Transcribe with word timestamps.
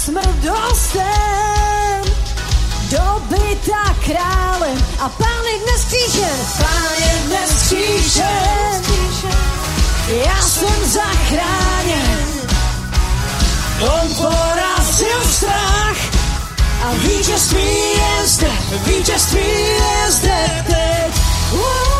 má 0.00 0.22
smrt 0.22 0.36
dostem? 0.42 2.14
Dobyta 2.90 3.94
králem 4.04 4.78
a 4.98 5.08
pán 5.08 5.44
je 5.52 5.58
dnes 5.58 5.84
křížen, 5.84 6.38
pán 6.58 6.92
je 6.98 7.14
dnes 7.26 7.50
křížen. 7.62 8.82
Já 10.26 10.42
jsem 10.42 10.90
zachráněn, 10.90 12.26
on 13.80 14.14
porazil 14.14 15.24
strach 15.30 15.96
a 16.82 16.92
vítězství 16.92 17.68
je 17.96 18.26
zde, 18.26 18.50
vítězství 18.86 19.40
je 19.40 20.10
zde 20.12 20.64
teď. 20.66 21.14
Uh, 21.52 21.99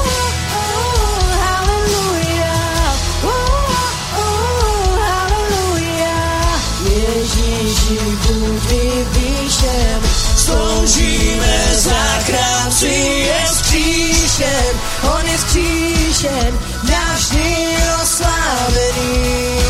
vyvýšen, 9.61 10.01
sloužíme 10.37 11.67
záchránci, 11.73 12.89
je 13.27 13.47
skříšen, 13.47 14.81
on 15.03 15.27
je 15.27 15.39
skříšen, 15.39 16.59
navždy 16.83 17.57
oslávený 18.03 19.61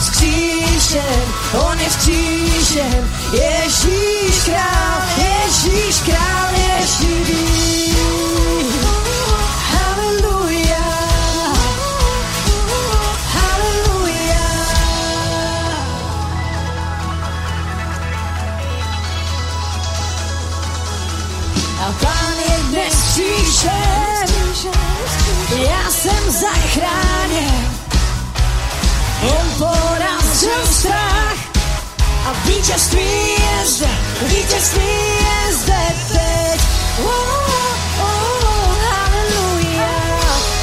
skříšen, 0.00 1.24
on 1.52 1.80
je 1.80 1.90
skříšen, 1.90 3.10
Ježíš 3.32 4.44
král, 4.44 5.02
Ježíš 5.16 6.00
král 6.00 6.54
je 6.54 6.86
a 32.64 32.66
vítězství 32.66 33.30
je 33.30 33.66
zde, 33.66 33.88
vítězství 34.22 34.84
je 35.20 35.52
zde 35.52 35.80
teď. 36.12 36.60
Oh, 37.04 37.10
oh, 38.00 38.76
haleluja, 38.88 39.90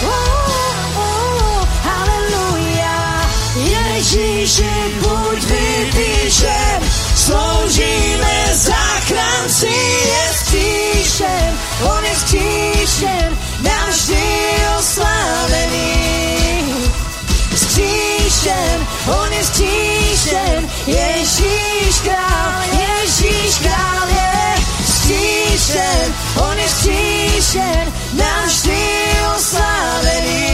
oh, 0.03 0.98
oh, 0.98 1.67
haleluja. 1.84 3.22
Ježíši, 3.55 4.72
buď 5.00 5.43
vypíšen, 5.43 6.81
sloužíme 7.15 8.50
záchranci, 8.53 9.67
je 10.05 10.34
skříšen, 10.39 11.58
on 11.84 12.05
je 12.05 12.15
skříšen, 12.15 13.38
navždy 13.62 14.24
oslávený 14.79 15.93
skříšen, 17.55 18.88
on 19.22 19.34
je 19.34 19.43
skříšen, 19.43 20.70
Ježíš 20.88 21.71
skříšen, 25.72 26.13
on 26.50 26.58
je 26.58 26.70
skříšen, 26.70 27.94
navždy 28.13 28.78
oslávený. 29.36 30.51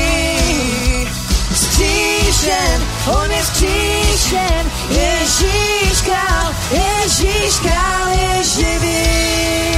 Skříšen, 1.55 2.88
on 3.07 3.31
je 3.31 3.45
skříšen, 3.45 4.71
Ježíš 4.89 6.01
král, 6.01 6.55
Ježíš 6.71 7.59
král 7.59 8.07
je 8.09 8.43
živý. 8.43 9.76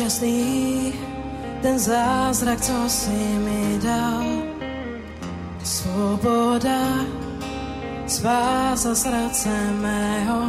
úžasný, 0.00 0.92
ten 1.62 1.78
zázrak, 1.78 2.60
co 2.60 2.72
jsi 2.88 3.10
mi 3.44 3.78
dal. 3.84 4.24
Svoboda, 5.64 7.04
spása 8.06 8.94
srdce 8.94 9.48
mého, 9.80 10.40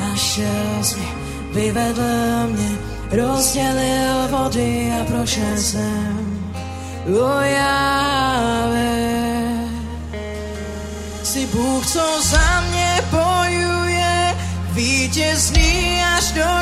našel 0.00 0.82
jsi 0.82 0.96
mě, 0.96 1.08
vyvedl 1.52 2.48
mě, 2.48 2.78
rozdělil 3.10 4.28
vody 4.30 4.92
a 5.00 5.04
prošel 5.04 5.56
jsem. 5.56 6.52
Ujávě, 7.06 8.32
jsi 11.22 11.46
Bůh, 11.46 11.86
co 11.86 12.22
za 12.22 12.60
mě 12.70 13.04
bojuje, 13.10 14.36
vítězný 14.72 16.02
až 16.16 16.32
do 16.32 16.61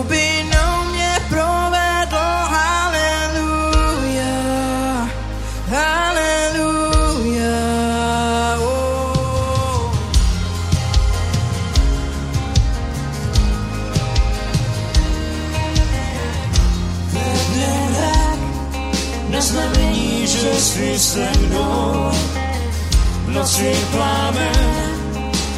noci 23.41 23.73
plámen 23.91 24.53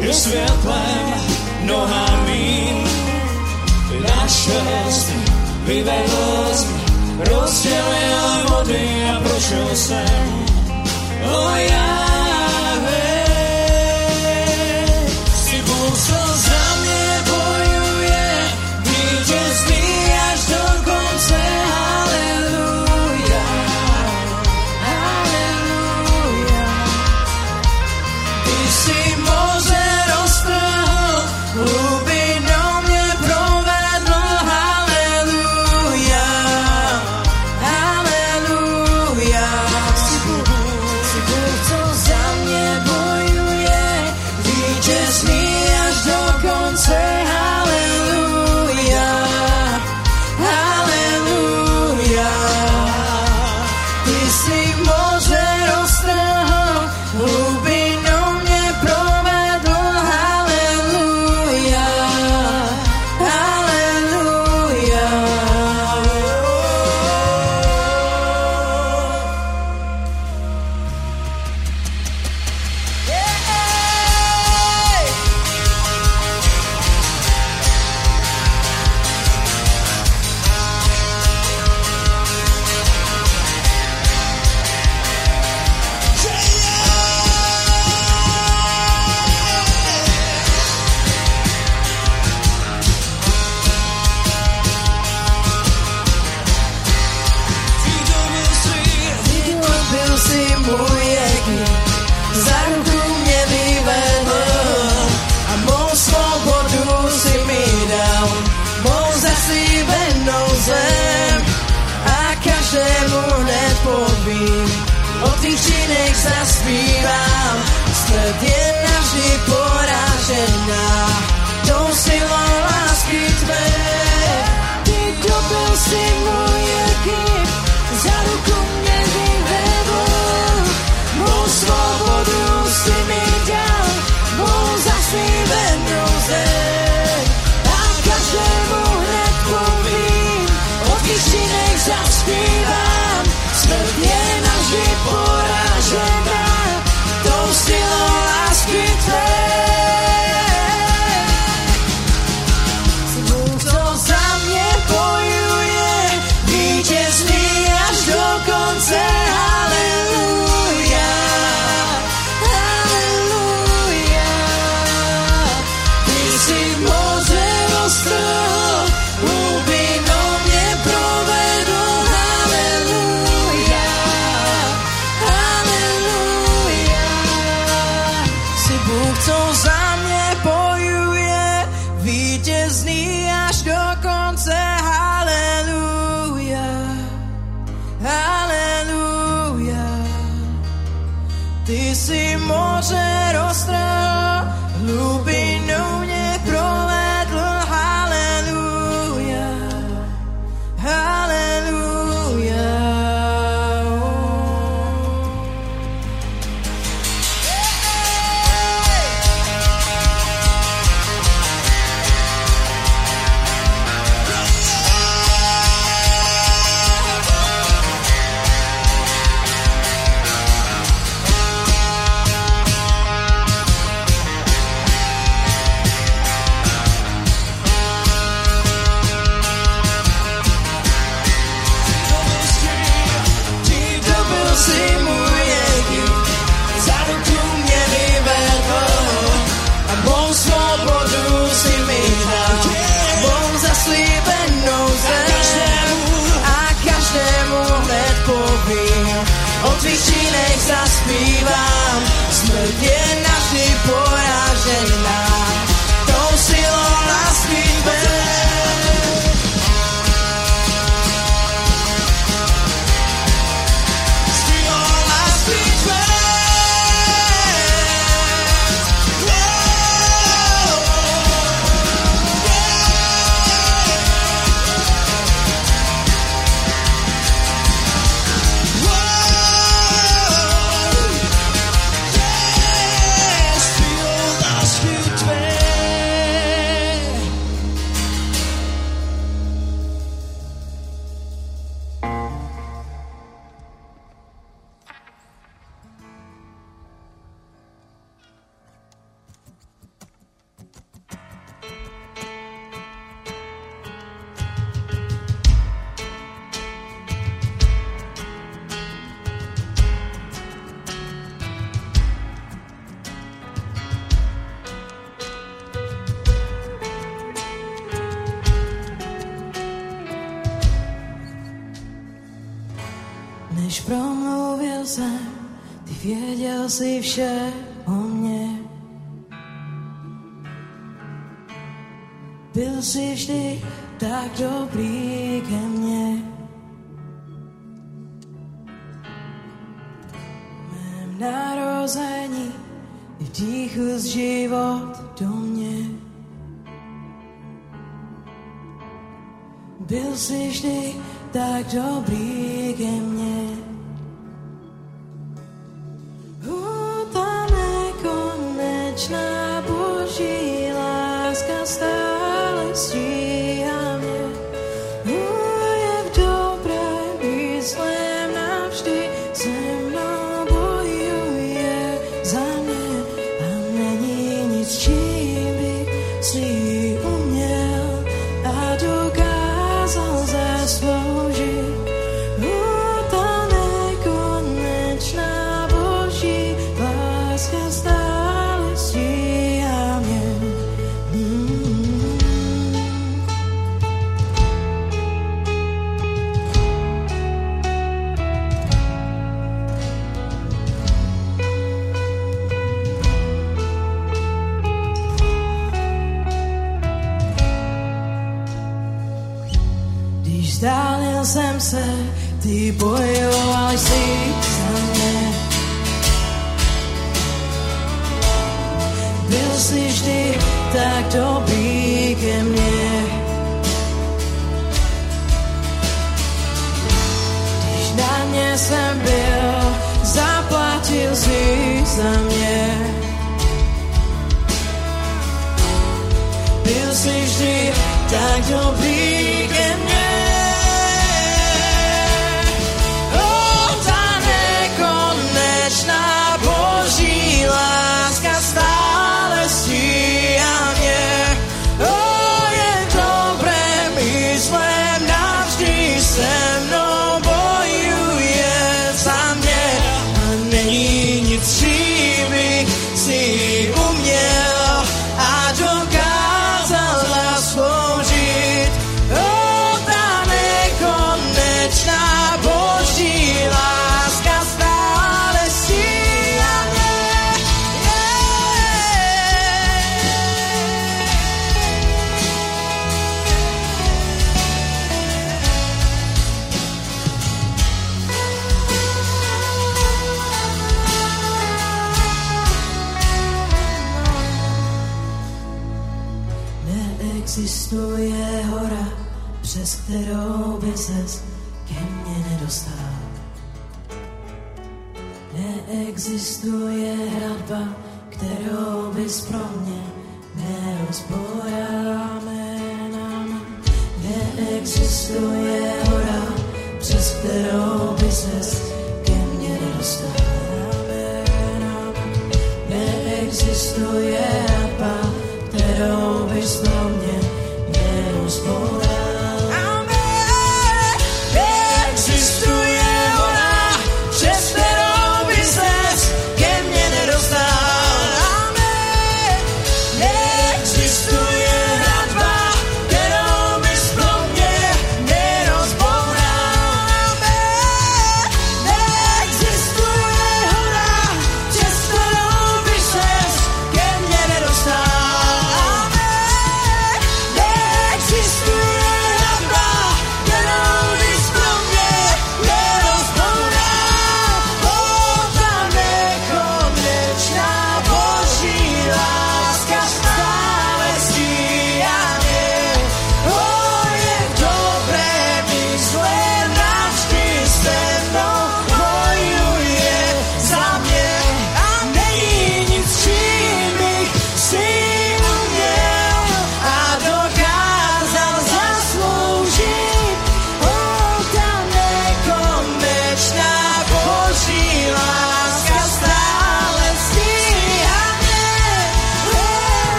je 0.00 0.12
světlem 0.14 1.14
noha 1.66 2.06
mým. 2.26 2.84
Naše 4.02 4.62
jsi, 4.90 5.12
vyvedl 5.64 6.46
jsi, 6.54 6.66
rozdělil 7.18 8.48
vody 8.48 8.88
a 9.16 9.20
prošel 9.20 9.68
jsem. 9.74 10.46
O 11.24 11.46
oh, 11.46 11.56
já 11.56 12.13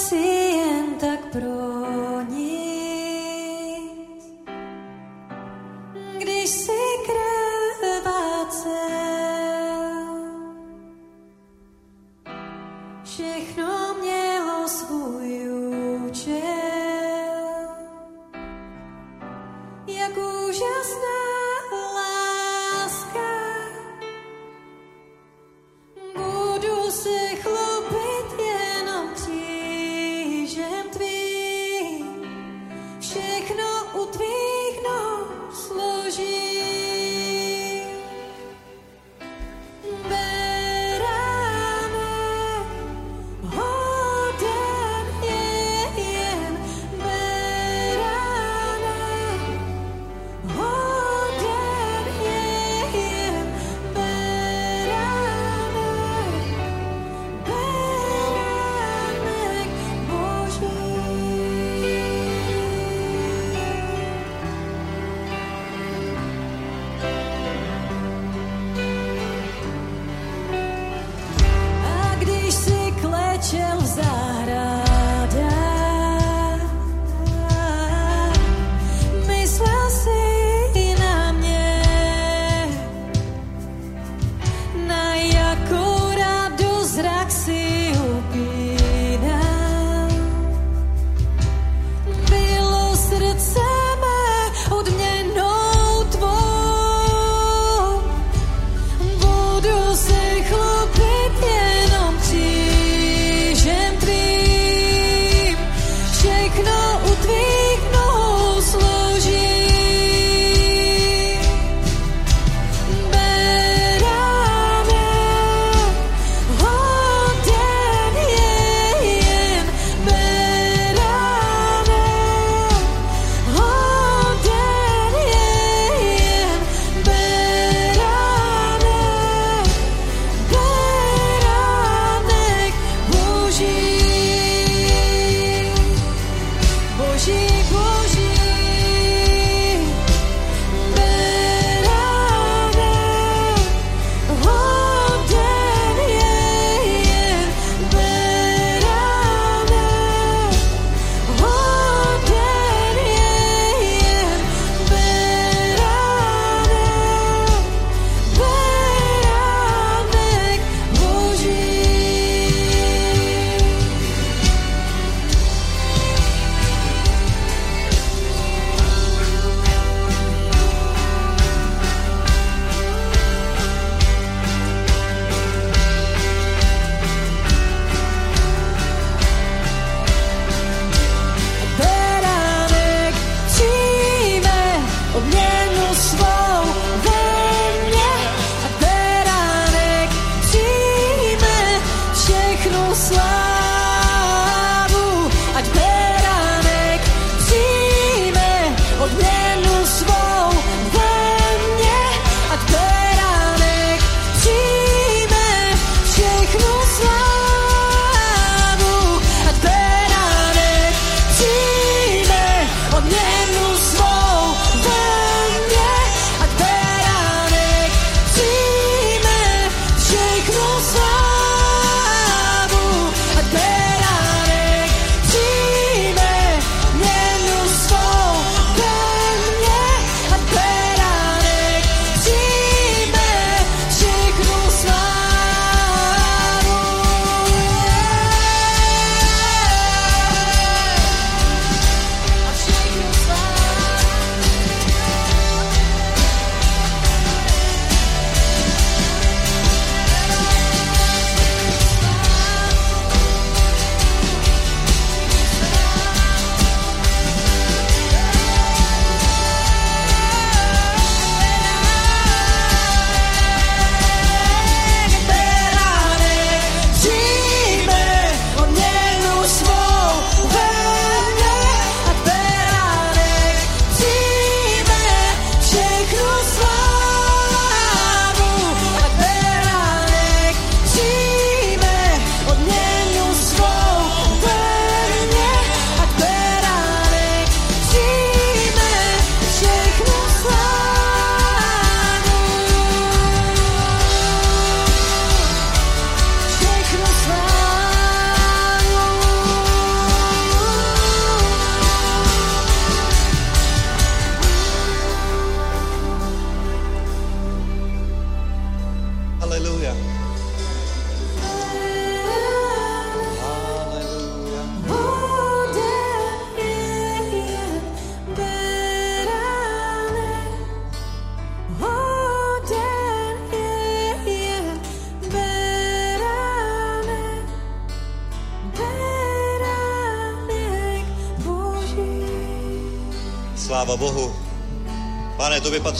Oh 0.00 2.07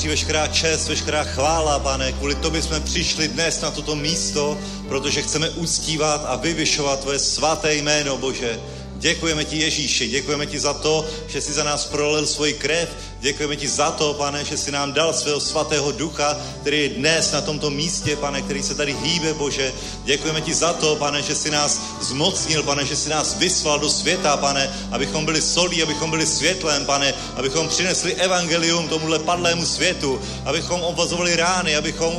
veškerá 0.08 0.46
čest, 0.46 0.88
veškerá 0.88 1.24
chvála, 1.24 1.78
pane. 1.78 2.12
Kvůli 2.12 2.34
tobě 2.34 2.62
jsme 2.62 2.80
přišli 2.80 3.28
dnes 3.28 3.60
na 3.60 3.70
toto 3.70 3.96
místo, 3.96 4.58
protože 4.88 5.22
chceme 5.22 5.50
uctívat 5.50 6.24
a 6.26 6.36
vyvyšovat 6.36 7.00
tvoje 7.00 7.18
svaté 7.18 7.74
jméno, 7.74 8.18
Bože. 8.18 8.60
Děkujeme 8.96 9.44
ti, 9.44 9.58
Ježíši, 9.58 10.08
děkujeme 10.08 10.46
ti 10.46 10.60
za 10.60 10.74
to, 10.74 11.06
že 11.28 11.40
jsi 11.40 11.52
za 11.52 11.64
nás 11.64 11.84
prolil 11.84 12.26
svoji 12.26 12.52
krev, 12.54 12.88
Děkujeme 13.20 13.56
ti 13.56 13.68
za 13.68 13.90
to, 13.90 14.14
pane, 14.14 14.44
že 14.44 14.56
jsi 14.56 14.70
nám 14.70 14.92
dal 14.92 15.12
svého 15.12 15.40
svatého 15.40 15.92
ducha, 15.92 16.36
který 16.68 16.82
je 16.82 16.88
dnes 16.88 17.32
na 17.32 17.40
tomto 17.40 17.70
místě, 17.70 18.16
pane, 18.16 18.42
který 18.42 18.62
se 18.62 18.74
tady 18.74 18.96
hýbe, 19.02 19.34
Bože. 19.34 19.72
Děkujeme 20.04 20.40
ti 20.40 20.54
za 20.54 20.72
to, 20.72 20.96
pane, 20.96 21.22
že 21.22 21.34
jsi 21.34 21.50
nás 21.50 21.80
zmocnil, 22.00 22.62
pane, 22.62 22.84
že 22.84 22.96
jsi 22.96 23.10
nás 23.10 23.36
vyslal 23.38 23.78
do 23.78 23.88
světa, 23.88 24.36
pane, 24.36 24.70
abychom 24.92 25.24
byli 25.24 25.42
solí, 25.42 25.82
abychom 25.82 26.10
byli 26.10 26.26
světlem, 26.26 26.86
pane, 26.86 27.14
abychom 27.36 27.68
přinesli 27.68 28.14
evangelium 28.14 28.88
tomuhle 28.88 29.18
padlému 29.18 29.66
světu, 29.66 30.20
abychom 30.44 30.80
obvazovali 30.80 31.36
rány, 31.36 31.76
abychom 31.76 32.12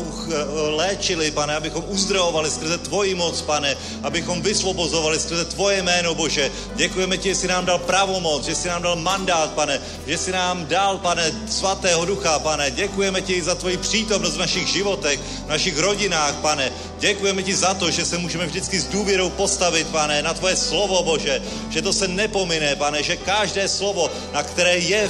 léčili, 0.76 1.32
pane, 1.32 1.56
abychom 1.56 1.84
uzdravovali 1.88 2.52
skrze 2.52 2.78
tvoji 2.78 3.16
moc, 3.16 3.42
pane, 3.42 3.78
abychom 4.04 4.42
vysvobozovali 4.42 5.20
skrze 5.20 5.46
tvoje 5.46 5.82
jméno, 5.82 6.16
Bože. 6.16 6.52
Děkujeme 6.76 7.18
ti, 7.18 7.30
že 7.30 7.36
jsi 7.36 7.48
nám 7.48 7.66
dal 7.66 7.78
pravomoc, 7.78 8.46
že 8.46 8.56
jsi 8.56 8.68
nám 8.68 8.82
dal 8.82 8.96
mandát, 8.96 9.52
pane, 9.52 9.82
že 10.08 10.18
jsi 10.18 10.32
nám 10.32 10.66
dal 10.66 10.98
pane, 10.98 11.32
svatého 11.50 12.06
ducha, 12.06 12.40
pane. 12.40 12.72
Děkujeme 12.72 13.22
ti 13.22 13.42
za 13.42 13.56
tvoji 13.56 13.78
přítomnost 13.78 14.39
v 14.40 14.48
našich 14.48 14.72
životech, 14.72 15.20
v 15.20 15.50
našich 15.52 15.76
rodinách, 15.76 16.40
pane. 16.40 16.72
Děkujeme 17.00 17.44
ti 17.44 17.56
za 17.56 17.74
to, 17.74 17.92
že 17.92 18.06
se 18.06 18.18
můžeme 18.18 18.46
vždycky 18.46 18.80
s 18.80 18.86
důvěrou 18.86 19.30
postavit, 19.30 19.88
pane, 19.88 20.22
na 20.22 20.34
tvoje 20.34 20.56
slovo, 20.56 21.04
Bože. 21.04 21.42
Že 21.70 21.82
to 21.82 21.94
se 21.94 22.08
nepomine, 22.08 22.76
pane, 22.76 23.04
že 23.04 23.18
každé 23.18 23.68
slovo, 23.68 24.12
na 24.34 24.44
které, 24.44 24.78
je, 24.78 25.10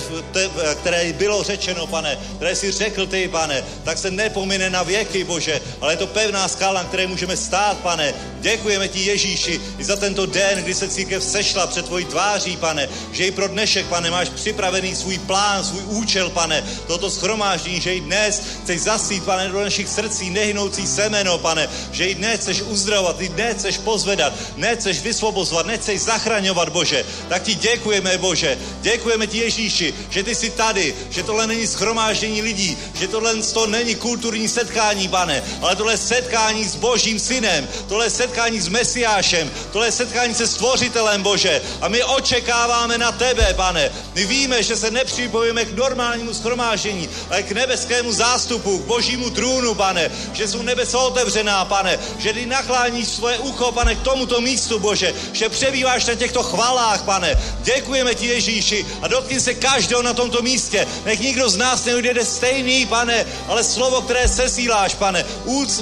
které 0.82 1.14
bylo 1.14 1.44
řečeno, 1.44 1.88
pane, 1.88 2.18
které 2.36 2.56
si 2.56 2.72
řekl 2.72 3.08
ty, 3.08 3.28
pane, 3.28 3.64
tak 3.84 3.98
se 3.98 4.12
nepomine 4.12 4.70
na 4.70 4.84
věky, 4.84 5.24
Bože. 5.24 5.62
Ale 5.82 5.94
je 5.94 5.98
to 5.98 6.08
pevná 6.08 6.48
skála, 6.48 6.82
na 6.82 6.88
které 6.88 7.08
můžeme 7.08 7.38
stát, 7.38 7.78
pane. 7.78 8.14
Děkujeme 8.40 8.88
ti, 8.88 9.00
Ježíši, 9.00 9.62
i 9.78 9.84
za 9.84 9.96
tento 9.96 10.26
den, 10.26 10.64
kdy 10.64 10.74
se 10.74 10.88
církev 10.88 11.24
sešla 11.24 11.68
před 11.68 11.86
tvojí 11.86 12.06
tváří, 12.06 12.58
pane, 12.58 12.90
že 13.12 13.26
i 13.26 13.32
pro 13.32 13.48
dnešek, 13.48 13.86
pane, 13.86 14.12
máš 14.12 14.30
připravený 14.30 14.96
svůj 14.96 15.18
plán, 15.18 15.64
svůj 15.64 15.84
účel, 15.86 16.30
pane, 16.30 16.64
toto 16.88 17.10
schromáždění, 17.10 17.82
že 17.82 17.96
i 17.96 18.02
dnes 18.02 18.42
chceš 18.64 18.82
zasít, 18.82 19.24
pane, 19.24 19.48
do 19.50 19.62
našich 19.62 19.90
srdcí 19.90 20.30
nehynoucí 20.30 20.88
semeno, 20.88 21.38
pane, 21.38 21.70
že 21.92 22.06
i 22.06 22.16
dnes 22.16 22.42
chceš 22.42 22.62
uzdravovat, 22.62 23.22
i 23.22 23.30
dnes 23.30 23.58
chceš 23.58 23.78
pozvedat, 23.78 24.34
nechceš 24.56 25.02
vysvobozovat, 25.02 25.66
nechceš 25.66 26.02
zachraňovat, 26.02 26.70
Bože. 26.70 27.06
Tak 27.30 27.44
ti 27.44 27.56
děkujeme, 27.56 28.18
Bože. 28.18 28.58
Děkujeme 28.82 29.28
ti, 29.28 29.38
Ježíši, 29.38 29.94
že 30.10 30.24
ty 30.24 30.36
jsi 30.36 30.50
tady, 30.50 30.96
že 31.10 31.24
tohle 31.24 31.48
není 31.48 31.68
schromáždění 31.68 32.42
lidí, 32.42 32.78
že 32.94 33.08
tohle 33.08 33.36
to 33.36 33.68
není 33.68 33.96
kulturní 33.96 34.48
setkání, 34.48 35.08
pane, 35.08 35.44
ale 35.62 35.76
tohle 35.76 35.94
je 35.94 35.98
setkání 35.98 36.66
s 36.66 36.76
Božím 36.76 37.20
synem, 37.20 37.68
tohle 37.88 38.06
je 38.06 38.10
setkání 38.10 38.60
s 38.60 38.68
Mesiášem, 38.68 39.52
tohle 39.72 39.88
je 39.88 39.92
setkání 39.92 40.34
se 40.34 40.48
stvořitelem, 40.48 41.24
Bože. 41.24 41.62
A 41.82 41.88
my 41.88 42.04
očekáváme 42.04 42.98
na 42.98 43.12
tebe, 43.12 43.54
pane. 43.54 43.92
My 44.16 44.26
víme, 44.26 44.64
že 44.64 44.76
se 44.76 44.92
nepřipojíme 44.92 45.66
k 45.66 45.78
normálnímu 45.78 46.34
schromáždění, 46.34 47.10
ale 47.30 47.44
k 47.44 47.52
nebeskému 47.52 48.12
zástupu, 48.12 48.80
k 48.80 48.86
božímu 48.86 49.30
trůnu, 49.30 49.76
pane, 49.76 50.12
že 50.34 50.48
jsou 50.48 50.62
nebesa 50.62 51.00
otevřená, 51.00 51.66
pane, 51.70 52.00
že 52.18 52.34
ty 52.34 52.46
nakláníš 52.46 53.08
svoje 53.08 53.38
ucho, 53.38 53.72
pane, 53.72 53.96
k 53.96 54.02
tomuto 54.02 54.42
místu, 54.42 54.80
Bože, 54.80 55.14
že 55.34 55.50
přebýváš 55.50 56.06
na 56.06 56.16
těchto 56.16 56.44
chvalách, 56.44 57.04
pane. 57.04 57.38
Děkujeme 57.62 58.16
ti, 58.16 58.26
Ježíši, 58.26 58.86
a 59.02 59.08
dotkni 59.08 59.40
se 59.42 59.54
každého 59.54 60.02
na 60.02 60.14
tomto 60.14 60.42
místě. 60.42 60.88
Nech 61.06 61.20
nikdo 61.20 61.50
z 61.50 61.58
nás 61.58 61.86
neujde 61.86 62.26
stejný, 62.26 62.86
pane, 62.86 63.26
ale 63.48 63.64
slovo, 63.64 64.02
které 64.02 64.28
sesíláš, 64.28 64.96
pane, 64.96 65.26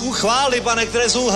uchvály, 0.04 0.62
pane, 0.62 0.86
které 0.86 1.10
jsou 1.10 1.32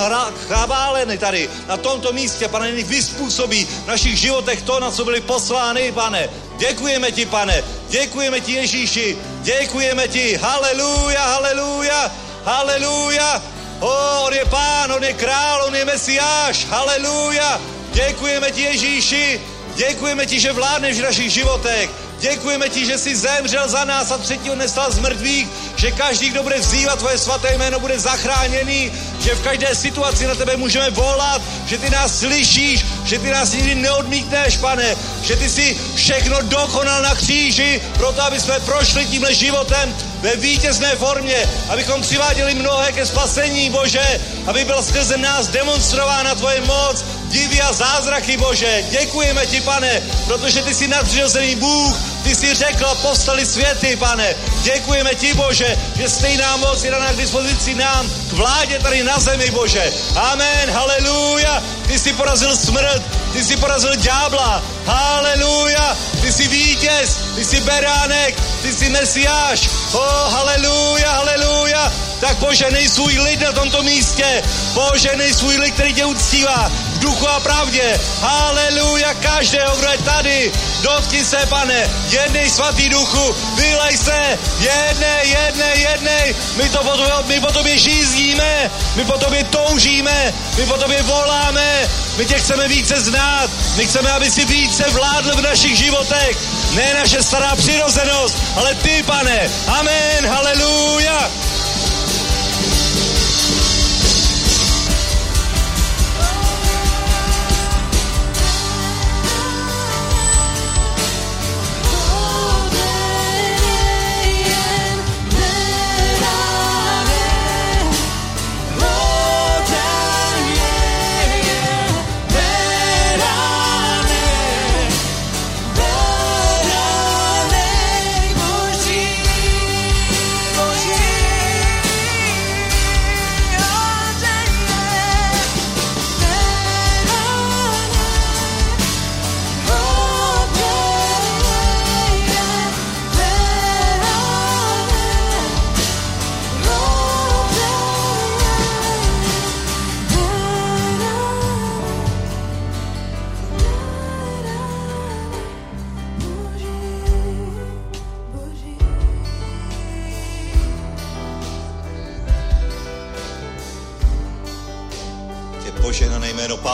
chváleny 0.47 1.17
tady 1.17 1.49
na 1.67 1.77
tomto 1.77 2.11
místě, 2.11 2.47
pane, 2.47 2.71
nech 2.71 2.85
vyspůsobí 2.85 3.65
v 3.65 3.87
našich 3.87 4.17
životech 4.17 4.61
to, 4.61 4.79
na 4.79 4.91
co 4.91 5.05
byli 5.05 5.21
poslány, 5.21 5.91
pane. 5.91 6.29
Děkujeme 6.57 7.11
ti, 7.11 7.25
pane. 7.25 7.63
Děkujeme 7.89 8.41
ti, 8.41 8.51
Ježíši. 8.51 9.17
Děkujeme 9.41 10.07
ti. 10.07 10.35
Haleluja, 10.35 11.25
haleluja, 11.25 12.11
haleluja. 12.43 13.41
O, 13.81 14.23
on 14.25 14.33
je 14.33 14.45
pán, 14.45 14.91
on 14.91 15.03
je 15.03 15.13
král, 15.13 15.65
on 15.67 15.75
je 15.75 15.85
mesiáš. 15.85 16.65
Haleluja. 16.65 17.61
Děkujeme 17.91 18.51
ti, 18.51 18.61
Ježíši. 18.61 19.41
Děkujeme 19.75 20.25
ti, 20.25 20.39
že 20.39 20.53
vládneš 20.53 20.99
v 20.99 21.03
našich 21.03 21.33
životech. 21.33 21.89
Děkujeme 22.21 22.69
ti, 22.69 22.85
že 22.85 22.97
jsi 22.97 23.15
zemřel 23.15 23.69
za 23.69 23.85
nás 23.85 24.11
a 24.11 24.17
třetího 24.17 24.55
nestal 24.55 24.91
z 24.91 24.99
mrtvých, 24.99 25.47
že 25.75 25.91
každý, 25.91 26.29
kdo 26.29 26.43
bude 26.43 26.59
vzývat 26.59 26.99
tvoje 26.99 27.17
svaté 27.17 27.57
jméno, 27.57 27.79
bude 27.79 27.99
zachráněný, 27.99 28.91
že 29.19 29.35
v 29.35 29.41
každé 29.41 29.75
situaci 29.75 30.27
na 30.27 30.35
tebe 30.35 30.57
můžeme 30.57 30.89
volat, 30.89 31.41
že 31.65 31.77
ty 31.77 31.89
nás 31.89 32.19
slyšíš, 32.19 32.85
že 33.05 33.19
ty 33.19 33.31
nás 33.31 33.51
nikdy 33.51 33.75
neodmítneš, 33.75 34.57
pane, 34.57 34.95
že 35.21 35.35
ty 35.35 35.49
si 35.49 35.77
všechno 35.95 36.41
dokonal 36.41 37.01
na 37.01 37.15
kříži, 37.15 37.81
proto 37.93 38.23
aby 38.23 38.39
jsme 38.39 38.59
prošli 38.59 39.05
tímhle 39.05 39.33
životem 39.33 39.95
ve 40.21 40.35
vítězné 40.35 40.95
formě, 40.95 41.49
abychom 41.69 42.01
přiváděli 42.01 42.55
mnohé 42.55 42.91
ke 42.91 43.05
spasení, 43.05 43.69
Bože, 43.69 44.21
aby 44.45 44.65
byl 44.65 44.83
skrze 44.83 45.17
nás 45.17 45.47
demonstrována 45.47 46.35
tvoje 46.35 46.61
moc, 46.61 47.05
divy 47.31 47.61
a 47.61 47.73
zázraky, 47.73 48.37
Bože. 48.37 48.83
Děkujeme 48.89 49.45
ti, 49.45 49.61
pane, 49.61 50.01
protože 50.27 50.61
ty 50.61 50.73
jsi 50.73 50.87
nadřirozený 50.87 51.55
Bůh, 51.55 51.95
ty 52.23 52.35
jsi 52.35 52.53
řekl, 52.53 52.95
postali 53.01 53.45
světy, 53.45 53.95
pane. 53.95 54.35
Děkujeme 54.63 55.15
ti, 55.15 55.33
Bože, 55.33 55.77
že 55.95 56.09
stejná 56.09 56.57
moc 56.57 56.83
je 56.83 56.91
k 56.91 57.17
dispozici 57.17 57.75
nám 57.75 58.09
k 58.29 58.33
vládě 58.33 58.79
tady 58.79 59.03
na 59.03 59.19
zemi, 59.19 59.51
Bože. 59.51 59.93
Amen, 60.15 60.71
haleluja. 60.71 61.63
Ty 61.87 61.99
jsi 61.99 62.13
porazil 62.13 62.57
smrt, 62.57 63.03
ty 63.33 63.43
jsi 63.43 63.57
porazil 63.57 63.95
ďábla. 63.95 64.63
Haleluja. 64.85 65.97
Ty 66.21 66.31
jsi 66.31 66.47
vítěz, 66.47 67.17
ty 67.35 67.45
jsi 67.45 67.61
beránek, 67.61 68.41
ty 68.61 68.73
jsi 68.73 68.89
mesiáš. 68.89 69.69
Oh, 69.91 70.31
haleluja, 70.31 71.11
haleluja. 71.11 71.91
Tak 72.19 72.37
poženej 72.37 72.89
svůj 72.89 73.19
lid 73.19 73.41
na 73.41 73.51
tomto 73.51 73.83
místě. 73.83 74.43
Poženej 74.73 75.33
svůj 75.33 75.57
lid, 75.57 75.73
který 75.73 75.93
tě 75.93 76.05
uctívá 76.05 76.71
duchu 77.01 77.27
a 77.27 77.39
pravdě. 77.39 77.99
Haleluja, 78.21 79.13
každého, 79.13 79.75
kdo 79.75 79.91
je 79.91 79.97
tady. 79.97 80.51
Dotkni 80.81 81.25
se, 81.25 81.37
pane, 81.49 81.89
jednej 82.09 82.49
svatý 82.49 82.89
duchu, 82.89 83.35
vylej 83.55 83.97
se, 83.97 84.39
jednej, 84.59 85.29
jednej, 85.29 85.81
jednej. 85.81 86.35
My, 86.55 86.69
to 86.69 86.83
po 86.83 86.97
tobě, 86.97 87.13
my 87.25 87.39
po 87.39 87.51
tobě 87.51 87.77
žízíme, 87.77 88.71
my 88.95 89.05
po 89.05 89.17
tobě 89.17 89.43
toužíme, 89.43 90.33
my 90.57 90.65
po 90.65 90.77
tobě 90.77 91.01
voláme, 91.03 91.89
my 92.17 92.25
tě 92.25 92.39
chceme 92.39 92.67
více 92.67 93.01
znát, 93.01 93.49
my 93.75 93.85
chceme, 93.85 94.11
aby 94.11 94.31
si 94.31 94.45
více 94.45 94.83
vládl 94.89 95.35
v 95.35 95.41
našich 95.41 95.77
životech. 95.77 96.37
Ne 96.73 96.93
naše 96.93 97.23
stará 97.23 97.55
přirozenost, 97.55 98.37
ale 98.55 98.75
ty, 98.75 99.03
pane. 99.03 99.49
Amen, 99.67 100.27
haleluja. 100.27 101.29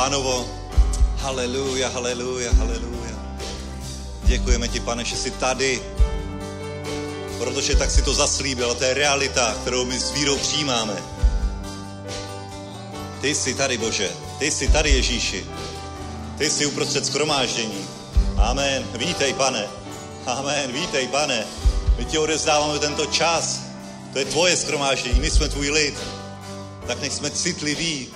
Pánovo. 0.08 0.48
Haleluja, 1.20 1.90
haleluja, 1.90 2.54
haleluja. 2.54 3.16
Děkujeme 4.24 4.68
ti, 4.68 4.80
pane, 4.80 5.04
že 5.04 5.16
jsi 5.16 5.32
tady. 5.32 5.82
protože 7.38 7.76
tak 7.76 7.92
si 7.92 8.02
to 8.02 8.14
zaslíbil. 8.14 8.76
To 8.76 8.84
je 8.84 8.94
realita, 8.94 9.56
kterou 9.62 9.86
my 9.86 10.00
s 10.00 10.12
vírou 10.12 10.38
přijímáme. 10.38 10.96
Ty 13.22 13.36
jsi 13.36 13.54
tady, 13.54 13.78
Bože. 13.78 14.10
Ty 14.40 14.52
jsi 14.52 14.68
tady, 14.68 14.90
Ježíši. 14.90 15.46
Ty 16.38 16.50
jsi 16.50 16.66
uprostřed 16.66 17.06
skromáždění. 17.06 17.86
Amen. 18.38 18.88
Vítej, 18.96 19.34
pane. 19.34 19.68
Amen. 20.26 20.72
Vítej, 20.72 21.08
pane. 21.08 21.46
My 21.98 22.06
ti 22.06 22.18
odezdáváme 22.18 22.80
tento 22.80 23.06
čas. 23.06 23.60
To 24.14 24.20
je 24.20 24.26
tvoje 24.26 24.58
skromáždění. 24.58 25.20
My 25.20 25.32
jsme 25.32 25.50
tvůj 25.50 25.70
lid. 25.70 25.96
Tak 26.88 27.02
nech 27.02 27.14
jsme 27.14 27.32
citliví 27.32 28.08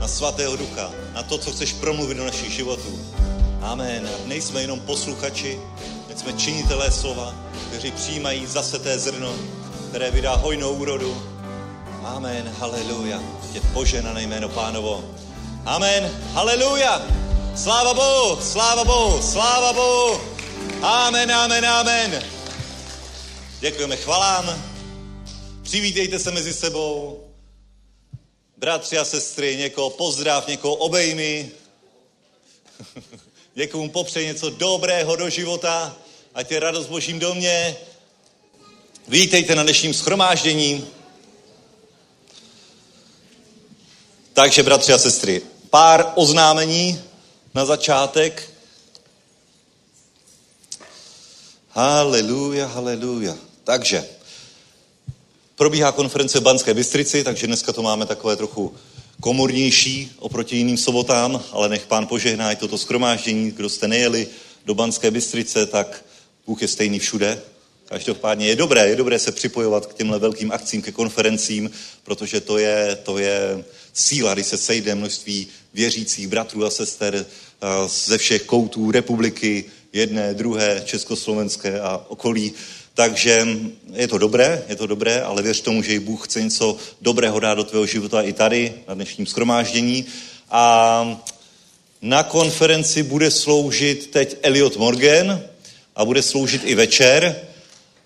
na 0.00 0.08
svatého 0.08 0.56
ducha, 0.56 0.90
na 1.18 1.24
to, 1.24 1.38
co 1.38 1.50
chceš 1.50 1.72
promluvit 1.72 2.14
do 2.14 2.24
našich 2.24 2.52
životů. 2.52 2.98
Amen. 3.62 4.10
Nejsme 4.26 4.60
jenom 4.60 4.80
posluchači, 4.80 5.58
jsme 6.16 6.32
činitelé 6.32 6.90
slova, 6.90 7.34
kteří 7.68 7.90
přijímají 7.90 8.46
zase 8.46 8.78
té 8.78 8.98
zrno, 8.98 9.34
které 9.88 10.10
vydá 10.10 10.34
hojnou 10.34 10.72
úrodu. 10.72 11.22
Amen. 12.04 12.54
Haleluja. 12.58 13.22
Je 13.52 13.60
poženané 13.60 14.22
jméno 14.22 14.48
pánovo. 14.48 15.04
Amen. 15.66 16.10
Haleluja. 16.32 17.02
Sláva 17.56 17.94
Bohu, 17.94 18.38
sláva 18.42 18.84
Bohu, 18.84 19.22
sláva 19.22 19.72
Bohu. 19.72 20.20
Amen, 20.82 21.32
amen, 21.32 21.66
amen. 21.66 22.22
Děkujeme 23.60 23.96
chvalám. 23.96 24.62
Přivítejte 25.62 26.18
se 26.18 26.30
mezi 26.30 26.52
sebou. 26.52 27.27
Bratři 28.58 28.98
a 28.98 29.04
sestry, 29.04 29.56
někoho 29.56 29.90
pozdrav, 29.90 30.46
někoho 30.46 30.74
obejmi. 30.74 31.50
Někomu 33.56 33.90
popřej 33.90 34.26
něco 34.26 34.50
dobrého 34.50 35.16
do 35.16 35.30
života, 35.30 35.96
ať 36.34 36.50
je 36.50 36.60
radost 36.60 36.86
Božím 36.86 37.18
domě. 37.18 37.76
Vítejte 39.08 39.54
na 39.54 39.62
dnešním 39.62 39.94
schromáždění. 39.94 40.86
Takže, 44.32 44.62
bratři 44.62 44.92
a 44.92 44.98
sestry, 44.98 45.42
pár 45.70 46.12
oznámení 46.14 47.02
na 47.54 47.64
začátek. 47.64 48.50
Haleluja, 51.68 52.66
haleluja. 52.66 53.36
Takže, 53.64 54.08
probíhá 55.58 55.92
konference 55.92 56.40
v 56.40 56.42
Banské 56.42 56.74
Bystrici, 56.74 57.24
takže 57.24 57.46
dneska 57.46 57.72
to 57.72 57.82
máme 57.82 58.06
takové 58.06 58.36
trochu 58.36 58.74
komornější 59.20 60.12
oproti 60.18 60.56
jiným 60.56 60.76
sobotám, 60.76 61.42
ale 61.52 61.68
nech 61.68 61.86
pán 61.86 62.06
požehná 62.06 62.52
i 62.52 62.56
toto 62.56 62.78
skromáždění. 62.78 63.50
Kdo 63.50 63.68
jste 63.68 63.88
nejeli 63.88 64.28
do 64.66 64.74
Banské 64.74 65.10
Bystrice, 65.10 65.66
tak 65.66 66.04
Bůh 66.46 66.62
je 66.62 66.68
stejný 66.68 66.98
všude. 66.98 67.42
Každopádně 67.84 68.46
je 68.46 68.56
dobré, 68.56 68.88
je 68.88 68.96
dobré 68.96 69.18
se 69.18 69.32
připojovat 69.32 69.86
k 69.86 69.94
těmhle 69.94 70.18
velkým 70.18 70.52
akcím, 70.52 70.82
ke 70.82 70.92
konferencím, 70.92 71.70
protože 72.04 72.40
to 72.40 72.58
je, 72.58 72.98
to 73.02 73.18
je 73.18 73.64
síla, 73.92 74.34
když 74.34 74.46
se 74.46 74.56
sejde 74.56 74.94
množství 74.94 75.46
věřících 75.74 76.28
bratrů 76.28 76.64
a 76.64 76.70
sester 76.70 77.26
ze 78.06 78.18
všech 78.18 78.42
koutů 78.42 78.90
republiky, 78.90 79.64
jedné, 79.92 80.34
druhé, 80.34 80.82
československé 80.84 81.80
a 81.80 82.04
okolí. 82.08 82.52
Takže 82.98 83.46
je 83.92 84.08
to 84.08 84.18
dobré, 84.18 84.62
je 84.68 84.76
to 84.76 84.86
dobré, 84.86 85.22
ale 85.22 85.42
věř 85.42 85.60
tomu, 85.60 85.82
že 85.82 85.92
i 85.92 85.98
Bůh 85.98 86.26
chce 86.26 86.42
něco 86.42 86.76
dobrého 87.00 87.40
dát 87.40 87.54
do 87.54 87.64
tvého 87.64 87.86
života 87.86 88.22
i 88.22 88.32
tady, 88.32 88.74
na 88.88 88.94
dnešním 88.94 89.26
schromáždění. 89.26 90.06
A 90.50 91.22
na 92.02 92.22
konferenci 92.22 93.02
bude 93.02 93.30
sloužit 93.30 94.10
teď 94.10 94.36
Elliot 94.42 94.76
Morgan 94.76 95.40
a 95.96 96.04
bude 96.04 96.22
sloužit 96.22 96.62
i 96.64 96.74
večer 96.74 97.36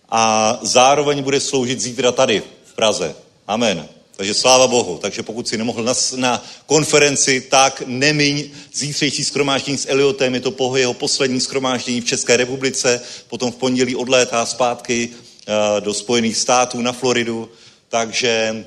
a 0.09 0.59
zároveň 0.63 1.23
bude 1.23 1.41
sloužit 1.41 1.81
zítra 1.81 2.13
tady 2.13 2.43
v 2.65 2.73
Praze. 2.75 3.15
Amen. 3.49 3.89
Takže 4.23 4.35
sláva 4.35 4.67
Bohu. 4.67 4.99
Takže 4.99 5.23
pokud 5.23 5.49
si 5.49 5.59
nemohl 5.59 5.83
na, 5.83 5.95
na 6.17 6.45
konferenci, 6.67 7.41
tak 7.41 7.83
nemiň 7.87 8.51
zítřejší 8.75 9.25
skromáždění 9.25 9.79
s 9.79 9.89
Eliotem. 9.89 10.35
Je 10.35 10.41
to 10.41 10.51
po 10.51 10.77
jeho 10.77 10.95
poslední 10.95 11.41
skromáždění 11.41 12.01
v 12.01 12.05
České 12.05 12.37
republice. 12.37 13.01
Potom 13.29 13.53
v 13.53 13.57
pondělí 13.57 13.97
odlétá 13.97 14.47
zpátky 14.47 15.09
uh, 15.09 15.81
do 15.81 15.95
Spojených 15.95 16.37
států 16.37 16.83
na 16.83 16.93
Floridu. 16.93 17.51
Takže 17.89 18.65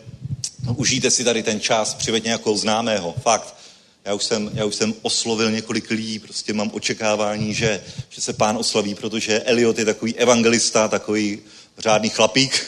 no, 0.66 0.74
užijte 0.74 1.12
si 1.12 1.24
tady 1.24 1.44
ten 1.44 1.60
čas, 1.60 1.94
přiveď 1.94 2.24
nějakou 2.24 2.58
známého. 2.58 3.16
Fakt. 3.22 3.56
Já 4.06 4.14
už, 4.14 4.24
jsem, 4.24 4.52
já 4.54 4.66
už 4.66 4.76
jsem 4.76 4.94
oslovil 5.02 5.52
několik 5.52 5.90
lidí, 5.90 6.20
prostě 6.20 6.54
mám 6.54 6.72
očekávání, 6.74 7.54
že, 7.54 7.84
že 8.10 8.22
se 8.22 8.34
pán 8.34 8.58
oslaví, 8.58 8.96
protože 8.96 9.40
Eliot 9.40 9.80
je 9.80 9.86
takový 9.86 10.16
evangelista, 10.16 10.88
takový 10.88 11.40
řádný 11.78 12.10
chlapík, 12.10 12.66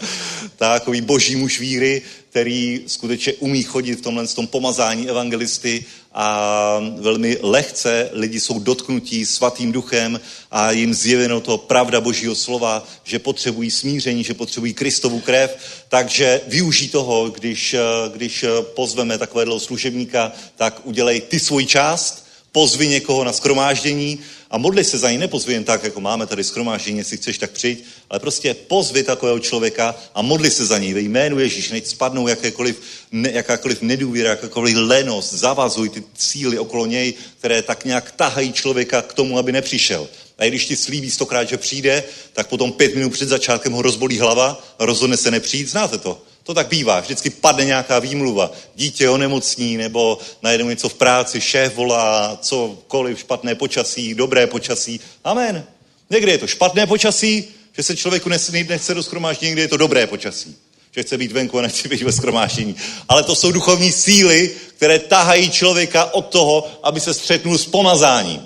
takový 0.56 1.00
boží 1.00 1.36
muž 1.36 1.60
víry, 1.60 2.02
který 2.30 2.80
skutečně 2.86 3.32
umí 3.32 3.62
chodit 3.62 3.94
v 3.94 4.00
tomhle 4.00 4.26
tom 4.26 4.46
pomazání 4.46 5.08
evangelisty 5.08 5.84
a 6.14 6.80
velmi 6.96 7.38
lehce 7.42 8.10
lidi 8.12 8.40
jsou 8.40 8.58
dotknutí 8.58 9.26
svatým 9.26 9.72
duchem 9.72 10.20
a 10.50 10.70
jim 10.70 10.94
zjeveno 10.94 11.40
to 11.40 11.58
pravda 11.58 12.00
božího 12.00 12.34
slova, 12.34 12.86
že 13.04 13.18
potřebují 13.18 13.70
smíření, 13.70 14.24
že 14.24 14.34
potřebují 14.34 14.74
Kristovu 14.74 15.20
krev, 15.20 15.56
takže 15.88 16.40
využij 16.46 16.88
toho, 16.88 17.30
když, 17.30 17.76
když 18.14 18.44
pozveme 18.62 19.18
takového 19.18 19.60
služebníka, 19.60 20.32
tak 20.56 20.80
udělej 20.84 21.20
ty 21.20 21.40
svoji 21.40 21.66
část, 21.66 22.29
pozvi 22.52 22.88
někoho 22.88 23.24
na 23.24 23.32
skromáždění 23.32 24.18
a 24.50 24.58
modli 24.58 24.84
se 24.84 24.98
za 24.98 25.10
ní, 25.10 25.18
nepozvi 25.18 25.52
jen 25.52 25.64
tak, 25.64 25.84
jako 25.84 26.00
máme 26.00 26.26
tady 26.26 26.44
schromáždění, 26.44 26.98
jestli 26.98 27.16
chceš, 27.16 27.38
tak 27.38 27.50
přijď, 27.50 27.84
ale 28.10 28.20
prostě 28.20 28.54
pozvi 28.54 29.02
takového 29.02 29.38
člověka 29.38 29.94
a 30.14 30.22
modli 30.22 30.50
se 30.50 30.66
za 30.66 30.78
ní 30.78 30.94
ve 30.94 31.00
jménu 31.00 31.38
Ježíš, 31.38 31.70
neď 31.70 31.86
spadnou 31.86 32.28
jakékoliv, 32.28 32.80
ne, 33.12 33.30
jakákoliv 33.32 33.82
nedůvěra, 33.82 34.30
jakákoliv 34.30 34.76
lenost, 34.76 35.34
zavazuj 35.34 35.88
ty 35.88 36.02
síly 36.18 36.58
okolo 36.58 36.86
něj, 36.86 37.14
které 37.38 37.62
tak 37.62 37.84
nějak 37.84 38.12
tahají 38.12 38.52
člověka 38.52 39.02
k 39.02 39.12
tomu, 39.12 39.38
aby 39.38 39.52
nepřišel. 39.52 40.08
A 40.38 40.48
když 40.48 40.66
ti 40.66 40.76
slíbí 40.76 41.10
stokrát, 41.10 41.48
že 41.48 41.56
přijde, 41.56 42.04
tak 42.32 42.48
potom 42.48 42.72
pět 42.72 42.94
minut 42.94 43.12
před 43.12 43.28
začátkem 43.28 43.72
ho 43.72 43.82
rozbolí 43.82 44.18
hlava 44.18 44.64
a 44.78 44.86
rozhodne 44.86 45.16
se 45.16 45.30
nepřijít. 45.30 45.68
Znáte 45.68 45.98
to? 45.98 46.22
To 46.50 46.54
tak 46.54 46.68
bývá, 46.68 47.00
vždycky 47.00 47.30
padne 47.30 47.64
nějaká 47.64 47.98
výmluva. 47.98 48.52
Dítě 48.74 49.08
onemocní, 49.08 49.76
nebo 49.76 50.18
najednou 50.42 50.68
něco 50.68 50.88
v 50.88 50.94
práci, 50.94 51.40
šéf 51.40 51.74
volá, 51.74 52.38
cokoliv, 52.42 53.18
špatné 53.18 53.54
počasí, 53.54 54.14
dobré 54.14 54.46
počasí. 54.46 55.00
Amen. 55.24 55.64
Někdy 56.10 56.32
je 56.32 56.38
to 56.38 56.46
špatné 56.46 56.86
počasí, 56.86 57.44
že 57.76 57.82
se 57.82 57.96
člověku 57.96 58.28
nechce 58.28 58.94
do 58.94 59.02
schromáždění, 59.02 59.48
někdy 59.48 59.62
je 59.62 59.68
to 59.68 59.76
dobré 59.76 60.06
počasí. 60.06 60.56
Že 60.94 61.02
chce 61.02 61.18
být 61.18 61.32
venku 61.32 61.58
a 61.58 61.62
nechce 61.62 61.88
být 61.88 62.02
ve 62.02 62.12
schromáždění. 62.12 62.76
Ale 63.08 63.22
to 63.22 63.34
jsou 63.34 63.52
duchovní 63.52 63.92
síly, 63.92 64.50
které 64.76 64.98
tahají 64.98 65.50
člověka 65.50 66.14
od 66.14 66.26
toho, 66.26 66.70
aby 66.82 67.00
se 67.00 67.14
střetnul 67.14 67.58
s 67.58 67.66
pomazáním. 67.66 68.42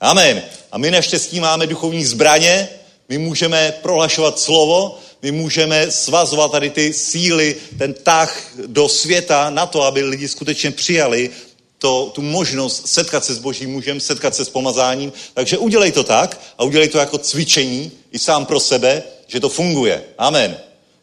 Amen. 0.00 0.42
A 0.72 0.78
my 0.78 0.90
naštěstí 0.90 1.40
máme 1.40 1.66
duchovní 1.66 2.04
zbraně, 2.04 2.68
my 3.08 3.18
můžeme 3.18 3.72
prohlašovat 3.82 4.38
slovo, 4.38 4.98
my 5.22 5.32
můžeme 5.32 5.90
svazovat 5.90 6.52
tady 6.52 6.70
ty 6.70 6.92
síly, 6.92 7.56
ten 7.78 7.94
tah 7.94 8.52
do 8.66 8.88
světa 8.88 9.50
na 9.50 9.66
to, 9.66 9.82
aby 9.82 10.02
lidi 10.02 10.28
skutečně 10.28 10.70
přijali 10.70 11.30
to, 11.78 12.12
tu 12.14 12.22
možnost 12.22 12.88
setkat 12.88 13.24
se 13.24 13.34
s 13.34 13.38
božím 13.38 13.70
mužem, 13.70 14.00
setkat 14.00 14.34
se 14.34 14.44
s 14.44 14.48
pomazáním. 14.48 15.12
Takže 15.34 15.58
udělej 15.58 15.92
to 15.92 16.04
tak 16.04 16.40
a 16.58 16.64
udělej 16.64 16.88
to 16.88 16.98
jako 16.98 17.18
cvičení 17.18 17.92
i 18.12 18.18
sám 18.18 18.46
pro 18.46 18.60
sebe, 18.60 19.02
že 19.26 19.40
to 19.40 19.48
funguje. 19.48 20.04
Amen. 20.18 20.56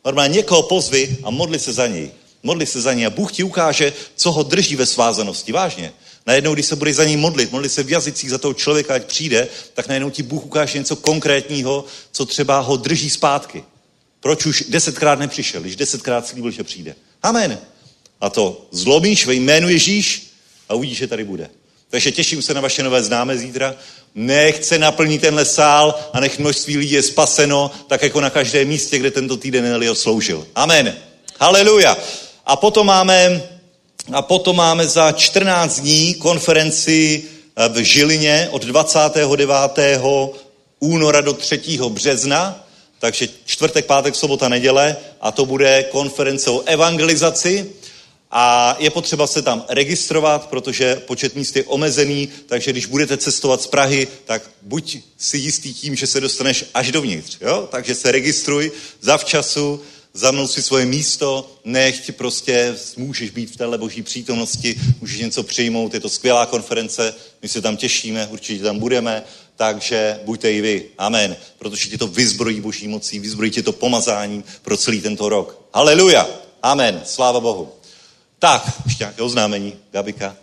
Normálně 0.05 0.33
někoho 0.33 0.63
pozvi 0.63 1.17
a 1.23 1.29
modli 1.29 1.59
se 1.59 1.73
za 1.73 1.87
něj. 1.87 2.11
Modli 2.43 2.65
se 2.65 2.81
za 2.81 2.93
něj 2.93 3.05
a 3.05 3.09
Bůh 3.09 3.31
ti 3.31 3.43
ukáže, 3.43 3.93
co 4.15 4.31
ho 4.31 4.43
drží 4.43 4.75
ve 4.75 4.85
svázanosti. 4.85 5.51
Vážně. 5.51 5.93
Najednou, 6.25 6.53
když 6.53 6.65
se 6.65 6.75
budeš 6.75 6.95
za 6.95 7.05
ní 7.05 7.17
modlit, 7.17 7.51
modlit 7.51 7.71
se 7.71 7.83
v 7.83 7.91
jazycích 7.91 8.29
za 8.29 8.37
toho 8.37 8.53
člověka, 8.53 8.95
ať 8.95 9.03
přijde, 9.03 9.47
tak 9.73 9.87
najednou 9.87 10.09
ti 10.09 10.23
Bůh 10.23 10.45
ukáže 10.45 10.77
něco 10.77 10.95
konkrétního, 10.95 11.85
co 12.11 12.25
třeba 12.25 12.59
ho 12.59 12.77
drží 12.77 13.09
zpátky. 13.09 13.63
Proč 14.27 14.45
už 14.45 14.63
desetkrát 14.69 15.19
nepřišel, 15.19 15.61
když 15.61 15.75
desetkrát 15.75 16.27
slíbil, 16.27 16.51
že 16.51 16.63
přijde. 16.63 16.95
Amen. 17.23 17.59
A 18.21 18.29
to 18.29 18.67
zlomíš 18.71 19.25
ve 19.25 19.33
jménu 19.33 19.69
Ježíš 19.69 20.33
a 20.69 20.73
uvidíš, 20.73 20.97
že 20.97 21.07
tady 21.07 21.23
bude. 21.23 21.49
Takže 21.89 22.11
těším 22.11 22.41
se 22.41 22.53
na 22.53 22.61
vaše 22.61 22.83
nové 22.83 23.03
známé 23.03 23.37
zítra. 23.37 23.75
Nech 24.15 24.65
se 24.65 24.79
naplní 24.79 25.19
tenhle 25.19 25.45
sál 25.45 25.99
a 26.13 26.19
nech 26.19 26.39
množství 26.39 26.77
lidí 26.77 26.91
je 26.91 27.03
spaseno, 27.03 27.71
tak 27.87 28.01
jako 28.01 28.21
na 28.21 28.29
každém 28.29 28.67
místě, 28.67 28.99
kde 28.99 29.11
tento 29.11 29.37
týden 29.37 29.65
Elio 29.65 29.95
sloužil. 29.95 30.47
Amen. 30.55 30.95
Haleluja. 31.39 31.97
A 32.45 32.55
potom 32.55 32.87
máme, 32.87 33.43
a 34.13 34.21
potom 34.21 34.55
máme 34.55 34.87
za 34.87 35.11
14 35.11 35.79
dní 35.79 36.13
konferenci 36.13 37.23
eh, 37.55 37.69
v 37.69 37.77
Žilině 37.77 38.47
od 38.51 38.65
29. 38.65 39.49
února 40.79 41.21
do 41.21 41.33
3. 41.33 41.79
března. 41.89 42.66
Takže 42.99 43.29
čtvrtek, 43.45 43.85
pátek, 43.85 44.15
sobota, 44.15 44.49
neděle 44.49 44.97
a 45.21 45.31
to 45.31 45.45
bude 45.45 45.83
konference 45.83 46.49
o 46.49 46.61
evangelizaci 46.65 47.69
A 48.31 48.75
je 48.79 48.89
potřeba 48.89 49.27
se 49.27 49.41
tam 49.41 49.65
registrovat, 49.69 50.49
protože 50.49 50.95
počet 50.95 51.35
míst 51.35 51.55
je 51.55 51.63
omezený, 51.63 52.29
takže 52.45 52.71
když 52.71 52.85
budete 52.85 53.17
cestovat 53.17 53.61
z 53.61 53.67
Prahy, 53.67 54.07
tak 54.25 54.49
buď 54.61 54.97
si 55.17 55.37
jistý 55.37 55.73
tím, 55.73 55.95
že 55.95 56.07
se 56.07 56.21
dostaneš 56.21 56.65
až 56.73 56.91
dovnitř. 56.91 57.37
Jo? 57.41 57.67
Takže 57.71 57.95
se 57.95 58.11
registruj 58.11 58.71
zavčasu, 59.01 59.81
za 60.13 60.31
mnou 60.31 60.47
si 60.47 60.61
svoje 60.61 60.85
místo, 60.85 61.51
nechť 61.65 62.11
prostě 62.11 62.75
můžeš 62.97 63.29
být 63.29 63.51
v 63.51 63.57
téhle 63.57 63.77
boží 63.77 64.01
přítomnosti, 64.01 64.75
můžeš 65.01 65.19
něco 65.19 65.43
přijmout, 65.43 65.93
je 65.93 65.99
to 65.99 66.09
skvělá 66.09 66.45
konference, 66.45 67.15
my 67.41 67.47
se 67.47 67.61
tam 67.61 67.77
těšíme, 67.77 68.27
určitě 68.31 68.63
tam 68.63 68.79
budeme, 68.79 69.23
takže 69.57 70.19
buďte 70.25 70.51
i 70.51 70.61
vy. 70.61 70.85
Amen. 70.97 71.35
Protože 71.57 71.89
tě 71.89 71.97
to 71.97 72.07
vyzbrojí 72.07 72.61
boží 72.61 72.87
mocí, 72.87 73.19
vyzbrojí 73.19 73.51
tě 73.51 73.63
to 73.63 73.71
pomazáním 73.71 74.43
pro 74.61 74.77
celý 74.77 75.01
tento 75.01 75.29
rok. 75.29 75.67
Haleluja. 75.73 76.29
Amen. 76.63 77.01
Sláva 77.05 77.39
Bohu. 77.39 77.69
Tak, 78.39 78.63
ještě 78.85 79.03
nějaké 79.03 79.21
oznámení, 79.21 79.73
Gabika. 79.91 80.37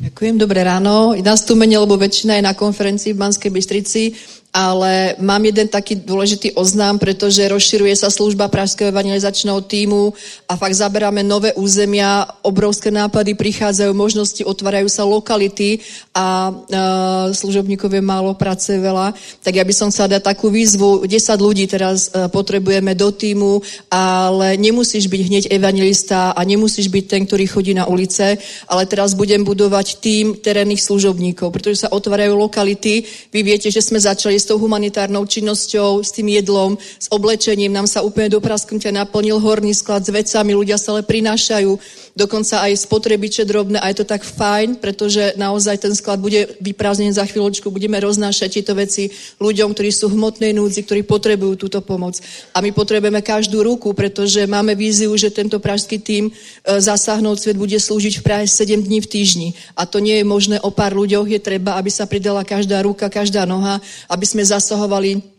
Ďakujem, 0.00 0.38
dobré 0.38 0.64
ráno. 0.64 1.12
Nás 1.22 1.44
tu 1.44 1.56
menej, 1.56 1.80
lebo 1.80 1.96
väčšina 1.96 2.36
je 2.36 2.44
na 2.44 2.52
konferencii 2.52 3.12
v 3.12 3.20
Banskej 3.24 3.50
Bystrici 3.50 4.12
ale 4.54 5.18
mám 5.18 5.42
jeden 5.42 5.66
taký 5.66 5.98
dôležitý 5.98 6.54
oznám, 6.54 7.02
pretože 7.02 7.42
rozširuje 7.42 7.98
sa 7.98 8.06
služba 8.06 8.46
Pražského 8.46 8.94
evangelizačného 8.94 9.58
týmu 9.66 10.14
a 10.46 10.54
fakt 10.54 10.78
zaberáme 10.78 11.26
nové 11.26 11.50
územia, 11.58 12.22
obrovské 12.46 12.94
nápady 12.94 13.34
prichádzajú, 13.34 13.90
možnosti, 13.90 14.46
otvárajú 14.46 14.86
sa 14.86 15.02
lokality 15.02 15.82
a 16.14 16.54
uh, 16.54 17.34
služobníkov 17.34 17.90
je 17.90 17.98
málo, 17.98 18.38
práce 18.38 18.70
veľa. 18.70 19.18
Tak 19.42 19.58
ja 19.58 19.66
by 19.66 19.74
som 19.74 19.90
chcela 19.90 20.14
dať 20.14 20.22
takú 20.22 20.54
výzvu, 20.54 21.02
10 21.02 21.18
ľudí 21.42 21.66
teraz 21.66 22.14
uh, 22.14 22.30
potrebujeme 22.30 22.94
do 22.94 23.10
týmu, 23.10 23.58
ale 23.90 24.54
nemusíš 24.54 25.10
byť 25.10 25.20
hneď 25.26 25.44
evangelista 25.50 26.30
a 26.30 26.40
nemusíš 26.46 26.94
byť 26.94 27.04
ten, 27.10 27.26
ktorý 27.26 27.50
chodí 27.50 27.74
na 27.74 27.90
ulice, 27.90 28.38
ale 28.70 28.86
teraz 28.86 29.18
budem 29.18 29.42
budovať 29.42 29.98
tým 29.98 30.38
terénnych 30.38 30.78
služobníkov, 30.78 31.50
pretože 31.50 31.82
sa 31.82 31.90
otvárajú 31.90 32.38
lokality. 32.38 33.02
Vy 33.34 33.40
viete, 33.42 33.66
že 33.66 33.82
sme 33.82 33.98
začali 33.98 34.43
s 34.44 34.52
tou 34.52 34.60
humanitárnou 34.60 35.24
činnosťou, 35.24 36.04
s 36.04 36.12
tým 36.12 36.28
jedlom, 36.36 36.76
s 36.76 37.08
oblečením. 37.08 37.72
Nám 37.72 37.88
sa 37.88 38.04
úplne 38.04 38.28
do 38.28 38.44
prasknutia 38.44 38.92
naplnil 38.92 39.40
horný 39.40 39.72
sklad 39.72 40.04
s 40.04 40.12
vecami, 40.12 40.52
ľudia 40.52 40.76
sa 40.76 40.92
ale 40.92 41.08
prinášajú, 41.08 41.80
dokonca 42.12 42.62
aj 42.62 42.84
spotrebiče 42.84 43.42
drobné 43.48 43.80
a 43.80 43.90
je 43.90 44.04
to 44.04 44.06
tak 44.06 44.22
fajn, 44.22 44.78
pretože 44.78 45.34
naozaj 45.34 45.82
ten 45.82 45.96
sklad 45.96 46.22
bude 46.22 46.46
vyprázdnený 46.60 47.16
za 47.16 47.26
chvíľočku, 47.26 47.72
budeme 47.72 47.98
roznášať 47.98 48.60
tieto 48.60 48.76
veci 48.76 49.10
ľuďom, 49.42 49.74
ktorí 49.74 49.90
sú 49.90 50.12
v 50.12 50.20
hmotnej 50.20 50.54
núdzi, 50.54 50.86
ktorí 50.86 51.02
potrebujú 51.02 51.66
túto 51.66 51.82
pomoc. 51.82 52.20
A 52.54 52.62
my 52.62 52.70
potrebujeme 52.70 53.24
každú 53.24 53.66
ruku, 53.66 53.96
pretože 53.96 54.46
máme 54.46 54.78
víziu, 54.78 55.10
že 55.18 55.34
tento 55.34 55.58
pražský 55.58 55.98
tým 55.98 56.30
e, 56.30 56.32
zasáhnout 56.78 57.42
svet 57.42 57.58
bude 57.58 57.80
slúžiť 57.80 58.20
v 58.20 58.24
Prahe 58.26 58.46
7 58.46 58.84
dní 58.84 59.02
v 59.02 59.10
týždni. 59.10 59.48
A 59.74 59.88
to 59.88 59.98
nie 59.98 60.22
je 60.22 60.26
možné 60.26 60.62
o 60.62 60.70
pár 60.70 60.94
ľuďoch, 60.94 61.26
je 61.26 61.40
treba, 61.42 61.74
aby 61.74 61.90
sa 61.90 62.06
pridala 62.06 62.46
každá 62.46 62.84
ruka, 62.86 63.10
každá 63.10 63.42
noha, 63.42 63.82
aby 64.06 64.24
sme 64.34 64.42
zasahovali 64.42 65.33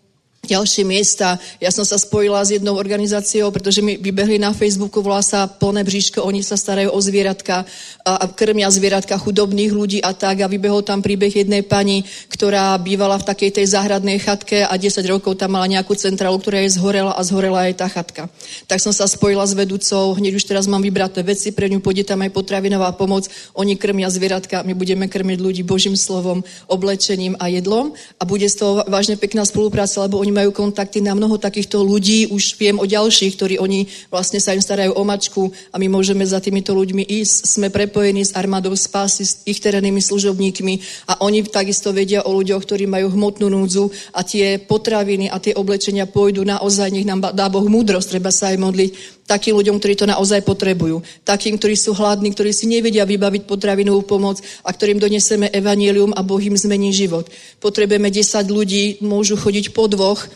ďalšie 0.45 0.83
miesta. 0.85 1.41
Ja 1.57 1.73
som 1.73 1.83
sa 1.83 1.97
spojila 1.97 2.45
s 2.45 2.53
jednou 2.55 2.77
organizáciou, 2.77 3.49
pretože 3.49 3.81
mi 3.81 3.97
vybehli 3.97 4.37
na 4.37 4.53
Facebooku, 4.53 5.01
volá 5.01 5.25
sa 5.25 5.49
Plné 5.49 5.83
bříško, 5.83 6.21
oni 6.21 6.45
sa 6.45 6.55
starajú 6.55 6.93
o 6.93 6.99
zvieratka 7.01 7.65
a 8.05 8.25
krmia 8.29 8.69
zvieratka 8.69 9.17
chudobných 9.17 9.71
ľudí 9.73 9.99
a 10.05 10.13
tak. 10.13 10.45
A 10.45 10.51
vybehol 10.51 10.85
tam 10.85 11.01
príbeh 11.01 11.33
jednej 11.33 11.65
pani, 11.65 12.05
ktorá 12.29 12.77
bývala 12.77 13.17
v 13.17 13.27
takej 13.27 13.61
tej 13.61 13.65
záhradnej 13.73 14.21
chatke 14.21 14.61
a 14.61 14.73
10 14.77 15.01
rokov 15.09 15.41
tam 15.41 15.57
mala 15.57 15.65
nejakú 15.65 15.97
centrálu, 15.97 16.37
ktorá 16.37 16.61
jej 16.61 16.77
zhorela 16.77 17.17
a 17.17 17.21
zhorela 17.25 17.65
aj 17.65 17.73
tá 17.81 17.87
chatka. 17.89 18.29
Tak 18.69 18.77
som 18.77 18.93
sa 18.93 19.09
spojila 19.09 19.47
s 19.47 19.57
vedúcou, 19.57 20.13
hneď 20.13 20.37
už 20.37 20.45
teraz 20.45 20.69
mám 20.69 20.83
vybraté 20.83 21.25
veci, 21.25 21.49
pre 21.49 21.71
ňu 21.71 21.81
pôjde 21.81 22.05
tam 22.05 22.21
aj 22.21 22.35
potravinová 22.35 22.93
pomoc, 22.93 23.25
oni 23.55 23.79
krmia 23.79 24.11
zvieratka, 24.11 24.61
my 24.67 24.75
budeme 24.75 25.07
krmiť 25.07 25.39
ľudí 25.39 25.61
Božím 25.63 25.95
slovom, 25.95 26.43
oblečením 26.67 27.39
a 27.39 27.47
jedlom 27.47 27.95
a 28.19 28.23
bude 28.27 28.45
z 28.45 28.59
toho 28.59 28.83
vážne 28.85 29.15
pekná 29.15 29.47
spolupráca, 29.47 30.03
lebo 30.03 30.19
oni 30.19 30.34
majú 30.35 30.51
kontakty 30.51 30.99
na 30.99 31.15
mnoho 31.15 31.39
takýchto 31.39 31.79
ľudí, 31.79 32.27
už 32.27 32.59
viem 32.59 32.75
o 32.75 32.83
ďalších, 32.83 33.39
ktorí 33.39 33.55
oni 33.55 33.87
vlastne 34.11 34.43
sa 34.43 34.51
im 34.51 34.59
starajú 34.59 34.91
o 34.91 35.03
mačku 35.07 35.55
a 35.71 35.79
my 35.79 35.87
môžeme 35.87 36.27
za 36.27 36.43
týmito 36.43 36.75
ľuďmi 36.75 37.07
ísť. 37.07 37.35
Sme 37.47 37.71
prepojení 37.71 38.27
s 38.27 38.35
armádou 38.35 38.75
spásy, 38.75 39.23
s 39.23 39.39
ich 39.47 39.63
terénnymi 39.63 40.03
služobníkmi 40.03 41.07
a 41.07 41.23
oni 41.23 41.47
takisto 41.47 41.95
vedia 41.95 42.27
o 42.27 42.35
ľuďoch, 42.35 42.67
ktorí 42.67 42.83
majú 42.83 43.15
hmotnú 43.15 43.47
núdzu 43.47 43.87
a 44.11 44.27
tie 44.27 44.59
potraviny 44.59 45.31
a 45.31 45.39
tie 45.39 45.55
oblečenia 45.55 46.03
pôjdu 46.03 46.43
naozaj, 46.43 46.91
nech 46.91 47.07
nám 47.07 47.31
dá 47.31 47.47
Boh 47.47 47.63
múdrosť, 47.63 48.19
treba 48.19 48.35
sa 48.35 48.51
aj 48.51 48.59
modliť 48.59 48.91
takým 49.25 49.57
ľuďom, 49.57 49.81
ktorí 49.81 49.93
to 49.97 50.05
naozaj 50.09 50.45
potrebujú. 50.45 51.01
Takým, 51.25 51.57
ktorí 51.57 51.73
sú 51.73 51.97
hladní, 51.97 52.31
ktorí 52.31 52.53
si 52.53 52.69
nevedia 52.69 53.05
vybaviť 53.05 53.49
potravinovú 53.49 54.05
pomoc 54.05 54.41
a 54.61 54.69
ktorým 54.69 55.01
doneseme 55.01 55.49
evanílium 55.49 56.13
a 56.13 56.21
Boh 56.21 56.41
im 56.41 56.53
zmení 56.53 56.93
život. 56.93 57.25
Potrebujeme 57.57 58.13
10 58.13 58.45
ľudí, 58.49 59.01
môžu 59.01 59.35
chodiť 59.37 59.73
po 59.73 59.89
dvoch, 59.89 60.29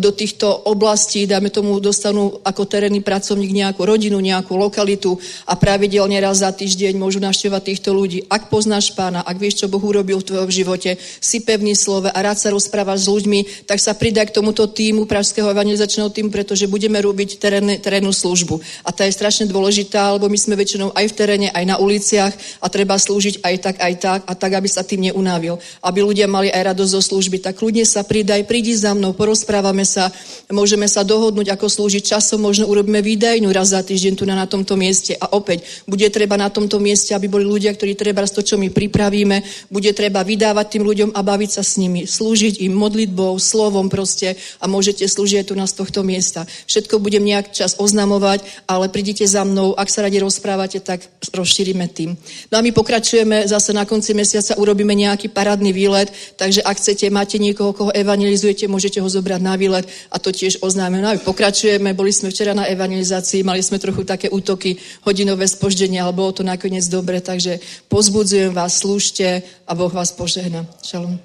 do 0.00 0.10
týchto 0.16 0.48
oblastí, 0.48 1.28
dáme 1.28 1.52
tomu, 1.52 1.76
dostanú 1.76 2.40
ako 2.40 2.64
terénny 2.64 3.04
pracovník 3.04 3.52
nejakú 3.52 3.84
rodinu, 3.84 4.16
nejakú 4.16 4.56
lokalitu 4.56 5.20
a 5.44 5.52
pravidelne 5.60 6.16
raz 6.24 6.40
za 6.40 6.48
týždeň 6.48 6.96
môžu 6.96 7.20
navštevovať 7.20 7.60
týchto 7.60 7.92
ľudí. 7.92 8.24
Ak 8.32 8.48
poznáš 8.48 8.96
pána, 8.96 9.20
ak 9.20 9.36
vieš, 9.36 9.60
čo 9.60 9.68
Boh 9.68 9.84
urobil 9.84 10.24
v 10.24 10.28
tvojom 10.32 10.48
živote, 10.48 10.96
si 11.20 11.44
pevný 11.44 11.76
slove 11.76 12.08
a 12.08 12.16
rád 12.16 12.40
sa 12.40 12.48
rozprávaš 12.48 13.04
s 13.04 13.12
ľuďmi, 13.12 13.68
tak 13.68 13.76
sa 13.76 13.92
pridaj 13.92 14.32
k 14.32 14.40
tomuto 14.40 14.64
týmu 14.64 15.04
Pražského 15.04 15.52
evangelizačného 15.52 16.08
týmu, 16.08 16.32
pretože 16.32 16.64
budeme 16.64 16.96
robiť 16.96 17.36
terénne, 17.36 17.76
terénnu 17.76 18.16
službu. 18.16 18.56
A 18.88 18.90
tá 18.96 19.04
je 19.04 19.12
strašne 19.12 19.44
dôležitá, 19.52 20.16
lebo 20.16 20.32
my 20.32 20.38
sme 20.40 20.56
väčšinou 20.56 20.96
aj 20.96 21.12
v 21.12 21.16
teréne, 21.16 21.48
aj 21.52 21.64
na 21.68 21.76
uliciach 21.76 22.32
a 22.56 22.66
treba 22.72 22.96
slúžiť 22.96 23.44
aj 23.44 23.54
tak, 23.60 23.76
aj 23.84 23.94
tak 24.00 24.20
a 24.24 24.32
tak, 24.32 24.52
aby 24.56 24.68
sa 24.72 24.80
tým 24.80 25.12
neunávil. 25.12 25.60
Aby 25.84 26.08
ľudia 26.08 26.24
mali 26.24 26.48
aj 26.48 26.72
radosť 26.72 26.92
zo 26.96 27.02
služby. 27.04 27.44
Tak 27.44 27.60
ľudne 27.60 27.84
sa 27.84 28.00
pridaj, 28.00 28.48
prídi 28.48 28.72
za 28.72 28.96
mnou, 28.96 29.12
poros 29.12 29.41
rozprávame 29.42 29.82
sa, 29.82 30.14
môžeme 30.54 30.86
sa 30.86 31.02
dohodnúť, 31.02 31.50
ako 31.50 31.66
slúžiť 31.66 32.14
časom, 32.14 32.46
možno 32.46 32.70
urobíme 32.70 33.02
výdajnú 33.02 33.50
raz 33.50 33.74
za 33.74 33.82
týždeň 33.82 34.14
tu 34.14 34.22
na, 34.22 34.38
na 34.38 34.46
tomto 34.46 34.78
mieste. 34.78 35.18
A 35.18 35.34
opäť, 35.34 35.82
bude 35.90 36.06
treba 36.14 36.38
na 36.38 36.46
tomto 36.46 36.78
mieste, 36.78 37.10
aby 37.10 37.26
boli 37.26 37.42
ľudia, 37.42 37.74
ktorí 37.74 37.98
treba 37.98 38.22
to, 38.22 38.38
čo 38.38 38.54
my 38.54 38.70
pripravíme, 38.70 39.66
bude 39.66 39.90
treba 39.98 40.22
vydávať 40.22 40.78
tým 40.78 40.86
ľuďom 40.86 41.10
a 41.10 41.20
baviť 41.26 41.50
sa 41.58 41.66
s 41.66 41.74
nimi, 41.74 42.06
slúžiť 42.06 42.62
im 42.62 42.70
modlitbou, 42.70 43.34
slovom 43.42 43.90
proste. 43.90 44.38
A 44.62 44.70
môžete 44.70 45.10
slúžiť 45.10 45.50
tu 45.50 45.58
na 45.58 45.66
z 45.66 45.74
tohto 45.74 46.06
miesta. 46.06 46.46
Všetko 46.70 47.02
budem 47.02 47.26
nejak 47.26 47.50
čas 47.50 47.74
oznamovať, 47.82 48.46
ale 48.70 48.86
prídite 48.94 49.26
za 49.26 49.42
mnou, 49.42 49.74
ak 49.74 49.90
sa 49.90 50.06
radi 50.06 50.22
rozprávate, 50.22 50.78
tak 50.78 51.02
rozšírime 51.34 51.90
tým. 51.90 52.14
No 52.54 52.60
a 52.60 52.62
my 52.62 52.70
pokračujeme. 52.70 53.50
Zase 53.50 53.74
na 53.74 53.82
konci 53.82 54.14
mesiaca, 54.14 54.54
urobíme 54.54 54.94
nejaký 54.94 55.34
parádny 55.34 55.74
výlet, 55.74 56.14
takže 56.38 56.62
ak 56.62 56.78
chcete, 56.78 57.10
máte 57.10 57.42
niekoho, 57.42 57.74
koho 57.74 57.90
evangelizujete, 57.90 58.70
môžete 58.70 59.02
ho 59.02 59.08
zobrať 59.08 59.31
zobrať 59.32 59.40
na 59.40 59.56
výlet 59.56 59.88
a 60.12 60.16
to 60.20 60.28
tiež 60.28 60.60
oznáme. 60.60 61.00
No 61.00 61.08
a 61.08 61.16
pokračujeme, 61.16 61.96
boli 61.96 62.12
sme 62.12 62.28
včera 62.28 62.52
na 62.52 62.68
evangelizácii, 62.68 63.40
mali 63.40 63.64
sme 63.64 63.80
trochu 63.80 64.04
také 64.04 64.28
útoky, 64.28 64.76
hodinové 65.08 65.48
spoždenie, 65.48 65.96
ale 65.96 66.12
bolo 66.12 66.36
to 66.36 66.42
nakoniec 66.44 66.84
dobre, 66.92 67.24
takže 67.24 67.60
pozbudzujem 67.88 68.52
vás, 68.52 68.84
slúžte 68.84 69.40
a 69.64 69.72
Boh 69.72 69.92
vás 69.92 70.12
požehna. 70.12 70.68
Šalom. 70.84 71.16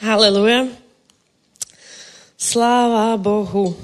Haleluja. 0.00 0.66
Sláva 2.40 3.20
Bohu. 3.20 3.76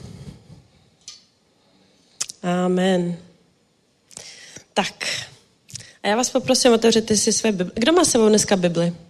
Amen. 2.43 3.21
Tak. 4.73 4.97
A 6.03 6.09
já 6.09 6.17
vás 6.17 6.31
poprosím, 6.31 6.73
otevřete 6.73 7.17
si 7.17 7.33
své 7.33 7.53
Bible. 7.53 7.73
Kdo 7.75 7.93
má 7.93 8.05
sebou 8.05 8.29
dneska 8.29 8.57
Bibli? 8.57 9.06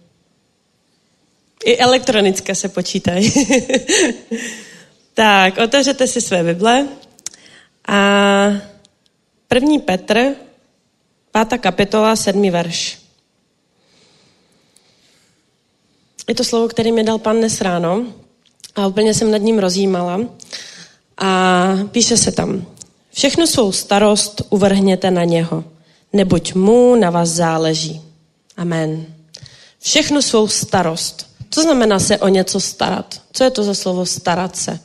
I 1.65 1.77
elektronické 1.77 2.55
se 2.55 2.69
počítají. 2.69 3.33
tak, 5.13 5.57
otevřete 5.57 6.07
si 6.07 6.21
své 6.21 6.43
Bible 6.43 6.87
a 7.87 8.49
první 9.47 9.79
Petr, 9.79 10.35
pátá 11.31 11.57
kapitola, 11.57 12.15
sedmý 12.15 12.49
verš. 12.49 12.97
Je 16.27 16.35
to 16.35 16.43
slovo, 16.43 16.67
které 16.67 16.91
mi 16.91 17.03
dal 17.03 17.17
pan 17.17 17.37
dnes 17.37 17.61
ráno 17.61 18.05
a 18.75 18.87
úplně 18.87 19.13
jsem 19.13 19.31
nad 19.31 19.37
ním 19.37 19.59
rozjímala. 19.59 20.21
A 21.17 21.69
píše 21.91 22.17
se 22.17 22.31
tam, 22.31 22.65
všechnu 23.13 23.47
svou 23.47 23.71
starost 23.71 24.41
uvrhněte 24.49 25.11
na 25.11 25.23
něho, 25.23 25.63
neboť 26.13 26.53
mu 26.53 26.95
na 26.95 27.09
vás 27.09 27.29
záleží. 27.29 28.01
Amen. 28.57 29.05
Všechnu 29.79 30.21
svou 30.21 30.47
starost. 30.47 31.26
Co 31.49 31.61
znamená 31.61 31.99
se 31.99 32.17
o 32.17 32.27
něco 32.27 32.59
starat? 32.59 33.21
Co 33.33 33.43
je 33.43 33.49
to 33.49 33.63
za 33.63 33.73
slovo 33.73 34.05
starat 34.05 34.55
se? 34.55 34.79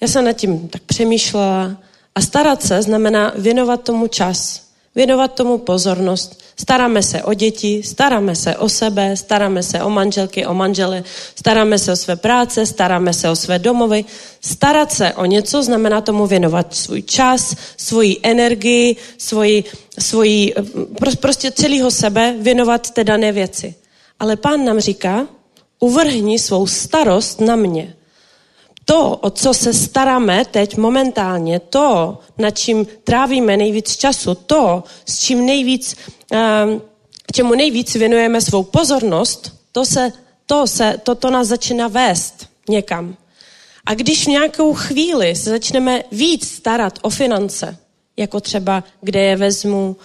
Já 0.00 0.08
jsem 0.08 0.24
nad 0.24 0.32
tím 0.32 0.68
tak 0.68 0.82
přemýšlela 0.82 1.76
a 2.14 2.20
starat 2.20 2.62
se 2.62 2.82
znamená 2.82 3.32
věnovat 3.36 3.82
tomu 3.82 4.06
čas, 4.06 4.70
Věnovat 4.94 5.34
tomu 5.34 5.58
pozornost. 5.58 6.42
Staráme 6.60 7.02
se 7.02 7.22
o 7.22 7.34
děti, 7.34 7.82
staráme 7.82 8.36
se 8.36 8.56
o 8.56 8.68
sebe, 8.68 9.16
staráme 9.16 9.62
se 9.62 9.82
o 9.82 9.90
manželky, 9.90 10.46
o 10.46 10.54
manžele, 10.54 11.04
staráme 11.34 11.78
se 11.78 11.92
o 11.92 11.96
své 11.96 12.16
práce, 12.16 12.66
staráme 12.66 13.12
se 13.12 13.30
o 13.30 13.36
své 13.36 13.58
domovy. 13.58 14.04
Starat 14.40 14.92
se 14.92 15.14
o 15.14 15.24
něco 15.24 15.62
znamená 15.62 16.00
tomu 16.00 16.26
věnovat 16.26 16.74
svůj 16.74 17.02
čas, 17.02 17.56
svoji 17.76 18.20
energii, 18.22 18.96
svoji, 19.18 19.64
svoji 19.98 20.54
prostě 21.20 21.50
celého 21.50 21.90
sebe 21.90 22.34
věnovat 22.38 22.90
té 22.90 23.04
dané 23.04 23.32
věci. 23.32 23.74
Ale 24.18 24.36
pán 24.36 24.64
nám 24.64 24.80
říká, 24.80 25.26
uvrhni 25.80 26.38
svou 26.38 26.66
starost 26.66 27.40
na 27.40 27.56
mě 27.56 27.96
to, 28.90 29.16
o 29.16 29.30
co 29.30 29.54
se 29.54 29.74
staráme 29.74 30.44
teď 30.44 30.76
momentálně, 30.76 31.60
to, 31.60 32.18
nad 32.38 32.50
čím 32.50 32.86
trávíme 33.04 33.56
nejvíc 33.56 33.96
času, 33.96 34.34
to, 34.34 34.84
s 35.06 35.18
čím 35.18 35.46
nejvíc, 35.46 35.96
ehm, 36.32 36.82
čemu 37.34 37.54
nejvíc 37.54 37.94
věnujeme 37.94 38.40
svou 38.40 38.62
pozornost, 38.62 39.54
to, 39.72 39.84
se, 39.84 40.12
to, 40.46 40.66
se, 40.66 41.00
to, 41.02 41.14
to 41.14 41.30
nás 41.30 41.48
začíná 41.48 41.88
vést 41.88 42.48
někam. 42.68 43.16
A 43.86 43.94
když 43.94 44.24
v 44.24 44.30
nějakou 44.30 44.74
chvíli 44.74 45.36
se 45.36 45.50
začneme 45.50 46.02
víc 46.12 46.48
starat 46.48 46.98
o 47.02 47.10
finance, 47.10 47.76
jako 48.16 48.40
třeba 48.40 48.84
kde 49.00 49.20
je 49.20 49.36
vezmu, 49.36 49.96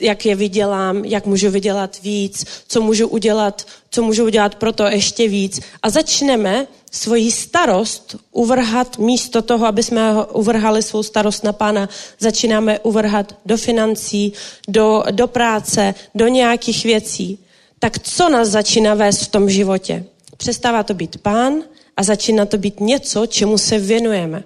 jak 0.00 0.26
je 0.26 0.34
vydělám, 0.34 1.04
jak 1.04 1.26
můžu 1.26 1.50
vydělat 1.50 2.02
víc, 2.02 2.44
co 2.68 2.80
můžu 2.80 3.08
udělat, 3.08 3.66
co 3.90 4.02
můžu 4.02 4.24
udělat 4.24 4.54
pro 4.54 4.72
to 4.72 4.84
ještě 4.84 5.28
víc. 5.28 5.60
A 5.82 5.90
začneme 5.90 6.66
svoji 6.90 7.32
starost 7.32 8.16
uvrhat 8.32 8.98
místo 8.98 9.42
toho, 9.42 9.66
aby 9.66 9.82
jsme 9.82 10.26
uvrhali 10.32 10.82
svou 10.82 11.02
starost 11.02 11.44
na 11.44 11.52
pána, 11.52 11.88
začínáme 12.18 12.78
uvrhat 12.78 13.36
do 13.46 13.56
financí, 13.56 14.32
do, 14.68 15.02
do 15.10 15.26
práce, 15.26 15.94
do 16.14 16.28
nějakých 16.28 16.84
věcí. 16.84 17.38
Tak 17.78 17.98
co 17.98 18.28
nás 18.28 18.48
začíná 18.48 18.94
vést 18.94 19.22
v 19.22 19.28
tom 19.28 19.50
životě? 19.50 20.04
Přestává 20.36 20.82
to 20.82 20.94
být 20.94 21.16
pán 21.16 21.62
a 21.96 22.02
začíná 22.02 22.46
to 22.46 22.58
být 22.58 22.80
něco, 22.80 23.26
čemu 23.26 23.58
se 23.58 23.78
věnujeme. 23.78 24.44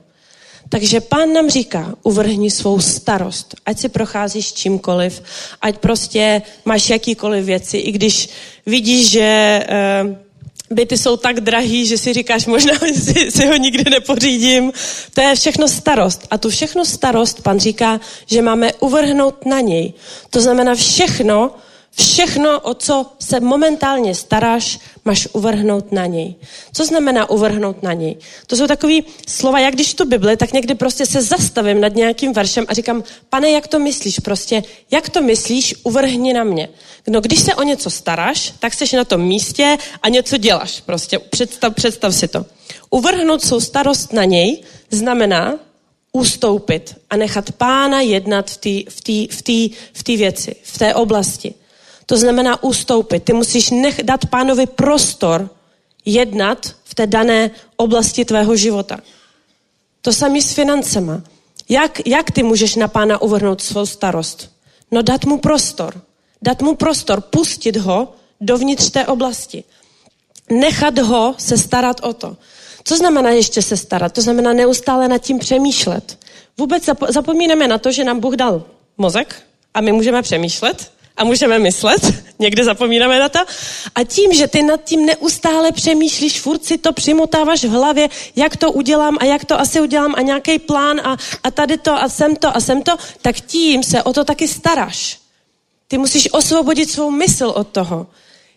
Takže 0.73 1.01
pán 1.01 1.33
nám 1.33 1.51
říká, 1.51 1.95
uvrhni 2.03 2.51
svou 2.51 2.81
starost, 2.81 3.55
ať 3.66 3.79
si 3.79 3.89
procházíš 3.89 4.53
čímkoliv, 4.53 5.23
ať 5.61 5.79
prostě 5.79 6.43
máš 6.64 6.91
jakýkoliv 6.91 7.45
věci, 7.45 7.77
i 7.77 7.93
když 7.93 8.29
vidíš, 8.66 9.11
že 9.11 9.61
uh, 10.05 10.16
byty 10.70 10.99
jsou 10.99 11.16
tak 11.16 11.41
drahý, 11.41 11.87
že 11.87 11.99
si 11.99 12.12
říkáš, 12.12 12.47
možná 12.47 12.73
si, 12.95 13.31
si 13.31 13.47
ho 13.47 13.57
nikdy 13.57 13.91
nepořídím. 13.91 14.73
To 15.14 15.20
je 15.20 15.35
všechno 15.35 15.68
starost. 15.68 16.27
A 16.31 16.39
tu 16.39 16.51
všechno 16.51 16.85
starost, 16.85 17.43
pan 17.43 17.61
říká, 17.61 18.01
že 18.27 18.43
máme 18.43 18.73
uvrhnout 18.73 19.47
na 19.47 19.61
něj. 19.61 19.93
To 20.31 20.41
znamená 20.41 20.75
všechno, 20.75 21.51
Všechno, 21.97 22.61
o 22.61 22.74
co 22.74 23.07
se 23.18 23.40
momentálně 23.40 24.14
staráš, 24.14 24.78
máš 25.05 25.28
uvrhnout 25.32 25.93
na 25.93 26.07
něj. 26.07 26.34
Co 26.72 26.84
znamená 26.84 27.30
uvrhnout 27.30 27.82
na 27.82 27.93
něj? 27.93 28.16
To 28.47 28.57
jsou 28.57 28.66
takové 28.66 28.95
slova, 29.28 29.59
jak 29.59 29.74
když 29.74 29.95
tu 29.95 30.05
Bibli, 30.05 30.36
tak 30.36 30.53
někdy 30.53 30.74
prostě 30.74 31.07
se 31.07 31.22
zastavím 31.22 31.80
nad 31.80 31.95
nějakým 31.95 32.32
veršem 32.32 32.64
a 32.68 32.74
říkám, 32.74 33.03
pane, 33.30 33.51
jak 33.51 33.66
to 33.66 33.78
myslíš? 33.78 34.18
Prostě, 34.18 34.62
jak 34.90 35.09
to 35.09 35.22
myslíš, 35.22 35.74
uvrhni 35.82 36.32
na 36.32 36.45
mě. 36.45 36.68
No, 37.09 37.20
když 37.20 37.40
se 37.40 37.55
o 37.55 37.62
něco 37.62 37.90
staráš, 37.90 38.53
tak 38.59 38.74
jsi 38.74 38.97
na 38.97 39.05
tom 39.05 39.20
místě 39.20 39.76
a 40.03 40.09
něco 40.09 40.36
děláš. 40.36 40.80
Prostě 40.80 41.18
představ, 41.18 41.74
představ 41.74 42.14
si 42.14 42.28
to. 42.28 42.47
Uvrhnout 42.90 43.43
svou 43.43 43.61
starost 43.61 44.12
na 44.12 44.24
něj 44.24 44.62
znamená 44.90 45.59
ustoupit 46.12 46.97
a 47.11 47.16
nechat 47.16 47.53
pána 47.53 48.01
jednat 48.01 48.51
v 48.51 48.57
té 48.57 48.90
v 48.90 49.03
v 49.28 49.70
v 49.93 50.09
věci, 50.09 50.57
v 50.62 50.78
té 50.78 50.95
oblasti. 50.95 51.55
To 52.13 52.17
znamená 52.17 52.63
ustoupit. 52.63 53.25
Ty 53.25 53.33
musíš 53.33 53.71
nech, 53.71 54.03
dát 54.03 54.27
pánovi 54.27 54.67
prostor 54.67 55.51
jednat 56.05 56.67
v 56.85 56.95
té 56.95 57.07
dané 57.07 57.51
oblasti 57.77 58.25
tvého 58.25 58.57
života. 58.57 59.01
To 60.03 60.13
samé 60.13 60.43
s 60.43 60.53
financema. 60.53 61.23
Jak, 61.69 62.07
jak 62.07 62.31
ty 62.31 62.43
můžeš 62.43 62.77
na 62.77 62.89
pána 62.89 63.23
uvrhnout 63.23 63.63
svou 63.63 63.87
starost? 63.87 64.51
No 64.91 65.03
dát 65.03 65.25
mu 65.25 65.39
prostor. 65.39 66.01
Dát 66.43 66.63
mu 66.63 66.75
prostor, 66.75 67.21
pustit 67.21 67.77
ho 67.77 68.13
dovnitř 68.41 68.91
té 68.91 69.07
oblasti. 69.07 69.65
Nechat 70.51 70.99
ho 70.99 71.35
se 71.39 71.59
starat 71.59 72.01
o 72.03 72.13
to. 72.13 72.37
Co 72.85 72.97
znamená 72.97 73.31
ještě 73.31 73.63
se 73.63 73.77
starat? 73.77 74.13
To 74.13 74.21
znamená 74.21 74.53
neustále 74.53 75.09
nad 75.09 75.19
tím 75.19 75.39
přemýšlet. 75.39 76.19
Vůbec 76.59 76.85
zapomínáme 77.09 77.69
na 77.69 77.79
to, 77.79 77.93
že 77.93 78.05
nám 78.05 78.21
Bůh 78.21 78.35
dal 78.35 78.63
mozek 78.99 79.43
a 79.75 79.81
my 79.81 79.93
můžeme 79.93 80.23
přemýšlet 80.23 80.93
a 81.17 81.25
můžeme 81.25 81.59
myslet, 81.59 82.15
někdy 82.39 82.65
zapomínáme 82.65 83.21
na 83.21 83.29
to. 83.29 83.39
A 83.95 84.05
tím, 84.05 84.33
že 84.33 84.49
ty 84.49 84.63
nad 84.63 84.85
tím 84.85 85.07
neustále 85.07 85.73
přemýšlíš, 85.73 86.41
furt 86.41 86.65
si 86.65 86.79
to 86.79 86.93
přimotáváš 86.93 87.65
v 87.65 87.69
hlavě, 87.69 88.09
jak 88.37 88.57
to 88.57 88.73
udělám 88.73 89.17
a 89.21 89.25
jak 89.25 89.45
to 89.45 89.61
asi 89.61 89.81
udělám 89.81 90.15
a 90.17 90.21
nějaký 90.21 90.59
plán 90.59 91.01
a, 91.01 91.17
a 91.43 91.51
tady 91.51 91.79
to 91.79 91.93
a 91.93 92.09
sem 92.09 92.37
to 92.37 92.57
a 92.57 92.61
sem 92.61 92.83
to, 92.83 92.97
tak 93.23 93.41
tím 93.41 93.83
se 93.83 94.03
o 94.03 94.13
to 94.13 94.25
taky 94.25 94.49
staráš. 94.49 95.19
Ty 95.89 95.99
musíš 95.99 96.29
osvobodit 96.33 96.91
svou 96.91 97.11
mysl 97.11 97.53
od 97.57 97.69
toho. 97.69 98.07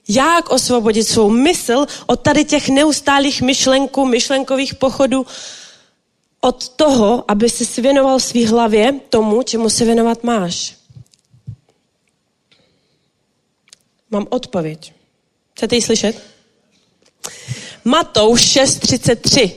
Jak 0.07 0.49
osvobodit 0.49 1.07
svou 1.07 1.29
mysl 1.29 1.85
od 2.05 2.19
tady 2.19 2.45
těch 2.45 2.69
neustálých 2.69 3.41
myšlenků, 3.41 4.05
myšlenkových 4.05 4.75
pochodů, 4.75 5.25
od 6.41 6.69
toho, 6.69 7.23
aby 7.27 7.49
si 7.49 7.65
svěnoval 7.65 8.19
svý 8.19 8.45
hlavě 8.45 8.93
tomu, 9.09 9.43
čemu 9.43 9.69
se 9.69 9.85
věnovat 9.85 10.23
máš. 10.23 10.75
Mám 14.11 14.27
odpověď. 14.29 14.93
Chcete 15.53 15.75
ji 15.75 15.81
slyšet? 15.81 16.21
Matouš 17.85 18.41
6.33. 18.41 19.51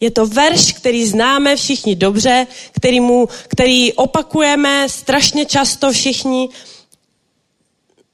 Je 0.00 0.10
to 0.10 0.26
verš, 0.26 0.72
který 0.72 1.06
známe 1.06 1.56
všichni 1.56 1.96
dobře, 1.96 2.46
který, 2.72 3.00
mu, 3.00 3.28
který 3.48 3.92
opakujeme 3.92 4.88
strašně 4.88 5.46
často 5.46 5.92
všichni. 5.92 6.48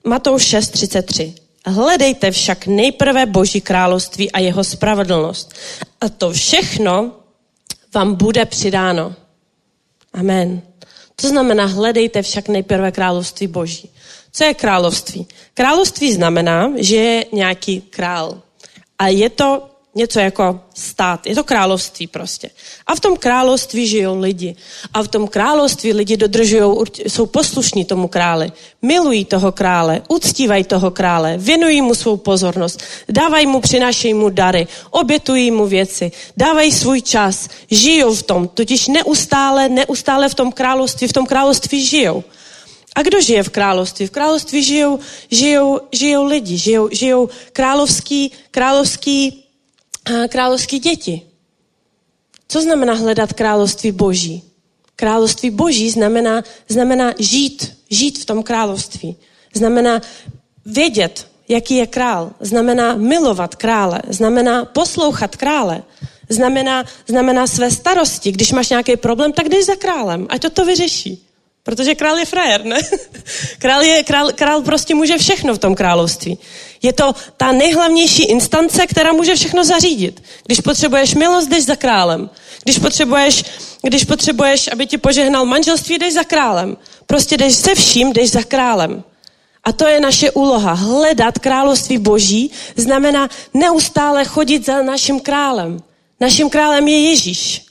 Matouš 0.04 0.54
6.33. 0.54 1.34
Hledejte 1.66 2.30
však 2.30 2.66
nejprve 2.66 3.26
Boží 3.26 3.60
království 3.60 4.32
a 4.32 4.38
jeho 4.38 4.64
spravedlnost. 4.64 5.54
A 6.00 6.08
to 6.08 6.32
všechno 6.32 7.12
vám 7.94 8.14
bude 8.14 8.44
přidáno. 8.44 9.14
Amen. 10.12 10.62
To 11.16 11.28
znamená, 11.28 11.64
hledejte 11.66 12.22
však 12.22 12.48
nejprve 12.48 12.92
království 12.92 13.46
Boží. 13.46 13.90
Co 14.32 14.44
je 14.44 14.54
království? 14.54 15.26
Království 15.54 16.12
znamená, 16.12 16.70
že 16.76 16.96
je 16.96 17.26
nějaký 17.32 17.80
král. 17.80 18.42
A 18.98 19.08
je 19.08 19.30
to 19.30 19.68
něco 19.94 20.20
jako 20.20 20.60
stát, 20.74 21.26
je 21.26 21.34
to 21.34 21.44
království 21.44 22.06
prostě. 22.06 22.50
A 22.86 22.94
v 22.94 23.00
tom 23.00 23.16
království 23.16 23.86
žijou 23.86 24.20
lidi. 24.20 24.56
A 24.94 25.02
v 25.02 25.08
tom 25.08 25.28
království 25.28 25.92
lidi 25.92 26.16
dodržují, 26.16 26.62
jsou 27.06 27.26
poslušní 27.26 27.84
tomu 27.84 28.08
králi. 28.08 28.52
Milují 28.82 29.24
toho 29.24 29.52
krále, 29.52 30.02
uctívají 30.08 30.64
toho 30.64 30.90
krále, 30.90 31.34
věnují 31.38 31.82
mu 31.82 31.94
svou 31.94 32.16
pozornost, 32.16 32.82
dávají 33.08 33.46
mu, 33.46 33.60
přinášejí 33.60 34.14
mu 34.14 34.28
dary, 34.30 34.66
obětují 34.90 35.50
mu 35.50 35.66
věci, 35.66 36.12
dávají 36.36 36.72
svůj 36.72 37.02
čas, 37.02 37.48
žijou 37.70 38.14
v 38.14 38.22
tom, 38.22 38.48
totiž 38.48 38.88
neustále, 38.88 39.68
neustále 39.68 40.28
v 40.28 40.34
tom 40.34 40.52
království, 40.52 41.08
v 41.08 41.12
tom 41.12 41.26
království 41.26 41.86
žijou. 41.86 42.24
A 42.98 43.02
kdo 43.02 43.20
žije 43.20 43.42
v 43.42 43.48
království? 43.48 44.06
V 44.06 44.10
království 44.10 44.62
žijou, 44.62 44.98
žijou, 45.30 45.80
žijou 45.92 46.24
lidi, 46.24 46.58
žijou, 46.58 46.88
žijou 46.92 47.28
královský, 47.52 48.32
královský, 48.50 49.44
královský 50.28 50.78
děti. 50.78 51.22
Co 52.48 52.62
znamená 52.62 52.94
hledat 52.94 53.32
království 53.32 53.92
boží? 53.92 54.42
Království 54.96 55.50
boží 55.50 55.90
znamená, 55.90 56.42
znamená 56.68 57.14
žít, 57.18 57.78
žít 57.90 58.18
v 58.18 58.24
tom 58.24 58.42
království. 58.42 59.16
Znamená 59.54 60.00
vědět, 60.66 61.26
jaký 61.48 61.74
je 61.76 61.86
král. 61.86 62.30
Znamená 62.40 62.94
milovat 62.94 63.54
krále. 63.54 64.02
Znamená 64.08 64.64
poslouchat 64.64 65.36
krále. 65.36 65.82
Znamená, 66.28 66.84
znamená 67.06 67.46
své 67.46 67.70
starosti. 67.70 68.32
Když 68.32 68.52
máš 68.52 68.68
nějaký 68.68 68.96
problém, 68.96 69.32
tak 69.32 69.48
jdeš 69.48 69.66
za 69.66 69.76
králem, 69.76 70.26
ať 70.30 70.42
to 70.42 70.50
to 70.50 70.64
vyřeší. 70.64 71.27
Protože 71.68 71.94
král 71.94 72.18
je 72.18 72.24
frajer, 72.24 72.64
ne? 72.64 72.80
Král, 73.58 73.82
je, 73.82 74.02
král, 74.02 74.32
král 74.32 74.62
prostě 74.62 74.94
může 74.94 75.18
všechno 75.18 75.54
v 75.54 75.58
tom 75.58 75.74
království. 75.74 76.38
Je 76.82 76.92
to 76.92 77.14
ta 77.36 77.52
nejhlavnější 77.52 78.24
instance, 78.24 78.86
která 78.86 79.12
může 79.12 79.36
všechno 79.36 79.64
zařídit. 79.64 80.22
Když 80.46 80.60
potřebuješ 80.60 81.14
milost, 81.14 81.48
jdeš 81.48 81.64
za 81.64 81.76
králem. 81.76 82.30
Když 82.64 82.78
potřebuješ, 82.78 83.44
když 83.82 84.04
potřebuješ, 84.04 84.68
aby 84.72 84.86
ti 84.86 84.98
požehnal 84.98 85.44
manželství, 85.44 85.98
jdeš 85.98 86.14
za 86.14 86.24
králem. 86.24 86.76
Prostě 87.06 87.36
jdeš 87.36 87.54
se 87.54 87.74
vším, 87.74 88.12
jdeš 88.12 88.30
za 88.30 88.42
králem. 88.42 89.04
A 89.64 89.72
to 89.72 89.86
je 89.86 90.00
naše 90.00 90.30
úloha. 90.30 90.72
Hledat 90.72 91.38
království 91.38 91.98
boží 91.98 92.50
znamená 92.76 93.28
neustále 93.54 94.24
chodit 94.24 94.66
za 94.66 94.82
naším 94.82 95.20
králem. 95.20 95.82
Naším 96.20 96.50
králem 96.50 96.88
je 96.88 97.10
Ježíš. 97.10 97.67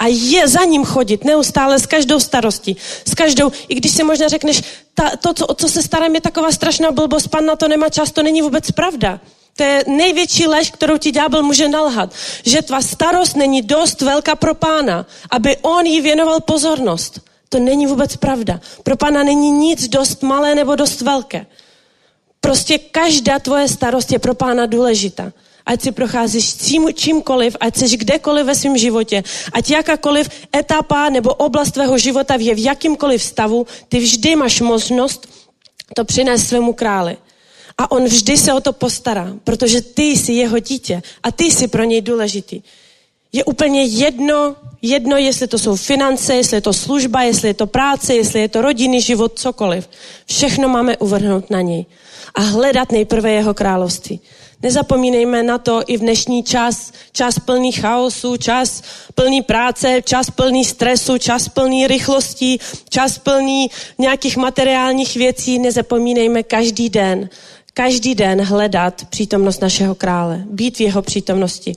A 0.00 0.06
je 0.08 0.48
za 0.48 0.64
ním 0.64 0.84
chodit 0.84 1.24
neustále 1.24 1.78
s 1.78 1.86
každou 1.86 2.20
starostí, 2.20 2.76
s 3.04 3.14
každou, 3.14 3.52
i 3.68 3.74
když 3.74 3.92
si 3.92 4.04
možná 4.04 4.28
řekneš, 4.28 4.62
ta, 4.94 5.16
to, 5.16 5.34
co, 5.34 5.54
co 5.54 5.68
se 5.68 5.82
starám, 5.82 6.14
je 6.14 6.20
taková 6.20 6.52
strašná 6.52 6.90
blbost, 6.90 7.28
pan 7.28 7.46
na 7.46 7.56
to 7.56 7.68
nemá 7.68 7.88
čas, 7.88 8.12
to 8.12 8.22
není 8.22 8.42
vůbec 8.42 8.70
pravda. 8.70 9.20
To 9.56 9.62
je 9.62 9.84
největší 9.86 10.46
lež, 10.46 10.70
kterou 10.70 10.96
ti 10.96 11.12
ďábel 11.12 11.42
může 11.42 11.68
nalhat. 11.68 12.12
Že 12.44 12.62
tvá 12.62 12.82
starost 12.82 13.36
není 13.36 13.62
dost 13.62 14.00
velká 14.00 14.36
pro 14.36 14.54
pána, 14.54 15.06
aby 15.30 15.56
on 15.56 15.86
jí 15.86 16.00
věnoval 16.00 16.40
pozornost. 16.40 17.20
To 17.48 17.58
není 17.58 17.86
vůbec 17.86 18.16
pravda. 18.16 18.60
Pro 18.82 18.96
pána 18.96 19.22
není 19.22 19.50
nic 19.50 19.88
dost 19.88 20.22
malé 20.22 20.54
nebo 20.54 20.76
dost 20.76 21.00
velké. 21.00 21.46
Prostě 22.40 22.78
každá 22.78 23.38
tvoje 23.38 23.68
starost 23.68 24.12
je 24.12 24.18
pro 24.18 24.34
pána 24.34 24.66
důležitá. 24.66 25.32
Ať 25.66 25.82
si 25.82 25.92
procházíš 25.92 26.56
čím, 26.56 26.94
čímkoliv, 26.94 27.56
ať 27.60 27.76
jsi 27.76 27.96
kdekoliv 27.96 28.46
ve 28.46 28.54
svém 28.54 28.78
životě, 28.78 29.22
ať 29.52 29.70
jakákoliv 29.70 30.30
etapa 30.56 31.08
nebo 31.08 31.34
oblast 31.34 31.70
tvého 31.70 31.98
života 31.98 32.34
je 32.34 32.54
v 32.54 32.64
jakýmkoliv 32.64 33.22
stavu, 33.22 33.66
ty 33.88 33.98
vždy 33.98 34.36
máš 34.36 34.60
možnost 34.60 35.28
to 35.94 36.04
přinést 36.04 36.48
svému 36.48 36.72
králi. 36.72 37.16
A 37.78 37.90
on 37.90 38.04
vždy 38.04 38.36
se 38.36 38.52
o 38.52 38.60
to 38.60 38.72
postará, 38.72 39.36
protože 39.44 39.82
ty 39.82 40.02
jsi 40.02 40.32
jeho 40.32 40.58
dítě 40.58 41.02
a 41.22 41.32
ty 41.32 41.44
jsi 41.44 41.68
pro 41.68 41.84
něj 41.84 42.00
důležitý. 42.00 42.62
Je 43.32 43.44
úplně 43.44 43.82
jedno, 43.82 44.56
jedno, 44.82 45.16
jestli 45.16 45.46
to 45.46 45.58
jsou 45.58 45.76
finance, 45.76 46.34
jestli 46.34 46.56
je 46.56 46.60
to 46.60 46.72
služba, 46.72 47.22
jestli 47.22 47.48
je 47.48 47.54
to 47.54 47.66
práce, 47.66 48.14
jestli 48.14 48.40
je 48.40 48.48
to 48.48 48.62
rodinný 48.62 49.00
život, 49.00 49.38
cokoliv. 49.38 49.88
Všechno 50.26 50.68
máme 50.68 50.96
uvrhnout 50.96 51.50
na 51.50 51.60
něj 51.60 51.86
a 52.34 52.40
hledat 52.40 52.92
nejprve 52.92 53.30
jeho 53.30 53.54
království. 53.54 54.20
Nezapomínejme 54.62 55.42
na 55.42 55.58
to 55.58 55.82
i 55.86 55.96
v 55.96 56.00
dnešní 56.00 56.42
čas, 56.42 56.92
čas 57.12 57.38
plný 57.38 57.72
chaosu, 57.72 58.36
čas 58.36 58.82
plný 59.14 59.42
práce, 59.42 60.02
čas 60.04 60.30
plný 60.30 60.64
stresu, 60.64 61.18
čas 61.18 61.48
plný 61.48 61.86
rychlostí, 61.86 62.60
čas 62.88 63.18
plný 63.18 63.70
nějakých 63.98 64.36
materiálních 64.36 65.16
věcí. 65.16 65.58
Nezapomínejme 65.58 66.42
každý 66.42 66.88
den, 66.88 67.28
každý 67.74 68.14
den 68.14 68.42
hledat 68.42 69.04
přítomnost 69.10 69.60
našeho 69.60 69.94
krále, 69.94 70.44
být 70.50 70.78
v 70.78 70.80
jeho 70.80 71.02
přítomnosti, 71.02 71.76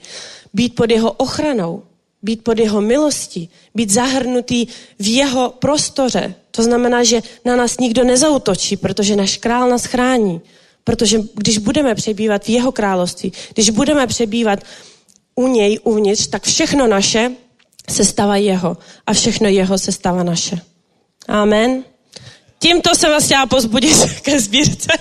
být 0.54 0.76
pod 0.76 0.92
jeho 0.92 1.12
ochranou, 1.12 1.84
být 2.24 2.44
pod 2.44 2.60
jeho 2.60 2.82
milostí, 2.82 3.50
být 3.76 3.90
zahrnutý 3.90 4.68
v 5.00 5.16
jeho 5.16 5.50
prostoře. 5.50 6.36
To 6.52 6.64
znamená, 6.64 7.04
že 7.04 7.22
na 7.46 7.56
nás 7.56 7.78
nikdo 7.78 8.04
nezautočí, 8.04 8.78
protože 8.78 9.16
náš 9.16 9.38
král 9.38 9.70
nás 9.70 9.86
chrání. 9.86 10.42
Protože 10.84 11.20
když 11.34 11.58
budeme 11.58 11.96
přebývat 11.96 12.46
v 12.46 12.50
jeho 12.50 12.72
království, 12.72 13.34
když 13.54 13.70
budeme 13.70 14.08
přebývat 14.08 14.60
u 15.36 15.48
něj, 15.48 15.80
uvnitř, 15.84 16.28
tak 16.28 16.44
všechno 16.44 16.88
naše 16.88 17.32
se 17.90 18.06
stává 18.06 18.36
jeho 18.36 18.78
a 19.08 19.14
všechno 19.14 19.50
jeho 19.50 19.78
se 19.78 19.92
stává 19.92 20.24
naše. 20.24 20.60
Amen. 21.28 21.84
Tímto 22.60 22.96
jsem 22.96 23.12
vás 23.12 23.26
chtěla 23.26 23.46
pozbudit 23.46 23.98
ke 24.22 24.40
sbírce. 24.40 24.92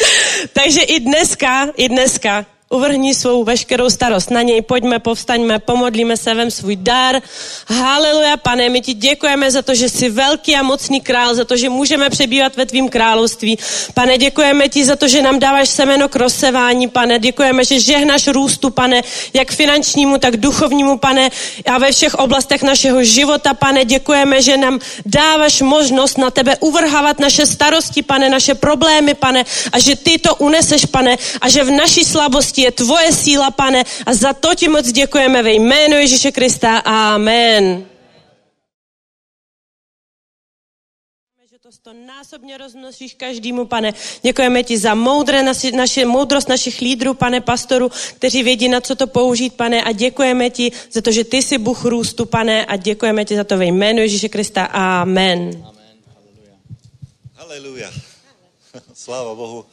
Takže 0.52 0.80
i 0.80 1.00
dneska, 1.00 1.68
i 1.76 1.88
dneska 1.88 2.46
uvrhni 2.72 3.14
svou 3.14 3.44
veškerou 3.44 3.90
starost 3.90 4.30
na 4.30 4.42
něj, 4.42 4.62
pojďme, 4.62 4.98
povstaňme, 4.98 5.58
pomodlíme 5.58 6.16
se, 6.16 6.34
vem 6.34 6.50
svůj 6.50 6.76
dar. 6.76 7.22
Haleluja, 7.66 8.36
pane, 8.36 8.68
my 8.68 8.80
ti 8.80 8.94
děkujeme 8.94 9.50
za 9.50 9.62
to, 9.62 9.74
že 9.74 9.88
jsi 9.88 10.08
velký 10.08 10.56
a 10.56 10.62
mocný 10.62 11.00
král, 11.00 11.34
za 11.34 11.44
to, 11.44 11.56
že 11.56 11.68
můžeme 11.68 12.10
přebývat 12.10 12.56
ve 12.56 12.66
tvým 12.66 12.88
království. 12.88 13.58
Pane, 13.94 14.18
děkujeme 14.18 14.68
ti 14.68 14.84
za 14.84 14.96
to, 14.96 15.08
že 15.08 15.22
nám 15.22 15.38
dáváš 15.38 15.68
semeno 15.68 16.08
k 16.08 16.16
rozsevání, 16.16 16.88
pane, 16.88 17.18
děkujeme, 17.18 17.64
že 17.64 17.80
žehnáš 17.80 18.28
růstu, 18.28 18.70
pane, 18.70 19.02
jak 19.32 19.52
finančnímu, 19.52 20.18
tak 20.18 20.36
duchovnímu, 20.36 20.98
pane, 20.98 21.30
a 21.66 21.78
ve 21.78 21.92
všech 21.92 22.14
oblastech 22.14 22.62
našeho 22.62 23.04
života, 23.04 23.54
pane, 23.54 23.84
děkujeme, 23.84 24.42
že 24.42 24.56
nám 24.56 24.80
dáváš 25.06 25.60
možnost 25.60 26.18
na 26.18 26.30
tebe 26.30 26.56
uvrhávat 26.60 27.20
naše 27.20 27.46
starosti, 27.46 28.02
pane, 28.02 28.28
naše 28.28 28.54
problémy, 28.54 29.14
pane, 29.14 29.44
a 29.72 29.78
že 29.78 29.96
ty 29.96 30.18
to 30.18 30.34
uneseš, 30.34 30.86
pane, 30.86 31.16
a 31.40 31.48
že 31.48 31.64
v 31.64 31.70
naší 31.70 32.04
slabosti 32.04 32.61
je 32.62 32.70
tvoje 32.70 33.12
síla, 33.12 33.50
pane, 33.50 33.84
a 34.06 34.14
za 34.14 34.32
to 34.32 34.54
ti 34.54 34.68
moc 34.68 34.92
děkujeme 34.92 35.42
ve 35.42 35.52
jménu 35.52 35.96
Ježíše 35.96 36.32
Krista. 36.32 36.78
Amen. 36.78 37.92
to 41.82 41.92
násobně 41.92 42.58
rozmnožíš 42.58 43.14
každému, 43.14 43.66
pane. 43.66 43.94
Děkujeme 44.22 44.62
ti 44.62 44.78
za 44.78 44.94
moudré 44.94 45.42
naši, 45.42 45.72
naše, 45.72 46.06
moudrost 46.06 46.48
našich 46.48 46.80
lídrů, 46.80 47.14
pane 47.14 47.40
pastoru, 47.40 47.90
kteří 48.14 48.42
vědí, 48.42 48.68
na 48.68 48.80
co 48.80 48.94
to 48.94 49.06
použít, 49.06 49.54
pane. 49.54 49.82
A 49.82 49.92
děkujeme 49.92 50.50
ti 50.50 50.72
za 50.90 51.00
to, 51.00 51.12
že 51.12 51.24
ty 51.24 51.42
jsi 51.42 51.58
Bůh 51.58 51.84
růstu, 51.84 52.26
pane. 52.26 52.66
A 52.66 52.76
děkujeme 52.76 53.24
ti 53.24 53.36
za 53.36 53.44
to 53.44 53.58
ve 53.58 53.64
jménu 53.64 53.98
Ježíše 53.98 54.28
Krista. 54.28 54.64
Amen. 54.64 55.38
Amen. 55.38 55.64
Haleluja. 56.14 56.54
Haleluja. 57.34 57.90
Sláva 58.94 59.34
Bohu. 59.34 59.64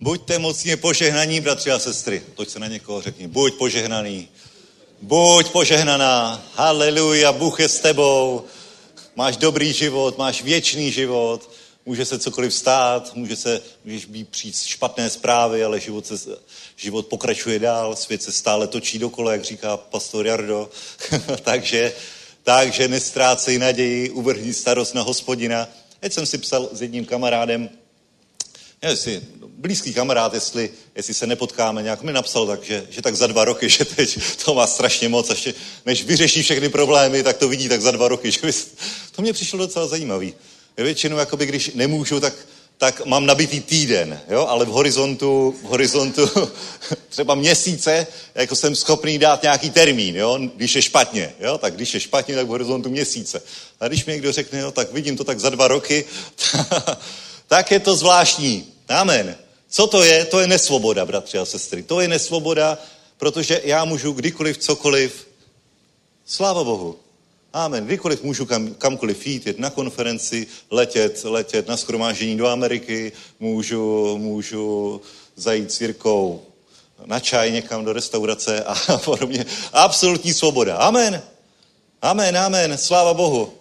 Buďte 0.00 0.38
mocně 0.38 0.76
požehnaní, 0.76 1.40
bratři 1.40 1.70
a 1.70 1.78
sestry. 1.78 2.22
Toť 2.34 2.48
se 2.48 2.58
na 2.58 2.66
někoho 2.66 3.02
řekni. 3.02 3.26
Buď 3.26 3.54
požehnaný. 3.54 4.28
Buď 5.02 5.50
požehnaná. 5.50 6.44
Haleluja, 6.54 7.32
Bůh 7.32 7.60
je 7.60 7.68
s 7.68 7.80
tebou. 7.80 8.44
Máš 9.16 9.36
dobrý 9.36 9.72
život, 9.72 10.18
máš 10.18 10.42
věčný 10.42 10.92
život. 10.92 11.50
Může 11.86 12.04
se 12.04 12.18
cokoliv 12.18 12.54
stát, 12.54 13.14
může 13.14 13.36
se, 13.36 13.62
můžeš 13.84 14.04
být 14.04 14.28
přijít 14.28 14.56
špatné 14.56 15.10
zprávy, 15.10 15.64
ale 15.64 15.80
život, 15.80 16.06
se, 16.06 16.16
život 16.76 17.06
pokračuje 17.06 17.58
dál, 17.58 17.96
svět 17.96 18.22
se 18.22 18.32
stále 18.32 18.66
točí 18.66 18.98
dokola, 18.98 19.32
jak 19.32 19.44
říká 19.44 19.76
pastor 19.76 20.26
Jardo. 20.26 20.70
takže, 21.42 21.92
takže 22.42 22.88
nestrácej 22.88 23.58
naději, 23.58 24.10
uvrhni 24.10 24.54
starost 24.54 24.94
na 24.94 25.02
hospodina. 25.02 25.68
Teď 26.00 26.12
jsem 26.12 26.26
si 26.26 26.38
psal 26.38 26.68
s 26.72 26.82
jedním 26.82 27.04
kamarádem, 27.04 27.70
jestli 28.82 29.22
blízký 29.66 29.94
kamarád, 29.94 30.34
jestli, 30.34 30.70
jestli 30.96 31.14
se 31.14 31.26
nepotkáme, 31.26 31.82
nějak 31.82 32.02
mi 32.02 32.12
napsal 32.12 32.46
tak, 32.46 32.64
že, 32.64 32.86
že 32.90 33.02
tak 33.02 33.16
za 33.16 33.26
dva 33.26 33.44
roky, 33.44 33.68
že 33.76 33.84
teď 33.84 34.18
to 34.44 34.54
má 34.54 34.66
strašně 34.66 35.08
moc, 35.08 35.30
ještě 35.30 35.54
než 35.86 36.04
vyřeší 36.04 36.42
všechny 36.42 36.68
problémy, 36.68 37.22
tak 37.22 37.36
to 37.36 37.48
vidí 37.48 37.68
tak 37.68 37.82
za 37.82 37.90
dva 37.90 38.08
roky. 38.08 38.30
Že 38.36 38.40
bys, 38.42 38.68
to 39.16 39.22
mě 39.22 39.32
přišlo 39.32 39.58
docela 39.58 39.86
zajímavý. 39.86 40.34
Většinou, 40.76 41.16
jakoby, 41.16 41.46
když 41.46 41.70
nemůžu, 41.74 42.20
tak, 42.20 42.34
tak 42.78 43.06
mám 43.06 43.26
nabitý 43.26 43.60
týden, 43.60 44.20
jo? 44.28 44.46
ale 44.46 44.64
v 44.64 44.68
horizontu, 44.68 45.54
v 45.62 45.64
horizontu 45.64 46.30
třeba 47.08 47.34
měsíce, 47.34 48.06
jako 48.34 48.56
jsem 48.56 48.76
schopný 48.76 49.18
dát 49.18 49.42
nějaký 49.42 49.70
termín, 49.70 50.16
jo? 50.16 50.38
když 50.56 50.76
je 50.76 50.82
špatně, 50.82 51.34
jo? 51.40 51.58
tak 51.58 51.74
když 51.74 51.94
je 51.94 52.00
špatně, 52.00 52.34
tak 52.34 52.46
v 52.46 52.50
horizontu 52.50 52.90
měsíce. 52.90 53.42
A 53.80 53.88
když 53.88 54.04
mi 54.04 54.12
někdo 54.12 54.32
řekne, 54.32 54.60
jo, 54.60 54.70
tak 54.70 54.92
vidím 54.92 55.16
to 55.16 55.24
tak 55.24 55.40
za 55.40 55.50
dva 55.50 55.68
roky, 55.68 56.04
tak 57.48 57.70
je 57.70 57.80
to 57.80 57.96
zvláštní. 57.96 58.66
Amen. 58.88 59.45
Co 59.76 59.86
to 59.86 60.04
je? 60.04 60.24
To 60.24 60.40
je 60.40 60.46
nesvoboda, 60.46 61.06
bratři 61.06 61.38
a 61.38 61.44
sestry. 61.44 61.82
To 61.82 62.00
je 62.00 62.08
nesvoboda, 62.08 62.78
protože 63.16 63.60
já 63.64 63.84
můžu 63.84 64.12
kdykoliv, 64.12 64.58
cokoliv. 64.58 65.28
Sláva 66.26 66.64
Bohu. 66.64 66.96
Amen. 67.52 67.86
Kdykoliv 67.86 68.22
můžu 68.22 68.46
kam, 68.46 68.74
kamkoliv 68.74 69.26
jít, 69.26 69.46
jet 69.46 69.58
na 69.58 69.70
konferenci, 69.70 70.46
letět, 70.70 71.24
letět 71.24 71.68
na 71.68 71.76
schromáždění 71.76 72.36
do 72.36 72.46
Ameriky, 72.46 73.12
můžu, 73.40 74.16
můžu 74.18 75.00
zajít 75.36 75.72
s 75.72 75.80
Jirkou 75.80 76.42
na 77.04 77.20
čaj 77.20 77.52
někam 77.52 77.84
do 77.84 77.92
restaurace 77.92 78.64
a 78.64 78.98
podobně. 79.04 79.46
Absolutní 79.72 80.32
svoboda. 80.32 80.76
Amen. 80.76 81.22
Amen, 82.02 82.38
amen. 82.38 82.78
Sláva 82.78 83.14
Bohu. 83.14 83.52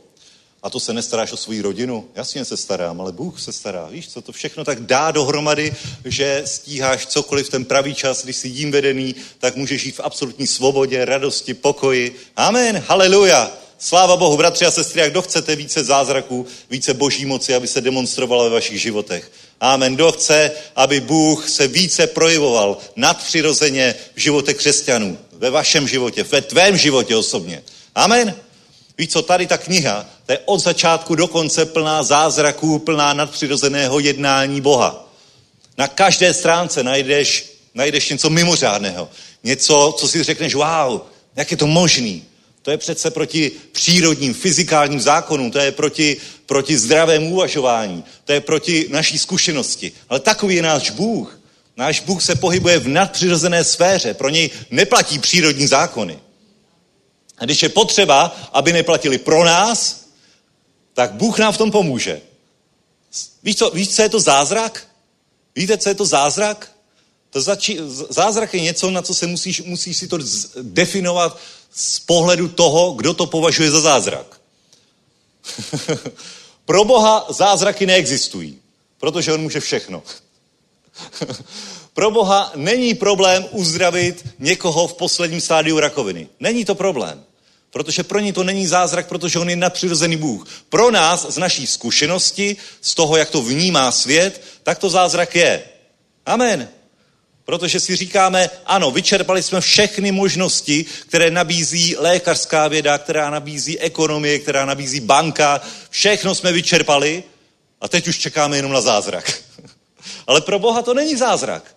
A 0.66 0.70
to 0.70 0.80
se 0.80 0.94
nestaráš 0.94 1.32
o 1.32 1.38
svou 1.38 1.62
rodinu? 1.62 2.08
Jasně 2.16 2.46
se 2.46 2.58
starám, 2.58 3.02
ale 3.02 3.12
Bůh 3.12 3.42
se 3.42 3.52
stará. 3.52 3.88
Víš, 3.92 4.08
co 4.08 4.22
to 4.22 4.32
všechno 4.32 4.64
tak 4.64 4.80
dá 4.80 5.12
dohromady, 5.12 5.76
že 6.06 6.42
stíháš 6.46 7.06
cokoliv 7.06 7.48
v 7.48 7.50
ten 7.50 7.66
pravý 7.66 7.96
čas, 7.96 8.24
když 8.24 8.36
jsi 8.36 8.48
jím 8.48 8.72
vedený, 8.72 9.16
tak 9.40 9.56
můžeš 9.56 9.82
žít 9.82 9.96
v 9.96 10.00
absolutní 10.00 10.48
svobodě, 10.48 11.06
radosti, 11.06 11.54
pokoji. 11.54 12.16
Amen, 12.36 12.84
haleluja. 12.88 13.52
Sláva 13.80 14.18
Bohu, 14.18 14.38
bratři 14.38 14.66
a 14.66 14.72
sestry, 14.72 15.02
jak 15.02 15.12
kdo 15.12 15.22
chcete 15.22 15.56
více 15.56 15.84
zázraků, 15.84 16.46
více 16.70 16.94
boží 16.94 17.26
moci, 17.26 17.56
aby 17.56 17.68
se 17.68 17.82
demonstrovala 17.82 18.44
ve 18.44 18.50
vašich 18.50 18.82
životech. 18.82 19.32
Amen. 19.62 19.96
Kdo 19.96 20.12
chce, 20.12 20.52
aby 20.76 21.00
Bůh 21.00 21.50
se 21.50 21.68
více 21.68 22.08
projevoval 22.08 22.78
nadpřirozeně 22.96 23.96
v 24.16 24.20
životě 24.20 24.54
křesťanů, 24.54 25.18
ve 25.32 25.50
vašem 25.50 25.88
životě, 25.88 26.24
ve 26.24 26.42
tvém 26.42 26.78
životě 26.78 27.16
osobně. 27.16 27.64
Amen. 27.96 28.36
Víš 28.98 29.10
co, 29.10 29.22
tady 29.22 29.48
ta 29.48 29.58
kniha, 29.58 30.06
to 30.26 30.32
je 30.32 30.40
od 30.46 30.60
začátku 30.60 31.16
do 31.16 31.28
konce 31.28 31.66
plná 31.66 32.04
zázraků, 32.04 32.80
plná 32.80 33.14
nadpřirozeného 33.14 34.00
jednání 34.00 34.62
Boha. 34.62 35.10
Na 35.78 35.88
každé 35.88 36.34
stránce 36.34 36.84
najdeš, 36.84 37.54
najdeš 37.74 38.10
něco 38.10 38.30
mimořádného. 38.30 39.10
Něco, 39.44 39.96
co 39.98 40.08
si 40.08 40.24
řekneš, 40.24 40.56
wow, 40.56 41.02
jak 41.36 41.52
je 41.52 41.58
to 41.58 41.68
možný. 41.68 42.24
To 42.62 42.72
je 42.72 42.78
přece 42.78 43.12
proti 43.12 43.52
přírodním, 43.72 44.34
fyzikálním 44.34 45.02
zákonům, 45.02 45.52
to 45.52 45.60
je 45.60 45.72
proti, 45.72 46.18
proti 46.46 46.78
zdravému 46.78 47.34
uvažování, 47.34 48.04
to 48.26 48.34
je 48.34 48.42
proti 48.42 48.88
naší 48.90 49.20
zkušenosti. 49.20 49.92
Ale 50.10 50.20
takový 50.20 50.56
je 50.56 50.62
náš 50.62 50.90
Bůh. 50.90 51.40
Náš 51.78 52.00
Bůh 52.00 52.24
se 52.24 52.36
pohybuje 52.36 52.80
v 52.80 52.88
nadpřirozené 52.88 53.64
sféře, 53.64 54.14
pro 54.14 54.30
něj 54.30 54.50
neplatí 54.72 55.20
přírodní 55.20 55.68
zákony. 55.68 56.20
A 57.38 57.46
když 57.46 57.64
je 57.64 57.70
potřeba, 57.70 58.36
aby 58.54 58.74
neplatili 58.74 59.18
pro 59.18 59.44
nás, 59.44 60.06
tak 60.94 61.14
Bůh 61.14 61.40
nám 61.40 61.54
v 61.54 61.58
tom 61.58 61.72
pomůže. 61.72 62.22
Víš, 63.44 63.56
co, 63.58 63.70
víš, 63.70 63.96
co 63.96 64.02
je 64.02 64.10
to 64.10 64.20
zázrak? 64.20 64.88
Víte, 65.56 65.78
co 65.78 65.90
je 65.90 65.96
to 65.96 66.06
zázrak? 66.06 66.72
To 67.30 67.40
zači- 67.40 67.80
zázrak 68.10 68.54
je 68.54 68.62
něco, 68.62 68.92
na 68.92 69.02
co 69.02 69.14
se 69.14 69.28
musíš, 69.28 69.62
musíš 69.62 69.98
si 69.98 70.08
to 70.08 70.18
definovat 70.62 71.40
z 71.74 72.00
pohledu 72.00 72.48
toho, 72.48 72.94
kdo 72.94 73.14
to 73.14 73.26
považuje 73.26 73.72
za 73.72 73.82
zázrak. 73.82 74.42
Pro 76.66 76.86
Boha 76.86 77.26
zázraky 77.30 77.86
neexistují, 77.86 78.60
protože 78.98 79.34
on 79.34 79.42
může 79.42 79.60
všechno. 79.60 80.04
Pro 81.96 82.12
Boha 82.12 82.52
není 82.56 82.94
problém 82.94 83.46
uzdravit 83.52 84.26
někoho 84.40 84.88
v 84.88 84.94
posledním 84.94 85.42
stádiu 85.42 85.80
rakoviny. 85.80 86.28
Není 86.40 86.66
to 86.66 86.76
problém. 86.76 87.24
Protože 87.72 88.04
pro 88.04 88.20
ní 88.20 88.34
to 88.34 88.44
není 88.44 88.68
zázrak, 88.68 89.08
protože 89.08 89.40
on 89.40 89.50
je 89.50 89.56
nadpřirozený 89.56 90.18
Bůh. 90.18 90.48
Pro 90.70 90.92
nás, 90.92 91.26
z 91.30 91.38
naší 91.38 91.68
zkušenosti, 91.68 92.58
z 92.82 92.96
toho, 92.96 93.18
jak 93.18 93.30
to 93.30 93.42
vnímá 93.42 93.92
svět, 93.92 94.42
tak 94.64 94.80
to 94.80 94.90
zázrak 94.90 95.36
je. 95.36 95.64
Amen. 96.26 96.70
Protože 97.46 97.80
si 97.80 97.96
říkáme, 97.96 98.50
ano, 98.66 98.92
vyčerpali 98.92 99.44
jsme 99.44 99.62
všechny 99.62 100.12
možnosti, 100.12 100.86
které 101.08 101.32
nabízí 101.32 101.96
lékařská 101.96 102.68
věda, 102.68 102.98
která 102.98 103.30
nabízí 103.30 103.80
ekonomie, 103.80 104.40
která 104.40 104.66
nabízí 104.66 105.00
banka. 105.00 105.62
Všechno 105.90 106.36
jsme 106.36 106.52
vyčerpali 106.52 107.24
a 107.82 107.88
teď 107.88 108.08
už 108.08 108.18
čekáme 108.18 108.58
jenom 108.58 108.72
na 108.72 108.82
zázrak. 108.82 109.34
Ale 110.28 110.42
pro 110.42 110.60
Boha 110.60 110.82
to 110.82 110.94
není 110.94 111.16
zázrak. 111.16 111.75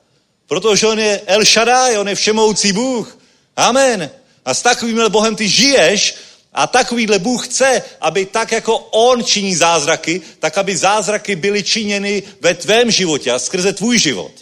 Protože 0.49 0.87
on 0.87 0.99
je 0.99 1.21
El 1.27 1.45
Shaddai, 1.45 1.99
on 1.99 2.09
je 2.09 2.15
všemoucí 2.15 2.73
Bůh. 2.73 3.19
Amen. 3.57 4.11
A 4.45 4.55
s 4.55 4.63
takovýmhle 4.63 5.11
Bohem 5.11 5.37
ty 5.37 5.49
žiješ 5.49 6.15
a 6.53 6.67
takovýhle 6.67 7.19
Bůh 7.19 7.49
chce, 7.49 7.83
aby 8.01 8.27
tak 8.27 8.53
jako 8.53 8.79
On 8.79 9.25
činí 9.25 9.55
zázraky, 9.55 10.21
tak 10.39 10.59
aby 10.59 10.77
zázraky 10.77 11.37
byly 11.37 11.63
činěny 11.63 12.23
ve 12.41 12.55
tvém 12.55 12.91
životě 12.91 13.31
a 13.31 13.39
skrze 13.39 13.73
tvůj 13.73 13.99
život. 13.99 14.33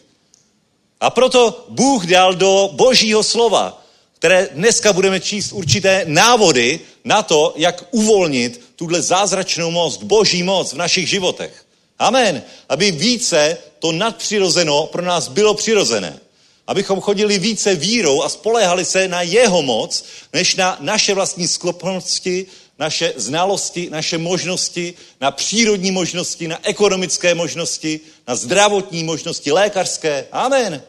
A 1.00 1.10
proto 1.10 1.66
Bůh 1.68 2.06
dal 2.06 2.34
do 2.34 2.70
božího 2.72 3.22
slova, 3.22 3.82
které 4.14 4.48
dneska 4.52 4.92
budeme 4.92 5.20
číst 5.20 5.52
určité 5.52 6.04
návody 6.06 6.80
na 7.04 7.22
to, 7.22 7.54
jak 7.56 7.84
uvolnit 7.90 8.60
tuhle 8.76 9.02
zázračnou 9.02 9.70
moc, 9.70 9.96
boží 9.96 10.42
moc 10.42 10.72
v 10.72 10.76
našich 10.76 11.08
životech. 11.08 11.65
Amen. 11.98 12.42
Aby 12.68 12.90
více 12.90 13.58
to 13.78 13.92
nadpřirozeno 13.92 14.86
pro 14.86 15.02
nás 15.02 15.28
bylo 15.28 15.54
přirozené. 15.54 16.20
Abychom 16.66 17.00
chodili 17.00 17.38
více 17.38 17.74
vírou 17.74 18.22
a 18.22 18.28
spolehali 18.28 18.84
se 18.84 19.08
na 19.08 19.22
jeho 19.22 19.62
moc, 19.62 20.04
než 20.32 20.54
na 20.54 20.76
naše 20.80 21.14
vlastní 21.14 21.48
schopnosti, 21.48 22.46
naše 22.78 23.12
znalosti, 23.16 23.88
naše 23.90 24.18
možnosti, 24.18 24.94
na 25.20 25.30
přírodní 25.30 25.90
možnosti, 25.90 26.48
na 26.48 26.58
ekonomické 26.62 27.34
možnosti, 27.34 28.00
na 28.28 28.36
zdravotní 28.36 29.04
možnosti, 29.04 29.52
lékařské. 29.52 30.26
Amen. 30.32 30.82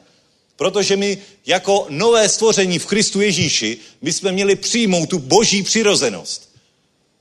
Protože 0.55 0.97
my 0.97 1.17
jako 1.45 1.85
nové 1.89 2.29
stvoření 2.29 2.79
v 2.79 2.85
Kristu 2.85 3.21
Ježíši, 3.21 3.77
my 4.01 4.13
jsme 4.13 4.31
měli 4.31 4.55
přijmout 4.55 5.09
tu 5.09 5.19
boží 5.19 5.63
přirozenost. 5.63 6.49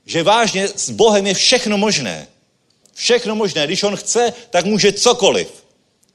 Že 0.05 0.23
vážně 0.23 0.67
s 0.75 0.89
Bohem 0.89 1.27
je 1.27 1.33
všechno 1.33 1.77
možné. 1.77 2.27
Všechno 2.97 3.35
možné. 3.35 3.67
Když 3.67 3.83
on 3.83 3.95
chce, 3.95 4.33
tak 4.49 4.65
může 4.65 4.91
cokoliv. 4.91 5.47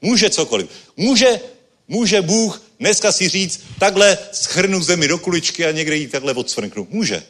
Může 0.01 0.29
cokoliv. 0.29 0.69
Může, 0.97 1.39
může 1.87 2.21
Bůh 2.21 2.61
dneska 2.79 3.11
si 3.11 3.29
říct, 3.29 3.59
takhle 3.79 4.17
schrnu 4.31 4.81
zemi 4.81 5.07
do 5.07 5.17
kuličky 5.17 5.65
a 5.65 5.71
někde 5.71 5.95
jí 5.95 6.07
takhle 6.07 6.33
odsvrknu. 6.33 6.87
Může. 6.89 7.23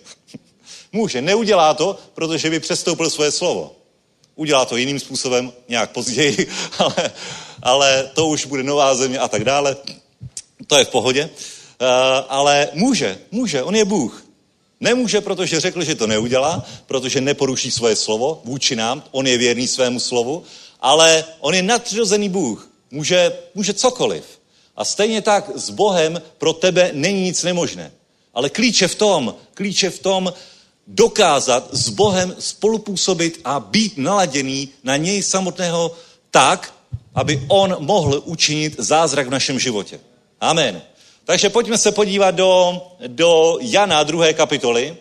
Může. 0.91 1.21
Neudělá 1.21 1.73
to, 1.73 1.99
protože 2.13 2.49
by 2.49 2.59
přestoupil 2.59 3.09
svoje 3.09 3.31
slovo. 3.31 3.75
Udělá 4.35 4.65
to 4.65 4.77
jiným 4.77 4.99
způsobem, 4.99 5.53
nějak 5.69 5.91
později, 5.91 6.47
ale, 6.77 7.11
ale 7.61 8.09
to 8.13 8.27
už 8.27 8.45
bude 8.45 8.63
nová 8.63 8.95
země 8.95 9.19
a 9.19 9.27
tak 9.27 9.43
dále. 9.43 9.77
To 10.67 10.77
je 10.77 10.85
v 10.85 10.89
pohodě. 10.89 11.29
Uh, 11.81 11.87
ale 12.29 12.69
může, 12.73 13.17
může, 13.31 13.63
on 13.63 13.75
je 13.75 13.85
Bůh. 13.85 14.22
Nemůže, 14.83 15.21
protože 15.21 15.59
řekl, 15.59 15.83
že 15.83 15.95
to 15.95 16.07
neudělá, 16.07 16.65
protože 16.85 17.21
neporuší 17.21 17.71
svoje 17.71 17.95
slovo 17.95 18.41
vůči 18.43 18.75
nám, 18.75 19.03
on 19.11 19.27
je 19.27 19.37
věrný 19.37 19.67
svému 19.67 19.99
slovu, 19.99 20.43
ale 20.79 21.25
on 21.39 21.55
je 21.55 21.63
nadpřirozený 21.63 22.29
Bůh. 22.29 22.69
Může, 22.91 23.31
může 23.55 23.73
cokoliv. 23.73 24.23
A 24.75 24.85
stejně 24.85 25.21
tak 25.21 25.51
s 25.55 25.69
Bohem 25.69 26.21
pro 26.37 26.53
tebe 26.53 26.91
není 26.93 27.21
nic 27.21 27.43
nemožné. 27.43 27.91
Ale 28.33 28.49
klíče 28.49 28.87
v 28.87 28.95
tom, 28.95 29.35
klíče 29.53 29.89
v 29.89 29.99
tom 29.99 30.33
dokázat 30.87 31.69
s 31.71 31.89
Bohem 31.89 32.35
spolupůsobit 32.39 33.39
a 33.45 33.59
být 33.59 33.97
naladěný 33.97 34.69
na 34.83 34.97
něj 34.97 35.23
samotného 35.23 35.95
tak, 36.31 36.73
aby 37.15 37.45
on 37.47 37.75
mohl 37.79 38.21
učinit 38.25 38.75
zázrak 38.77 39.27
v 39.27 39.31
našem 39.31 39.59
životě. 39.59 39.99
Amen. 40.41 40.81
Takže 41.25 41.49
pojďme 41.49 41.77
se 41.77 41.91
podívat 41.91 42.31
do, 42.31 42.81
do 43.07 43.57
Jana 43.61 44.03
druhé 44.03 44.33
kapitoly, 44.33 44.97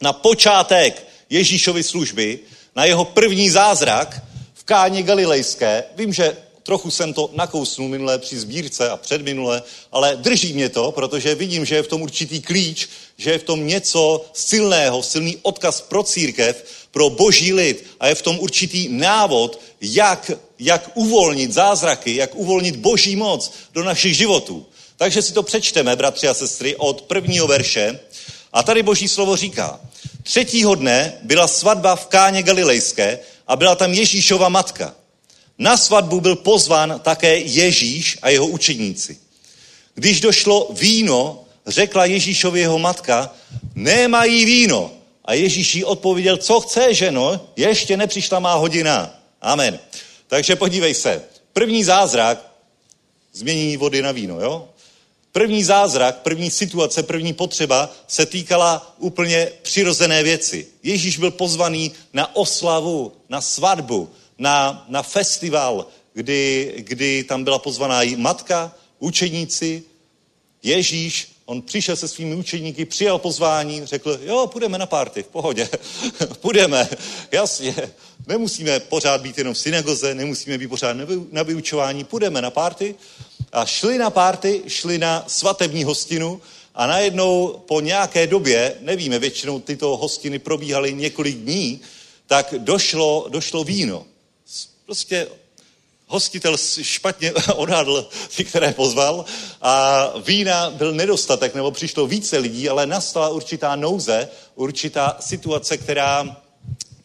na 0.00 0.12
počátek 0.12 1.06
Ježíšovy 1.30 1.82
služby, 1.82 2.38
na 2.76 2.84
jeho 2.84 3.04
první 3.04 3.50
zázrak 3.50 4.22
v 4.54 4.64
Káně 4.64 5.02
Galilejské. 5.02 5.84
Vím, 5.96 6.12
že 6.12 6.36
trochu 6.62 6.90
jsem 6.90 7.12
to 7.12 7.30
nakousnul 7.32 7.88
minule 7.88 8.18
při 8.18 8.38
sbírce 8.38 8.90
a 8.90 8.96
předminule, 8.96 9.62
ale 9.92 10.16
drží 10.16 10.52
mě 10.52 10.68
to, 10.68 10.92
protože 10.92 11.34
vidím, 11.34 11.64
že 11.64 11.74
je 11.74 11.82
v 11.82 11.88
tom 11.88 12.02
určitý 12.02 12.42
klíč, 12.42 12.88
že 13.16 13.30
je 13.30 13.38
v 13.38 13.42
tom 13.42 13.66
něco 13.66 14.24
silného, 14.32 15.02
silný 15.02 15.36
odkaz 15.42 15.80
pro 15.80 16.02
církev, 16.02 16.64
pro 16.90 17.10
boží 17.10 17.52
lid 17.52 17.86
a 18.00 18.06
je 18.06 18.14
v 18.14 18.22
tom 18.22 18.38
určitý 18.38 18.88
návod, 18.88 19.60
jak, 19.80 20.30
jak 20.58 20.90
uvolnit 20.94 21.52
zázraky, 21.52 22.16
jak 22.16 22.34
uvolnit 22.34 22.76
boží 22.76 23.16
moc 23.16 23.52
do 23.72 23.84
našich 23.84 24.16
životů. 24.16 24.66
Takže 24.98 25.22
si 25.22 25.32
to 25.32 25.42
přečteme, 25.42 25.96
bratři 25.96 26.28
a 26.28 26.34
sestry, 26.34 26.76
od 26.76 27.02
prvního 27.02 27.46
verše. 27.46 28.00
A 28.52 28.62
tady 28.62 28.82
boží 28.82 29.08
slovo 29.08 29.36
říká, 29.36 29.80
třetího 30.22 30.74
dne 30.74 31.18
byla 31.22 31.48
svatba 31.48 31.96
v 31.96 32.06
Káně 32.06 32.42
Galilejské 32.42 33.18
a 33.46 33.56
byla 33.56 33.74
tam 33.74 33.92
Ježíšova 33.92 34.48
matka. 34.48 34.94
Na 35.58 35.76
svatbu 35.76 36.20
byl 36.20 36.36
pozván 36.36 37.00
také 37.04 37.36
Ježíš 37.38 38.18
a 38.22 38.28
jeho 38.28 38.46
učeníci. 38.46 39.18
Když 39.94 40.20
došlo 40.20 40.68
víno, 40.72 41.44
řekla 41.66 42.04
Ježíšovi 42.04 42.60
jeho 42.60 42.78
matka, 42.78 43.34
nemají 43.74 44.44
víno. 44.44 44.90
A 45.24 45.34
Ježíš 45.34 45.74
jí 45.74 45.84
odpověděl, 45.84 46.36
co 46.36 46.60
chce, 46.60 46.94
ženo, 46.94 47.40
ještě 47.56 47.96
nepřišla 47.96 48.38
má 48.38 48.54
hodina. 48.54 49.20
Amen. 49.40 49.78
Takže 50.26 50.56
podívej 50.56 50.94
se, 50.94 51.22
první 51.52 51.84
zázrak, 51.84 52.52
změní 53.32 53.76
vody 53.76 54.02
na 54.02 54.12
víno, 54.12 54.40
jo? 54.40 54.68
První 55.32 55.64
zázrak, 55.64 56.18
první 56.18 56.50
situace, 56.50 57.02
první 57.02 57.32
potřeba 57.32 57.92
se 58.06 58.26
týkala 58.26 58.94
úplně 58.98 59.48
přirozené 59.62 60.22
věci. 60.22 60.66
Ježíš 60.82 61.18
byl 61.18 61.30
pozvaný 61.30 61.92
na 62.12 62.36
oslavu, 62.36 63.12
na 63.28 63.40
svatbu, 63.40 64.10
na, 64.38 64.86
na 64.88 65.02
festival, 65.02 65.86
kdy, 66.14 66.74
kdy 66.78 67.24
tam 67.24 67.44
byla 67.44 67.58
pozvaná 67.58 68.02
i 68.02 68.16
matka, 68.16 68.74
učeníci, 68.98 69.82
Ježíš, 70.62 71.28
on 71.46 71.62
přišel 71.62 71.96
se 71.96 72.08
svými 72.08 72.34
učeníky, 72.34 72.84
přijal 72.84 73.18
pozvání, 73.18 73.86
řekl, 73.86 74.20
jo, 74.22 74.46
půjdeme 74.46 74.78
na 74.78 74.86
párty, 74.86 75.22
v 75.22 75.26
pohodě, 75.26 75.68
půjdeme, 76.40 76.88
jasně, 77.32 77.74
nemusíme 78.26 78.80
pořád 78.80 79.20
být 79.20 79.38
jenom 79.38 79.54
v 79.54 79.58
synagoze, 79.58 80.14
nemusíme 80.14 80.58
být 80.58 80.68
pořád 80.68 80.96
na 81.32 81.42
vyučování, 81.42 82.04
půjdeme 82.04 82.42
na 82.42 82.50
párty 82.50 82.94
a 83.52 83.66
šli 83.66 83.98
na 83.98 84.10
párty, 84.10 84.62
šli 84.68 84.98
na 84.98 85.24
svatební 85.26 85.84
hostinu 85.84 86.40
a 86.74 86.86
najednou 86.86 87.62
po 87.68 87.80
nějaké 87.80 88.26
době, 88.26 88.74
nevíme, 88.80 89.18
většinou 89.18 89.60
tyto 89.60 89.96
hostiny 89.96 90.38
probíhaly 90.38 90.94
několik 90.94 91.36
dní, 91.36 91.80
tak 92.26 92.54
došlo, 92.58 93.26
došlo 93.28 93.64
víno. 93.64 94.06
Prostě 94.84 95.26
hostitel 96.06 96.56
špatně 96.82 97.32
odhadl 97.54 98.08
ty, 98.36 98.44
které 98.44 98.72
pozval 98.72 99.24
a 99.62 100.04
vína 100.26 100.70
byl 100.70 100.92
nedostatek, 100.92 101.54
nebo 101.54 101.70
přišlo 101.70 102.06
více 102.06 102.38
lidí, 102.38 102.68
ale 102.68 102.86
nastala 102.86 103.28
určitá 103.28 103.76
nouze, 103.76 104.28
určitá 104.54 105.16
situace, 105.20 105.76
která, 105.76 106.36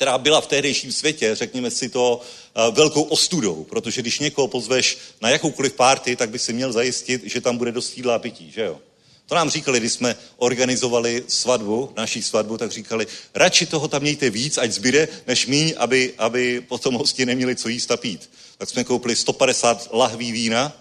která 0.03 0.17
byla 0.17 0.41
v 0.41 0.47
tehdejším 0.47 0.91
světě, 0.91 1.35
řekněme 1.35 1.71
si 1.71 1.89
to, 1.89 2.21
eh, 2.21 2.71
velkou 2.71 3.03
ostudou, 3.03 3.63
protože 3.63 4.01
když 4.01 4.19
někoho 4.19 4.47
pozveš 4.47 4.97
na 5.21 5.29
jakoukoliv 5.29 5.73
párty, 5.73 6.15
tak 6.15 6.29
by 6.29 6.39
si 6.39 6.53
měl 6.53 6.71
zajistit, 6.71 7.21
že 7.25 7.41
tam 7.41 7.57
bude 7.57 7.71
dost 7.71 7.97
jídla 7.97 8.15
a 8.15 8.19
pití, 8.19 8.51
že 8.51 8.61
jo? 8.61 8.79
To 9.25 9.35
nám 9.35 9.49
říkali, 9.49 9.79
když 9.79 9.91
jsme 9.91 10.15
organizovali 10.37 11.23
svatbu, 11.27 11.93
naší 11.95 12.21
svatbu, 12.23 12.57
tak 12.57 12.71
říkali, 12.71 13.07
radši 13.35 13.65
toho 13.65 13.87
tam 13.87 14.01
mějte 14.01 14.29
víc, 14.29 14.57
ať 14.57 14.71
zbyde, 14.71 15.07
než 15.27 15.47
míň, 15.47 15.73
aby, 15.77 16.13
aby 16.17 16.61
potom 16.67 16.95
hosti 16.95 17.25
neměli 17.25 17.55
co 17.55 17.69
jíst 17.69 17.91
a 17.91 17.97
pít. 17.97 18.29
Tak 18.57 18.69
jsme 18.69 18.83
koupili 18.83 19.15
150 19.15 19.89
lahví 19.93 20.31
vína, 20.31 20.73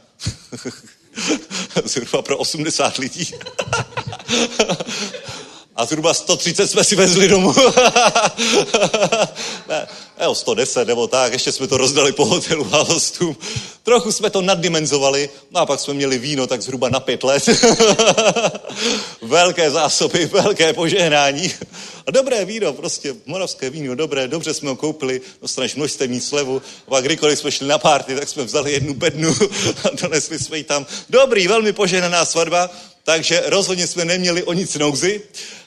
zhruba 1.85 2.23
pro 2.23 2.39
80 2.39 2.99
lidí. 2.99 3.35
A 5.83 5.87
zhruba 5.87 6.15
130 6.15 6.69
jsme 6.69 6.85
si 6.85 6.97
vezli 6.97 7.29
domů. 7.29 7.55
ne, 9.69 9.89
jo, 10.23 10.35
110 10.35 10.89
nebo 10.89 11.07
tak, 11.07 11.33
ještě 11.33 11.53
jsme 11.53 11.67
to 11.67 11.77
rozdali 11.77 12.13
po 12.13 12.25
hotelu 12.25 12.69
a 12.73 12.83
hostům. 12.83 13.37
Trochu 13.83 14.13
jsme 14.13 14.31
to 14.31 14.43
naddimenzovali, 14.43 15.31
no 15.51 15.61
a 15.61 15.67
pak 15.67 15.81
jsme 15.81 15.95
měli 15.95 16.19
víno 16.19 16.47
tak 16.47 16.63
zhruba 16.63 16.89
na 16.89 17.01
pět 17.01 17.25
let. 17.25 17.49
velké 19.23 19.71
zásoby, 19.71 20.27
velké 20.27 20.73
požehnání. 20.73 21.53
A 22.07 22.11
dobré 22.11 22.45
víno, 22.45 22.73
prostě 22.73 23.15
moravské 23.27 23.71
víno, 23.71 23.95
dobré, 23.95 24.29
dobře 24.29 24.55
jsme 24.55 24.69
ho 24.69 24.77
koupili, 24.77 25.21
dostaneš 25.43 25.75
množstevní 25.75 26.21
slevu. 26.21 26.63
A 26.87 26.91
pak 26.91 27.05
kdykoliv 27.05 27.39
jsme 27.39 27.53
šli 27.53 27.67
na 27.69 27.79
párty, 27.79 28.15
tak 28.15 28.29
jsme 28.29 28.45
vzali 28.45 28.73
jednu 28.73 28.95
bednu 28.95 29.37
a 29.85 29.89
donesli 30.03 30.39
jsme 30.39 30.59
ji 30.59 30.65
tam. 30.65 30.87
Dobrý, 31.11 31.49
velmi 31.49 31.73
požehnaná 31.73 32.25
svatba, 32.25 32.71
takže 33.03 33.43
rozhodně 33.47 33.87
jsme 33.87 34.05
neměli 34.05 34.43
o 34.43 34.53
nic 34.53 34.75
nouzy. 34.75 35.21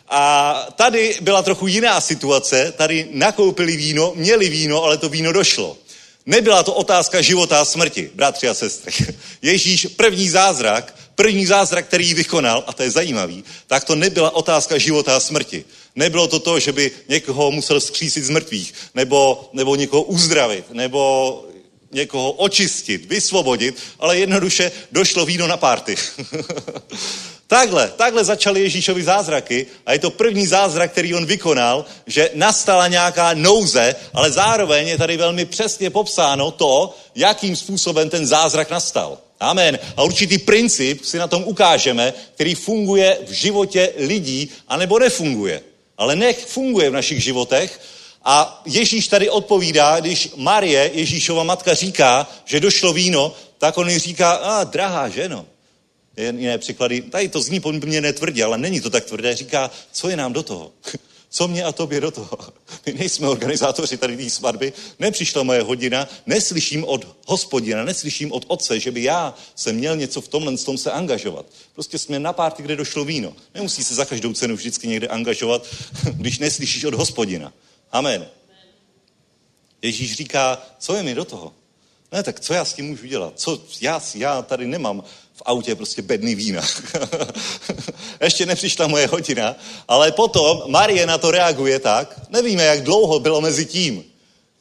A 0.10 0.54
tady 0.76 1.18
byla 1.22 1.42
trochu 1.42 1.68
jiná 1.68 2.02
situace. 2.02 2.74
Tady 2.78 3.08
nakoupili 3.12 3.78
víno, 3.78 4.14
měli 4.16 4.50
víno, 4.50 4.84
ale 4.84 4.98
to 4.98 5.10
víno 5.10 5.32
došlo. 5.32 5.78
Nebyla 6.26 6.64
to 6.64 6.74
otázka 6.74 7.22
života 7.22 7.62
a 7.62 7.66
smrti, 7.66 8.12
bratři 8.14 8.48
a 8.48 8.54
sestry. 8.54 8.94
Ježíš 9.42 9.86
první 9.86 10.30
zázrak, 10.30 10.96
první 11.16 11.46
zázrak, 11.46 11.86
který 11.86 12.14
vykonal, 12.14 12.64
a 12.68 12.74
to 12.74 12.84
je 12.84 12.92
zajímavý, 12.92 13.44
tak 13.68 13.84
to 13.84 13.96
nebyla 13.96 14.36
otázka 14.36 14.78
života 14.78 15.16
a 15.16 15.20
smrti. 15.20 15.66
Nebylo 15.96 16.28
to 16.28 16.40
to, 16.40 16.60
že 16.60 16.72
by 16.72 16.92
někoho 17.10 17.52
musel 17.52 17.82
skřísit 17.82 18.24
z 18.24 18.30
mrtvých, 18.30 18.74
nebo, 18.96 19.50
nebo 19.54 19.76
někoho 19.76 20.04
uzdravit, 20.04 20.72
nebo 20.72 21.44
někoho 21.92 22.32
očistit, 22.32 23.06
vysvobodit, 23.06 23.78
ale 24.00 24.18
jednoduše 24.18 24.72
došlo 24.92 25.26
víno 25.26 25.48
na 25.48 25.58
párty. 25.58 25.96
takhle, 27.48 27.92
takhle 27.96 28.24
začaly 28.24 28.62
Ježíšovi 28.62 29.04
zázraky 29.04 29.68
a 29.86 29.94
je 29.94 30.00
to 30.00 30.12
první 30.12 30.48
zázrak, 30.48 30.92
který 30.92 31.16
on 31.16 31.26
vykonal, 31.26 31.86
že 32.08 32.30
nastala 32.34 32.88
nějaká 32.88 33.34
nouze, 33.34 33.96
ale 34.14 34.32
zároveň 34.32 34.88
je 34.88 34.98
tady 34.98 35.18
velmi 35.18 35.46
přesně 35.46 35.90
popsáno 35.90 36.52
to, 36.52 36.96
jakým 37.16 37.56
způsobem 37.56 38.10
ten 38.10 38.28
zázrak 38.28 38.70
nastal. 38.70 39.18
Amen. 39.40 39.80
A 39.96 40.04
určitý 40.04 40.38
princip 40.38 41.06
si 41.06 41.18
na 41.18 41.28
tom 41.28 41.44
ukážeme, 41.44 42.14
který 42.34 42.56
funguje 42.56 43.18
v 43.28 43.32
životě 43.32 43.94
lidí, 43.98 44.50
anebo 44.68 45.00
nefunguje. 45.00 45.62
Ale 45.98 46.16
nech 46.16 46.46
funguje 46.46 46.90
v 46.90 46.94
našich 46.94 47.24
životech, 47.24 47.80
a 48.26 48.62
Ježíš 48.66 49.08
tady 49.08 49.30
odpovídá, 49.30 50.00
když 50.00 50.30
Marie, 50.36 50.92
Ježíšova 50.94 51.44
matka, 51.44 51.74
říká, 51.74 52.28
že 52.46 52.60
došlo 52.60 52.94
víno, 52.94 53.34
tak 53.58 53.78
on 53.78 53.90
jí 53.90 54.00
říká, 54.00 54.32
a 54.32 54.64
drahá 54.64 55.10
ženo. 55.10 55.46
Jiné 56.18 56.58
příklady, 56.58 57.02
tady 57.02 57.30
to 57.30 57.42
zní 57.42 57.60
poměrně 57.60 58.14
tvrdě, 58.14 58.44
ale 58.44 58.58
není 58.58 58.82
to 58.82 58.90
tak 58.90 59.06
tvrdé. 59.06 59.36
Říká, 59.36 59.72
co 59.92 60.10
je 60.10 60.18
nám 60.18 60.34
do 60.34 60.44
toho? 60.44 60.72
Co 61.36 61.48
mě 61.48 61.64
a 61.64 61.72
tobě 61.72 62.02
do 62.02 62.12
toho? 62.12 62.38
My 62.86 62.94
nejsme 62.94 63.28
organizátoři 63.28 63.98
tady 63.98 64.18
té 64.18 64.30
svatby, 64.30 64.74
nepřišla 65.00 65.44
moje 65.44 65.62
hodina, 65.62 66.08
neslyším 66.26 66.84
od 66.84 67.18
hospodina, 67.26 67.84
neslyším 67.84 68.32
od 68.32 68.46
otce, 68.48 68.80
že 68.80 68.92
by 68.92 69.04
já 69.04 69.34
se 69.56 69.74
měl 69.74 69.98
něco 69.98 70.22
v 70.22 70.28
tomhle 70.28 70.58
tom 70.58 70.78
se 70.78 70.92
angažovat. 70.92 71.46
Prostě 71.74 71.98
jsme 71.98 72.20
na 72.20 72.34
párty, 72.34 72.64
kde 72.64 72.76
došlo 72.76 73.06
víno. 73.06 73.34
Nemusí 73.54 73.84
se 73.84 73.96
za 73.96 74.06
každou 74.06 74.34
cenu 74.34 74.56
vždycky 74.56 74.88
někde 74.88 75.08
angažovat, 75.08 75.68
když 76.14 76.40
neslyšíš 76.40 76.84
od 76.84 76.94
hospodina. 76.94 77.54
Amen. 77.92 78.28
Ježíš 79.82 80.16
říká, 80.16 80.62
co 80.80 80.96
je 80.96 81.04
mi 81.04 81.16
do 81.16 81.26
toho? 81.26 81.54
Ne, 82.12 82.24
tak 82.24 82.40
co 82.40 82.54
já 82.54 82.66
s 82.66 82.74
tím 82.74 82.88
můžu 82.88 83.08
dělat? 83.08 83.34
Co, 83.36 83.62
já, 83.82 84.02
já 84.16 84.42
tady 84.42 84.68
nemám 84.68 85.04
v 85.36 85.42
autě 85.46 85.76
prostě 85.76 86.02
bedný 86.02 86.36
vína. 86.36 86.62
Ještě 88.22 88.46
nepřišla 88.46 88.88
moje 88.88 89.08
hodina, 89.08 89.56
ale 89.88 90.12
potom 90.12 90.64
Marie 90.68 91.06
na 91.06 91.18
to 91.18 91.32
reaguje 91.32 91.80
tak, 91.80 92.22
nevíme, 92.30 92.64
jak 92.64 92.84
dlouho 92.84 93.20
bylo 93.20 93.42
mezi 93.42 93.66
tím. 93.66 94.04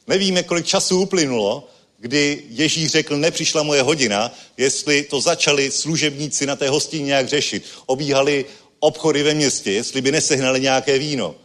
Nevíme, 0.07 0.43
kolik 0.43 0.65
času 0.65 1.01
uplynulo, 1.01 1.67
kdy 1.99 2.43
Ježíš 2.49 2.91
řekl, 2.91 3.17
nepřišla 3.17 3.63
moje 3.63 3.81
hodina, 3.81 4.31
jestli 4.57 5.03
to 5.03 5.21
začali 5.21 5.71
služebníci 5.71 6.45
na 6.45 6.55
té 6.55 6.69
hostině 6.69 7.05
nějak 7.05 7.27
řešit. 7.27 7.65
Obíhali 7.85 8.45
obchody 8.79 9.23
ve 9.23 9.33
městě, 9.33 9.71
jestli 9.71 10.01
by 10.01 10.11
nesehnali 10.11 10.61
nějaké 10.61 10.99
víno. 10.99 11.35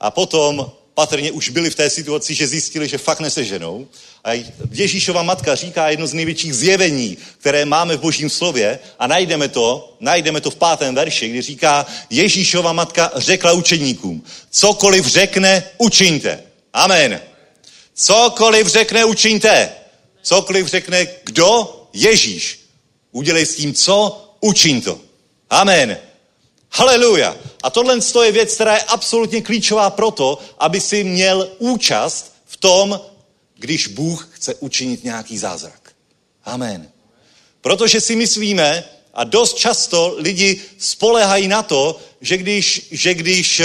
A 0.00 0.10
potom 0.10 0.72
patrně 0.94 1.32
už 1.32 1.48
byli 1.48 1.70
v 1.70 1.74
té 1.74 1.90
situaci, 1.90 2.34
že 2.34 2.46
zjistili, 2.46 2.88
že 2.88 2.98
fakt 2.98 3.20
neseženou. 3.20 3.88
A 4.24 4.44
Ježíšova 4.70 5.22
matka 5.22 5.54
říká 5.54 5.90
jedno 5.90 6.06
z 6.06 6.12
největších 6.12 6.54
zjevení, 6.54 7.18
které 7.38 7.64
máme 7.64 7.96
v 7.96 8.00
božím 8.00 8.30
slově 8.30 8.78
a 8.98 9.06
najdeme 9.06 9.48
to, 9.48 9.96
najdeme 10.00 10.40
to 10.40 10.50
v 10.50 10.56
pátém 10.56 10.94
verši, 10.94 11.28
kdy 11.28 11.42
říká 11.42 11.86
Ježíšova 12.10 12.72
matka 12.72 13.12
řekla 13.16 13.52
učeníkům, 13.52 14.24
cokoliv 14.50 15.06
řekne, 15.06 15.64
učiňte. 15.78 16.42
Amen. 16.72 17.20
Cokoliv 17.94 18.66
řekne, 18.66 19.04
učiňte. 19.04 19.72
Cokoliv 20.22 20.66
řekne 20.66 21.06
kdo? 21.24 21.80
Ježíš. 21.92 22.60
Udělej 23.12 23.46
s 23.46 23.56
tím 23.56 23.74
co? 23.74 24.24
Učiň 24.40 24.80
to. 24.82 25.00
Amen. 25.50 25.98
Haleluja. 26.70 27.36
A 27.64 27.70
tohle 27.70 27.98
je 28.24 28.32
věc, 28.32 28.54
která 28.54 28.74
je 28.74 28.82
absolutně 28.82 29.42
klíčová 29.42 29.90
pro 29.90 30.10
to, 30.10 30.38
aby 30.58 30.80
si 30.80 31.04
měl 31.04 31.48
účast 31.58 32.32
v 32.46 32.56
tom, 32.56 33.00
když 33.58 33.86
Bůh 33.86 34.28
chce 34.32 34.54
učinit 34.54 35.04
nějaký 35.04 35.38
zázrak. 35.38 35.92
Amen. 36.44 36.88
Protože 37.60 38.00
si 38.00 38.16
myslíme, 38.16 38.84
a 39.14 39.24
dost 39.24 39.56
často 39.56 40.14
lidi 40.18 40.60
spolehají 40.78 41.48
na 41.48 41.62
to, 41.62 42.00
že 42.20 42.36
když, 42.36 42.88
že 42.90 43.14
když 43.14 43.62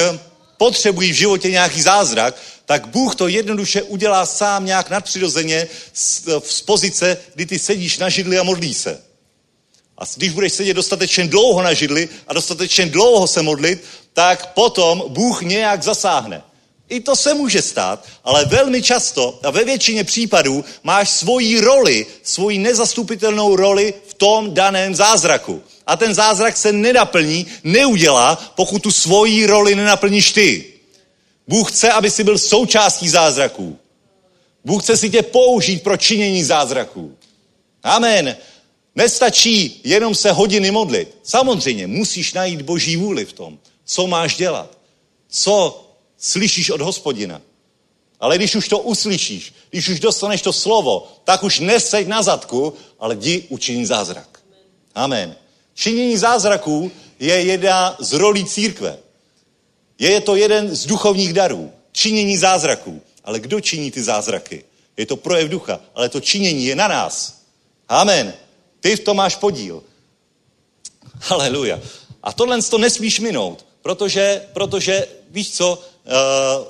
potřebují 0.58 1.12
v 1.12 1.16
životě 1.16 1.52
nějaký 1.52 1.82
zázrak, 1.82 2.36
tak 2.66 2.88
Bůh 2.88 3.16
to 3.16 3.28
jednoduše 3.28 3.82
udělá 3.84 4.26
sám 4.26 4.66
nějak 4.66 4.89
nadpřirozeně 4.89 5.68
z, 5.93 6.22
z 6.47 6.62
pozice, 6.62 7.18
kdy 7.36 7.45
ty 7.45 7.60
sedíš 7.60 7.97
na 7.97 8.10
židli 8.10 8.39
a 8.39 8.43
modlíš 8.43 8.78
se. 8.78 9.09
A 10.00 10.04
když 10.16 10.30
budeš 10.30 10.54
sedět 10.54 10.74
dostatečně 10.74 11.28
dlouho 11.28 11.62
na 11.62 11.74
židli 11.74 12.10
a 12.28 12.34
dostatečně 12.34 12.86
dlouho 12.86 13.28
se 13.28 13.41
modlit, 13.41 13.84
tak 14.14 14.54
potom 14.54 15.04
Bůh 15.08 15.41
nějak 15.41 15.84
zasáhne. 15.84 16.41
I 16.89 17.00
to 17.00 17.16
se 17.16 17.34
může 17.34 17.62
stát, 17.62 18.06
ale 18.24 18.45
velmi 18.45 18.82
často 18.82 19.39
a 19.43 19.52
ve 19.52 19.64
většině 19.64 20.04
případů 20.04 20.66
máš 20.84 21.10
svoji 21.10 21.60
roli, 21.60 22.06
svoji 22.24 22.58
nezastupitelnou 22.58 23.56
roli 23.56 23.93
v 24.08 24.14
tom 24.14 24.54
daném 24.54 24.95
zázraku. 24.95 25.64
A 25.88 25.97
ten 25.97 26.14
zázrak 26.14 26.58
se 26.58 26.72
nenaplní, 26.72 27.47
neudělá, 27.64 28.54
pokud 28.56 28.84
tu 28.84 28.91
svoji 28.91 29.45
roli 29.45 29.76
nenaplníš 29.76 30.32
ty. 30.32 30.66
Bůh 31.47 31.72
chce, 31.72 31.91
aby 31.91 32.12
si 32.12 32.24
byl 32.24 32.38
součástí 32.38 33.10
zázraků. 33.10 33.78
Bůh 34.66 34.84
chce 34.84 34.97
si 34.97 35.10
tě 35.10 35.22
použít 35.22 35.84
pro 35.84 35.97
činění 35.97 36.43
zázraků. 36.43 37.18
Amen. 37.84 38.36
Nestačí 39.00 39.82
jenom 39.84 40.16
se 40.16 40.32
hodiny 40.32 40.72
modlit. 40.72 41.18
Samozřejmě 41.24 41.88
musíš 41.88 42.34
najít 42.34 42.62
boží 42.62 42.95
vůli 42.95 43.26
v 43.26 43.34
tom, 43.34 43.60
co 43.86 44.08
máš 44.08 44.36
dělat, 44.36 44.78
co 45.30 45.86
slyšíš 46.18 46.70
od 46.70 46.82
hospodina. 46.82 47.41
Ale 48.20 48.36
když 48.38 48.56
už 48.56 48.68
to 48.68 48.80
uslyšíš, 48.80 49.54
když 49.70 49.89
už 49.89 50.00
dostaneš 50.00 50.41
to 50.41 50.54
slovo, 50.54 51.08
tak 51.24 51.43
už 51.43 51.60
neseď 51.60 52.08
na 52.08 52.24
zadku, 52.24 52.74
ale 53.00 53.16
jdi 53.16 53.45
učiní 53.50 53.86
zázrak. 53.86 54.39
Amen. 54.95 55.36
Činění 55.74 56.18
zázraků 56.18 56.91
je 57.20 57.36
jedna 57.41 57.95
z 58.00 58.14
rolí 58.14 58.45
církve. 58.45 59.00
Je 60.00 60.22
to 60.22 60.36
jeden 60.36 60.76
z 60.76 60.86
duchovních 60.86 61.34
darů. 61.34 61.72
Činění 61.91 62.38
zázraků. 62.38 63.02
Ale 63.24 63.39
kdo 63.39 63.60
činí 63.60 63.91
ty 63.91 64.04
zázraky? 64.04 64.64
Je 64.97 65.06
to 65.06 65.16
projev 65.16 65.50
ducha, 65.50 65.80
ale 65.95 66.10
to 66.10 66.20
činění 66.20 66.66
je 66.66 66.76
na 66.76 66.88
nás. 66.88 67.41
Amen. 67.89 68.34
Ty 68.80 68.95
v 68.95 68.99
tom 68.99 69.17
máš 69.17 69.36
podíl. 69.36 69.84
Haleluja. 71.21 71.80
A 72.23 72.34
tohle 72.34 72.61
to 72.61 72.77
nesmíš 72.77 73.19
minout, 73.19 73.65
protože, 73.82 74.45
protože 74.53 75.07
víš 75.30 75.51
co, 75.51 75.73
uh, 75.73 76.13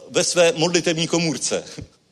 ve 0.10 0.24
své 0.24 0.52
modlitevní 0.52 1.08
komůrce, 1.08 1.64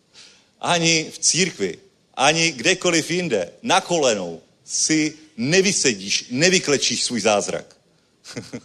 ani 0.62 1.12
v 1.14 1.20
církvi, 1.20 1.80
ani 2.14 2.52
kdekoliv 2.52 3.12
jinde, 3.12 3.52
na 3.62 3.82
kolenou 3.82 4.42
si 4.66 5.14
nevysedíš, 5.38 6.26
nevyklečíš 6.30 7.04
svůj 7.04 7.22
zázrak. 7.22 7.76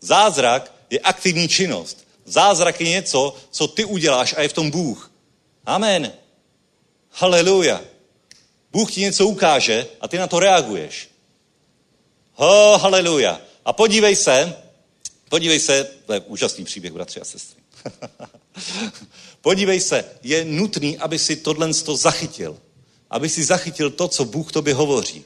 zázrak 0.00 0.72
je 0.90 1.00
aktivní 1.00 1.48
činnost. 1.48 2.08
Zázrak 2.24 2.80
je 2.80 2.88
něco, 2.88 3.36
co 3.50 3.68
ty 3.68 3.84
uděláš 3.84 4.34
a 4.36 4.42
je 4.42 4.48
v 4.48 4.52
tom 4.52 4.70
Bůh. 4.70 5.10
Amen. 5.66 6.12
Haleluja. 7.10 7.80
Bůh 8.72 8.92
ti 8.92 9.00
něco 9.00 9.26
ukáže 9.26 9.86
a 10.00 10.08
ty 10.08 10.18
na 10.18 10.26
to 10.26 10.40
reaguješ. 10.40 11.08
Ho, 12.34 12.78
haleluja. 12.78 13.40
A 13.64 13.72
podívej 13.72 14.16
se, 14.16 14.56
podívej 15.28 15.60
se, 15.60 15.90
to 16.06 16.12
je 16.12 16.20
úžasný 16.20 16.64
příběh, 16.64 16.92
bratři 16.92 17.20
a 17.20 17.24
sestry. 17.24 17.62
podívej 19.40 19.80
se, 19.80 20.04
je 20.22 20.44
nutný, 20.44 20.98
aby 20.98 21.18
si 21.18 21.36
tohle 21.36 21.74
to 21.74 21.96
zachytil. 21.96 22.58
Aby 23.10 23.28
si 23.28 23.44
zachytil 23.44 23.90
to, 23.90 24.08
co 24.08 24.24
Bůh 24.24 24.52
tobě 24.52 24.74
hovoří. 24.74 25.24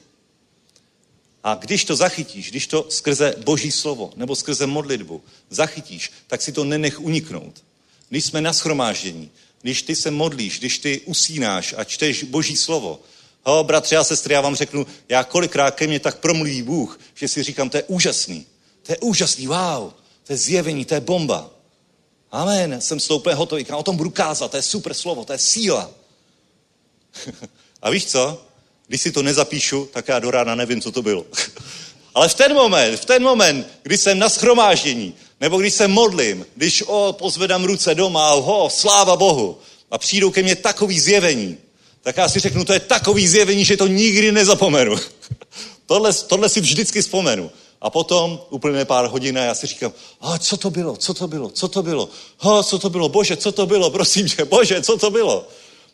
A 1.43 1.55
když 1.55 1.85
to 1.85 1.95
zachytíš, 1.95 2.51
když 2.51 2.67
to 2.67 2.85
skrze 2.89 3.35
boží 3.37 3.71
slovo 3.71 4.13
nebo 4.15 4.35
skrze 4.35 4.67
modlitbu 4.67 5.23
zachytíš, 5.49 6.11
tak 6.27 6.41
si 6.41 6.51
to 6.51 6.63
nenech 6.63 6.99
uniknout. 6.99 7.63
Když 8.09 8.25
jsme 8.25 8.41
na 8.41 8.53
schromáždění, 8.53 9.31
když 9.61 9.81
ty 9.81 9.95
se 9.95 10.11
modlíš, 10.11 10.59
když 10.59 10.77
ty 10.77 11.01
usínáš 11.01 11.75
a 11.77 11.83
čteš 11.83 12.23
boží 12.23 12.57
slovo, 12.57 12.99
ho, 13.43 13.63
bratři 13.63 13.97
a 13.97 14.03
sestry, 14.03 14.33
já 14.33 14.41
vám 14.41 14.55
řeknu, 14.55 14.87
já 15.09 15.23
kolikrát 15.23 15.75
ke 15.75 15.87
mně 15.87 15.99
tak 15.99 16.17
promluví 16.17 16.61
Bůh, 16.61 16.99
že 17.15 17.27
si 17.27 17.43
říkám, 17.43 17.69
to 17.69 17.77
je 17.77 17.83
úžasný. 17.83 18.45
To 18.83 18.91
je 18.91 18.97
úžasný, 18.97 19.47
wow, 19.47 19.91
to 20.23 20.33
je 20.33 20.37
zjevení, 20.37 20.85
to 20.85 20.93
je 20.93 20.99
bomba. 20.99 21.49
Amen, 22.31 22.81
jsem 22.81 22.99
s 22.99 23.11
úplně 23.11 23.35
hotový, 23.35 23.65
o 23.65 23.83
tom 23.83 23.97
budu 23.97 24.09
kázat, 24.09 24.51
to 24.51 24.57
je 24.57 24.63
super 24.63 24.93
slovo, 24.93 25.25
to 25.25 25.33
je 25.33 25.39
síla. 25.39 25.91
a 27.81 27.89
víš 27.89 28.05
co? 28.05 28.45
Když 28.87 29.01
si 29.01 29.11
to 29.11 29.23
nezapíšu, 29.23 29.89
tak 29.93 30.07
já 30.07 30.19
do 30.19 30.31
rána 30.31 30.55
nevím, 30.55 30.81
co 30.81 30.91
to 30.91 31.01
bylo. 31.01 31.25
Ale 32.15 32.29
v 32.29 32.33
ten 32.33 32.53
moment, 32.53 32.97
v 32.97 33.05
ten 33.05 33.23
moment, 33.23 33.67
kdy 33.83 33.97
jsem 33.97 34.19
na 34.19 34.29
schromáždění, 34.29 35.13
nebo 35.41 35.57
když 35.57 35.73
se 35.73 35.87
modlím, 35.87 36.45
když 36.55 36.83
o, 36.87 37.15
pozvedám 37.19 37.63
ruce 37.63 37.95
doma, 37.95 38.31
ho, 38.31 38.69
sláva 38.69 39.15
Bohu, 39.15 39.57
a 39.91 39.97
přijdou 39.97 40.31
ke 40.31 40.43
mně 40.43 40.55
takový 40.55 40.99
zjevení, 40.99 41.57
tak 42.03 42.17
já 42.17 42.29
si 42.29 42.39
řeknu, 42.39 42.65
to 42.65 42.73
je 42.73 42.79
takový 42.79 43.27
zjevení, 43.27 43.65
že 43.65 43.77
to 43.77 43.87
nikdy 43.87 44.31
nezapomenu. 44.31 44.95
tohle, 45.85 46.13
tohle 46.13 46.49
si 46.49 46.61
vždycky 46.61 47.01
vzpomenu. 47.01 47.51
A 47.81 47.89
potom 47.89 48.41
úplně 48.49 48.85
pár 48.85 49.05
hodin 49.05 49.39
a 49.39 49.43
já 49.43 49.55
si 49.55 49.67
říkám, 49.67 49.93
a 50.21 50.37
co 50.37 50.57
to 50.57 50.69
bylo, 50.69 50.95
co 50.95 51.13
to 51.13 51.27
bylo, 51.27 51.49
co 51.49 51.67
to 51.67 51.83
bylo, 51.83 52.09
a 52.39 52.63
co 52.63 52.79
to 52.79 52.89
bylo, 52.89 53.09
bože, 53.09 53.37
co 53.37 53.51
to 53.51 53.65
bylo, 53.65 53.89
prosím 53.89 54.29
tě, 54.29 54.45
bože, 54.45 54.81
co 54.81 54.97
to 54.97 55.11
bylo. 55.11 55.47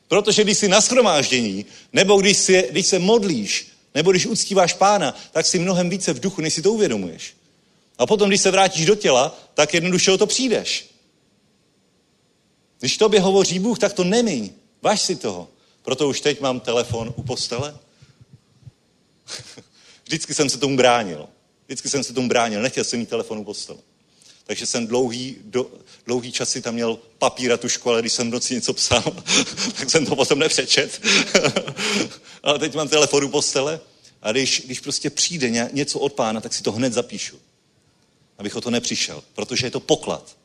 Protože 0.08 0.44
když 0.44 0.58
jsi 0.58 0.68
na 0.68 0.82
schromáždění, 0.82 1.66
nebo 1.94 2.22
když, 2.22 2.38
si, 2.38 2.68
když 2.72 2.86
se 2.86 3.00
modlíš, 3.00 3.68
nebo 3.96 4.12
když 4.12 4.26
uctíváš 4.26 4.74
pána, 4.74 5.16
tak 5.32 5.46
si 5.46 5.60
mnohem 5.60 5.90
více 5.90 6.14
v 6.14 6.20
duchu, 6.20 6.42
než 6.42 6.54
si 6.54 6.62
to 6.62 6.74
uvědomuješ. 6.74 7.34
A 7.98 8.06
potom, 8.06 8.30
když 8.30 8.42
se 8.42 8.52
vrátíš 8.52 8.86
do 8.86 8.96
těla, 8.96 9.40
tak 9.54 9.74
jednoduše 9.74 10.12
o 10.12 10.18
to 10.18 10.28
přijdeš. 10.28 10.90
Když 12.80 12.98
tobě 12.98 13.20
hovoří 13.20 13.60
Bůh, 13.60 13.80
tak 13.80 13.94
to 13.94 14.04
nemiň. 14.04 14.50
Váž 14.82 15.02
si 15.02 15.16
toho. 15.16 15.48
Proto 15.82 16.10
už 16.10 16.22
teď 16.22 16.42
mám 16.42 16.60
telefon 16.60 17.14
u 17.16 17.24
postele. 17.24 17.80
Vždycky 20.06 20.34
jsem 20.34 20.50
se 20.50 20.58
tomu 20.58 20.78
bránil. 20.78 21.28
Vždycky 21.66 21.90
jsem 21.90 22.04
se 22.04 22.14
tomu 22.14 22.28
bránil. 22.28 22.62
Nechtěl 22.62 22.84
jsem 22.84 23.00
mít 23.00 23.10
telefon 23.10 23.38
u 23.38 23.44
postele. 23.44 23.80
Takže 24.50 24.66
jsem 24.66 24.88
dlouhý, 24.88 25.38
do, 25.44 25.72
dlouhý 26.06 26.32
čas 26.32 26.50
si 26.50 26.62
tam 26.62 26.74
měl 26.74 26.98
papír 27.18 27.52
a 27.52 27.58
tušku, 27.58 27.90
ale 27.90 28.02
když 28.02 28.14
jsem 28.14 28.30
v 28.30 28.34
noci 28.34 28.54
něco 28.56 28.74
psal, 28.74 29.04
tak 29.78 29.90
jsem 29.90 30.06
to 30.06 30.16
potom 30.16 30.40
nepřečet. 30.40 31.02
ale 32.44 32.60
teď 32.60 32.76
mám 32.76 32.88
telefon 32.88 33.24
u 33.24 33.30
postele 33.30 33.80
a 34.22 34.32
když, 34.32 34.62
když 34.66 34.80
prostě 34.80 35.10
přijde 35.10 35.50
něco 35.72 36.00
od 36.00 36.14
pána, 36.14 36.42
tak 36.42 36.54
si 36.54 36.64
to 36.64 36.72
hned 36.72 36.94
zapíšu. 36.94 37.40
Abych 38.38 38.56
o 38.56 38.62
to 38.62 38.72
nepřišel, 38.72 39.24
protože 39.34 39.68
je 39.68 39.72
to 39.72 39.80
poklad. 39.80 40.38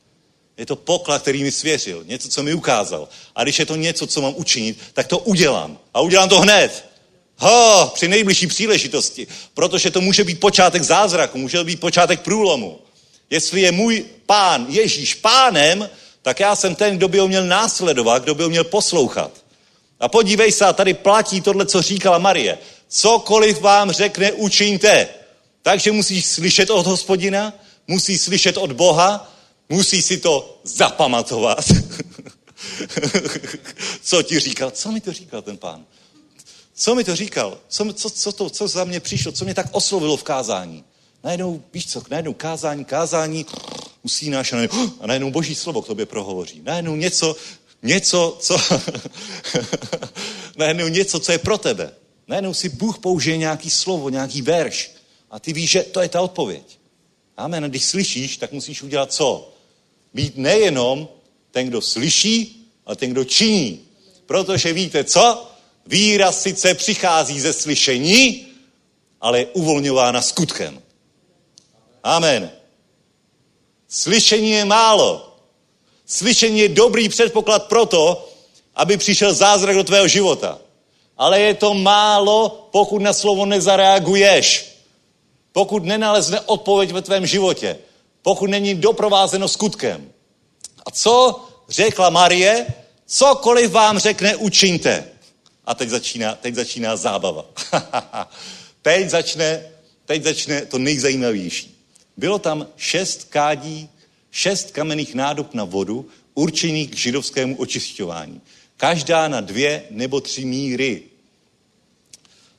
Je 0.58 0.66
to 0.66 0.76
poklad, 0.76 1.22
který 1.22 1.42
mi 1.42 1.52
svěřil, 1.52 2.04
něco, 2.06 2.28
co 2.28 2.42
mi 2.42 2.54
ukázal. 2.54 3.08
A 3.34 3.42
když 3.42 3.58
je 3.58 3.66
to 3.66 3.76
něco, 3.76 4.06
co 4.06 4.20
mám 4.20 4.34
učinit, 4.36 4.78
tak 4.92 5.06
to 5.06 5.18
udělám. 5.18 5.78
A 5.94 6.00
udělám 6.00 6.28
to 6.28 6.40
hned. 6.40 6.84
Ho, 7.38 7.92
při 7.94 8.08
nejbližší 8.08 8.46
příležitosti. 8.46 9.26
Protože 9.54 9.90
to 9.90 10.00
může 10.00 10.24
být 10.24 10.40
počátek 10.40 10.82
zázraku, 10.82 11.38
může 11.38 11.64
být 11.64 11.80
počátek 11.80 12.20
průlomu. 12.20 12.78
Jestli 13.30 13.60
je 13.60 13.72
můj 13.72 14.04
pán 14.26 14.66
Ježíš 14.68 15.14
pánem, 15.14 15.90
tak 16.22 16.40
já 16.40 16.56
jsem 16.56 16.74
ten, 16.74 16.96
kdo 16.96 17.08
by 17.08 17.18
ho 17.18 17.28
měl 17.28 17.46
následovat, 17.46 18.22
kdo 18.22 18.34
by 18.34 18.42
ho 18.42 18.48
měl 18.48 18.64
poslouchat. 18.64 19.30
A 20.00 20.08
podívej 20.08 20.52
se, 20.52 20.64
tady 20.74 20.94
platí 20.94 21.40
tohle, 21.40 21.66
co 21.66 21.82
říkala 21.82 22.18
Marie. 22.18 22.58
Cokoliv 22.88 23.60
vám 23.60 23.92
řekne, 23.92 24.32
učiňte. 24.32 25.08
Takže 25.62 25.92
musíš 25.92 26.26
slyšet 26.26 26.70
od 26.70 26.86
hospodina, 26.86 27.52
musíš 27.88 28.20
slyšet 28.20 28.56
od 28.56 28.72
Boha, 28.72 29.33
musí 29.68 30.02
si 30.02 30.18
to 30.18 30.60
zapamatovat. 30.64 31.64
co 34.02 34.22
ti 34.22 34.40
říkal? 34.40 34.70
Co 34.70 34.92
mi 34.92 35.00
to 35.00 35.12
říkal 35.12 35.42
ten 35.42 35.56
pán? 35.56 35.86
Co 36.74 36.94
mi 36.94 37.04
to 37.04 37.16
říkal? 37.16 37.58
Co, 37.68 37.92
co, 37.92 38.10
co, 38.10 38.32
to, 38.32 38.50
co 38.50 38.68
za 38.68 38.84
mě 38.84 39.00
přišlo? 39.00 39.32
Co 39.32 39.44
mě 39.44 39.54
tak 39.54 39.66
oslovilo 39.72 40.16
v 40.16 40.22
kázání? 40.22 40.84
Najednou, 41.24 41.62
víš 41.72 41.86
co, 41.86 42.02
najednou 42.10 42.32
kázání, 42.34 42.84
kázání, 42.84 43.46
usínáš 44.02 44.52
a 44.52 44.56
a 45.00 45.06
najednou 45.06 45.30
boží 45.30 45.54
slovo 45.54 45.82
k 45.82 45.86
tobě 45.86 46.06
prohovoří. 46.06 46.62
Najednou 46.64 46.96
něco, 46.96 47.36
něco, 47.82 48.36
co, 48.40 48.56
najednou 50.56 50.88
něco, 50.88 51.20
co 51.20 51.32
je 51.32 51.38
pro 51.38 51.58
tebe. 51.58 51.92
Najednou 52.28 52.54
si 52.54 52.68
Bůh 52.68 52.98
použije 52.98 53.36
nějaký 53.36 53.70
slovo, 53.70 54.08
nějaký 54.08 54.42
verš 54.42 54.90
a 55.30 55.40
ty 55.40 55.52
víš, 55.52 55.70
že 55.70 55.82
to 55.82 56.00
je 56.00 56.08
ta 56.08 56.20
odpověď. 56.20 56.78
Amen. 57.36 57.64
Když 57.64 57.84
slyšíš, 57.84 58.36
tak 58.36 58.52
musíš 58.52 58.82
udělat 58.82 59.12
co? 59.12 59.53
Být 60.14 60.36
nejenom 60.36 61.08
ten, 61.50 61.66
kdo 61.66 61.80
slyší, 61.80 62.70
ale 62.86 62.96
ten, 62.96 63.10
kdo 63.10 63.24
činí. 63.24 63.80
Protože 64.26 64.72
víte 64.72 65.04
co? 65.04 65.50
Víra 65.86 66.32
sice 66.32 66.74
přichází 66.74 67.40
ze 67.40 67.52
slyšení, 67.52 68.46
ale 69.20 69.38
je 69.38 69.46
uvolňována 69.46 70.22
skutkem. 70.22 70.82
Amen. 72.02 72.50
Slyšení 73.88 74.50
je 74.50 74.64
málo. 74.64 75.36
Slyšení 76.06 76.58
je 76.58 76.68
dobrý 76.68 77.08
předpoklad 77.08 77.68
pro 77.68 77.86
to, 77.86 78.28
aby 78.74 78.96
přišel 78.96 79.34
zázrak 79.34 79.76
do 79.76 79.84
tvého 79.84 80.08
života. 80.08 80.58
Ale 81.16 81.40
je 81.40 81.54
to 81.54 81.74
málo, 81.74 82.68
pokud 82.72 83.02
na 83.02 83.12
slovo 83.12 83.46
nezareaguješ. 83.46 84.74
Pokud 85.52 85.84
nenalezne 85.84 86.40
odpověď 86.40 86.92
ve 86.92 87.02
tvém 87.02 87.26
životě. 87.26 87.78
Pokud 88.24 88.50
není 88.50 88.74
doprovázeno 88.74 89.48
skutkem. 89.48 90.12
A 90.86 90.90
co 90.90 91.44
řekla 91.68 92.10
Marie? 92.10 92.66
Cokoliv 93.06 93.70
vám 93.70 93.98
řekne, 93.98 94.36
učiňte. 94.36 95.04
A 95.64 95.74
teď 95.74 95.88
začíná, 95.88 96.34
teď 96.34 96.54
začíná 96.54 96.96
zábava. 96.96 97.44
teď, 98.82 99.10
začne, 99.10 99.66
teď 100.06 100.22
začne 100.22 100.66
to 100.66 100.78
nejzajímavější. 100.78 101.84
Bylo 102.16 102.38
tam 102.38 102.66
šest 102.76 103.24
kádí, 103.24 103.88
šest 104.30 104.70
kamenných 104.70 105.14
nádob 105.14 105.54
na 105.54 105.64
vodu, 105.64 106.08
určených 106.34 106.90
k 106.90 106.96
židovskému 106.96 107.56
očišťování. 107.56 108.40
Každá 108.76 109.28
na 109.28 109.40
dvě 109.40 109.84
nebo 109.90 110.20
tři 110.20 110.44
míry. 110.44 111.02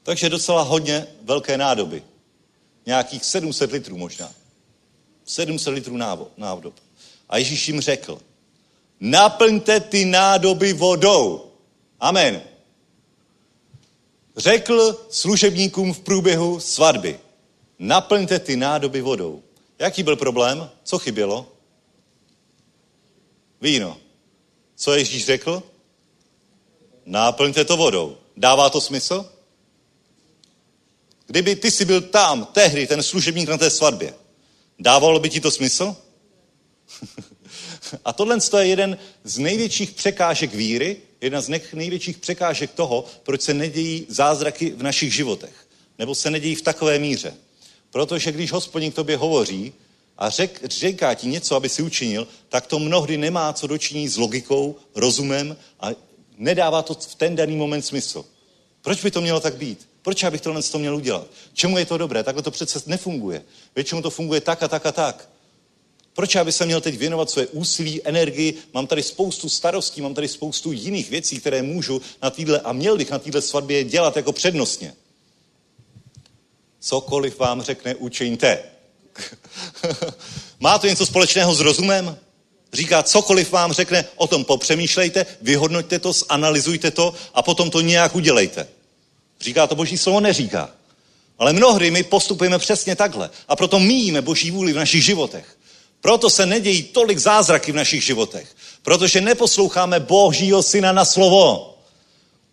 Takže 0.03 0.29
docela 0.29 0.61
hodně 0.61 1.07
velké 1.21 1.57
nádoby. 1.57 2.03
Nějakých 2.85 3.25
700 3.25 3.71
litrů 3.71 3.97
možná. 3.97 4.31
700 5.25 5.73
litrů 5.73 5.97
nádob. 6.37 6.73
A 7.29 7.37
Ježíš 7.37 7.67
jim 7.67 7.81
řekl, 7.81 8.19
naplňte 8.99 9.79
ty 9.79 10.05
nádoby 10.05 10.73
vodou. 10.73 11.51
Amen. 11.99 12.41
Řekl 14.37 15.05
služebníkům 15.09 15.93
v 15.93 15.99
průběhu 15.99 16.59
svatby, 16.59 17.19
naplňte 17.79 18.39
ty 18.39 18.55
nádoby 18.55 19.01
vodou. 19.01 19.43
Jaký 19.79 20.03
byl 20.03 20.15
problém? 20.15 20.69
Co 20.83 20.99
chybělo? 20.99 21.51
Víno. 23.61 23.97
Co 24.75 24.93
Ježíš 24.93 25.25
řekl? 25.25 25.63
Náplňte 27.05 27.65
to 27.65 27.77
vodou. 27.77 28.17
Dává 28.37 28.69
to 28.69 28.81
smysl? 28.81 29.31
Kdyby 31.27 31.55
ty 31.55 31.71
si 31.71 31.85
byl 31.85 32.01
tam, 32.01 32.45
tehdy, 32.45 32.87
ten 32.87 33.03
služebník 33.03 33.49
na 33.49 33.57
té 33.57 33.69
svatbě, 33.69 34.13
dávalo 34.79 35.19
by 35.19 35.29
ti 35.29 35.41
to 35.41 35.51
smysl? 35.51 35.95
A 38.05 38.13
tohle 38.13 38.37
je 38.59 38.67
jeden 38.67 38.97
z 39.23 39.37
největších 39.37 39.91
překážek 39.91 40.53
víry, 40.53 40.97
jedna 41.21 41.41
z 41.41 41.49
největších 41.73 42.17
překážek 42.17 42.71
toho, 42.71 43.05
proč 43.23 43.41
se 43.41 43.53
nedějí 43.53 44.05
zázraky 44.09 44.69
v 44.69 44.83
našich 44.83 45.13
životech. 45.13 45.67
Nebo 45.99 46.15
se 46.15 46.31
nedějí 46.31 46.55
v 46.55 46.61
takové 46.61 46.99
míře. 46.99 47.33
Protože 47.91 48.31
když 48.31 48.51
hospodin 48.51 48.91
k 48.91 48.95
tobě 48.95 49.17
hovoří 49.17 49.73
a 50.17 50.29
řek, 50.29 50.61
říká 50.63 51.13
ti 51.13 51.27
něco, 51.27 51.55
aby 51.55 51.69
si 51.69 51.81
učinil, 51.81 52.27
tak 52.49 52.67
to 52.67 52.79
mnohdy 52.79 53.17
nemá 53.17 53.53
co 53.53 53.67
dočinit 53.67 54.11
s 54.11 54.17
logikou, 54.17 54.75
rozumem 54.95 55.57
a 55.79 55.89
nedává 56.37 56.81
to 56.81 56.93
v 56.93 57.15
ten 57.15 57.35
daný 57.35 57.55
moment 57.55 57.81
smysl. 57.81 58.25
Proč 58.81 59.03
by 59.03 59.11
to 59.11 59.21
mělo 59.21 59.39
tak 59.39 59.55
být? 59.55 59.87
Proč 60.05 60.23
já 60.23 60.31
bych 60.31 60.41
tohle 60.41 60.63
to 60.63 60.79
měl 60.79 60.95
udělat? 60.95 61.27
Čemu 61.53 61.77
je 61.77 61.85
to 61.85 61.97
dobré? 61.97 62.23
Takhle 62.23 62.43
to 62.43 62.51
přece 62.51 62.81
nefunguje. 62.85 63.41
Většinou 63.75 64.01
to 64.01 64.09
funguje 64.09 64.41
tak 64.41 64.63
a 64.63 64.67
tak 64.67 64.85
a 64.85 64.91
tak. 64.91 65.29
Proč 66.13 66.35
já 66.35 66.43
bych 66.43 66.55
se 66.55 66.65
měl 66.65 66.81
teď 66.81 66.97
věnovat 66.97 67.29
své 67.29 67.47
úsilí, 67.47 68.01
energii? 68.03 68.57
Mám 68.73 68.87
tady 68.87 69.03
spoustu 69.03 69.49
starostí, 69.49 70.01
mám 70.01 70.13
tady 70.13 70.27
spoustu 70.27 70.71
jiných 70.71 71.09
věcí, 71.09 71.39
které 71.39 71.61
můžu 71.61 72.01
na 72.23 72.29
týdle 72.29 72.59
a 72.59 72.73
měl 72.73 72.97
bych 72.97 73.11
na 73.11 73.19
týdle 73.19 73.41
svatbě 73.41 73.83
dělat 73.83 74.17
jako 74.17 74.31
přednostně. 74.31 74.93
Cokoliv 76.79 77.39
vám 77.39 77.61
řekne, 77.61 77.95
učiňte. 77.95 78.63
Má 80.59 80.79
to 80.79 80.87
něco 80.87 81.05
společného 81.05 81.55
s 81.55 81.59
rozumem? 81.59 82.17
Říká, 82.73 83.03
cokoliv 83.03 83.51
vám 83.51 83.73
řekne, 83.73 84.05
o 84.15 84.27
tom 84.27 84.45
popřemýšlejte, 84.45 85.25
vyhodnoťte 85.41 85.99
to, 85.99 86.13
zanalizujte 86.13 86.91
to 86.91 87.13
a 87.33 87.41
potom 87.41 87.71
to 87.71 87.81
nějak 87.81 88.15
udělejte. 88.15 88.74
Říká 89.41 89.67
to 89.67 89.75
boží 89.75 89.97
slovo? 89.97 90.19
Neříká. 90.19 90.69
Ale 91.39 91.53
mnohdy 91.53 91.91
my 91.91 92.03
postupujeme 92.03 92.59
přesně 92.59 92.95
takhle. 92.95 93.29
A 93.47 93.55
proto 93.55 93.79
míjíme 93.79 94.21
Boží 94.21 94.51
vůli 94.51 94.73
v 94.73 94.75
našich 94.75 95.03
životech. 95.03 95.57
Proto 96.01 96.29
se 96.29 96.45
nedějí 96.45 96.83
tolik 96.83 97.17
zázraky 97.17 97.71
v 97.71 97.75
našich 97.75 98.03
životech. 98.03 98.47
Protože 98.81 99.21
neposloucháme 99.21 99.99
Božího 99.99 100.63
syna 100.63 100.91
na 100.91 101.05
slovo. 101.05 101.71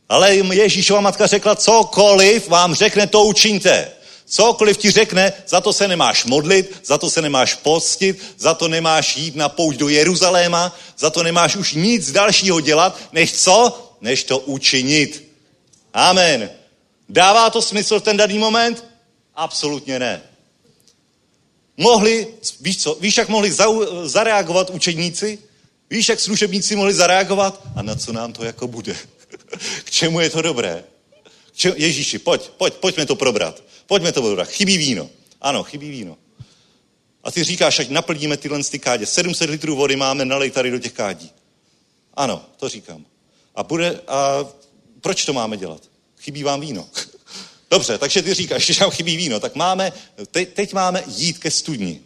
Ale 0.09 0.35
Ježíšova 0.35 1.01
matka 1.01 1.27
řekla, 1.27 1.57
cokoliv 1.57 2.49
vám 2.49 2.75
řekne, 2.75 3.07
to 3.07 3.25
učiňte. 3.25 3.91
Cokoliv 4.27 4.77
ti 4.77 4.91
řekne, 4.91 5.33
za 5.47 5.61
to 5.61 5.73
se 5.73 5.89
nemáš 5.89 6.25
modlit, 6.25 6.81
za 6.85 6.99
to 6.99 7.11
se 7.11 7.23
nemáš 7.23 7.55
postit, 7.55 8.23
za 8.39 8.55
to 8.55 8.69
nemáš 8.69 9.17
jít 9.17 9.37
na 9.37 9.49
pouť 9.49 9.77
do 9.77 9.89
Jeruzaléma, 9.89 10.77
za 10.99 11.11
to 11.11 11.23
nemáš 11.23 11.57
už 11.57 11.73
nic 11.75 12.13
dalšího 12.13 12.61
dělat, 12.61 12.99
než 13.13 13.33
co? 13.33 13.79
Než 14.01 14.25
to 14.25 14.39
učinit. 14.39 15.29
Amen. 15.95 16.51
Dává 17.09 17.51
to 17.51 17.63
smysl 17.63 18.01
v 18.01 18.03
ten 18.03 18.17
daný 18.17 18.39
moment? 18.39 18.85
Absolutně 19.35 19.99
ne. 19.99 20.23
Mohli, 21.77 22.35
víš 22.61 22.83
co, 22.83 22.95
víš, 23.01 23.17
jak 23.17 23.29
mohli 23.29 23.53
zau, 23.53 23.85
zareagovat 24.09 24.71
učeníci? 24.71 25.39
Víš, 25.91 26.09
jak 26.09 26.21
služebníci 26.21 26.77
mohli 26.77 26.95
zareagovat? 26.95 27.63
A 27.77 27.83
na 27.83 27.95
co 27.95 28.13
nám 28.13 28.33
to 28.33 28.45
jako 28.45 28.69
bude? 28.69 28.97
K 29.85 29.91
čemu 29.91 30.21
je 30.21 30.31
to 30.31 30.43
dobré? 30.43 30.85
Če- 31.55 31.75
Ježíši, 31.77 32.19
pojď, 32.19 32.49
pojď, 32.49 32.75
pojďme 32.75 33.07
to 33.07 33.17
probrat. 33.17 33.63
Pojďme 33.87 34.13
to 34.13 34.23
probrat. 34.23 34.49
Chybí 34.49 34.79
víno. 34.79 35.11
Ano, 35.41 35.63
chybí 35.63 35.91
víno. 35.91 36.17
A 37.25 37.31
ty 37.31 37.45
říkáš, 37.45 37.79
ať 37.79 37.89
naplníme 37.89 38.37
tyhle 38.37 38.65
ty 38.65 38.79
kádě. 38.79 39.07
700 39.07 39.51
litrů 39.51 39.77
vody 39.77 39.97
máme, 39.97 40.25
nalej 40.25 40.51
tady 40.51 40.71
do 40.71 40.79
těch 40.79 40.93
kádí. 40.93 41.31
Ano, 42.15 42.45
to 42.57 42.69
říkám. 42.69 43.07
A, 43.55 43.63
bude, 43.63 44.01
a 44.09 44.47
proč 45.01 45.25
to 45.25 45.33
máme 45.33 45.57
dělat? 45.57 45.92
Chybí 46.23 46.43
vám 46.43 46.61
víno. 46.61 46.89
Dobře, 47.71 47.99
takže 47.99 48.23
ty 48.23 48.35
říkáš, 48.35 48.67
že 48.67 48.81
nám 48.81 48.91
chybí 48.91 49.17
víno, 49.17 49.41
tak 49.41 49.55
máme, 49.55 49.93
teď, 50.31 50.53
teď 50.53 50.73
máme 50.73 51.05
jít 51.07 51.39
ke 51.39 51.51
studni. 51.51 52.01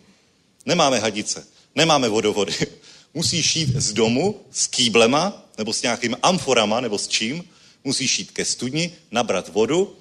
Nemáme 0.67 0.99
hadice, 0.99 1.47
nemáme 1.75 2.09
vodovody. 2.09 2.55
Musíš 3.15 3.57
jít 3.57 3.77
z 3.77 3.93
domu 3.93 4.41
s 4.51 4.67
kýblema, 4.67 5.47
nebo 5.59 5.73
s 5.73 5.83
nějakými 5.83 6.17
amforama, 6.23 6.81
nebo 6.81 6.99
s 6.99 7.09
čím. 7.09 7.45
Musíš 7.85 8.19
jít 8.19 8.31
ke 8.31 8.45
studni, 8.45 8.93
nabrat 9.11 9.49
vodu 9.49 9.97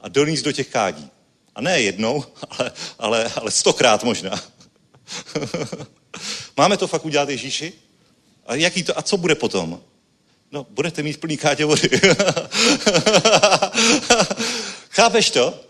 a 0.00 0.08
donést 0.08 0.44
do 0.44 0.52
těch 0.52 0.68
kádí. 0.68 1.10
A 1.54 1.60
ne 1.60 1.80
jednou, 1.80 2.24
ale, 2.50 2.72
ale, 2.98 3.32
ale 3.36 3.50
stokrát 3.50 4.04
možná. 4.04 4.42
Máme 6.56 6.76
to 6.76 6.86
fakt 6.86 7.04
udělat 7.04 7.28
Ježíši? 7.28 7.72
A, 8.46 8.54
jaký 8.54 8.82
to, 8.82 8.98
a 8.98 9.02
co 9.02 9.16
bude 9.16 9.34
potom? 9.34 9.80
No, 10.52 10.66
budete 10.70 11.02
mít 11.02 11.20
plný 11.20 11.36
kádě 11.36 11.64
vody. 11.64 11.88
Chápeš 14.90 15.30
to? 15.30 15.60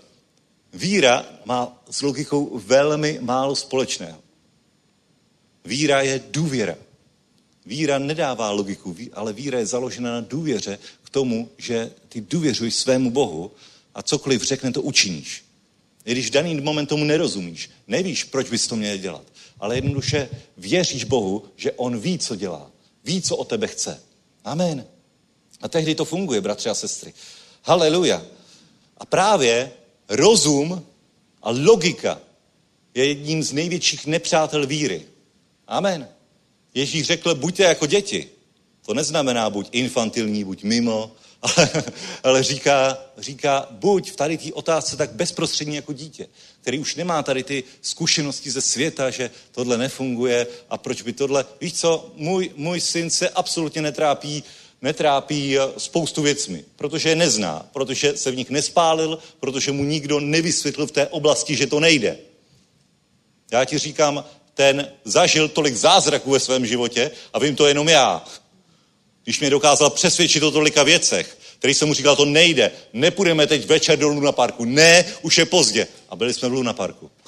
Víra 0.73 1.27
má 1.45 1.83
s 1.91 2.03
logikou 2.03 2.59
velmi 2.59 3.19
málo 3.21 3.57
společného. 3.57 4.19
Víra 5.65 6.03
je 6.03 6.23
důvěra. 6.31 6.75
Víra 7.67 7.99
nedává 7.99 8.51
logiku, 8.51 8.97
ale 9.13 9.33
víra 9.33 9.59
je 9.59 9.67
založena 9.67 10.13
na 10.13 10.21
důvěře 10.21 10.79
k 11.05 11.11
tomu, 11.11 11.51
že 11.59 11.91
ty 12.09 12.21
důvěřuješ 12.21 12.75
svému 12.75 13.11
Bohu 13.11 13.51
a 13.95 14.03
cokoliv 14.03 14.43
řekne, 14.43 14.73
to 14.73 14.83
učiníš. 14.83 15.45
I 16.05 16.13
když 16.13 16.29
v 16.29 16.33
daný 16.33 16.61
moment 16.61 16.87
tomu 16.87 17.05
nerozumíš, 17.05 17.71
nevíš, 17.89 18.25
proč 18.25 18.51
bys 18.51 18.67
to 18.67 18.77
měl 18.77 18.97
dělat, 18.97 19.25
ale 19.61 19.77
jednoduše 19.77 20.29
věříš 20.57 21.05
Bohu, 21.05 21.45
že 21.57 21.73
On 21.73 21.99
ví, 21.99 22.19
co 22.19 22.37
dělá. 22.37 22.71
Ví, 23.05 23.23
co 23.23 23.37
o 23.37 23.45
tebe 23.45 23.67
chce. 23.67 24.12
Amen. 24.45 24.87
A 25.61 25.69
tehdy 25.69 25.95
to 25.95 26.05
funguje, 26.05 26.41
bratři 26.41 26.69
a 26.69 26.75
sestry. 26.75 27.15
Haleluja. 27.63 28.23
A 28.99 29.07
právě 29.07 29.73
rozum 30.09 30.87
a 31.43 31.51
logika 31.51 32.21
je 32.95 33.05
jedním 33.05 33.43
z 33.43 33.53
největších 33.53 34.07
nepřátel 34.07 34.67
víry. 34.67 35.03
Amen. 35.67 36.09
Ježíš 36.75 37.07
řekl, 37.07 37.35
buďte 37.35 37.63
jako 37.63 37.87
děti. 37.87 38.29
To 38.87 38.95
neznamená 38.95 39.51
buď 39.51 39.69
infantilní, 39.73 40.45
buď 40.45 40.63
mimo, 40.63 41.13
ale, 41.43 41.71
ale 42.23 42.43
říká, 42.43 42.99
říká, 43.19 43.67
buď 43.71 44.11
v 44.11 44.17
tady 44.17 44.39
té 44.39 44.53
otázce 44.53 44.97
tak 44.97 45.13
bezprostřední 45.13 45.77
jako 45.77 45.93
dítě, 45.93 46.27
který 46.61 46.79
už 46.79 46.97
nemá 46.97 47.23
tady 47.23 47.43
ty 47.45 47.65
zkušenosti 47.83 48.51
ze 48.51 48.61
světa, 48.61 49.11
že 49.11 49.31
tohle 49.53 49.79
nefunguje 49.79 50.47
a 50.71 50.79
proč 50.79 51.03
by 51.03 51.13
tohle... 51.13 51.45
Víš 51.61 51.75
co, 51.75 52.13
můj, 52.15 52.51
můj 52.57 52.81
syn 52.81 53.11
se 53.11 53.29
absolutně 53.29 53.83
netrápí 53.83 54.45
netrápí 54.83 55.57
spoustu 55.79 56.23
věcmi, 56.23 56.65
protože 56.77 57.09
je 57.09 57.17
nezná, 57.17 57.67
protože 57.73 58.17
se 58.17 58.31
v 58.31 58.37
nich 58.37 58.51
nespálil, 58.51 59.19
protože 59.41 59.73
mu 59.73 59.85
nikdo 59.85 60.21
nevysvětlil 60.21 60.87
v 60.87 60.93
té 60.93 61.07
oblasti, 61.07 61.57
že 61.57 61.67
to 61.67 61.81
nejde. 61.81 62.19
Já 63.53 63.65
ti 63.65 63.79
říkám, 63.79 64.25
ten 64.55 64.93
zažil 65.05 65.49
tolik 65.49 65.77
zázraků 65.77 66.31
ve 66.31 66.41
svém 66.41 66.67
životě 66.67 67.11
a 67.33 67.39
vím 67.39 67.57
to 67.57 67.67
jenom 67.67 67.89
já. 67.89 68.25
Když 69.25 69.41
mě 69.41 69.51
dokázal 69.51 69.91
přesvědčit 69.91 70.43
o 70.43 70.51
tolika 70.51 70.83
věcech, 70.83 71.39
který 71.59 71.75
jsem 71.75 71.89
mu 71.89 71.95
říkal, 71.95 72.17
to 72.17 72.25
nejde, 72.25 72.71
nepůjdeme 72.93 73.47
teď 73.47 73.67
večer 73.67 73.99
do 73.99 74.09
Luna 74.09 74.33
Parku. 74.33 74.65
Ne, 74.65 75.05
už 75.23 75.39
je 75.39 75.47
pozdě. 75.47 75.87
A 76.09 76.17
byli 76.17 76.35
jsme 76.35 76.49
v 76.49 76.53
Luna 76.53 76.73
Parku. 76.73 77.11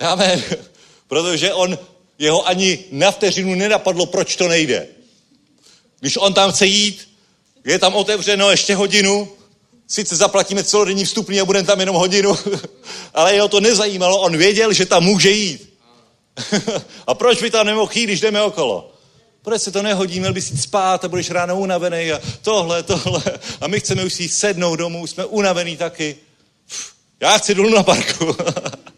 Amen. 0.00 0.42
Protože 1.08 1.54
on, 1.54 1.78
jeho 2.18 2.48
ani 2.48 2.84
na 2.90 3.10
vteřinu 3.10 3.54
nenapadlo, 3.54 4.06
proč 4.06 4.36
to 4.36 4.48
nejde. 4.48 4.88
Když 6.00 6.16
on 6.16 6.34
tam 6.34 6.52
chce 6.52 6.66
jít, 6.66 7.08
je 7.64 7.78
tam 7.78 7.94
otevřeno 7.94 8.50
ještě 8.50 8.74
hodinu, 8.74 9.32
sice 9.90 10.16
zaplatíme 10.16 10.64
celodenní 10.64 11.04
vstupní 11.04 11.40
a 11.40 11.44
budeme 11.44 11.66
tam 11.66 11.80
jenom 11.80 11.96
hodinu, 11.96 12.38
ale 13.14 13.34
jeho 13.34 13.48
to 13.48 13.60
nezajímalo, 13.60 14.20
on 14.20 14.36
věděl, 14.36 14.72
že 14.72 14.86
tam 14.86 15.04
může 15.04 15.30
jít. 15.30 15.74
a 17.06 17.14
proč 17.14 17.42
by 17.42 17.50
tam 17.50 17.66
nemohl 17.66 17.90
jít, 17.94 18.04
když 18.04 18.20
jdeme 18.20 18.42
okolo? 18.42 18.92
Proč 19.42 19.62
se 19.62 19.70
to 19.70 19.82
nehodí, 19.82 20.20
měl 20.20 20.32
bys 20.32 20.50
jít 20.50 20.62
spát 20.62 21.04
a 21.04 21.08
budeš 21.08 21.30
ráno 21.30 21.60
unavený 21.60 22.12
a 22.12 22.20
tohle, 22.42 22.82
tohle. 22.82 23.22
A 23.60 23.66
my 23.66 23.80
chceme 23.80 24.04
už 24.04 24.12
si 24.12 24.28
sednout 24.28 24.76
domů, 24.76 25.06
jsme 25.06 25.24
unavený 25.24 25.76
taky. 25.76 26.16
Já 27.20 27.38
chci 27.38 27.54
dolů 27.54 27.74
na 27.74 27.82
parku. 27.82 28.36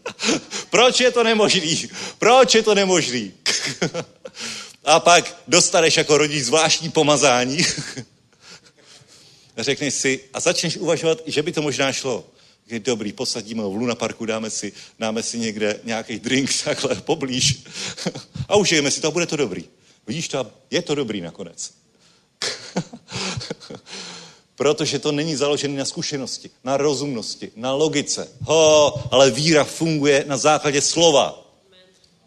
Proč 0.70 1.01
je 1.01 1.10
to 1.10 1.24
nemožný? 1.24 1.89
Proč 2.19 2.55
je 2.55 2.62
to 2.62 2.74
nemožný? 2.74 3.32
a 4.85 5.01
pak 5.01 5.36
dostaneš 5.48 5.97
jako 5.97 6.19
rodič 6.19 6.44
zvláštní 6.44 6.90
pomazání. 6.90 7.66
Řekneš 9.59 9.95
si 9.95 10.20
a 10.35 10.41
začneš 10.41 10.77
uvažovat, 10.77 11.19
že 11.27 11.43
by 11.43 11.53
to 11.53 11.62
možná 11.62 11.93
šlo. 11.93 12.24
Je 12.66 12.81
dobrý, 12.81 13.12
posadíme 13.12 13.62
ho 13.62 13.70
v 13.70 13.77
Luna 13.77 13.95
Parku, 13.95 14.27
dáme 14.27 14.51
si, 14.51 14.73
dáme 14.99 15.23
si 15.23 15.39
někde 15.39 15.81
nějaký 15.85 16.19
drink 16.19 16.51
takhle 16.65 16.95
poblíž 16.95 17.65
a 18.49 18.57
užijeme 18.57 18.91
si 18.91 19.01
to 19.01 19.09
a 19.09 19.11
bude 19.11 19.27
to 19.27 19.37
dobrý. 19.37 19.65
Vidíš 20.07 20.29
to? 20.29 20.47
Je 20.70 20.83
to 20.83 20.95
dobrý 20.95 21.20
nakonec. 21.20 21.73
Protože 24.57 24.99
to 24.99 25.12
není 25.12 25.37
založené 25.37 25.79
na 25.79 25.85
zkušenosti, 25.85 26.51
na 26.65 26.77
rozumnosti, 26.77 27.51
na 27.57 27.73
logice. 27.73 28.29
Ho, 28.41 29.03
ale 29.11 29.31
víra 29.31 29.65
funguje 29.65 30.24
na 30.29 30.37
základě 30.37 30.81
slova. 30.81 31.53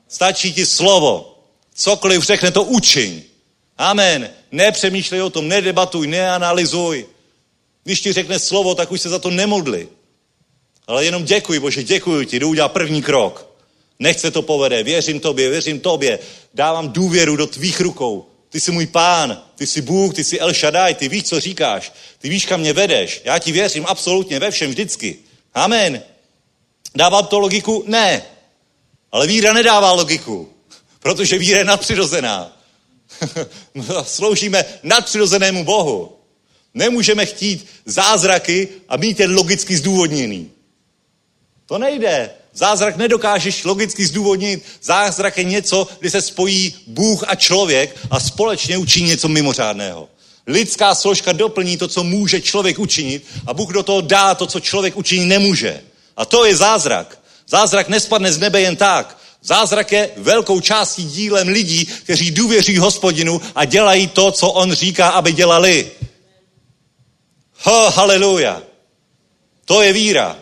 Stačí 0.07 0.53
ti 0.53 0.65
slovo. 0.65 1.39
Cokoliv 1.73 2.23
řekne, 2.23 2.51
to 2.51 2.63
učiň. 2.63 3.21
Amen. 3.77 4.29
Nepřemýšlej 4.51 5.21
o 5.21 5.29
tom, 5.29 5.47
nedebatuj, 5.47 6.07
neanalizuj. 6.07 7.14
Když 7.85 8.01
ti 8.01 8.13
řekne 8.13 8.39
slovo, 8.39 8.75
tak 8.75 8.91
už 8.91 9.01
se 9.01 9.09
za 9.09 9.19
to 9.19 9.29
nemodli. 9.29 9.87
Ale 10.87 11.05
jenom 11.05 11.25
děkuji, 11.25 11.59
Bože, 11.59 11.83
děkuji 11.83 12.25
ti, 12.25 12.39
jdu 12.39 12.49
udělat 12.49 12.71
první 12.71 13.01
krok. 13.01 13.55
Nechce 13.99 14.31
to 14.31 14.41
povede, 14.41 14.83
věřím 14.83 15.19
tobě, 15.19 15.49
věřím 15.49 15.79
tobě, 15.79 16.19
dávám 16.53 16.89
důvěru 16.89 17.35
do 17.35 17.47
tvých 17.47 17.79
rukou. 17.79 18.25
Ty 18.49 18.59
jsi 18.61 18.71
můj 18.71 18.87
pán, 18.87 19.41
ty 19.55 19.67
jsi 19.67 19.81
Bůh, 19.81 20.13
ty 20.13 20.23
jsi 20.23 20.39
El 20.39 20.53
Shaddai, 20.53 20.95
ty 20.95 21.09
víš, 21.09 21.23
co 21.23 21.39
říkáš, 21.39 21.93
ty 22.17 22.29
víš, 22.29 22.45
kam 22.45 22.59
mě 22.59 22.73
vedeš. 22.73 23.21
Já 23.25 23.39
ti 23.39 23.51
věřím 23.51 23.85
absolutně 23.87 24.39
ve 24.39 24.51
všem 24.51 24.69
vždycky. 24.69 25.17
Amen. 25.53 26.03
Dává 26.95 27.21
to 27.21 27.39
logiku? 27.39 27.83
Ne. 27.87 28.25
Ale 29.11 29.27
víra 29.27 29.53
nedává 29.53 29.91
logiku, 29.91 30.53
protože 30.99 31.37
víra 31.37 31.57
je 31.57 31.65
nadpřirozená. 31.65 32.57
Sloužíme 34.03 34.65
nadpřirozenému 34.83 35.63
Bohu. 35.63 36.15
Nemůžeme 36.75 37.25
chtít 37.25 37.67
zázraky 37.85 38.67
a 38.89 38.97
mít 38.97 39.19
je 39.19 39.27
logicky 39.27 39.77
zdůvodněný. 39.77 40.51
To 41.65 41.77
nejde. 41.77 42.29
Zázrak 42.53 42.97
nedokážeš 42.97 43.63
logicky 43.63 44.05
zdůvodnit. 44.05 44.63
Zázrak 44.83 45.37
je 45.37 45.43
něco, 45.43 45.87
kdy 45.99 46.09
se 46.09 46.21
spojí 46.21 46.75
Bůh 46.87 47.23
a 47.27 47.35
člověk 47.35 47.95
a 48.11 48.19
společně 48.19 48.77
učiní 48.77 49.09
něco 49.09 49.27
mimořádného. 49.27 50.09
Lidská 50.47 50.95
složka 50.95 51.31
doplní 51.31 51.77
to, 51.77 51.87
co 51.87 52.03
může 52.03 52.41
člověk 52.41 52.79
učinit 52.79 53.25
a 53.47 53.53
Bůh 53.53 53.73
do 53.73 53.83
toho 53.83 54.01
dá 54.01 54.35
to, 54.35 54.47
co 54.47 54.59
člověk 54.59 54.97
učinit 54.97 55.25
nemůže. 55.25 55.81
A 56.17 56.25
to 56.25 56.45
je 56.45 56.55
zázrak. 56.55 57.19
Zázrak 57.47 57.89
nespadne 57.89 58.33
z 58.33 58.37
nebe 58.37 58.61
jen 58.61 58.75
tak. 58.75 59.17
Zázrak 59.43 59.91
je 59.91 60.09
velkou 60.17 60.59
částí 60.59 61.03
dílem 61.03 61.47
lidí, 61.47 61.85
kteří 61.85 62.31
důvěří 62.31 62.77
hospodinu 62.77 63.41
a 63.55 63.65
dělají 63.65 64.07
to, 64.07 64.31
co 64.31 64.49
on 64.49 64.73
říká, 64.73 65.09
aby 65.09 65.31
dělali. 65.31 65.91
Ho, 67.65 67.89
haleluja. 67.89 68.63
To 69.65 69.81
je 69.81 69.93
víra. 69.93 70.39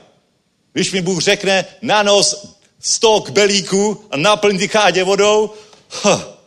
Když 0.73 0.91
mi 0.91 1.01
Bůh 1.01 1.21
řekne 1.21 1.65
na 1.81 2.03
nos 2.03 2.55
stok 2.79 3.29
belíku 3.29 4.05
a 4.11 4.17
naplň 4.17 4.57
ty 4.57 4.67
kádě 4.67 5.03
vodou, 5.03 5.53
ho, 5.89 6.37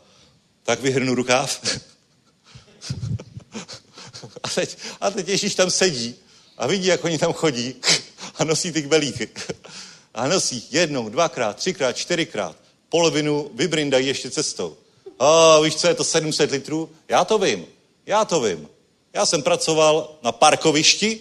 tak 0.62 0.80
vyhrnu 0.80 1.14
rukáv. 1.14 1.60
a, 4.42 4.48
teď, 4.48 4.78
a 5.00 5.10
teď 5.10 5.28
Ježíš 5.28 5.54
tam 5.54 5.70
sedí 5.70 6.14
a 6.58 6.66
vidí, 6.66 6.86
jak 6.86 7.04
oni 7.04 7.18
tam 7.18 7.32
chodí 7.32 7.74
a 8.38 8.44
nosí 8.44 8.72
ty 8.72 8.82
belíky. 8.82 9.28
A 10.14 10.28
nosí 10.28 10.68
jednou, 10.70 11.08
dvakrát, 11.08 11.56
třikrát, 11.56 11.96
čtyřikrát. 11.96 12.56
Polovinu 12.88 13.50
vybrindají 13.54 14.06
ještě 14.06 14.30
cestou. 14.30 14.76
A 15.18 15.60
víš, 15.60 15.76
co 15.76 15.88
je 15.88 15.94
to 15.94 16.04
700 16.04 16.50
litrů? 16.50 16.90
Já 17.08 17.24
to 17.24 17.38
vím. 17.38 17.66
Já 18.06 18.24
to 18.24 18.40
vím. 18.40 18.75
Já 19.16 19.26
jsem 19.26 19.42
pracoval 19.42 20.18
na 20.22 20.32
parkovišti 20.32 21.20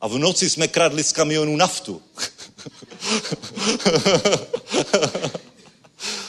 a 0.00 0.08
v 0.08 0.18
noci 0.18 0.50
jsme 0.50 0.68
kradli 0.68 1.04
z 1.04 1.12
kamionů 1.12 1.56
naftu. 1.56 2.02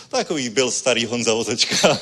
Takový 0.10 0.50
byl 0.50 0.72
starý 0.72 1.06
Honza 1.06 1.34
Vozečka. 1.34 2.00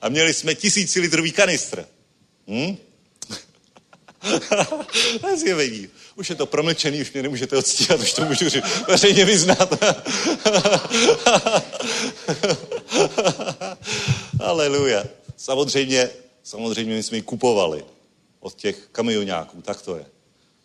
a 0.00 0.08
měli 0.08 0.34
jsme 0.34 0.54
tisícilitrový 0.54 1.32
kanistr. 1.32 1.86
Hm? 2.48 2.76
Už 6.14 6.30
je 6.30 6.36
to 6.36 6.46
promlčený, 6.46 7.00
už 7.00 7.12
mě 7.12 7.22
nemůžete 7.22 7.56
odstíhat, 7.56 8.00
už 8.00 8.12
to 8.12 8.24
můžu 8.24 8.46
veřejně 8.88 9.24
vyznat. 9.24 9.84
Aleluja. 14.40 15.19
Samozřejmě, 15.40 16.10
samozřejmě 16.42 16.94
my 16.94 17.02
jsme 17.02 17.16
ji 17.16 17.22
kupovali 17.22 17.84
od 18.40 18.54
těch 18.54 18.88
kamionáků, 18.92 19.62
tak 19.62 19.82
to 19.82 19.96
je. 19.96 20.06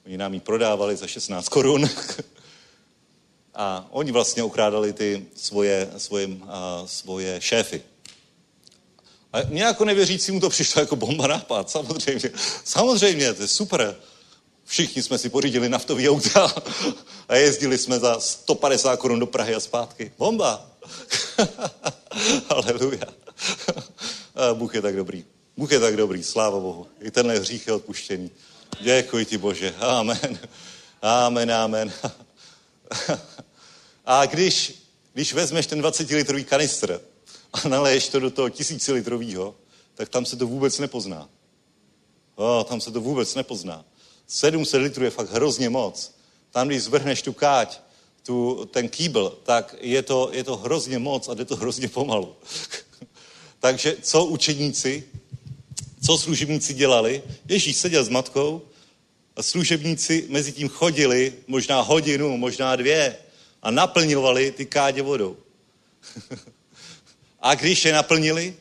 Oni 0.06 0.18
nám 0.18 0.34
ji 0.34 0.40
prodávali 0.40 0.96
za 0.96 1.08
16 1.08 1.50
korun. 1.50 1.90
A 3.58 3.88
oni 3.90 4.12
vlastně 4.12 4.44
ukrádali 4.44 4.94
ty 4.94 5.26
svoje, 5.36 5.92
svoje, 5.98 6.30
a, 6.48 6.84
svoje 6.86 7.42
šéfy. 7.42 7.82
A 9.34 9.38
mě 9.50 9.64
jako 9.64 9.86
nevěřícímu 9.86 10.40
to 10.40 10.50
přišlo 10.50 10.82
jako 10.82 10.96
bomba 10.96 11.28
nápad, 11.28 11.70
samozřejmě. 11.70 12.32
Samozřejmě, 12.64 13.34
to 13.34 13.42
je 13.42 13.48
super. 13.48 13.96
Všichni 14.66 15.04
jsme 15.04 15.18
si 15.18 15.30
pořídili 15.30 15.70
naftový 15.70 16.10
auta 16.10 16.54
a 17.28 17.36
jezdili 17.36 17.78
jsme 17.78 18.00
za 18.00 18.20
150 18.20 18.98
korun 18.98 19.20
do 19.20 19.26
Prahy 19.26 19.56
a 19.56 19.60
zpátky. 19.60 20.12
Bomba! 20.18 20.72
Aleluja. 22.50 23.08
Bůh 24.54 24.76
je 24.76 24.82
tak 24.82 24.96
dobrý. 24.96 25.26
Bůh 25.58 25.72
je 25.72 25.80
tak 25.80 25.98
dobrý, 25.98 26.24
sláva 26.24 26.60
Bohu. 26.60 26.88
I 27.02 27.12
tenhle 27.12 27.40
hřích 27.40 27.68
je 27.68 27.74
odpuštěný. 27.74 28.32
Děkuji 28.82 29.26
ti, 29.26 29.38
Bože. 29.38 29.76
Amen. 29.80 30.40
Amen, 31.02 31.52
amen. 31.52 31.94
A 34.06 34.26
když, 34.26 34.84
když 35.14 35.34
vezmeš 35.34 35.68
ten 35.68 35.82
20-litrový 35.82 36.44
kanistr 36.44 37.02
a 37.54 37.68
naleješ 37.68 38.10
to 38.10 38.20
do 38.20 38.32
toho 38.32 38.50
tisícilitrovýho, 38.50 39.56
tak 39.94 40.10
tam 40.10 40.26
se 40.26 40.36
to 40.36 40.48
vůbec 40.48 40.80
nepozná. 40.80 41.30
O, 42.36 42.64
tam 42.64 42.82
se 42.82 42.92
to 42.92 43.02
vůbec 43.02 43.36
nepozná. 43.36 43.86
700 44.28 44.82
litrů 44.82 45.04
je 45.04 45.10
fakt 45.10 45.32
hrozně 45.32 45.70
moc. 45.70 46.16
Tam, 46.52 46.68
když 46.68 46.84
zvrhneš 46.84 47.22
tu 47.22 47.34
káť, 47.34 47.82
tu, 48.24 48.66
ten 48.72 48.90
kýbl, 48.90 49.40
tak 49.44 49.76
je 49.80 50.02
to, 50.02 50.30
je 50.34 50.44
to 50.44 50.58
hrozně 50.58 51.00
moc 51.00 51.30
a 51.30 51.34
jde 51.34 51.46
to 51.46 51.56
hrozně 51.56 51.88
pomalu. 51.88 52.36
Takže 53.66 53.96
co 54.02 54.26
učeníci, 54.26 55.04
co 56.06 56.18
služebníci 56.18 56.74
dělali? 56.74 57.24
Ježíš 57.50 57.78
seděl 57.78 58.04
s 58.04 58.10
matkou 58.10 58.62
a 59.36 59.44
služebníci 59.44 60.26
mezi 60.30 60.52
tím 60.52 60.70
chodili 60.70 61.34
možná 61.48 61.82
hodinu, 61.82 62.38
možná 62.38 62.76
dvě 62.76 63.18
a 63.62 63.72
naplňovali 63.72 64.52
ty 64.52 64.66
kádě 64.66 65.02
vodou. 65.02 65.38
a 67.40 67.56
když 67.56 67.86
je 67.86 67.94
naplnili, 67.94 68.56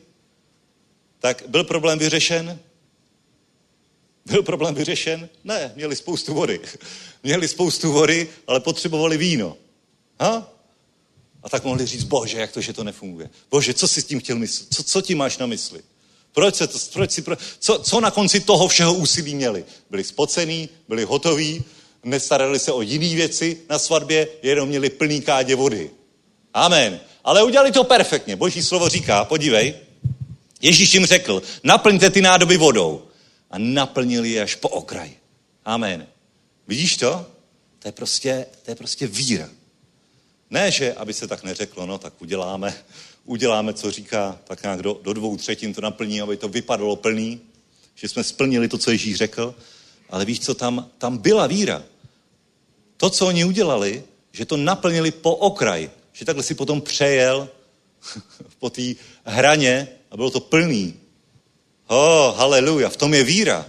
tak 1.19 1.43
byl 1.47 1.63
problém 1.63 1.99
vyřešen? 1.99 2.59
Byl 4.25 4.43
problém 4.43 4.75
vyřešen? 4.75 5.29
Ne, 5.43 5.71
měli 5.75 5.95
spoustu 5.95 6.33
vody. 6.33 6.61
Měli 7.23 7.47
spoustu 7.47 7.91
vody, 7.91 8.29
ale 8.47 8.59
potřebovali 8.59 9.17
víno. 9.17 9.57
Ha? 10.19 10.54
A 11.45 11.49
tak 11.49 11.63
mohli 11.63 11.85
říct, 11.85 12.03
bože, 12.03 12.37
jak 12.37 12.51
to, 12.51 12.61
že 12.61 12.73
to 12.73 12.83
nefunguje. 12.83 13.29
Bože, 13.51 13.73
co 13.73 13.87
jsi 13.87 14.01
s 14.01 14.05
tím 14.05 14.19
chtěl 14.19 14.35
myslet? 14.35 14.67
Co, 14.73 14.83
co 14.83 15.01
ti 15.01 15.15
máš 15.15 15.37
na 15.37 15.45
mysli? 15.45 15.81
Proč 16.31 16.55
se 16.55 16.67
to, 16.67 16.79
proč 16.93 17.11
si, 17.11 17.21
pro, 17.21 17.37
co, 17.59 17.79
co 17.79 17.99
na 17.99 18.11
konci 18.11 18.39
toho 18.39 18.67
všeho 18.67 18.93
úsilí 18.93 19.35
měli? 19.35 19.65
Byli 19.89 20.03
spocený, 20.03 20.69
byli 20.87 21.03
hotoví, 21.03 21.63
nestarali 22.03 22.59
se 22.59 22.71
o 22.71 22.81
jiné 22.81 23.15
věci 23.15 23.57
na 23.69 23.79
svatbě, 23.79 24.27
jenom 24.43 24.69
měli 24.69 24.89
plný 24.89 25.21
kádě 25.21 25.55
vody. 25.55 25.91
Amen. 26.53 26.99
Ale 27.23 27.43
udělali 27.43 27.71
to 27.71 27.83
perfektně. 27.83 28.35
Boží 28.35 28.63
slovo 28.63 28.89
říká, 28.89 29.25
podívej, 29.25 29.73
Ježíš 30.61 30.93
jim 30.93 31.05
řekl, 31.05 31.41
naplňte 31.63 32.09
ty 32.09 32.21
nádoby 32.21 32.57
vodou. 32.57 33.07
A 33.51 33.57
naplnili 33.57 34.29
je 34.29 34.41
až 34.41 34.55
po 34.55 34.69
okraj. 34.69 35.11
Amen. 35.65 36.07
Vidíš 36.67 36.97
to? 36.97 37.25
To 37.79 37.87
je 37.87 37.91
prostě, 37.91 38.45
to 38.63 38.71
je 38.71 38.75
prostě 38.75 39.07
víra. 39.07 39.49
Ne, 40.55 40.71
že 40.71 40.93
aby 40.93 41.13
se 41.13 41.27
tak 41.27 41.43
neřeklo, 41.43 41.85
no 41.85 41.97
tak 41.97 42.13
uděláme, 42.21 42.75
uděláme, 43.25 43.73
co 43.73 43.91
říká, 43.91 44.39
tak 44.43 44.63
nějak 44.63 44.81
do, 44.81 44.99
do 45.03 45.13
dvou 45.13 45.37
třetin 45.37 45.73
to 45.73 45.81
naplní, 45.81 46.21
aby 46.21 46.37
to 46.37 46.47
vypadalo 46.47 46.95
plný, 46.95 47.41
že 47.95 48.07
jsme 48.07 48.23
splnili 48.23 48.67
to, 48.67 48.77
co 48.77 48.91
Ježíš 48.91 49.15
řekl, 49.15 49.55
ale 50.09 50.25
víš 50.25 50.39
co, 50.39 50.53
tam, 50.55 50.89
tam 50.97 51.17
byla 51.17 51.47
víra. 51.47 51.83
To, 52.97 53.09
co 53.09 53.27
oni 53.27 53.45
udělali, 53.45 54.03
že 54.31 54.45
to 54.45 54.57
naplnili 54.57 55.11
po 55.11 55.35
okraj, 55.35 55.89
že 56.13 56.25
takhle 56.25 56.43
si 56.43 56.55
potom 56.55 56.81
přejel 56.81 57.49
po 58.59 58.69
té 58.69 58.95
hraně 59.23 59.87
a 60.11 60.15
bylo 60.15 60.31
to 60.31 60.39
plný. 60.39 60.93
Oh, 61.87 62.37
haleluja, 62.37 62.89
v 62.89 62.97
tom 62.97 63.13
je 63.13 63.23
víra. 63.23 63.65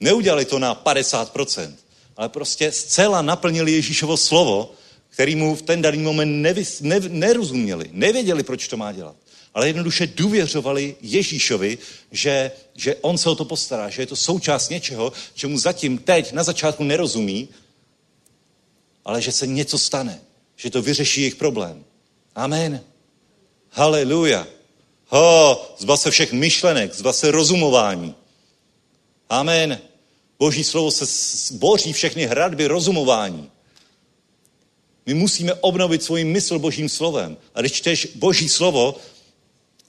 Neudělali 0.00 0.44
to 0.44 0.58
na 0.58 0.74
50%, 0.74 1.74
ale 2.16 2.28
prostě 2.28 2.72
zcela 2.72 3.22
naplnili 3.22 3.72
Ježíšovo 3.72 4.16
slovo 4.16 4.78
který 5.18 5.34
mu 5.34 5.54
v 5.54 5.62
ten 5.62 5.82
daný 5.82 5.98
moment 5.98 6.42
nevys, 6.42 6.80
ne, 6.80 7.00
nerozuměli, 7.00 7.90
nevěděli, 7.92 8.42
proč 8.42 8.68
to 8.68 8.76
má 8.76 8.92
dělat. 8.92 9.16
Ale 9.54 9.66
jednoduše 9.66 10.06
důvěřovali 10.06 10.96
Ježíšovi, 11.00 11.78
že, 12.12 12.50
že 12.76 12.96
on 12.96 13.18
se 13.18 13.30
o 13.30 13.34
to 13.34 13.44
postará, 13.44 13.88
že 13.88 14.02
je 14.02 14.06
to 14.06 14.16
součást 14.16 14.68
něčeho, 14.68 15.12
čemu 15.34 15.58
zatím 15.58 15.98
teď 15.98 16.32
na 16.32 16.42
začátku 16.42 16.84
nerozumí, 16.84 17.48
ale 19.04 19.22
že 19.22 19.32
se 19.32 19.46
něco 19.46 19.78
stane, 19.78 20.20
že 20.56 20.70
to 20.70 20.82
vyřeší 20.82 21.20
jejich 21.20 21.36
problém. 21.36 21.84
Amen. 22.34 22.80
Haleluja. 23.70 24.46
Ho, 25.06 25.74
zba 25.78 25.96
se 25.96 26.10
všech 26.10 26.32
myšlenek, 26.32 26.94
zba 26.94 27.12
se 27.12 27.30
rozumování. 27.30 28.14
Amen. 29.30 29.80
Boží 30.38 30.64
slovo 30.64 30.90
se 30.90 31.04
boří 31.54 31.92
všechny 31.92 32.26
hradby 32.26 32.66
rozumování. 32.66 33.50
My 35.08 35.14
musíme 35.14 35.54
obnovit 35.54 36.02
svůj 36.02 36.24
mysl 36.24 36.58
Božím 36.58 36.88
slovem. 36.88 37.36
A 37.54 37.60
když 37.60 37.72
čteš 37.72 38.08
Boží 38.14 38.48
slovo, 38.48 38.96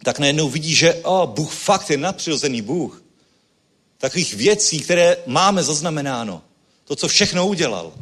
tak 0.04 0.20
najednou 0.20 0.50
vidíš, 0.50 0.78
že 0.78 0.94
oh, 0.94 1.30
Bůh 1.30 1.54
fakt 1.54 1.90
je 1.90 1.98
nadpřirozený 1.98 2.62
Bůh. 2.62 3.04
Takových 3.98 4.34
věcí, 4.34 4.80
které 4.80 5.18
máme 5.26 5.64
zaznamenáno. 5.64 6.42
To, 6.86 6.96
co 6.96 7.08
všechno 7.08 7.48
udělal. 7.48 7.94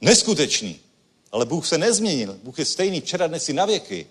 Neskutečný. 0.00 0.76
Ale 1.32 1.46
Bůh 1.46 1.66
se 1.66 1.78
nezměnil. 1.78 2.38
Bůh 2.42 2.58
je 2.58 2.64
stejný 2.64 3.00
včera, 3.00 3.26
dnes 3.26 3.48
i 3.48 3.52
na 3.52 3.66
věky. 3.66 4.06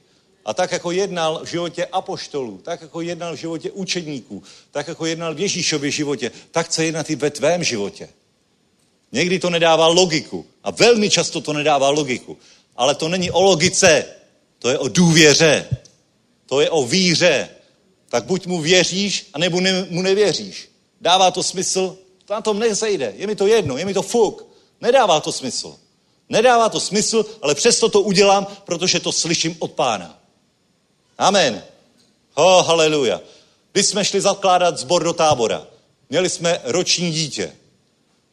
A 0.46 0.54
tak, 0.54 0.72
jako 0.72 0.92
jednal 0.92 1.42
v 1.44 1.48
životě 1.48 1.86
apoštolů, 1.86 2.58
tak, 2.64 2.82
jako 2.82 3.02
jednal 3.02 3.36
v 3.36 3.40
životě 3.40 3.72
učedníků, 3.72 4.44
tak, 4.72 4.88
jako 4.88 5.06
jednal 5.06 5.36
v 5.36 5.40
Ježíšově 5.40 5.92
životě, 5.92 6.32
tak 6.52 6.66
chce 6.66 6.86
jednat 6.86 7.10
i 7.10 7.16
ve 7.16 7.30
tvém 7.30 7.64
životě. 7.64 8.10
Někdy 9.12 9.40
to 9.40 9.50
nedává 9.50 9.88
logiku. 9.88 10.46
A 10.64 10.72
velmi 10.72 11.10
často 11.10 11.42
to 11.42 11.54
nedává 11.54 11.90
logiku. 11.90 12.38
Ale 12.76 12.96
to 12.96 13.08
není 13.08 13.32
o 13.32 13.42
logice, 13.42 14.06
to 14.60 14.70
je 14.70 14.78
o 14.78 14.88
důvěře. 14.88 15.70
To 16.46 16.62
je 16.62 16.70
o 16.70 16.86
víře. 16.86 17.50
Tak 18.10 18.26
buď 18.26 18.46
mu 18.46 18.62
věříš, 18.62 19.30
anebo 19.34 19.62
ne, 19.62 19.88
mu 19.90 20.02
nevěříš. 20.02 20.70
Dává 21.02 21.32
to 21.32 21.44
smysl? 21.44 21.98
To 22.26 22.34
na 22.34 22.42
tom 22.42 22.60
nezejde. 22.60 23.14
Je 23.18 23.28
mi 23.28 23.36
to 23.36 23.48
jedno, 23.48 23.78
je 23.78 23.86
mi 23.86 23.94
to 23.94 24.02
fuk. 24.02 24.48
Nedává 24.82 25.20
to 25.20 25.32
smysl. 25.32 25.76
Nedává 26.30 26.70
to 26.70 26.80
smysl, 26.80 27.26
ale 27.42 27.56
přesto 27.56 27.90
to 27.90 28.02
udělám, 28.02 28.48
protože 28.66 29.00
to 29.00 29.12
slyším 29.12 29.56
od 29.60 29.72
pána. 29.72 30.20
Amen. 31.18 31.64
Ho, 32.34 32.58
oh, 32.58 32.68
haleluja. 32.68 33.22
Když 33.72 33.86
jsme 33.86 34.06
šli 34.06 34.22
zakládat 34.22 34.78
zbor 34.78 35.04
do 35.04 35.14
tábora, 35.14 35.68
měli 36.10 36.30
jsme 36.30 36.62
roční 36.64 37.12
dítě. 37.12 37.56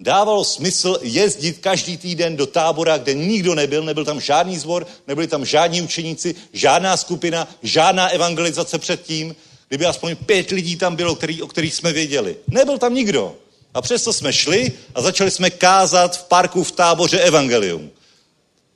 Dávalo 0.03 0.45
smysl 0.45 0.99
jezdit 1.03 1.59
každý 1.59 1.97
týden 1.97 2.37
do 2.37 2.47
tábora, 2.47 2.99
kde 2.99 3.15
nikdo 3.15 3.55
nebyl, 3.55 3.83
nebyl 3.85 4.05
tam 4.05 4.21
žádný 4.21 4.59
zbor, 4.59 4.87
nebyli 5.09 5.27
tam 5.27 5.45
žádní 5.45 5.83
učeníci, 5.83 6.35
žádná 6.53 6.97
skupina, 6.97 7.49
žádná 7.63 8.09
evangelizace 8.09 8.79
předtím, 8.79 9.37
kdyby 9.69 9.87
aspoň 9.87 10.17
pět 10.17 10.51
lidí 10.51 10.77
tam 10.77 10.97
bylo, 10.97 11.15
který, 11.15 11.43
o 11.43 11.47
kterých 11.47 11.75
jsme 11.75 11.93
věděli. 11.93 12.37
Nebyl 12.49 12.79
tam 12.79 12.95
nikdo. 12.95 13.37
A 13.75 13.83
přesto 13.83 14.13
jsme 14.13 14.33
šli 14.33 14.73
a 14.95 15.03
začali 15.03 15.31
jsme 15.31 15.51
kázat 15.51 16.17
v 16.17 16.25
parku 16.25 16.65
v 16.65 16.73
táboře 16.73 17.19
evangelium. 17.21 17.91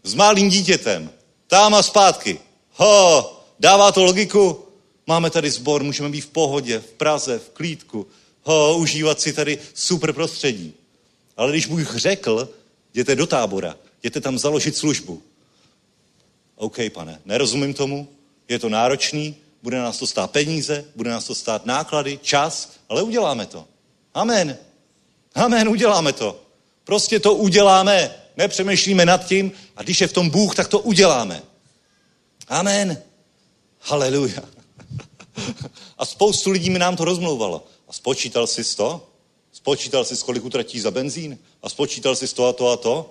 S 0.03 0.15
malým 0.15 0.49
dítětem. 0.49 1.11
Tam 1.47 1.75
a 1.75 1.83
zpátky. 1.83 2.39
Ho, 2.73 3.33
dává 3.61 3.93
to 3.93 4.05
logiku? 4.05 4.65
Máme 5.07 5.31
tady 5.31 5.51
sbor, 5.51 5.83
můžeme 5.83 6.09
být 6.09 6.21
v 6.21 6.29
pohodě, 6.29 6.79
v 6.79 6.93
Praze, 6.93 7.39
v 7.39 7.51
klídku. 7.51 8.07
Ho, 8.43 8.77
užívat 8.79 9.21
si 9.21 9.33
tady 9.33 9.59
super 9.75 10.13
prostředí. 10.13 10.75
Ale 11.37 11.51
když 11.51 11.67
Bůh 11.67 11.97
řekl, 11.97 12.49
jděte 12.95 13.17
do 13.17 13.27
tábora, 13.27 13.77
jděte 14.03 14.21
tam 14.21 14.39
založit 14.39 14.77
službu. 14.77 15.23
OK, 16.57 16.77
pane, 16.93 17.21
nerozumím 17.25 17.75
tomu, 17.75 18.09
je 18.49 18.59
to 18.59 18.69
náročný, 18.69 19.37
bude 19.63 19.79
nás 19.79 19.99
to 19.99 20.07
stát 20.07 20.31
peníze, 20.31 20.85
bude 20.97 21.11
nás 21.11 21.25
to 21.25 21.35
stát 21.35 21.67
náklady, 21.67 22.19
čas, 22.23 22.73
ale 22.89 23.03
uděláme 23.03 23.47
to. 23.47 23.67
Amen. 24.15 24.57
Amen, 25.35 25.69
uděláme 25.69 26.13
to. 26.13 26.43
Prostě 26.85 27.21
to 27.21 27.35
uděláme. 27.35 28.15
Nepřemýšlíme 28.37 29.07
nad 29.07 29.27
tím 29.27 29.53
a 29.77 29.83
když 29.83 30.01
je 30.01 30.07
v 30.07 30.13
tom 30.13 30.31
Bůh, 30.31 30.55
tak 30.55 30.69
to 30.69 30.79
uděláme. 30.79 31.43
Amen. 32.49 33.03
Haleluja. 33.81 34.43
A 35.99 36.07
spoustu 36.07 36.51
lidí 36.51 36.71
mi 36.71 36.79
nám 36.79 36.97
to 36.97 37.05
rozmlouvalo. 37.05 37.67
A 37.89 37.93
spočítal 37.93 38.47
jsi 38.47 38.77
to? 38.77 39.09
Spočítal 39.57 40.05
jsi, 40.05 40.17
kolik 40.17 40.45
utratí 40.45 40.81
za 40.81 40.91
benzín? 40.91 41.39
A 41.63 41.69
spočítal 41.69 42.17
jsi 42.17 42.35
to 42.35 42.47
a 42.47 42.53
to 42.53 42.69
a 42.71 42.77
to? 42.77 43.11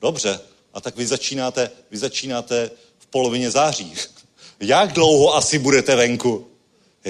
Dobře. 0.00 0.40
A 0.74 0.80
tak 0.80 0.96
vy 0.96 1.06
začínáte, 1.06 1.70
vy 1.90 1.98
začínáte 1.98 2.70
v 2.98 3.06
polovině 3.06 3.50
září. 3.50 3.94
Jak 4.60 4.92
dlouho 4.92 5.34
asi 5.34 5.58
budete 5.58 5.96
venku? 5.96 6.46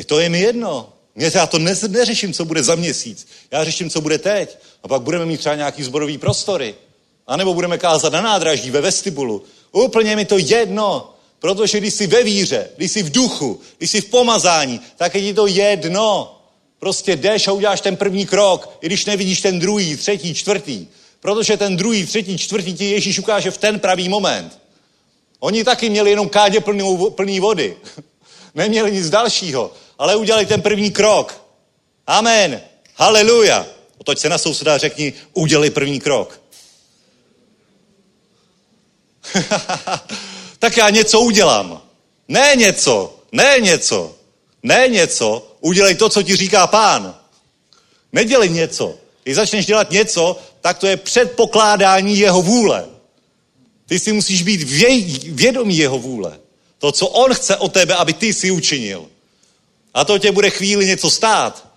To 0.06 0.20
je 0.20 0.28
mi 0.28 0.40
jedno. 0.40 0.92
Mě, 1.14 1.30
já 1.34 1.46
to 1.46 1.58
ne, 1.58 1.74
neřeším, 1.88 2.32
co 2.32 2.44
bude 2.44 2.62
za 2.62 2.74
měsíc. 2.74 3.26
Já 3.50 3.64
řeším, 3.64 3.90
co 3.90 4.00
bude 4.00 4.18
teď. 4.18 4.58
A 4.82 4.88
pak 4.88 5.02
budeme 5.02 5.26
mít 5.26 5.38
třeba 5.38 5.54
nějaký 5.54 5.82
zborový 5.82 6.18
prostory. 6.18 6.74
A 7.26 7.36
nebo 7.36 7.54
budeme 7.54 7.78
kázat 7.78 8.12
na 8.12 8.20
nádraží, 8.20 8.70
ve 8.70 8.80
vestibulu. 8.80 9.42
Úplně 9.72 10.16
mi 10.16 10.24
to 10.24 10.38
jedno. 10.38 11.14
Protože 11.38 11.78
když 11.78 11.94
jsi 11.94 12.06
ve 12.06 12.22
víře, 12.22 12.68
když 12.76 12.92
jsi 12.92 13.02
v 13.02 13.10
duchu, 13.10 13.60
když 13.78 13.90
jsi 13.90 14.00
v 14.00 14.10
pomazání, 14.10 14.80
tak 14.96 15.14
je 15.14 15.22
ti 15.22 15.34
to 15.34 15.46
jedno. 15.46 16.33
Prostě 16.84 17.16
jdeš 17.16 17.48
a 17.48 17.52
uděláš 17.52 17.80
ten 17.80 17.96
první 17.96 18.26
krok, 18.26 18.78
i 18.80 18.86
když 18.86 19.04
nevidíš 19.04 19.40
ten 19.40 19.58
druhý, 19.58 19.96
třetí, 19.96 20.34
čtvrtý. 20.34 20.86
Protože 21.20 21.56
ten 21.56 21.76
druhý, 21.76 22.06
třetí, 22.06 22.38
čtvrtý 22.38 22.74
ti 22.74 22.90
Ježíš 22.90 23.18
ukáže 23.18 23.50
v 23.50 23.58
ten 23.58 23.80
pravý 23.80 24.08
moment. 24.08 24.58
Oni 25.40 25.64
taky 25.64 25.90
měli 25.90 26.10
jenom 26.10 26.28
kádě 26.28 26.60
plnou, 26.60 27.10
plný 27.10 27.40
vody. 27.40 27.76
Neměli 28.54 28.92
nic 28.92 29.10
dalšího, 29.10 29.72
ale 29.98 30.16
udělali 30.16 30.46
ten 30.46 30.62
první 30.62 30.90
krok. 30.90 31.44
Amen. 32.06 32.60
Haleluja. 32.94 33.66
Otoď 33.98 34.18
se 34.18 34.28
na 34.28 34.38
souseda 34.38 34.74
a 34.74 34.78
řekni, 34.78 35.12
udělej 35.32 35.70
první 35.70 36.00
krok. 36.00 36.40
tak 40.58 40.76
já 40.76 40.90
něco 40.90 41.20
udělám. 41.20 41.82
Ne 42.28 42.52
něco, 42.56 43.16
ne 43.32 43.56
něco, 43.60 44.13
ne 44.64 44.88
něco, 44.88 45.56
udělej 45.60 45.94
to, 45.94 46.08
co 46.08 46.22
ti 46.22 46.36
říká 46.36 46.66
pán. 46.66 47.14
Nedělej 48.12 48.50
něco. 48.50 48.94
Když 49.22 49.36
začneš 49.36 49.66
dělat 49.66 49.90
něco, 49.90 50.38
tak 50.60 50.78
to 50.78 50.86
je 50.86 50.96
předpokládání 50.96 52.18
jeho 52.18 52.42
vůle. 52.42 52.86
Ty 53.86 53.98
si 53.98 54.12
musíš 54.12 54.42
být 54.42 54.62
vědomý 55.26 55.78
jeho 55.78 55.98
vůle. 55.98 56.38
To, 56.78 56.92
co 56.92 57.08
on 57.08 57.34
chce 57.34 57.56
od 57.56 57.72
tebe, 57.72 57.94
aby 57.94 58.12
ty 58.12 58.32
si 58.32 58.50
učinil. 58.50 59.06
A 59.94 60.04
to 60.04 60.18
tě 60.18 60.32
bude 60.32 60.50
chvíli 60.50 60.86
něco 60.86 61.10
stát. 61.10 61.68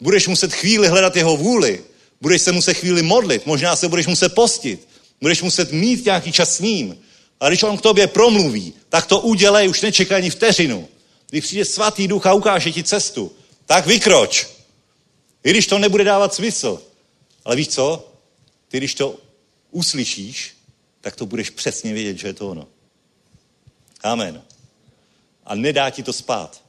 Budeš 0.00 0.28
muset 0.28 0.52
chvíli 0.52 0.88
hledat 0.88 1.16
jeho 1.16 1.36
vůli. 1.36 1.84
Budeš 2.20 2.42
se 2.42 2.52
muset 2.52 2.74
chvíli 2.74 3.02
modlit. 3.02 3.46
Možná 3.46 3.76
se 3.76 3.88
budeš 3.88 4.06
muset 4.06 4.34
postit. 4.34 4.88
Budeš 5.20 5.42
muset 5.42 5.72
mít 5.72 6.04
nějaký 6.04 6.32
čas 6.32 6.56
s 6.56 6.60
ním. 6.60 6.98
A 7.40 7.48
když 7.48 7.62
on 7.62 7.78
k 7.78 7.82
tobě 7.82 8.06
promluví, 8.06 8.74
tak 8.88 9.06
to 9.06 9.20
udělej, 9.20 9.68
už 9.68 9.80
nečekaj 9.80 10.16
ani 10.16 10.30
vteřinu. 10.30 10.88
Když 11.34 11.44
přijde 11.44 11.64
svatý 11.64 12.08
duch 12.08 12.26
a 12.26 12.32
ukáže 12.32 12.72
ti 12.72 12.82
cestu, 12.82 13.32
tak 13.66 13.86
vykroč. 13.86 14.46
I 15.44 15.50
když 15.50 15.66
to 15.66 15.78
nebude 15.78 16.04
dávat 16.04 16.34
smysl. 16.34 16.82
Ale 17.44 17.56
víš 17.56 17.68
co? 17.68 18.12
Ty, 18.68 18.76
když 18.76 18.94
to 18.94 19.18
uslyšíš, 19.70 20.56
tak 21.00 21.16
to 21.16 21.26
budeš 21.26 21.50
přesně 21.50 21.92
vědět, 21.92 22.18
že 22.18 22.28
je 22.28 22.32
to 22.34 22.50
ono. 22.50 22.68
Amen. 24.02 24.42
A 25.44 25.54
nedá 25.54 25.90
ti 25.90 26.02
to 26.02 26.12
spát. 26.12 26.62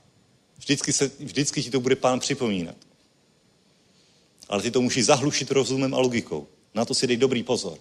Vždycky, 0.58 0.94
se, 0.94 1.12
vždycky 1.20 1.64
ti 1.64 1.72
to 1.72 1.80
bude 1.80 1.96
pán 1.96 2.20
připomínat. 2.20 2.76
Ale 4.50 4.62
ty 4.62 4.72
to 4.72 4.82
musíš 4.82 5.06
zahlušit 5.06 5.52
rozumem 5.52 5.94
a 5.94 6.00
logikou. 6.00 6.48
Na 6.74 6.86
to 6.86 6.94
si 6.94 7.08
dej 7.08 7.18
dobrý 7.18 7.44
pozor. 7.44 7.78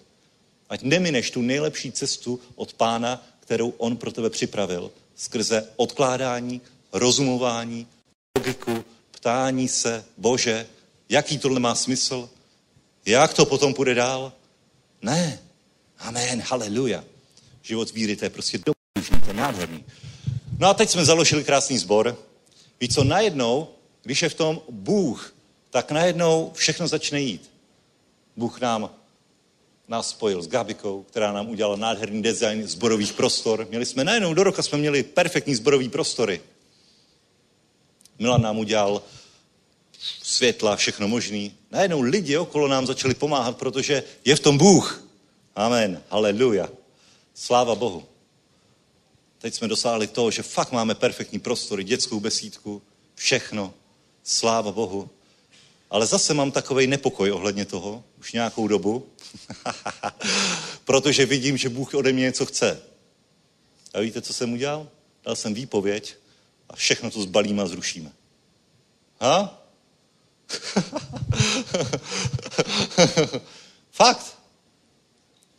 Ať 0.69 0.81
nemineš 0.81 1.31
tu 1.31 1.41
nejlepší 1.41 1.91
cestu 1.91 2.39
od 2.55 2.73
pána, 2.73 3.27
kterou 3.39 3.69
on 3.69 3.97
pro 3.97 4.11
tebe 4.11 4.29
připravil, 4.29 4.91
skrze 5.15 5.69
odkládání, 5.75 6.61
rozumování, 6.99 7.87
logiku, 8.37 8.85
ptání 9.11 9.67
se, 9.67 10.05
bože, 10.17 10.67
jaký 11.09 11.37
tohle 11.37 11.59
má 11.59 11.75
smysl, 11.75 12.29
jak 13.05 13.33
to 13.33 13.45
potom 13.45 13.73
půjde 13.73 13.93
dál. 13.93 14.33
Ne, 15.01 15.39
Amen, 15.99 16.41
haleluja. 16.41 17.03
Život 17.61 17.91
víry, 17.91 18.15
to 18.15 18.25
je 18.25 18.29
prostě 18.29 18.57
dobrý, 18.57 19.21
to 19.21 19.27
je 19.27 19.33
nádherný. 19.33 19.85
No 20.59 20.67
a 20.67 20.73
teď 20.73 20.89
jsme 20.89 21.05
založili 21.05 21.43
krásný 21.43 21.77
sbor. 21.77 22.17
Víš 22.81 22.93
co, 22.93 23.03
najednou, 23.03 23.67
když 24.03 24.21
je 24.21 24.29
v 24.29 24.33
tom 24.33 24.61
Bůh, 24.69 25.33
tak 25.69 25.91
najednou 25.91 26.51
všechno 26.55 26.87
začne 26.87 27.21
jít. 27.21 27.51
Bůh 28.35 28.61
nám 28.61 28.89
nás 29.87 30.09
spojil 30.09 30.41
s 30.41 30.47
Gabikou, 30.47 31.03
která 31.03 31.31
nám 31.31 31.49
udělala 31.49 31.75
nádherný 31.75 32.21
design 32.21 32.67
zborových 32.67 33.13
prostor. 33.13 33.67
Měli 33.69 33.85
jsme 33.85 34.03
najednou 34.03 34.33
do 34.33 34.43
roka 34.43 34.63
jsme 34.63 34.77
měli 34.77 35.03
perfektní 35.03 35.55
zborový 35.55 35.89
prostory. 35.89 36.41
Milan 38.19 38.41
nám 38.41 38.57
udělal 38.57 39.01
světla, 40.23 40.75
všechno 40.75 41.07
možný. 41.07 41.55
Najednou 41.71 42.01
lidi 42.01 42.37
okolo 42.37 42.67
nám 42.67 42.85
začali 42.85 43.13
pomáhat, 43.13 43.57
protože 43.57 44.03
je 44.25 44.35
v 44.35 44.39
tom 44.39 44.57
Bůh. 44.57 45.03
Amen. 45.55 46.03
Haleluja. 46.09 46.69
Sláva 47.33 47.75
Bohu. 47.75 48.05
Teď 49.37 49.53
jsme 49.53 49.67
dosáhli 49.67 50.07
toho, 50.07 50.31
že 50.31 50.43
fakt 50.43 50.71
máme 50.71 50.95
perfektní 50.95 51.39
prostory, 51.39 51.83
dětskou 51.83 52.19
besídku, 52.19 52.81
všechno. 53.15 53.73
Sláva 54.23 54.71
Bohu. 54.71 55.09
Ale 55.89 56.05
zase 56.05 56.33
mám 56.33 56.51
takový 56.51 56.87
nepokoj 56.87 57.31
ohledně 57.31 57.65
toho, 57.65 58.03
už 58.19 58.33
nějakou 58.33 58.67
dobu, 58.67 59.07
protože 60.85 61.25
vidím, 61.25 61.57
že 61.57 61.69
Bůh 61.69 61.93
ode 61.93 62.13
mě 62.13 62.23
něco 62.23 62.45
chce. 62.45 62.81
A 63.93 63.99
víte, 63.99 64.21
co 64.21 64.33
jsem 64.33 64.53
udělal? 64.53 64.87
Dal 65.25 65.35
jsem 65.35 65.53
výpověď 65.53 66.15
a 66.69 66.75
všechno 66.75 67.11
to 67.11 67.21
zbalíme 67.21 67.63
a 67.63 67.67
zrušíme. 67.67 68.11
Ha? 69.19 69.61
Fakt. 73.91 74.37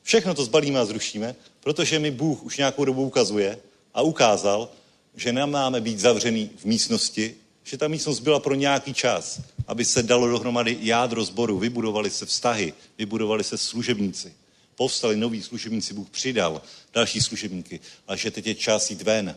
Všechno 0.03 0.35
to 0.35 0.45
zbalíme 0.45 0.81
a 0.81 0.85
zrušíme, 0.85 1.35
protože 1.61 1.99
mi 1.99 2.11
Bůh 2.11 2.43
už 2.43 2.57
nějakou 2.57 2.85
dobu 2.85 3.03
ukazuje 3.03 3.59
a 3.95 4.03
ukázal, 4.03 4.69
že 5.16 5.33
nemáme 5.33 5.81
být 5.81 5.99
zavřený 5.99 6.51
v 6.57 6.65
místnosti, 6.65 7.35
že 7.65 7.77
ta 7.77 7.89
místnost 7.89 8.20
byla 8.20 8.41
pro 8.41 8.55
nějaký 8.55 8.95
čas, 8.95 9.41
aby 9.66 9.85
se 9.85 10.03
dalo 10.03 10.28
dohromady 10.28 10.78
jádro 10.81 11.24
zboru, 11.24 11.59
vybudovali 11.59 12.11
se 12.11 12.27
vztahy, 12.27 12.74
vybudovali 12.99 13.45
se 13.45 13.59
služebníci. 13.59 14.35
Povstali 14.74 15.16
noví 15.16 15.43
služebníci, 15.43 15.95
Bůh 15.95 16.11
přidal 16.11 16.62
další 16.95 17.20
služebníky, 17.20 17.81
a 18.09 18.16
že 18.16 18.31
teď 18.31 18.47
je 18.47 18.55
čas 18.55 18.91
jít 18.91 19.03
ven 19.03 19.37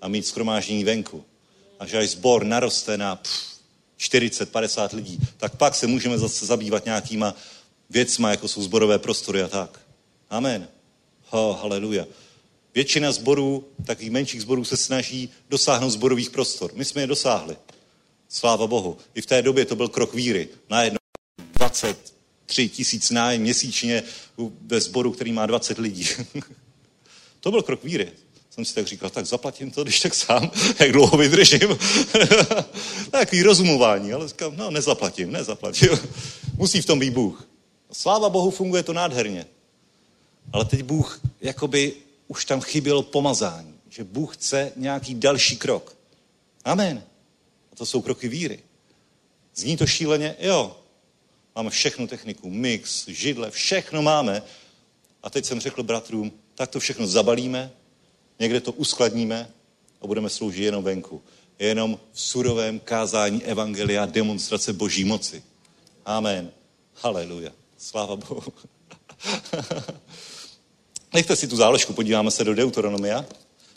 a 0.00 0.08
mít 0.08 0.26
skromáždění 0.26 0.84
venku. 0.84 1.24
A 1.78 1.86
že 1.86 1.98
až 1.98 2.10
zbor 2.10 2.44
naroste 2.44 2.98
na 2.98 3.22
40-50 3.98 4.96
lidí, 4.96 5.18
tak 5.36 5.56
pak 5.56 5.74
se 5.74 5.86
můžeme 5.86 6.18
zase 6.18 6.46
zabývat 6.46 6.84
nějakýma 6.84 7.34
věcma, 7.90 8.30
jako 8.30 8.48
jsou 8.48 8.62
zborové 8.62 8.98
prostory 8.98 9.42
a 9.42 9.48
tak. 9.48 9.80
Amen. 10.30 10.68
Oh, 11.30 11.60
haleluja. 11.60 12.06
Většina 12.74 13.12
zborů, 13.12 13.68
takových 13.86 14.10
menších 14.10 14.42
zborů, 14.42 14.64
se 14.64 14.76
snaží 14.76 15.28
dosáhnout 15.48 15.90
zborových 15.90 16.30
prostor. 16.30 16.70
My 16.74 16.84
jsme 16.84 17.00
je 17.00 17.06
dosáhli. 17.06 17.56
Sláva 18.28 18.66
Bohu. 18.66 18.98
I 19.14 19.22
v 19.22 19.26
té 19.26 19.42
době 19.42 19.64
to 19.64 19.76
byl 19.76 19.88
krok 19.88 20.14
víry. 20.14 20.48
Najednou 20.70 20.98
23 21.54 22.68
tisíc 22.68 23.10
nájem 23.10 23.42
měsíčně 23.42 24.02
ve 24.60 24.80
sboru, 24.80 25.12
který 25.12 25.32
má 25.32 25.46
20 25.46 25.78
lidí. 25.78 26.08
to 27.40 27.50
byl 27.50 27.62
krok 27.62 27.84
víry. 27.84 28.12
Jsem 28.58 28.64
si 28.64 28.74
tak 28.74 28.86
říkal, 28.86 29.10
tak 29.10 29.26
zaplatím 29.26 29.70
to, 29.70 29.82
když 29.82 30.00
tak 30.00 30.14
sám, 30.14 30.50
jak 30.80 30.92
dlouho 30.92 31.16
vydržím. 31.16 31.78
Takový 33.10 33.42
rozumování, 33.42 34.12
ale 34.12 34.28
říkám, 34.28 34.56
no 34.56 34.70
nezaplatím, 34.70 35.32
nezaplatím. 35.32 35.88
Musí 36.56 36.82
v 36.82 36.86
tom 36.86 36.98
být 36.98 37.10
Bůh. 37.10 37.48
Sláva 37.92 38.28
Bohu, 38.28 38.50
funguje 38.50 38.82
to 38.82 38.92
nádherně. 38.92 39.46
Ale 40.52 40.64
teď 40.64 40.82
Bůh, 40.82 41.20
jakoby 41.40 41.92
už 42.28 42.44
tam 42.44 42.60
chybělo 42.60 43.02
pomazání, 43.02 43.74
že 43.88 44.04
Bůh 44.04 44.36
chce 44.36 44.72
nějaký 44.76 45.14
další 45.14 45.56
krok. 45.56 45.96
Amen. 46.64 47.02
A 47.72 47.76
to 47.76 47.86
jsou 47.86 48.02
kroky 48.02 48.28
víry. 48.28 48.58
Zní 49.54 49.76
to 49.76 49.86
šíleně? 49.86 50.36
Jo. 50.38 50.76
Máme 51.56 51.70
všechnu 51.70 52.06
techniku, 52.06 52.50
mix, 52.50 53.08
židle, 53.08 53.50
všechno 53.50 54.02
máme. 54.02 54.42
A 55.22 55.30
teď 55.30 55.44
jsem 55.44 55.60
řekl 55.60 55.82
bratrům, 55.82 56.32
tak 56.54 56.70
to 56.70 56.80
všechno 56.80 57.06
zabalíme, 57.06 57.72
někde 58.38 58.60
to 58.60 58.72
uskladníme 58.72 59.50
a 60.00 60.06
budeme 60.06 60.28
sloužit 60.28 60.62
jenom 60.62 60.84
venku. 60.84 61.22
Jenom 61.58 62.00
v 62.12 62.20
surovém 62.20 62.80
kázání 62.80 63.44
evangelia, 63.44 64.06
demonstrace 64.06 64.72
boží 64.72 65.04
moci. 65.04 65.42
Amen. 66.04 66.50
Haleluja. 66.94 67.52
Sláva 67.78 68.16
Bohu. 68.16 68.52
Nechte 71.14 71.36
si 71.36 71.48
tu 71.48 71.56
záložku, 71.56 71.92
podíváme 71.92 72.30
se 72.30 72.44
do 72.44 72.54
Deuteronomia, 72.54 73.26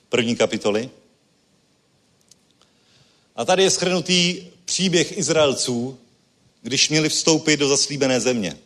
první 0.09 0.35
kapitoly. 0.35 0.89
A 3.35 3.45
tady 3.45 3.63
je 3.63 3.69
schrnutý 3.69 4.47
příběh 4.65 5.17
Izraelců, 5.17 5.99
když 6.61 6.89
měli 6.89 7.09
vstoupit 7.09 7.57
do 7.57 7.67
zaslíbené 7.67 8.19
země. 8.19 8.57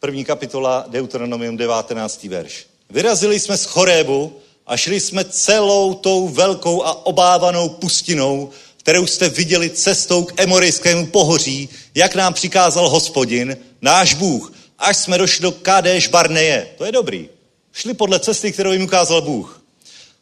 První 0.00 0.24
kapitola 0.24 0.84
Deuteronomium 0.88 1.56
19. 1.56 2.24
verš. 2.24 2.66
Vyrazili 2.90 3.40
jsme 3.40 3.56
z 3.58 3.64
Chorébu 3.64 4.40
a 4.66 4.76
šli 4.76 5.00
jsme 5.00 5.24
celou 5.24 5.94
tou 5.94 6.28
velkou 6.28 6.82
a 6.82 7.06
obávanou 7.06 7.68
pustinou, 7.68 8.50
kterou 8.76 9.06
jste 9.06 9.28
viděli 9.28 9.70
cestou 9.70 10.24
k 10.24 10.40
Emorejskému 10.40 11.06
pohoří, 11.06 11.68
jak 11.94 12.14
nám 12.14 12.34
přikázal 12.34 12.88
hospodin, 12.88 13.56
náš 13.82 14.14
Bůh, 14.14 14.52
až 14.78 14.96
jsme 14.96 15.18
došli 15.18 15.42
do 15.42 15.52
Kadeš 15.52 16.08
Barneje. 16.08 16.68
To 16.78 16.84
je 16.84 16.92
dobrý. 16.92 17.28
Šli 17.72 17.94
podle 17.94 18.20
cesty, 18.20 18.52
kterou 18.52 18.72
jim 18.72 18.84
ukázal 18.84 19.22
Bůh. 19.22 19.62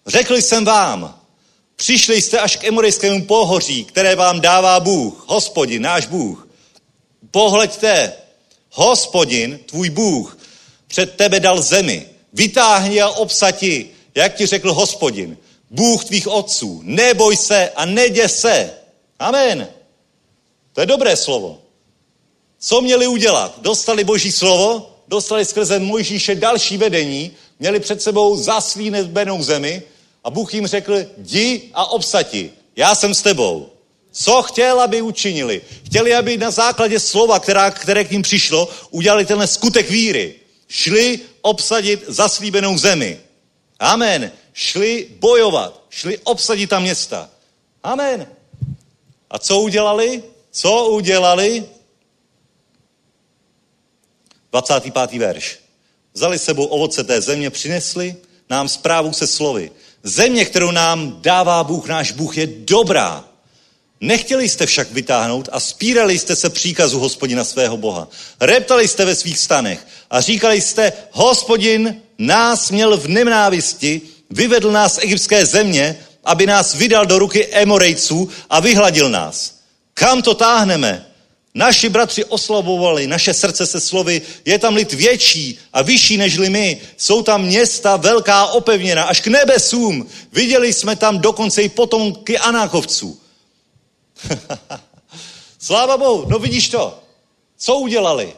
Řekl 0.06 0.36
jsem 0.36 0.64
vám, 0.64 1.20
přišli 1.76 2.22
jste 2.22 2.38
až 2.38 2.56
k 2.56 2.64
Emorejskému 2.64 3.24
pohoří, 3.24 3.84
které 3.84 4.16
vám 4.16 4.40
dává 4.40 4.80
Bůh, 4.80 5.24
hospodin, 5.26 5.82
náš 5.82 6.06
Bůh. 6.06 6.48
Pohleďte, 7.30 8.12
hospodin, 8.70 9.60
tvůj 9.66 9.90
Bůh, 9.90 10.38
před 10.86 11.16
tebe 11.16 11.40
dal 11.40 11.62
zemi. 11.62 12.11
Vytáhni 12.32 13.00
a 13.00 13.08
obsati, 13.08 13.90
jak 14.14 14.34
ti 14.34 14.46
řekl 14.46 14.72
hospodin. 14.72 15.36
Bůh 15.70 16.04
tvých 16.04 16.28
otců. 16.28 16.80
Neboj 16.84 17.36
se 17.36 17.70
a 17.70 17.84
nedě 17.84 18.28
se. 18.28 18.70
Amen. 19.18 19.68
To 20.72 20.80
je 20.80 20.86
dobré 20.86 21.16
slovo. 21.16 21.58
Co 22.58 22.80
měli 22.80 23.06
udělat? 23.06 23.58
Dostali 23.60 24.04
boží 24.04 24.32
slovo, 24.32 24.96
dostali 25.08 25.44
skrze 25.44 25.78
Mojžíše 25.78 26.34
další 26.34 26.76
vedení, 26.76 27.30
měli 27.58 27.80
před 27.80 28.02
sebou 28.02 28.36
zaslíbenou 28.36 29.42
zemi 29.42 29.82
a 30.24 30.30
Bůh 30.30 30.54
jim 30.54 30.66
řekl, 30.66 31.04
jdi 31.18 31.70
a 31.74 31.90
obsati, 31.90 32.50
já 32.76 32.94
jsem 32.94 33.14
s 33.14 33.22
tebou. 33.22 33.68
Co 34.12 34.42
chtěl, 34.42 34.80
aby 34.80 35.02
učinili? 35.02 35.62
Chtěli, 35.86 36.14
aby 36.14 36.36
na 36.36 36.50
základě 36.50 37.00
slova, 37.00 37.38
která, 37.38 37.70
které 37.70 38.04
k 38.04 38.10
ním 38.10 38.22
přišlo, 38.22 38.68
udělali 38.90 39.26
tenhle 39.26 39.46
skutek 39.46 39.90
víry. 39.90 40.34
Šli 40.72 41.20
obsadit 41.42 42.04
zaslíbenou 42.08 42.78
zemi. 42.78 43.20
Amen. 43.78 44.32
Šli 44.52 45.08
bojovat, 45.20 45.84
šli 45.90 46.18
obsadit 46.18 46.70
ta 46.70 46.80
města. 46.80 47.30
Amen. 47.82 48.26
A 49.30 49.38
co 49.38 49.60
udělali? 49.60 50.22
Co 50.50 50.86
udělali? 50.86 51.64
25. 54.50 55.12
verš. 55.12 55.58
Vzali 56.14 56.38
sebou 56.38 56.64
ovoce 56.64 57.04
té 57.04 57.20
země, 57.20 57.50
přinesli 57.50 58.16
nám 58.50 58.68
zprávu 58.68 59.12
se 59.12 59.26
slovy. 59.26 59.70
Země, 60.02 60.44
kterou 60.44 60.70
nám 60.70 61.22
dává 61.22 61.64
Bůh, 61.64 61.88
náš 61.88 62.12
Bůh, 62.12 62.38
je 62.38 62.46
dobrá. 62.46 63.28
Nechtěli 64.04 64.48
jste 64.48 64.66
však 64.66 64.92
vytáhnout 64.92 65.48
a 65.52 65.60
spírali 65.60 66.18
jste 66.18 66.36
se 66.36 66.50
příkazu 66.50 66.98
hospodina 66.98 67.44
svého 67.44 67.76
Boha. 67.76 68.08
Reptali 68.40 68.88
jste 68.88 69.04
ve 69.04 69.14
svých 69.14 69.38
stanech 69.38 69.86
a 70.10 70.20
říkali 70.20 70.60
jste, 70.60 70.92
hospodin 71.10 71.96
nás 72.18 72.70
měl 72.70 72.96
v 72.96 73.08
nenávisti, 73.08 74.00
vyvedl 74.30 74.72
nás 74.72 74.94
z 74.94 74.98
egyptské 74.98 75.46
země, 75.46 75.96
aby 76.24 76.46
nás 76.46 76.74
vydal 76.74 77.06
do 77.06 77.18
ruky 77.18 77.46
Emorejců 77.46 78.28
a 78.50 78.60
vyhladil 78.60 79.10
nás. 79.10 79.54
Kam 79.94 80.22
to 80.22 80.34
táhneme? 80.34 81.06
Naši 81.54 81.88
bratři 81.88 82.24
oslavovali 82.24 83.06
naše 83.06 83.34
srdce 83.34 83.66
se 83.66 83.80
slovy, 83.80 84.22
je 84.44 84.58
tam 84.58 84.74
lid 84.74 84.92
větší 84.92 85.58
a 85.72 85.82
vyšší 85.82 86.16
nežli 86.16 86.50
my, 86.50 86.80
jsou 86.96 87.22
tam 87.22 87.42
města 87.42 87.96
velká 87.96 88.46
opevněna 88.46 89.02
až 89.02 89.20
k 89.20 89.26
nebesům. 89.26 90.06
Viděli 90.32 90.72
jsme 90.72 90.96
tam 90.96 91.18
dokonce 91.18 91.62
i 91.62 91.68
potomky 91.68 92.38
Anákovců. 92.38 93.21
Sláva 95.58 95.96
Bohu, 95.96 96.24
no 96.28 96.38
vidíš 96.38 96.68
to. 96.68 96.98
Co 97.58 97.76
udělali? 97.76 98.32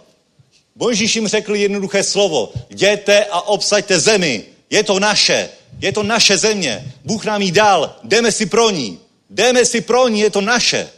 Mojžíš 0.75 1.17
jim 1.17 1.29
řekl 1.29 1.55
jednoduché 1.55 2.03
slovo. 2.03 2.53
Jděte 2.69 3.25
a 3.25 3.41
obsaďte 3.41 4.01
zemi. 4.01 4.45
Je 4.71 4.83
to 4.85 5.01
naše. 5.01 5.49
Je 5.81 5.93
to 5.93 6.03
naše 6.03 6.39
země. 6.39 6.95
Bůh 7.05 7.25
nám 7.25 7.43
ji 7.43 7.53
dal. 7.53 7.97
Jdeme 8.05 8.33
si 8.33 8.47
pro 8.47 8.71
ní. 8.71 9.01
Jdeme 9.31 9.65
si 9.65 9.81
pro 9.81 10.09
ní, 10.09 10.21
je 10.21 10.31
to 10.31 10.41
naše. 10.41 10.91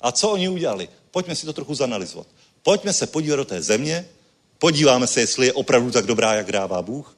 A 0.00 0.12
co 0.12 0.30
oni 0.30 0.48
udělali? 0.48 0.88
Pojďme 1.10 1.34
si 1.34 1.46
to 1.46 1.52
trochu 1.52 1.74
zanalizovat. 1.74 2.26
Pojďme 2.62 2.92
se 2.92 3.06
podívat 3.06 3.36
do 3.36 3.44
té 3.44 3.62
země, 3.62 4.08
podíváme 4.58 5.06
se, 5.06 5.20
jestli 5.20 5.46
je 5.46 5.52
opravdu 5.52 5.90
tak 5.90 6.06
dobrá, 6.06 6.34
jak 6.34 6.52
dává 6.52 6.82
Bůh, 6.82 7.16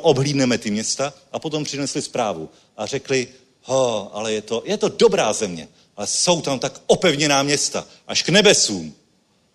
obhlídneme 0.00 0.58
ty 0.58 0.70
města 0.70 1.14
a 1.32 1.38
potom 1.38 1.64
přinesli 1.64 2.02
zprávu 2.02 2.48
a 2.76 2.86
řekli, 2.86 3.28
ho, 3.62 4.10
ale 4.12 4.32
je 4.32 4.42
to, 4.42 4.62
je 4.66 4.76
to 4.76 4.88
dobrá 4.88 5.32
země, 5.32 5.68
ale 6.00 6.06
jsou 6.06 6.40
tam 6.40 6.58
tak 6.58 6.80
opevněná 6.86 7.42
města, 7.42 7.86
až 8.06 8.22
k 8.22 8.28
nebesům. 8.28 8.94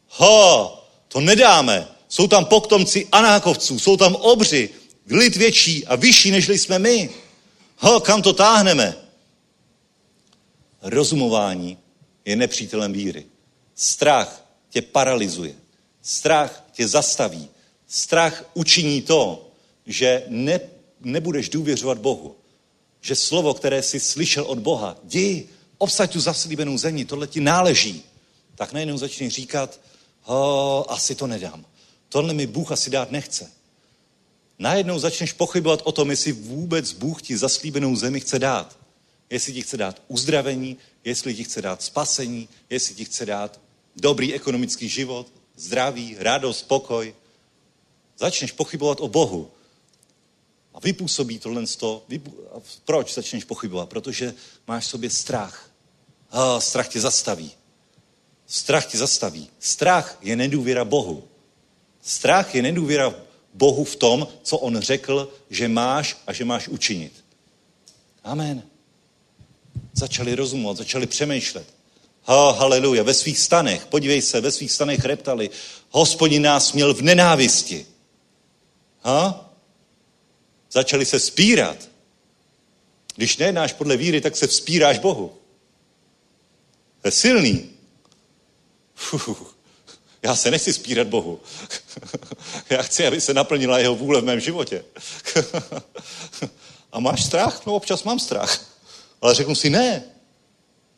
Ho, 0.09 0.83
to 1.07 1.21
nedáme. 1.21 1.87
Jsou 2.09 2.27
tam 2.27 2.45
poktomci 2.45 3.07
Anákovců, 3.11 3.79
jsou 3.79 3.97
tam 3.97 4.15
obři, 4.15 4.69
lid 5.09 5.35
větší 5.35 5.87
a 5.87 5.95
vyšší, 5.95 6.31
než 6.31 6.47
jsme 6.49 6.79
my. 6.79 7.09
Ho, 7.77 7.99
kam 7.99 8.21
to 8.21 8.33
táhneme? 8.33 8.95
Rozumování 10.81 11.77
je 12.25 12.35
nepřítelem 12.35 12.93
víry. 12.93 13.25
Strach 13.75 14.45
tě 14.69 14.81
paralyzuje. 14.81 15.53
Strach 16.01 16.63
tě 16.71 16.87
zastaví. 16.87 17.49
Strach 17.87 18.45
učiní 18.53 19.01
to, 19.01 19.49
že 19.85 20.23
ne, 20.27 20.59
nebudeš 20.99 21.49
důvěřovat 21.49 21.97
Bohu. 21.97 22.35
Že 23.01 23.15
slovo, 23.15 23.53
které 23.53 23.81
jsi 23.81 23.99
slyšel 23.99 24.43
od 24.43 24.59
Boha, 24.59 24.97
jdi, 25.03 25.54
obsaď 25.77 26.13
tu 26.13 26.19
zaslíbenou 26.19 26.77
zemi, 26.77 27.05
tohle 27.05 27.27
ti 27.27 27.41
náleží. 27.41 28.03
Tak 28.55 28.73
najednou 28.73 28.97
začni 28.97 29.29
říkat, 29.29 29.79
asi 30.87 31.15
to 31.15 31.27
nedám. 31.27 31.65
Tohle 32.09 32.33
mi 32.33 32.47
Bůh 32.47 32.71
asi 32.71 32.89
dát 32.89 33.11
nechce. 33.11 33.51
Najednou 34.59 34.99
začneš 34.99 35.33
pochybovat 35.33 35.81
o 35.83 35.91
tom, 35.91 36.09
jestli 36.09 36.31
vůbec 36.31 36.93
Bůh 36.93 37.21
ti 37.21 37.37
zaslíbenou 37.37 37.95
zemi 37.95 38.19
chce 38.19 38.39
dát. 38.39 38.77
Jestli 39.29 39.53
ti 39.53 39.61
chce 39.61 39.77
dát 39.77 40.01
uzdravení, 40.07 40.77
jestli 41.03 41.35
ti 41.35 41.43
chce 41.43 41.61
dát 41.61 41.83
spasení, 41.83 42.49
jestli 42.69 42.95
ti 42.95 43.05
chce 43.05 43.25
dát 43.25 43.59
dobrý 43.95 44.33
ekonomický 44.33 44.89
život, 44.89 45.27
zdraví, 45.55 46.15
radost, 46.19 46.67
pokoj. 46.67 47.15
Začneš 48.17 48.51
pochybovat 48.51 48.99
o 49.01 49.07
Bohu. 49.07 49.51
A 50.75 50.79
vypůsobí 50.79 51.39
tohle 51.39 51.67
z 51.67 51.75
toho. 51.75 52.03
Proč 52.85 53.13
začneš 53.13 53.43
pochybovat? 53.43 53.89
Protože 53.89 54.33
máš 54.67 54.85
v 54.85 54.89
sobě 54.89 55.09
strach. 55.09 55.69
Oh, 56.31 56.59
strach 56.59 56.87
tě 56.87 57.01
zastaví. 57.01 57.51
Strach 58.47 58.85
tě 58.85 58.97
zastaví. 58.97 59.49
Strach 59.59 60.17
je 60.21 60.35
nedůvěra 60.35 60.85
Bohu. 60.85 61.23
Strach 62.01 62.55
je 62.55 62.61
nedůvěra 62.61 63.15
Bohu 63.53 63.83
v 63.83 63.95
tom, 63.95 64.27
co 64.43 64.57
on 64.57 64.79
řekl, 64.79 65.33
že 65.49 65.67
máš 65.67 66.17
a 66.27 66.33
že 66.33 66.45
máš 66.45 66.67
učinit. 66.67 67.13
Amen. 68.23 68.63
Začali 69.93 70.35
rozumovat, 70.35 70.77
začali 70.77 71.07
přemýšlet. 71.07 71.67
Ha, 72.23 72.51
haleluja, 72.51 73.03
ve 73.03 73.13
svých 73.13 73.39
stanech, 73.39 73.85
podívej 73.85 74.21
se, 74.21 74.41
ve 74.41 74.51
svých 74.51 74.71
stanech 74.71 75.05
reptali, 75.05 75.49
hospodin 75.89 76.41
nás 76.41 76.73
měl 76.73 76.93
v 76.93 77.01
nenávisti. 77.01 77.85
Ha? 79.01 79.44
Začali 80.75 81.05
se 81.05 81.19
spírat. 81.19 81.77
Když 83.15 83.37
nejednáš 83.37 83.73
podle 83.73 83.97
víry, 83.97 84.21
tak 84.21 84.35
se 84.35 84.47
vzpíráš 84.47 84.99
Bohu. 84.99 85.37
To 87.01 87.07
je 87.07 87.11
silný. 87.11 87.69
Uf, 89.13 89.55
já 90.23 90.35
se 90.35 90.51
nechci 90.51 90.73
spírat 90.73 91.07
Bohu. 91.07 91.39
Já 92.69 92.81
chci, 92.81 93.07
aby 93.07 93.21
se 93.21 93.33
naplnila 93.33 93.79
jeho 93.79 93.95
vůle 93.95 94.21
v 94.21 94.23
mém 94.23 94.39
životě. 94.39 94.85
A 96.91 96.99
máš 96.99 97.23
strach? 97.23 97.65
No 97.65 97.75
občas 97.75 98.03
mám 98.03 98.19
strach. 98.19 98.65
Ale 99.21 99.33
řeknu 99.35 99.55
si 99.55 99.69
ne. 99.69 100.03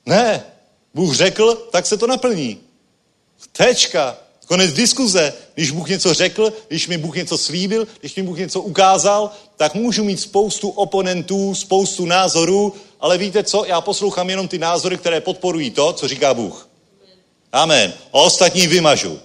Ne, 0.06 0.46
Bůh 0.94 1.16
řekl, 1.16 1.56
tak 1.56 1.86
se 1.86 1.98
to 1.98 2.08
naplní. 2.08 2.62
Tečka. 3.52 4.18
Konec 4.48 4.74
diskuze, 4.74 5.34
když 5.54 5.72
Bůh 5.72 5.90
něco 5.90 6.14
řekl, 6.14 6.54
když 6.68 6.88
mi 6.88 6.98
Bůh 6.98 7.16
něco 7.16 7.38
slíbil, 7.38 7.88
když 8.00 8.16
mi 8.16 8.24
Bůh 8.24 8.38
něco 8.38 8.62
ukázal, 8.62 9.32
tak 9.56 9.76
můžu 9.76 10.04
mít 10.04 10.20
spoustu 10.20 10.70
oponentů, 10.70 11.56
spoustu 11.56 12.06
názorů, 12.06 12.74
ale 13.00 13.18
víte 13.18 13.44
co, 13.44 13.66
já 13.66 13.82
poslouchám 13.82 14.30
jenom 14.30 14.48
ty 14.48 14.58
názory, 14.58 14.98
které 14.98 15.22
podporují 15.22 15.72
to, 15.72 15.94
co 15.94 16.08
říká 16.08 16.34
Bůh. 16.34 16.70
Amen. 17.52 17.94
A 18.14 18.20
ostatní 18.20 18.68
vymažu. 18.68 19.20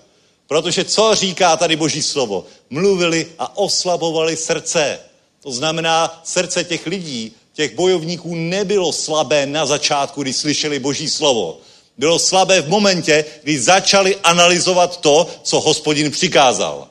Protože 0.47 0.85
co 0.85 1.15
říká 1.15 1.57
tady 1.57 1.77
Boží 1.77 2.03
slovo? 2.03 2.45
Mluvili 2.71 3.27
a 3.39 3.57
oslabovali 3.57 4.37
srdce. 4.37 5.01
To 5.43 5.53
znamená, 5.53 6.21
srdce 6.25 6.65
těch 6.65 6.87
lidí, 6.87 7.33
těch 7.53 7.75
bojovníků 7.75 8.35
nebylo 8.35 8.93
slabé 8.93 9.47
na 9.47 9.67
začátku, 9.67 10.23
když 10.23 10.37
slyšeli 10.37 10.79
Boží 10.79 11.11
slovo. 11.11 11.61
Bylo 12.03 12.19
slabé 12.19 12.63
v 12.63 12.69
momentě, 12.69 13.25
kdy 13.43 13.61
začali 13.61 14.17
analyzovat 14.17 15.01
to, 15.01 15.27
co 15.43 15.61
hospodin 15.61 16.11
přikázal. 16.11 16.89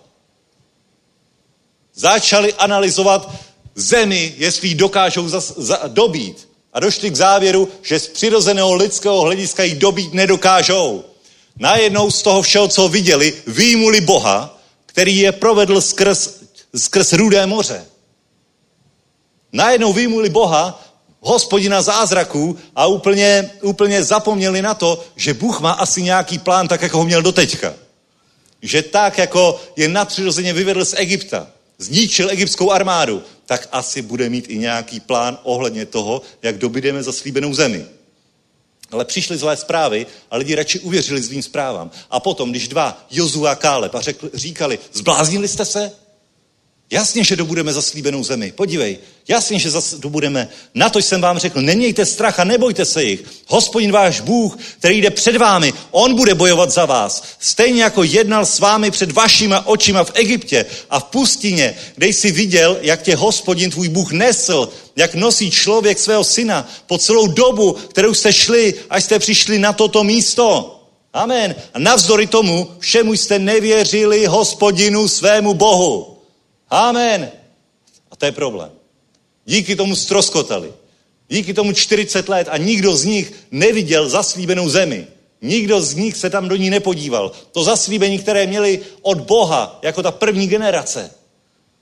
Začali 1.93 2.53
analyzovat 2.53 3.31
zemi, 3.75 4.33
jestli 4.37 4.67
ji 4.67 4.75
dokážou 4.75 5.29
zas, 5.29 5.53
za, 5.57 5.79
dobít. 5.87 6.49
A 6.73 6.79
došli 6.79 7.11
k 7.11 7.15
závěru, 7.15 7.69
že 7.81 7.99
z 7.99 8.07
přirozeného 8.07 8.73
lidského 8.73 9.21
hlediska 9.21 9.63
ji 9.63 9.75
dobít 9.75 10.13
nedokážou. 10.13 11.03
Najednou 11.59 12.11
z 12.11 12.21
toho 12.21 12.41
všeho, 12.41 12.67
co 12.67 12.87
viděli, 12.87 13.33
výjimuli 13.47 14.01
Boha, 14.01 14.59
který 14.85 15.17
je 15.17 15.31
provedl 15.31 15.81
skrz, 15.81 16.39
skrz 16.75 17.13
rudé 17.13 17.45
moře. 17.45 17.85
Najednou 19.53 19.93
výjimuli 19.93 20.29
Boha, 20.29 20.83
hospodina 21.21 21.81
zázraků 21.81 22.57
a 22.75 22.85
úplně, 22.85 23.51
úplně 23.61 24.03
zapomněli 24.03 24.61
na 24.61 24.73
to, 24.73 25.03
že 25.15 25.33
Bůh 25.33 25.59
má 25.59 25.71
asi 25.71 26.01
nějaký 26.01 26.39
plán, 26.39 26.67
tak 26.67 26.81
jako 26.81 26.97
ho 26.97 27.05
měl 27.05 27.21
doteďka. 27.21 27.73
Že 28.61 28.81
tak, 28.81 29.17
jako 29.17 29.61
je 29.75 29.87
nadpřirozeně 29.87 30.53
vyvedl 30.53 30.85
z 30.85 30.93
Egypta, 30.97 31.47
zničil 31.77 32.29
egyptskou 32.29 32.71
armádu, 32.71 33.23
tak 33.45 33.69
asi 33.71 34.01
bude 34.01 34.29
mít 34.29 34.45
i 34.49 34.57
nějaký 34.57 34.99
plán 34.99 35.37
ohledně 35.43 35.85
toho, 35.85 36.21
jak 36.41 36.57
dobydeme 36.57 37.03
zaslíbenou 37.03 37.53
zemi. 37.53 37.85
Ale 38.91 39.05
přišly 39.05 39.37
zlé 39.37 39.57
zprávy 39.57 40.07
a 40.31 40.37
lidi 40.37 40.55
radši 40.55 40.79
uvěřili 40.79 41.21
zlým 41.21 41.43
zprávám. 41.43 41.91
A 42.09 42.19
potom, 42.19 42.51
když 42.51 42.67
dva, 42.67 43.05
Jozu 43.11 43.47
a 43.47 43.55
Káleb, 43.55 43.95
a 43.95 44.01
řekli, 44.01 44.29
říkali, 44.33 44.79
zbláznili 44.93 45.47
jste 45.47 45.65
se? 45.65 45.91
Jasně, 46.91 47.23
že 47.23 47.35
dobudeme 47.35 47.73
zaslíbenou 47.73 48.23
zemi. 48.23 48.51
Podívej, 48.51 48.97
jasně, 49.27 49.59
že 49.59 49.69
dobudeme. 49.97 50.49
Na 50.75 50.89
to 50.89 50.99
jsem 50.99 51.21
vám 51.21 51.39
řekl, 51.39 51.61
nemějte 51.61 52.05
strach 52.05 52.39
a 52.39 52.43
nebojte 52.43 52.85
se 52.85 53.03
jich. 53.03 53.23
Hospodin 53.47 53.91
váš 53.91 54.21
Bůh, 54.21 54.57
který 54.79 55.01
jde 55.01 55.09
před 55.09 55.37
vámi, 55.37 55.73
on 55.91 56.15
bude 56.15 56.35
bojovat 56.35 56.71
za 56.71 56.85
vás. 56.85 57.23
Stejně 57.39 57.83
jako 57.83 58.03
jednal 58.03 58.45
s 58.45 58.59
vámi 58.59 58.91
před 58.91 59.11
vašima 59.11 59.67
očima 59.67 60.03
v 60.03 60.11
Egyptě 60.13 60.65
a 60.89 60.99
v 60.99 61.03
pustině, 61.03 61.75
kde 61.95 62.07
jsi 62.07 62.31
viděl, 62.31 62.77
jak 62.81 63.01
tě 63.01 63.15
hospodin 63.15 63.71
tvůj 63.71 63.89
Bůh 63.89 64.11
nesl, 64.11 64.69
jak 64.95 65.15
nosí 65.15 65.51
člověk 65.51 65.99
svého 65.99 66.23
syna 66.23 66.69
po 66.87 66.97
celou 66.97 67.27
dobu, 67.27 67.73
kterou 67.73 68.13
jste 68.13 68.33
šli, 68.33 68.73
až 68.89 69.03
jste 69.03 69.19
přišli 69.19 69.59
na 69.59 69.73
toto 69.73 70.03
místo. 70.03 70.77
Amen. 71.13 71.55
A 71.73 71.79
navzdory 71.79 72.27
tomu 72.27 72.71
všemu 72.79 73.13
jste 73.13 73.39
nevěřili 73.39 74.25
hospodinu 74.25 75.07
svému 75.07 75.53
Bohu. 75.53 76.10
Amen. 76.71 77.31
A 78.11 78.15
to 78.15 78.25
je 78.25 78.31
problém. 78.31 78.71
Díky 79.45 79.75
tomu 79.75 79.95
stroskotali. 79.95 80.73
Díky 81.29 81.53
tomu 81.53 81.73
40 81.73 82.29
let 82.29 82.47
a 82.51 82.57
nikdo 82.57 82.95
z 82.95 83.05
nich 83.05 83.33
neviděl 83.51 84.09
zaslíbenou 84.09 84.69
zemi. 84.69 85.07
Nikdo 85.41 85.81
z 85.81 85.95
nich 85.95 86.17
se 86.17 86.29
tam 86.29 86.47
do 86.47 86.55
ní 86.55 86.69
nepodíval. 86.69 87.31
To 87.51 87.63
zaslíbení, 87.63 88.19
které 88.19 88.47
měli 88.47 88.79
od 89.01 89.17
Boha, 89.21 89.79
jako 89.81 90.03
ta 90.03 90.11
první 90.11 90.47
generace, 90.47 91.11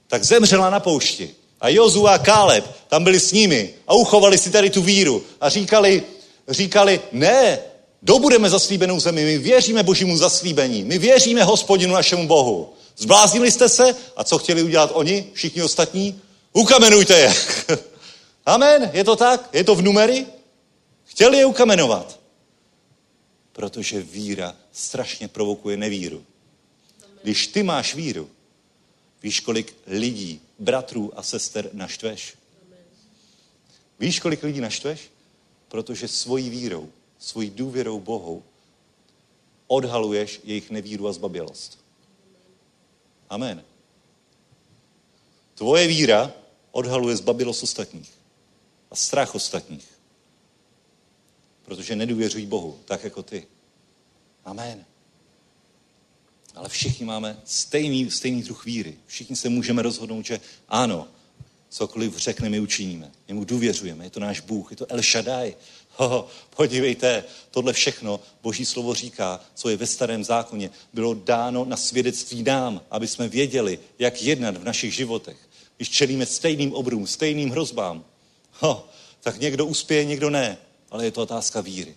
tak 0.08 0.24
zemřela 0.24 0.70
na 0.70 0.80
poušti. 0.80 1.30
A 1.60 1.68
Jozu 1.68 2.08
a 2.08 2.18
Káleb 2.18 2.64
tam 2.88 3.04
byli 3.04 3.20
s 3.20 3.32
nimi 3.32 3.74
a 3.86 3.94
uchovali 3.94 4.38
si 4.38 4.50
tady 4.50 4.70
tu 4.70 4.82
víru 4.82 5.22
a 5.40 5.48
říkali, 5.48 6.02
říkali, 6.48 7.00
ne, 7.12 7.58
dobudeme 8.02 8.50
zaslíbenou 8.50 9.00
zemi, 9.00 9.24
my 9.24 9.38
věříme 9.38 9.82
božímu 9.82 10.16
zaslíbení, 10.16 10.84
my 10.84 10.98
věříme 10.98 11.44
hospodinu 11.44 11.94
našemu 11.94 12.26
Bohu. 12.26 12.72
Zbláznili 12.96 13.50
jste 13.50 13.68
se? 13.68 13.96
A 14.16 14.24
co 14.24 14.38
chtěli 14.38 14.62
udělat 14.62 14.90
oni, 14.94 15.30
všichni 15.34 15.62
ostatní? 15.62 16.20
Ukamenujte 16.52 17.18
je. 17.18 17.34
Amen, 18.46 18.90
je 18.92 19.04
to 19.04 19.16
tak? 19.16 19.48
Je 19.52 19.64
to 19.64 19.74
v 19.74 19.82
numery? 19.82 20.26
Chtěli 21.04 21.38
je 21.38 21.46
ukamenovat. 21.46 22.20
Protože 23.52 24.02
víra 24.02 24.56
strašně 24.72 25.28
provokuje 25.28 25.76
nevíru. 25.76 26.24
Když 27.22 27.46
ty 27.46 27.62
máš 27.62 27.94
víru, 27.94 28.30
víš, 29.22 29.40
kolik 29.40 29.76
lidí, 29.86 30.40
bratrů 30.58 31.12
a 31.16 31.22
sester 31.22 31.70
naštveš? 31.72 32.34
Víš, 34.00 34.20
kolik 34.20 34.42
lidí 34.42 34.60
naštveš? 34.60 35.00
Protože 35.68 36.08
svojí 36.08 36.50
vírou, 36.50 36.88
svojí 37.18 37.50
důvěrou 37.50 38.00
Bohu 38.00 38.42
odhaluješ 39.66 40.40
jejich 40.44 40.70
nevíru 40.70 41.08
a 41.08 41.12
zbabělost. 41.12 41.79
Amen. 43.30 43.64
Tvoje 45.54 45.86
víra 45.86 46.32
odhaluje 46.70 47.16
zbabilost 47.16 47.62
ostatních 47.62 48.12
a 48.90 48.96
strach 48.96 49.34
ostatních. 49.34 49.88
Protože 51.64 51.96
nedůvěřují 51.96 52.46
Bohu, 52.46 52.78
tak 52.84 53.04
jako 53.04 53.22
ty. 53.22 53.46
Amen. 54.44 54.84
Ale 56.54 56.68
všichni 56.68 57.06
máme 57.06 57.40
stejný, 57.44 58.10
stejný 58.10 58.42
druh 58.42 58.64
víry. 58.64 58.98
Všichni 59.06 59.36
se 59.36 59.48
můžeme 59.48 59.82
rozhodnout, 59.82 60.26
že 60.26 60.40
ano, 60.68 61.08
cokoliv 61.68 62.16
řekne, 62.16 62.48
my 62.48 62.60
učiníme. 62.60 63.12
My 63.28 63.34
mu 63.34 63.44
důvěřujeme, 63.44 64.04
je 64.04 64.10
to 64.10 64.20
náš 64.20 64.40
Bůh, 64.40 64.70
je 64.70 64.76
to 64.76 64.92
El 64.92 65.02
Shaddai, 65.02 65.54
Ho, 66.06 66.26
podívejte, 66.56 67.24
tohle 67.50 67.72
všechno 67.72 68.20
Boží 68.42 68.64
slovo 68.64 68.94
říká, 68.94 69.40
co 69.54 69.68
je 69.68 69.76
ve 69.76 69.86
starém 69.86 70.24
zákoně, 70.24 70.70
bylo 70.92 71.14
dáno 71.14 71.64
na 71.64 71.76
svědectví 71.76 72.42
nám, 72.42 72.80
aby 72.90 73.06
jsme 73.06 73.28
věděli, 73.28 73.78
jak 73.98 74.22
jednat 74.22 74.56
v 74.56 74.64
našich 74.64 74.94
životech. 74.94 75.36
Když 75.76 75.88
čelíme 75.88 76.26
stejným 76.26 76.72
obrům, 76.74 77.06
stejným 77.06 77.50
hrozbám, 77.50 78.04
ho, 78.52 78.88
tak 79.20 79.40
někdo 79.40 79.66
uspěje, 79.66 80.04
někdo 80.04 80.30
ne. 80.30 80.58
Ale 80.90 81.04
je 81.04 81.10
to 81.10 81.22
otázka 81.22 81.60
víry, 81.60 81.94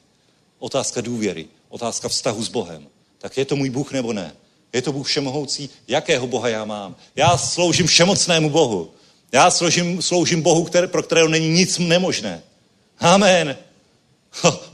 otázka 0.60 1.02
důvěry, 1.02 1.48
otázka 1.70 2.10
vztahu 2.10 2.44
s 2.44 2.50
Bohem. 2.50 2.88
Tak 3.18 3.38
je 3.38 3.46
to 3.46 3.56
můj 3.56 3.70
Bůh 3.70 3.92
nebo 3.92 4.14
ne? 4.14 4.36
Je 4.74 4.82
to 4.82 4.92
Bůh 4.92 5.08
všemohoucí? 5.08 5.70
Jakého 5.88 6.28
Boha 6.28 6.50
já 6.50 6.66
mám? 6.66 6.96
Já 7.16 7.38
sloužím 7.38 7.88
všemocnému 7.88 8.50
Bohu. 8.50 8.92
Já 9.32 9.52
sloužím, 9.52 10.02
sloužím 10.02 10.42
Bohu, 10.42 10.64
který, 10.64 10.88
pro 10.88 11.04
kterého 11.04 11.28
není 11.28 11.50
nic 11.50 11.78
nemožné. 11.78 12.44
Amen. 13.00 13.58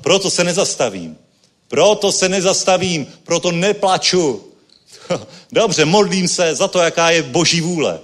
Proto 0.01 0.29
se 0.29 0.43
nezastavím. 0.43 1.17
Proto 1.67 2.11
se 2.11 2.29
nezastavím, 2.29 3.07
proto 3.23 3.51
neplaču. 3.51 4.43
Dobře, 5.51 5.85
modlím 5.85 6.27
se 6.27 6.55
za 6.55 6.67
to, 6.67 6.79
jaká 6.79 7.09
je 7.09 7.23
boží 7.23 7.61
vůle. 7.61 7.99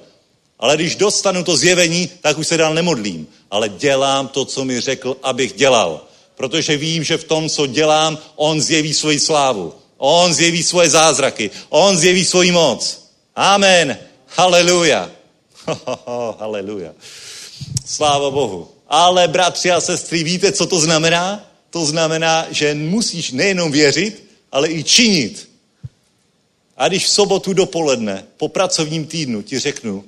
Ale 0.59 0.75
když 0.75 0.95
dostanu 0.95 1.43
to 1.43 1.57
zjevení, 1.57 2.09
tak 2.21 2.37
už 2.37 2.47
se 2.47 2.57
dál 2.57 2.73
nemodlím. 2.73 3.27
Ale 3.51 3.69
dělám 3.69 4.27
to, 4.27 4.45
co 4.45 4.65
mi 4.65 4.81
řekl, 4.81 5.17
abych 5.23 5.53
dělal. 5.53 6.01
Protože 6.35 6.77
vím, 6.77 7.03
že 7.03 7.17
v 7.17 7.23
tom, 7.23 7.49
co 7.49 7.67
dělám, 7.67 8.17
on 8.35 8.61
zjeví 8.61 8.93
svoji 8.93 9.19
slávu. 9.19 9.73
On 9.97 10.33
zjeví 10.33 10.63
svoje 10.63 10.89
zázraky. 10.89 11.51
On 11.69 11.97
zjeví 11.97 12.25
svoji 12.25 12.51
moc. 12.51 13.09
Amen. 13.35 13.97
Haleluja. 14.27 15.11
Haleluja. 16.39 16.93
Sláva 17.85 18.31
Bohu. 18.31 18.74
Ale 18.87 19.27
bratři 19.27 19.71
a 19.71 19.81
sestry, 19.81 20.23
víte, 20.23 20.51
co 20.51 20.65
to 20.65 20.79
znamená? 20.79 21.51
To 21.69 21.85
znamená, 21.85 22.47
že 22.51 22.75
musíš 22.75 23.31
nejenom 23.31 23.71
věřit, 23.71 24.23
ale 24.51 24.71
i 24.71 24.83
činit. 24.83 25.49
A 26.77 26.87
když 26.87 27.05
v 27.05 27.09
sobotu 27.09 27.53
dopoledne 27.53 28.25
po 28.37 28.47
pracovním 28.47 29.05
týdnu 29.05 29.41
ti 29.41 29.59
řeknu, 29.59 30.05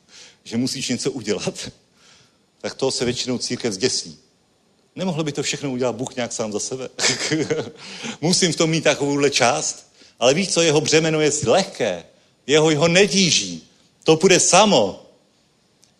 že 0.44 0.56
musíš 0.56 0.88
něco 0.88 1.10
udělat, 1.10 1.70
tak 2.60 2.74
to 2.74 2.90
se 2.90 3.04
většinou 3.04 3.38
církev 3.38 3.74
zděsí. 3.74 4.18
Nemohl 4.96 5.24
by 5.24 5.32
to 5.32 5.42
všechno 5.42 5.70
udělat 5.70 5.94
Bůh 5.96 6.16
nějak 6.16 6.32
sám 6.32 6.52
za 6.52 6.60
sebe. 6.60 6.88
Musím 8.20 8.52
v 8.52 8.56
tom 8.56 8.70
mít 8.70 8.84
takovouhle 8.84 9.30
část. 9.30 9.86
Ale 10.18 10.34
víš 10.34 10.48
co, 10.48 10.62
jeho 10.62 10.80
břemeno 10.80 11.20
je 11.20 11.30
lehké. 11.46 12.04
Jeho 12.46 12.76
ho 12.76 12.88
netíží. 12.88 13.62
To 14.04 14.16
půjde 14.16 14.40
samo. 14.40 15.06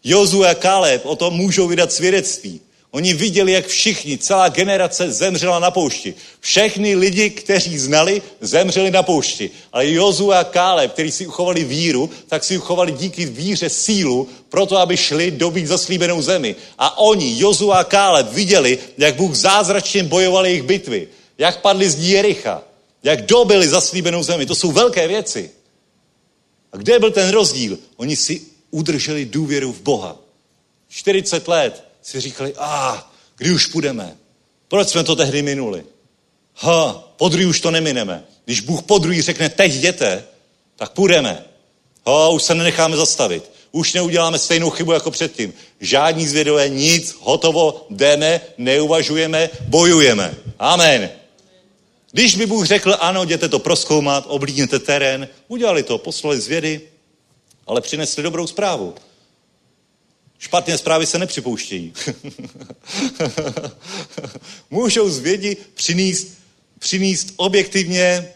Jozu 0.04 0.44
a 0.44 0.54
Kaleb 0.54 1.06
o 1.06 1.16
tom 1.16 1.34
můžou 1.34 1.68
vydat 1.68 1.92
svědectví. 1.92 2.60
Oni 2.90 3.14
viděli, 3.14 3.52
jak 3.52 3.66
všichni, 3.66 4.18
celá 4.18 4.48
generace 4.48 5.12
zemřela 5.12 5.58
na 5.58 5.70
poušti. 5.70 6.14
Všechny 6.40 6.96
lidi, 6.96 7.30
kteří 7.30 7.78
znali, 7.78 8.22
zemřeli 8.40 8.90
na 8.90 9.02
poušti. 9.02 9.50
Ale 9.72 9.90
Jozu 9.90 10.32
a 10.32 10.44
Káleb, 10.44 10.92
kteří 10.92 11.10
si 11.10 11.26
uchovali 11.26 11.64
víru, 11.64 12.10
tak 12.28 12.44
si 12.44 12.58
uchovali 12.58 12.92
díky 12.92 13.24
víře 13.24 13.68
sílu, 13.68 14.28
proto 14.48 14.78
aby 14.78 14.96
šli 14.96 15.30
dobít 15.30 15.66
zaslíbenou 15.66 16.22
zemi. 16.22 16.56
A 16.78 16.98
oni, 16.98 17.40
Jozu 17.40 17.72
a 17.72 17.84
Káleb, 17.84 18.32
viděli, 18.32 18.78
jak 18.98 19.14
Bůh 19.14 19.34
zázračně 19.34 20.02
bojoval 20.02 20.46
jejich 20.46 20.62
bitvy. 20.62 21.08
Jak 21.38 21.60
padli 21.60 21.90
z 21.90 21.98
Jericha. 22.08 22.62
Jak 23.02 23.26
dobili 23.26 23.68
zaslíbenou 23.68 24.22
zemi. 24.22 24.46
To 24.46 24.54
jsou 24.54 24.72
velké 24.72 25.08
věci. 25.08 25.50
A 26.72 26.76
kde 26.76 26.98
byl 26.98 27.10
ten 27.10 27.30
rozdíl? 27.30 27.78
Oni 27.96 28.16
si 28.16 28.49
udrželi 28.70 29.24
důvěru 29.24 29.72
v 29.72 29.80
Boha. 29.80 30.16
40 30.88 31.48
let 31.48 31.84
si 32.02 32.20
říkali, 32.20 32.54
a 32.56 32.94
ah, 32.94 33.02
kdy 33.36 33.52
už 33.52 33.66
půjdeme? 33.66 34.16
Proč 34.68 34.88
jsme 34.88 35.04
to 35.04 35.16
tehdy 35.16 35.42
minuli? 35.42 35.84
Ha, 36.54 36.92
podruhý 37.16 37.46
už 37.46 37.60
to 37.60 37.70
nemineme. 37.70 38.24
Když 38.44 38.60
Bůh 38.60 38.82
podruhý 38.82 39.22
řekne, 39.22 39.48
teď 39.48 39.72
jděte, 39.72 40.24
tak 40.76 40.90
půjdeme. 40.90 41.44
Ha, 42.06 42.28
už 42.28 42.42
se 42.42 42.54
nenecháme 42.54 42.96
zastavit. 42.96 43.50
Už 43.72 43.92
neuděláme 43.92 44.38
stejnou 44.38 44.70
chybu 44.70 44.92
jako 44.92 45.10
předtím. 45.10 45.52
Žádní 45.80 46.26
zvědové, 46.26 46.68
nic, 46.68 47.16
hotovo, 47.20 47.86
jdeme, 47.90 48.40
neuvažujeme, 48.58 49.50
bojujeme. 49.68 50.34
Amen. 50.58 51.10
Když 52.12 52.36
by 52.36 52.46
Bůh 52.46 52.66
řekl, 52.66 52.96
ano, 53.00 53.22
jděte 53.22 53.48
to 53.48 53.58
proskoumat, 53.58 54.24
oblídněte 54.28 54.78
terén, 54.78 55.28
udělali 55.48 55.82
to, 55.82 55.98
poslali 55.98 56.40
zvědy, 56.40 56.80
ale 57.66 57.80
přinesli 57.80 58.22
dobrou 58.22 58.46
zprávu. 58.46 58.94
Špatné 60.38 60.78
zprávy 60.78 61.06
se 61.06 61.18
nepřipouštějí. 61.18 61.92
Můžou 64.70 65.10
zvědi 65.10 65.56
přinést, 65.74 66.28
přinést 66.78 67.32
objektivně 67.36 68.34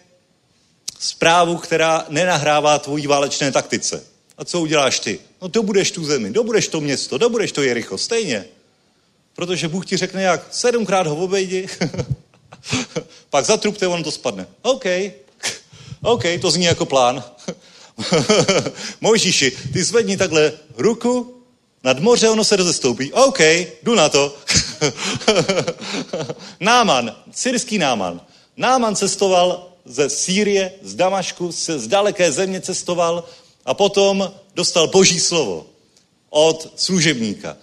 zprávu, 0.98 1.56
která 1.56 2.06
nenahrává 2.08 2.78
tvojí 2.78 3.06
válečné 3.06 3.52
taktice. 3.52 4.04
A 4.38 4.44
co 4.44 4.60
uděláš 4.60 5.00
ty? 5.00 5.18
No 5.42 5.48
dobudeš 5.48 5.90
tu 5.90 6.04
zemi, 6.04 6.30
dobudeš 6.30 6.68
to 6.68 6.80
město, 6.80 7.18
dobudeš 7.18 7.52
to 7.52 7.62
Jericho, 7.62 7.98
stejně. 7.98 8.44
Protože 9.34 9.68
Bůh 9.68 9.86
ti 9.86 9.96
řekne 9.96 10.22
jak, 10.22 10.46
sedmkrát 10.50 11.06
ho 11.06 11.16
obejdi, 11.16 11.68
pak 13.30 13.44
zatrupte, 13.44 13.86
on 13.86 14.02
to 14.04 14.10
spadne. 14.10 14.46
OK, 14.62 14.84
OK, 16.02 16.22
to 16.40 16.50
zní 16.50 16.64
jako 16.64 16.86
plán. 16.86 17.24
Mojžíši, 19.00 19.50
ty 19.72 19.84
zvedni 19.84 20.16
takhle 20.16 20.52
ruku 20.76 21.44
nad 21.84 21.98
moře, 21.98 22.28
ono 22.28 22.44
se 22.44 22.56
rozestoupí. 22.56 23.12
OK, 23.12 23.40
jdu 23.82 23.94
na 23.94 24.08
to. 24.08 24.36
Náman, 26.60 27.16
syrský 27.32 27.78
Náman. 27.78 28.20
Náman 28.56 28.96
cestoval 28.96 29.68
ze 29.84 30.10
Sýrie, 30.10 30.72
z 30.82 30.94
Damašku, 30.94 31.52
z 31.52 31.86
daleké 31.86 32.32
země 32.32 32.60
cestoval 32.60 33.24
a 33.64 33.74
potom 33.74 34.32
dostal 34.54 34.86
boží 34.88 35.20
slovo 35.20 35.66
od 36.30 36.72
služebníka. 36.76 37.56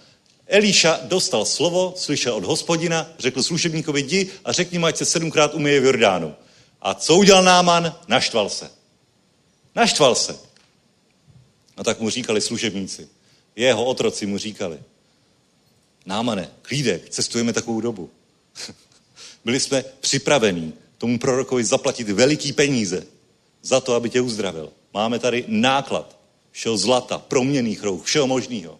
Elíša 0.46 1.00
dostal 1.02 1.44
slovo, 1.44 1.94
slyšel 1.96 2.34
od 2.34 2.44
hospodina, 2.44 3.06
řekl 3.18 3.42
služebníkovi, 3.42 4.00
jdi 4.00 4.30
a 4.44 4.52
řekni 4.52 4.78
mu, 4.78 4.86
ať 4.86 4.96
se 4.96 5.04
sedmkrát 5.04 5.54
umyje 5.54 5.80
v 5.80 5.84
Jordánu. 5.84 6.34
A 6.82 6.94
co 6.94 7.16
udělal 7.16 7.42
Náman? 7.42 7.94
Naštval 8.08 8.48
se. 8.48 8.81
Naštval 9.74 10.14
se. 10.14 10.38
A 11.76 11.84
tak 11.84 12.00
mu 12.00 12.10
říkali 12.10 12.40
služebníci. 12.40 13.08
Jeho 13.56 13.84
otroci 13.84 14.26
mu 14.26 14.38
říkali. 14.38 14.82
Námane, 16.06 16.50
klídek, 16.62 17.10
cestujeme 17.10 17.52
takovou 17.52 17.80
dobu. 17.80 18.10
Byli 19.44 19.60
jsme 19.60 19.84
připravení 20.00 20.74
tomu 20.98 21.18
prorokovi 21.18 21.64
zaplatit 21.64 22.08
veliký 22.08 22.52
peníze 22.52 23.06
za 23.62 23.80
to, 23.80 23.94
aby 23.94 24.10
tě 24.10 24.20
uzdravil. 24.20 24.72
Máme 24.94 25.18
tady 25.18 25.44
náklad 25.48 26.18
všeho 26.50 26.76
zlata, 26.76 27.18
proměných 27.18 27.82
rouk, 27.82 28.04
všeho 28.04 28.26
možného. 28.26 28.78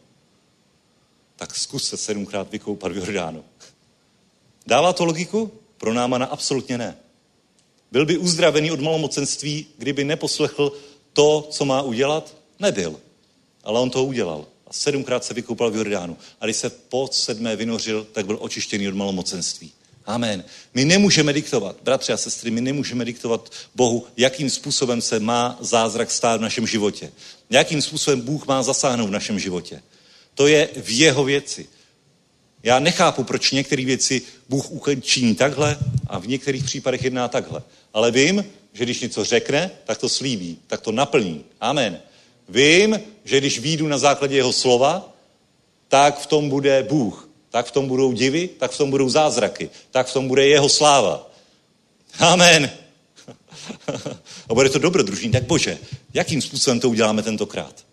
Tak 1.37 1.57
zkus 1.57 1.89
se 1.89 1.97
sedmkrát 1.97 2.51
vykoupat 2.51 2.93
v 2.93 2.97
Jordánu. 2.97 3.45
Dává 4.67 4.93
to 4.93 5.05
logiku? 5.05 5.53
Pro 5.77 5.95
Námana 5.95 6.27
absolutně 6.27 6.79
ne. 6.79 6.97
Byl 7.93 8.07
by 8.07 8.19
uzdravený 8.19 8.71
od 8.71 8.81
malomocenství, 8.81 9.67
kdyby 9.79 10.05
neposlechl 10.05 10.73
to, 11.13 11.49
co 11.51 11.65
má 11.65 11.83
udělat? 11.83 12.37
Nebyl. 12.61 12.97
Ale 13.65 13.81
on 13.81 13.91
to 13.91 14.05
udělal. 14.05 14.47
A 14.67 14.73
sedmkrát 14.73 15.25
se 15.25 15.35
vykoupal 15.35 15.71
v 15.71 15.77
Jordánu. 15.77 16.17
A 16.41 16.45
když 16.45 16.57
se 16.57 16.71
po 16.71 17.09
sedmé 17.13 17.57
vynořil, 17.57 18.07
tak 18.13 18.27
byl 18.27 18.39
očištěný 18.41 18.89
od 18.89 18.95
malomocenství. 18.95 19.73
Amen. 20.07 20.45
My 20.75 20.85
nemůžeme 20.85 21.33
diktovat, 21.33 21.77
bratři 21.83 22.13
a 22.13 22.17
sestry, 22.17 22.51
my 22.51 22.61
nemůžeme 22.61 23.05
diktovat 23.05 23.53
Bohu, 23.75 24.07
jakým 24.17 24.51
způsobem 24.51 25.01
se 25.01 25.21
má 25.21 25.59
zázrak 25.61 26.11
stát 26.11 26.41
v 26.41 26.43
našem 26.43 26.67
životě. 26.67 27.13
Jakým 27.51 27.83
způsobem 27.83 28.21
Bůh 28.21 28.47
má 28.47 28.63
zasáhnout 28.63 29.07
v 29.07 29.11
našem 29.11 29.39
životě. 29.39 29.83
To 30.35 30.47
je 30.47 30.69
v 30.77 30.99
jeho 30.99 31.25
věci. 31.25 31.69
Já 32.63 32.79
nechápu, 32.79 33.25
proč 33.25 33.51
některé 33.51 33.85
věci 33.85 34.23
Bůh 34.49 34.71
učiní 34.71 35.35
takhle 35.35 35.79
a 36.07 36.19
v 36.19 36.29
některých 36.29 36.65
případech 36.65 37.05
jedná 37.05 37.29
takhle. 37.29 37.63
Ale 37.95 38.11
vím, 38.11 38.45
že 38.73 38.85
když 38.85 39.01
něco 39.01 39.25
řekne, 39.25 39.71
tak 39.85 39.99
to 39.99 40.09
slíbí, 40.09 40.59
tak 40.67 40.81
to 40.81 40.93
naplní. 40.93 41.45
Amen. 41.61 42.01
Vím, 42.49 43.01
že 43.25 43.39
když 43.39 43.59
výjdu 43.59 43.89
na 43.89 43.99
základě 43.99 44.37
jeho 44.37 44.53
slova, 44.53 45.13
tak 45.89 46.19
v 46.19 46.27
tom 46.27 46.49
bude 46.49 46.83
Bůh. 46.83 47.29
Tak 47.51 47.67
v 47.67 47.71
tom 47.71 47.89
budou 47.89 48.13
divy, 48.13 48.49
tak 48.59 48.71
v 48.71 48.79
tom 48.79 48.91
budou 48.91 49.09
zázraky, 49.09 49.71
tak 49.91 50.07
v 50.07 50.13
tom 50.13 50.29
bude 50.29 50.47
jeho 50.47 50.69
sláva. 50.69 51.31
Amen. 52.19 52.71
a 54.49 54.55
bude 54.55 54.69
to 54.69 54.79
dobrodružný. 54.79 55.31
Tak 55.31 55.43
bože, 55.43 55.79
jakým 56.15 56.43
způsobem 56.43 56.81
to 56.81 56.91
uděláme 56.91 57.23
tentokrát? 57.23 57.85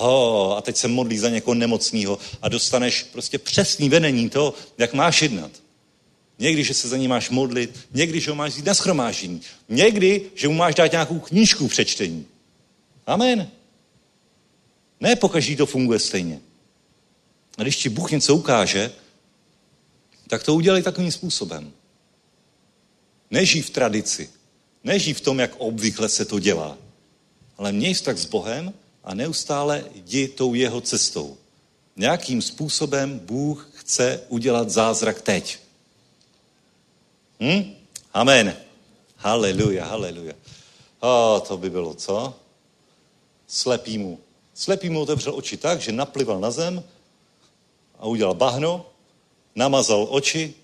Ho, 0.00 0.56
a 0.56 0.60
teď 0.60 0.76
se 0.76 0.88
modlí 0.88 1.18
za 1.18 1.28
někoho 1.28 1.54
nemocného 1.54 2.18
a 2.42 2.48
dostaneš 2.48 3.02
prostě 3.02 3.38
přesný 3.38 3.88
vedení 3.88 4.30
to, 4.30 4.54
jak 4.78 4.94
máš 4.94 5.22
jednat. 5.22 5.50
Někdy, 6.38 6.64
že 6.64 6.74
se 6.74 6.88
za 6.88 6.96
ní 6.96 7.08
máš 7.08 7.30
modlit, 7.30 7.78
někdy, 7.94 8.20
že 8.20 8.30
ho 8.30 8.36
máš 8.36 8.56
jít 8.56 8.64
na 8.64 8.74
schromáždění, 8.74 9.40
někdy, 9.68 10.22
že 10.34 10.48
mu 10.48 10.54
máš 10.54 10.74
dát 10.74 10.92
nějakou 10.92 11.18
knížku 11.18 11.68
přečtení. 11.68 12.26
Amen. 13.06 13.50
Ne 15.00 15.16
pokaždý 15.16 15.56
to 15.56 15.66
funguje 15.66 15.98
stejně. 15.98 16.40
A 17.58 17.62
když 17.62 17.76
ti 17.76 17.88
Bůh 17.88 18.10
něco 18.10 18.34
ukáže, 18.34 18.92
tak 20.28 20.42
to 20.42 20.54
udělej 20.54 20.82
takovým 20.82 21.12
způsobem. 21.12 21.72
Nežij 23.30 23.62
v 23.62 23.70
tradici, 23.70 24.30
nežij 24.84 25.14
v 25.14 25.20
tom, 25.20 25.38
jak 25.38 25.56
obvykle 25.56 26.08
se 26.08 26.24
to 26.24 26.38
dělá, 26.38 26.78
ale 27.56 27.72
měj 27.72 27.94
vztah 27.94 28.18
s 28.18 28.24
Bohem 28.24 28.72
a 29.08 29.14
neustále 29.14 29.84
jdi 29.94 30.28
tou 30.28 30.54
jeho 30.54 30.80
cestou. 30.80 31.36
Nějakým 31.96 32.42
způsobem 32.42 33.18
Bůh 33.18 33.68
chce 33.74 34.20
udělat 34.28 34.70
zázrak 34.70 35.22
teď. 35.22 35.58
Hm? 37.40 37.74
Amen. 38.14 38.56
Haleluja, 39.16 39.86
haleluja. 39.86 40.32
A 41.00 41.40
to 41.40 41.56
by 41.56 41.70
bylo 41.70 41.94
co? 41.94 42.34
Slepý 43.46 43.98
mu. 43.98 44.18
Slepý 44.54 44.90
mu 44.90 45.00
otevřel 45.00 45.34
oči 45.34 45.56
tak, 45.56 45.80
že 45.80 45.92
naplival 45.92 46.40
na 46.40 46.50
zem 46.50 46.84
a 47.98 48.06
udělal 48.06 48.34
bahno 48.34 48.86
namazal 49.56 50.06
oči 50.10 50.54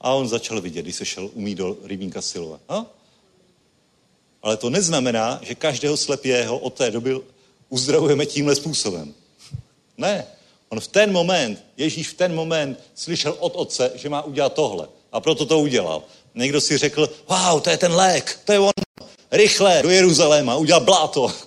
a 0.00 0.12
on 0.12 0.28
začal 0.28 0.60
vidět, 0.60 0.82
když 0.82 0.96
se 0.96 1.04
šel 1.04 1.30
umít 1.34 1.58
do 1.58 1.76
rybníka 1.84 2.22
Silova. 2.22 2.60
A? 2.68 2.86
Ale 4.42 4.56
to 4.56 4.70
neznamená, 4.70 5.40
že 5.42 5.54
každého 5.54 5.96
slepého 5.96 6.58
od 6.58 6.74
té 6.74 6.90
doby 6.90 7.20
uzdravujeme 7.72 8.26
tímhle 8.26 8.54
způsobem. 8.54 9.14
Ne. 9.96 10.26
On 10.68 10.80
v 10.80 10.88
ten 10.88 11.12
moment, 11.12 11.64
Ježíš 11.76 12.08
v 12.08 12.14
ten 12.14 12.34
moment 12.34 12.78
slyšel 12.94 13.36
od 13.38 13.52
otce, 13.56 13.92
že 13.94 14.08
má 14.08 14.22
udělat 14.22 14.52
tohle. 14.52 14.88
A 15.12 15.20
proto 15.20 15.46
to 15.46 15.58
udělal. 15.58 16.02
Někdo 16.34 16.60
si 16.60 16.78
řekl, 16.78 17.10
wow, 17.28 17.60
to 17.60 17.70
je 17.70 17.76
ten 17.76 17.92
lék, 17.92 18.40
to 18.44 18.52
je 18.52 18.58
on. 18.58 18.72
Rychle 19.30 19.82
do 19.82 19.90
Jeruzaléma, 19.90 20.56
udělal 20.56 20.84
bláto. 20.84 21.32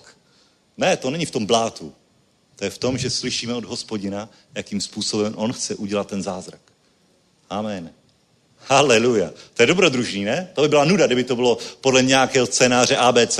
Ne, 0.78 0.96
to 0.96 1.10
není 1.10 1.26
v 1.26 1.30
tom 1.30 1.46
blátu. 1.46 1.92
To 2.56 2.64
je 2.64 2.70
v 2.70 2.78
tom, 2.78 2.98
že 2.98 3.10
slyšíme 3.10 3.54
od 3.54 3.64
hospodina, 3.64 4.28
jakým 4.54 4.80
způsobem 4.80 5.34
on 5.36 5.52
chce 5.52 5.74
udělat 5.74 6.08
ten 6.08 6.22
zázrak. 6.22 6.60
Amen. 7.50 7.90
Haleluja. 8.68 9.30
To 9.54 9.62
je 9.62 9.66
dobrodružný, 9.66 10.24
ne? 10.24 10.50
To 10.54 10.62
by 10.62 10.68
byla 10.68 10.84
nuda, 10.84 11.06
kdyby 11.06 11.24
to 11.24 11.36
bylo 11.36 11.58
podle 11.80 12.02
nějakého 12.02 12.46
scénáře 12.46 12.96
ABC. 12.96 13.36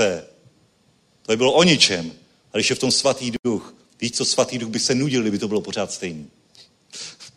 To 1.21 1.31
by 1.31 1.37
bylo 1.37 1.53
o 1.53 1.63
ničem. 1.63 2.11
A 2.53 2.57
když 2.57 2.69
je 2.69 2.75
v 2.75 2.79
tom 2.79 2.91
svatý 2.91 3.31
duch, 3.45 3.73
víš 4.01 4.11
co, 4.11 4.25
svatý 4.25 4.57
duch 4.57 4.69
by 4.69 4.79
se 4.79 4.95
nudil, 4.95 5.21
kdyby 5.21 5.37
to 5.37 5.47
bylo 5.47 5.61
pořád 5.61 5.91
stejný. 5.91 6.27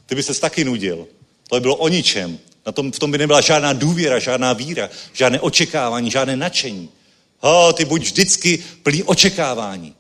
Ty 0.07 0.15
by 0.15 0.23
se 0.23 0.41
taky 0.41 0.65
nudil. 0.65 1.07
To 1.49 1.57
by 1.57 1.61
bylo 1.61 1.77
o 1.77 1.89
ničem. 1.89 2.39
Na 2.67 2.73
tom, 2.73 2.93
v 2.93 2.99
tom 2.99 3.11
by 3.11 3.19
nebyla 3.19 3.41
žádná 3.41 3.73
důvěra, 3.73 4.19
žádná 4.19 4.53
víra, 4.53 4.91
žádné 5.13 5.41
očekávání, 5.41 6.11
žádné 6.11 6.37
nadšení. 6.37 6.89
Ho, 7.39 7.73
ty 7.73 7.85
buď 7.85 8.03
vždycky 8.03 8.65
plný 8.83 9.03
očekávání. 9.03 9.95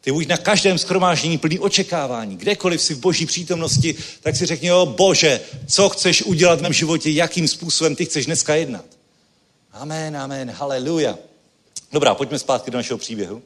Ty 0.00 0.12
buď 0.12 0.26
na 0.26 0.36
každém 0.36 0.78
schromáždění 0.78 1.38
plný 1.38 1.58
očekávání. 1.58 2.36
Kdekoliv 2.36 2.82
jsi 2.82 2.94
v 2.94 2.98
boží 2.98 3.26
přítomnosti, 3.26 3.94
tak 4.20 4.36
si 4.36 4.46
řekni, 4.46 4.72
o 4.72 4.86
bože, 4.86 5.40
co 5.66 5.88
chceš 5.88 6.22
udělat 6.22 6.58
v 6.58 6.62
mém 6.62 6.72
životě, 6.72 7.10
jakým 7.10 7.48
způsobem 7.48 7.96
ty 7.96 8.04
chceš 8.04 8.26
dneska 8.26 8.54
jednat. 8.54 8.84
Amen, 9.72 10.16
amen, 10.16 10.50
haleluja. 10.50 11.18
Dobrá, 11.92 12.14
pojďme 12.14 12.38
zpátky 12.38 12.70
do 12.70 12.78
našeho 12.78 12.98
příběhu. 12.98 13.42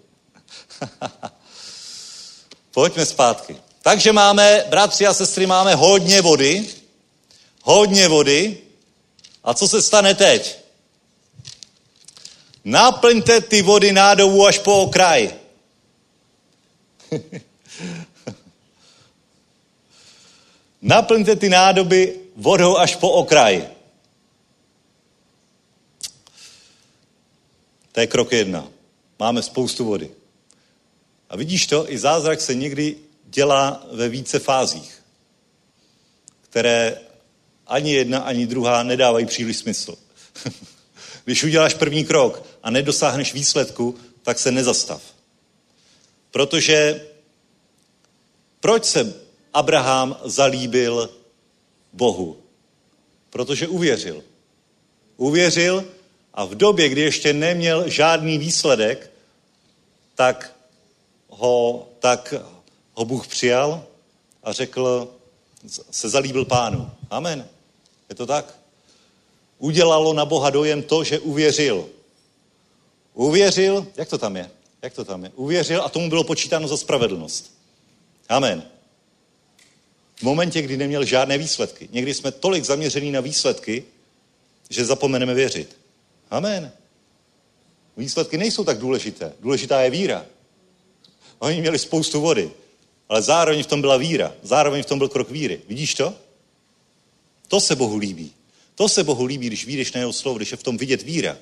pojďme 2.71 3.07
zpátky. 3.07 3.57
Takže 3.83 4.13
máme, 4.13 4.65
bratři 4.69 5.07
a 5.07 5.15
sestry, 5.15 5.47
máme 5.47 5.75
hodně 5.75 6.23
vody. 6.23 6.69
Hodně 7.63 8.09
vody. 8.09 8.59
A 9.45 9.55
co 9.55 9.69
se 9.69 9.83
stane 9.83 10.15
teď? 10.15 10.59
Naplňte 12.65 13.41
ty 13.41 13.63
vody 13.63 13.93
nádobu 13.93 14.47
až 14.47 14.59
po 14.59 14.83
okraj. 14.83 15.35
Naplňte 20.83 21.37
ty 21.37 21.49
nádoby 21.49 22.21
vodou 22.37 22.77
až 22.77 22.97
po 22.97 23.11
okraj. 23.11 23.69
To 27.93 28.01
je 28.01 28.07
krok 28.07 28.33
jedna. 28.33 28.69
Máme 29.19 29.43
spoustu 29.43 29.85
vody. 29.85 30.22
A 31.33 31.37
vidíš 31.37 31.67
to, 31.67 31.93
i 31.93 31.99
zázrak 31.99 32.41
se 32.41 32.55
někdy 32.55 32.97
dělá 33.25 33.87
ve 33.93 34.09
více 34.09 34.39
fázích, 34.39 35.03
které 36.41 36.99
ani 37.67 37.95
jedna, 37.95 38.19
ani 38.19 38.47
druhá 38.47 38.83
nedávají 38.83 39.27
příliš 39.27 39.57
smysl. 39.57 39.95
Když 41.25 41.45
uděláš 41.45 41.75
první 41.75 42.05
krok 42.05 42.47
a 42.63 42.71
nedosáhneš 42.71 43.35
výsledku, 43.35 43.99
tak 44.23 44.39
se 44.39 44.51
nezastav. 44.51 45.03
Protože 46.31 47.07
proč 48.61 48.85
se 48.85 49.15
Abraham 49.55 50.17
zalíbil 50.25 51.11
Bohu? 51.93 52.43
Protože 53.31 53.69
uvěřil. 53.69 54.25
Uvěřil 55.17 55.85
a 56.35 56.45
v 56.45 56.55
době, 56.55 56.89
kdy 56.89 57.01
ještě 57.01 57.33
neměl 57.33 57.89
žádný 57.89 58.39
výsledek, 58.39 59.11
tak 60.15 60.52
ho, 61.33 61.89
tak 61.99 62.35
ho 62.95 63.05
Bůh 63.05 63.27
přijal 63.27 63.85
a 64.43 64.53
řekl, 64.53 65.09
se 65.91 66.09
zalíbil 66.09 66.45
pánu. 66.45 66.91
Amen. 67.11 67.49
Je 68.09 68.15
to 68.15 68.27
tak? 68.27 68.59
Udělalo 69.59 70.13
na 70.15 70.25
Boha 70.25 70.51
dojem 70.51 70.83
to, 70.83 71.05
že 71.05 71.19
uvěřil. 71.19 71.89
Uvěřil, 73.15 73.87
jak 73.97 74.09
to 74.09 74.19
tam 74.19 74.37
je? 74.37 74.51
Jak 74.83 74.95
to 74.95 75.05
tam 75.05 75.25
je? 75.25 75.31
Uvěřil 75.35 75.83
a 75.83 75.89
tomu 75.89 76.09
bylo 76.09 76.25
počítáno 76.25 76.69
za 76.69 76.77
spravedlnost. 76.77 77.53
Amen. 78.29 78.63
V 80.17 80.23
momentě, 80.23 80.63
kdy 80.63 80.77
neměl 80.77 81.05
žádné 81.05 81.39
výsledky. 81.39 81.89
Někdy 81.93 82.15
jsme 82.15 82.33
tolik 82.33 82.65
zaměření 82.65 83.13
na 83.13 83.21
výsledky, 83.21 83.85
že 84.71 84.85
zapomeneme 84.85 85.35
věřit. 85.35 85.77
Amen. 86.31 86.73
Výsledky 87.97 88.39
nejsou 88.39 88.65
tak 88.65 88.79
důležité. 88.79 89.33
Důležitá 89.41 89.81
je 89.81 89.91
víra. 89.91 90.27
Oni 91.43 91.61
měli 91.61 91.79
spoustu 91.79 92.21
vody, 92.21 92.51
ale 93.09 93.23
zároveň 93.23 93.63
v 93.63 93.67
tom 93.67 93.81
byla 93.81 93.97
víra. 93.97 94.35
Zároveň 94.43 94.83
v 94.83 94.87
tom 94.87 94.99
byl 94.99 95.09
krok 95.09 95.31
víry. 95.31 95.61
Vidíš 95.69 95.95
to? 95.95 96.15
To 97.49 97.61
se 97.61 97.77
Bohu 97.77 97.97
líbí. 97.97 98.33
To 98.75 98.89
se 98.89 99.05
Bohu 99.05 99.25
líbí, 99.25 99.47
když 99.47 99.67
vídeš 99.67 99.93
na 99.93 100.01
jeho 100.01 100.13
slovo, 100.13 100.37
když 100.37 100.51
je 100.51 100.57
v 100.57 100.63
tom 100.63 100.77
vidět 100.77 101.03
víra. 101.03 101.39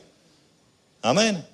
Amen. 1.03 1.45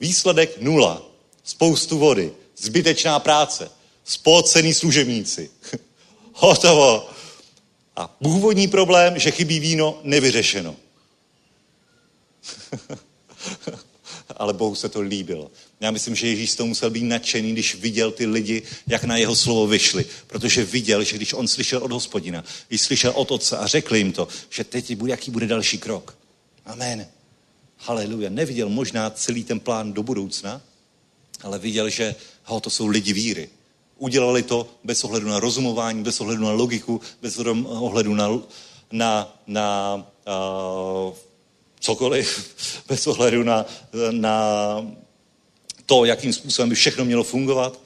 Výsledek 0.00 0.60
nula. 0.60 1.02
Spoustu 1.44 1.98
vody. 1.98 2.32
Zbytečná 2.56 3.18
práce. 3.18 3.70
Spocený 4.04 4.74
služebníci. 4.74 5.50
Hotovo. 6.32 7.08
A 7.96 8.08
původní 8.08 8.68
problém, 8.68 9.18
že 9.18 9.30
chybí 9.30 9.60
víno, 9.60 10.00
nevyřešeno. 10.02 10.76
Ale 14.36 14.52
Bohu 14.52 14.74
se 14.74 14.88
to 14.88 15.00
líbilo. 15.00 15.50
Já 15.80 15.90
myslím, 15.90 16.14
že 16.14 16.28
Ježíš 16.28 16.54
to 16.54 16.66
musel 16.66 16.90
být 16.90 17.04
nadšený, 17.04 17.52
když 17.52 17.74
viděl 17.74 18.10
ty 18.10 18.26
lidi, 18.26 18.62
jak 18.86 19.04
na 19.04 19.16
jeho 19.16 19.36
slovo 19.36 19.66
vyšli. 19.66 20.04
Protože 20.26 20.64
viděl, 20.64 21.04
že 21.04 21.16
když 21.16 21.32
on 21.32 21.48
slyšel 21.48 21.82
od 21.82 21.92
hospodina, 21.92 22.44
když 22.68 22.80
slyšel 22.80 23.12
od 23.14 23.30
otce 23.30 23.58
a 23.58 23.66
řekl 23.66 23.96
jim 23.96 24.12
to, 24.12 24.28
že 24.50 24.64
teď 24.64 24.96
bude, 24.96 25.10
jaký 25.10 25.30
bude 25.30 25.46
další 25.46 25.78
krok. 25.78 26.18
Amen. 26.66 27.06
Haleluja. 27.78 28.30
Neviděl 28.30 28.68
možná 28.68 29.10
celý 29.10 29.44
ten 29.44 29.60
plán 29.60 29.92
do 29.92 30.02
budoucna, 30.02 30.60
ale 31.42 31.58
viděl, 31.58 31.88
že 31.88 32.14
ho, 32.44 32.60
to 32.60 32.70
jsou 32.70 32.86
lidi 32.86 33.12
víry. 33.12 33.48
Udělali 33.98 34.42
to 34.42 34.68
bez 34.84 35.04
ohledu 35.04 35.28
na 35.28 35.40
rozumování, 35.40 36.02
bez 36.02 36.20
ohledu 36.20 36.42
na 36.42 36.50
logiku, 36.50 37.00
bez 37.22 37.38
ohledu 37.64 38.14
na, 38.14 38.38
na, 38.92 39.38
na 39.46 39.94
uh, 41.06 41.14
cokoliv, 41.80 42.54
bez 42.88 43.06
ohledu 43.06 43.42
na, 43.42 43.66
na 44.10 44.36
to, 45.86 46.04
jakým 46.04 46.32
způsobem 46.32 46.68
by 46.68 46.74
všechno 46.74 47.04
mělo 47.04 47.24
fungovat. 47.24 47.80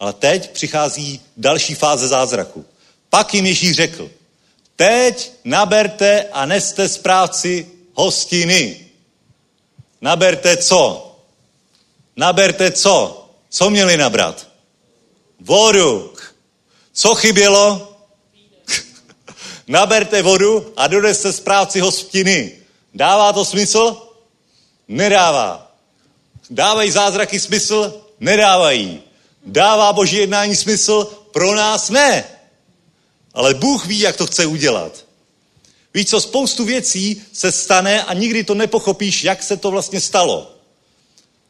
Ale 0.00 0.12
teď 0.12 0.50
přichází 0.50 1.20
další 1.36 1.74
fáze 1.74 2.08
zázraku. 2.08 2.64
Pak 3.10 3.34
jim 3.34 3.46
Ježíš 3.46 3.76
řekl, 3.76 4.10
teď 4.76 5.32
naberte 5.44 6.24
a 6.32 6.46
neste 6.46 6.88
správci 6.88 7.66
hostiny. 7.94 8.86
Naberte 10.00 10.56
co? 10.56 11.12
Naberte 12.16 12.70
co? 12.70 13.28
Co 13.50 13.70
měli 13.70 13.96
nabrat? 13.96 14.48
Vodu. 15.40 16.12
Co 16.92 17.14
chybělo? 17.14 17.96
Naberte 19.68 20.22
vodu 20.22 20.72
a 20.76 20.86
doneste 20.86 21.32
správci 21.32 21.80
hostiny. 21.80 22.52
Dává 22.94 23.32
to 23.32 23.44
smysl? 23.44 24.02
Nedává. 24.88 25.65
Dávají 26.50 26.90
zázraky 26.90 27.40
smysl? 27.40 28.02
Nedávají. 28.20 29.00
Dává 29.46 29.92
boží 29.92 30.16
jednání 30.16 30.56
smysl? 30.56 31.04
Pro 31.32 31.54
nás 31.54 31.90
ne. 31.90 32.24
Ale 33.34 33.54
Bůh 33.54 33.86
ví, 33.86 34.00
jak 34.00 34.16
to 34.16 34.26
chce 34.26 34.46
udělat. 34.46 35.04
Víš 35.94 36.08
co, 36.08 36.20
spoustu 36.20 36.64
věcí 36.64 37.22
se 37.32 37.52
stane 37.52 38.02
a 38.02 38.14
nikdy 38.14 38.44
to 38.44 38.54
nepochopíš, 38.54 39.24
jak 39.24 39.42
se 39.42 39.56
to 39.56 39.70
vlastně 39.70 40.00
stalo. 40.00 40.52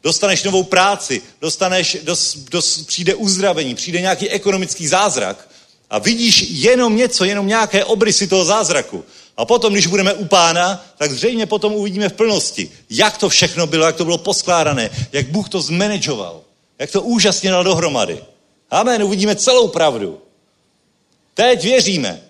Dostaneš 0.03 0.43
novou 0.43 0.63
práci, 0.63 1.21
dostaneš, 1.41 1.97
dos, 2.03 2.35
dos, 2.35 2.77
přijde 2.83 3.15
uzdravení, 3.15 3.75
přijde 3.75 4.01
nějaký 4.01 4.29
ekonomický 4.29 4.87
zázrak 4.87 5.49
a 5.89 5.99
vidíš 5.99 6.45
jenom 6.49 6.95
něco, 6.95 7.25
jenom 7.25 7.47
nějaké 7.47 7.85
obrysy 7.85 8.27
toho 8.27 8.45
zázraku. 8.45 9.05
A 9.37 9.45
potom, 9.45 9.73
když 9.73 9.87
budeme 9.87 10.13
u 10.13 10.25
pána, 10.25 10.85
tak 10.97 11.11
zřejmě 11.11 11.45
potom 11.45 11.73
uvidíme 11.73 12.09
v 12.09 12.13
plnosti, 12.13 12.71
jak 12.89 13.17
to 13.17 13.29
všechno 13.29 13.67
bylo, 13.67 13.85
jak 13.85 13.95
to 13.95 14.05
bylo 14.05 14.17
poskládané, 14.17 14.89
jak 15.11 15.29
Bůh 15.29 15.49
to 15.49 15.61
zmanagoval, 15.61 16.41
jak 16.79 16.91
to 16.91 17.01
úžasně 17.01 17.51
dal 17.51 17.63
dohromady. 17.63 18.23
Amen, 18.71 19.03
uvidíme 19.03 19.35
celou 19.35 19.67
pravdu. 19.67 20.21
Teď 21.33 21.63
věříme 21.63 22.21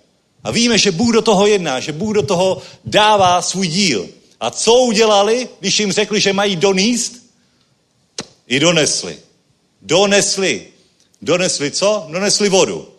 a 0.44 0.52
víme, 0.52 0.78
že 0.78 0.92
Bůh 0.92 1.14
do 1.14 1.22
toho 1.22 1.48
jedná, 1.48 1.80
že 1.80 1.92
Bůh 1.92 2.16
do 2.16 2.24
toho 2.24 2.62
dává 2.86 3.42
svůj 3.42 3.68
díl. 3.68 4.08
A 4.40 4.52
co 4.52 4.74
udělali, 4.74 5.50
když 5.60 5.80
jim 5.80 5.92
řekli, 5.92 6.22
že 6.22 6.34
mají 6.34 6.56
doníst? 6.56 7.14
I 8.48 8.60
donesli. 8.60 9.18
Donesli. 9.82 10.68
Donesli 11.22 11.72
co? 11.72 12.08
Donesli 12.10 12.50
vodu. 12.50 12.97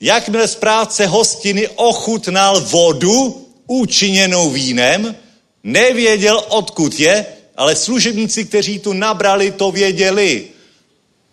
Jakmile 0.00 0.48
správce 0.48 1.06
hostiny 1.06 1.68
ochutnal 1.68 2.60
vodu 2.60 3.48
učiněnou 3.66 4.50
vínem, 4.50 5.16
nevěděl, 5.62 6.44
odkud 6.48 7.00
je, 7.00 7.26
ale 7.56 7.76
služebníci, 7.76 8.44
kteří 8.44 8.78
tu 8.78 8.92
nabrali, 8.92 9.50
to 9.52 9.70
věděli. 9.70 10.48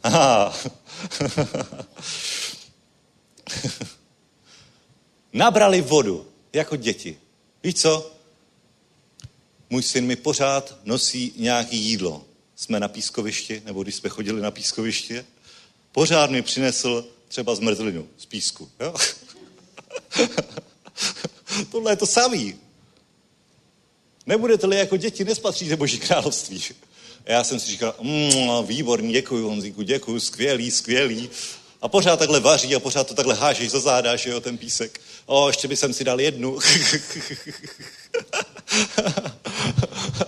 Nabrali 5.33 5.81
vodu, 5.81 6.27
jako 6.53 6.75
děti. 6.75 7.17
Víš 7.63 7.75
co? 7.75 8.11
Můj 9.69 9.83
syn 9.83 10.05
mi 10.05 10.15
pořád 10.15 10.75
nosí 10.85 11.33
nějaký 11.35 11.77
jídlo. 11.77 12.25
Jsme 12.55 12.79
na 12.79 12.87
pískovišti, 12.87 13.61
nebo 13.65 13.83
když 13.83 13.95
jsme 13.95 14.09
chodili 14.09 14.41
na 14.41 14.51
pískoviště, 14.51 15.25
pořád 15.91 16.29
mi 16.29 16.41
přinesl 16.41 17.05
třeba 17.27 17.55
zmrzlinu 17.55 18.07
z 18.17 18.25
písku. 18.25 18.69
Jo? 18.79 18.95
Tohle 21.71 21.91
je 21.91 21.95
to 21.95 22.05
samý. 22.05 22.55
Nebudete-li 24.25 24.77
jako 24.77 24.97
děti, 24.97 25.23
nespatříte 25.23 25.75
Boží 25.75 25.99
království. 25.99 26.63
A 27.25 27.31
já 27.31 27.43
jsem 27.43 27.59
si 27.59 27.67
říkal, 27.67 27.95
mmm, 28.01 28.65
výborný, 28.65 29.13
děkuji 29.13 29.43
Honzíku, 29.43 29.81
děkuji, 29.81 30.19
skvělý, 30.19 30.71
skvělý. 30.71 31.29
A 31.81 31.87
pořád 31.87 32.19
takhle 32.19 32.39
vaří 32.39 32.75
a 32.75 32.79
pořád 32.79 33.07
to 33.07 33.13
takhle 33.13 33.35
hážeš 33.35 33.71
za 33.71 33.79
záda, 33.79 34.15
že 34.15 34.29
jo, 34.29 34.41
ten 34.41 34.57
písek. 34.57 35.01
O, 35.25 35.47
ještě 35.47 35.67
by 35.67 35.75
jsem 35.75 35.93
si 35.93 36.03
dal 36.03 36.21
jednu. 36.21 36.59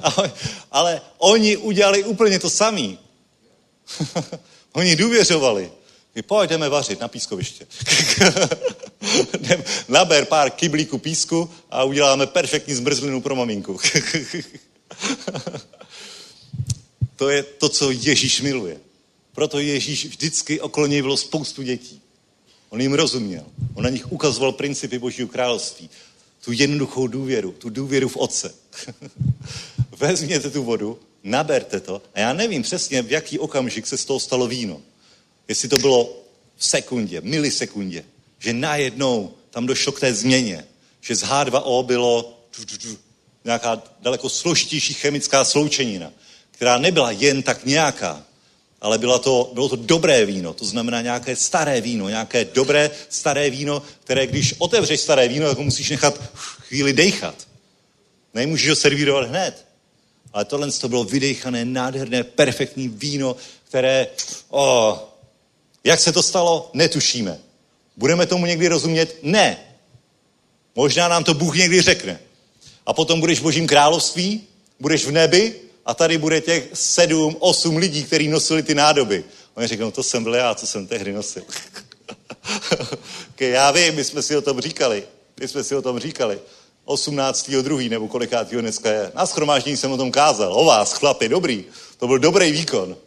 ale, 0.01 0.31
ale 0.71 1.01
oni 1.17 1.57
udělali 1.57 2.03
úplně 2.03 2.39
to 2.39 2.49
samý. 2.49 2.99
oni 4.73 4.95
důvěřovali. 4.95 5.71
My 6.15 6.21
pojďme 6.21 6.69
vařit 6.69 6.99
na 6.99 7.07
pískoviště. 7.07 7.67
Naber 9.87 10.25
pár 10.25 10.49
kyblíků 10.49 10.97
písku 10.97 11.49
a 11.71 11.83
uděláme 11.83 12.27
perfektní 12.27 12.73
zmrzlinu 12.73 13.21
pro 13.21 13.35
maminku. 13.35 13.79
to 17.15 17.29
je 17.29 17.43
to, 17.43 17.69
co 17.69 17.91
Ježíš 17.91 18.41
miluje. 18.41 18.77
Proto 19.33 19.59
Ježíš 19.59 20.05
vždycky 20.05 20.61
okolo 20.61 20.87
něj 20.87 21.01
bylo 21.01 21.17
spoustu 21.17 21.61
dětí. 21.61 22.01
On 22.69 22.81
jim 22.81 22.93
rozuměl. 22.93 23.45
On 23.73 23.83
na 23.83 23.89
nich 23.89 24.11
ukazoval 24.11 24.51
principy 24.51 24.99
Božího 24.99 25.27
království. 25.27 25.89
Tu 26.45 26.51
jednoduchou 26.51 27.07
důvěru, 27.07 27.51
tu 27.51 27.69
důvěru 27.69 28.09
v 28.09 28.17
Otce. 28.17 28.55
vezměte 29.97 30.49
tu 30.49 30.63
vodu, 30.63 30.99
naberte 31.23 31.79
to 31.79 32.01
a 32.13 32.19
já 32.19 32.33
nevím 32.33 32.63
přesně, 32.63 33.01
v 33.01 33.11
jaký 33.11 33.39
okamžik 33.39 33.87
se 33.87 33.97
z 33.97 34.05
toho 34.05 34.19
stalo 34.19 34.47
víno. 34.47 34.81
Jestli 35.49 35.69
to 35.69 35.77
bylo 35.77 36.23
v 36.57 36.65
sekundě, 36.65 37.21
milisekundě, 37.21 38.03
že 38.39 38.53
najednou 38.53 39.33
tam 39.49 39.65
došlo 39.65 39.91
k 39.91 39.99
té 39.99 40.13
změně, 40.13 40.65
že 41.01 41.15
z 41.15 41.23
H2O 41.23 41.85
bylo 41.85 42.39
nějaká 43.45 43.81
daleko 43.99 44.29
složitější 44.29 44.93
chemická 44.93 45.43
sloučenina, 45.43 46.11
která 46.51 46.77
nebyla 46.77 47.11
jen 47.11 47.43
tak 47.43 47.65
nějaká, 47.65 48.23
ale 48.81 48.97
byla 48.97 49.19
to, 49.19 49.51
bylo 49.53 49.69
to 49.69 49.75
dobré 49.75 50.25
víno, 50.25 50.53
to 50.53 50.65
znamená 50.65 51.01
nějaké 51.01 51.35
staré 51.35 51.81
víno, 51.81 52.09
nějaké 52.09 52.45
dobré 52.45 52.91
staré 53.09 53.49
víno, 53.49 53.81
které 54.03 54.27
když 54.27 54.55
otevřeš 54.57 54.99
staré 54.99 55.27
víno, 55.27 55.47
tak 55.47 55.57
ho 55.57 55.63
musíš 55.63 55.89
nechat 55.89 56.21
chvíli 56.57 56.93
dejchat. 56.93 57.35
Nemůžeš 58.33 58.69
ho 58.69 58.75
servírovat 58.75 59.29
hned. 59.29 59.65
Ale 60.33 60.45
tohle 60.45 60.71
to 60.71 60.89
bylo 60.89 61.03
vydejchané, 61.03 61.65
nádherné, 61.65 62.23
perfektní 62.23 62.87
víno, 62.87 63.35
které, 63.63 64.07
oh, 64.49 64.97
jak 65.83 65.99
se 65.99 66.11
to 66.11 66.23
stalo, 66.23 66.69
netušíme. 66.73 67.39
Budeme 67.97 68.25
tomu 68.25 68.45
někdy 68.45 68.67
rozumět? 68.67 69.17
Ne. 69.23 69.57
Možná 70.75 71.07
nám 71.07 71.23
to 71.23 71.33
Bůh 71.33 71.55
někdy 71.55 71.81
řekne. 71.81 72.19
A 72.85 72.93
potom 72.93 73.19
budeš 73.19 73.39
v 73.39 73.43
božím 73.43 73.67
království, 73.67 74.41
budeš 74.79 75.05
v 75.05 75.11
nebi 75.11 75.55
a 75.85 75.93
tady 75.93 76.17
bude 76.17 76.41
těch 76.41 76.69
sedm, 76.73 77.35
osm 77.39 77.77
lidí, 77.77 78.03
kteří 78.03 78.27
nosili 78.27 78.63
ty 78.63 78.75
nádoby. 78.75 79.23
Oni 79.55 79.67
řeknou, 79.67 79.85
no 79.85 79.91
to 79.91 80.03
jsem 80.03 80.23
byl 80.23 80.35
já, 80.35 80.55
co 80.55 80.67
jsem 80.67 80.87
tehdy 80.87 81.13
nosil. 81.13 81.43
okay, 83.29 83.49
já 83.49 83.71
vím, 83.71 83.95
my 83.95 84.03
jsme 84.03 84.21
si 84.21 84.37
o 84.37 84.41
tom 84.41 84.61
říkali. 84.61 85.03
My 85.39 85.47
jsme 85.47 85.63
si 85.63 85.75
o 85.75 85.81
tom 85.81 85.99
říkali. 85.99 86.39
18. 86.85 87.51
druhý 87.51 87.89
nebo 87.89 88.07
kolikátýho 88.07 88.61
dneska 88.61 88.91
je. 88.91 89.11
Na 89.15 89.25
schromáždění 89.25 89.77
jsem 89.77 89.91
o 89.91 89.97
tom 89.97 90.11
kázal. 90.11 90.53
O 90.53 90.65
vás, 90.65 90.93
chlapi, 90.93 91.29
dobrý. 91.29 91.65
To 91.97 92.07
byl 92.07 92.19
dobrý 92.19 92.51
výkon. 92.51 92.97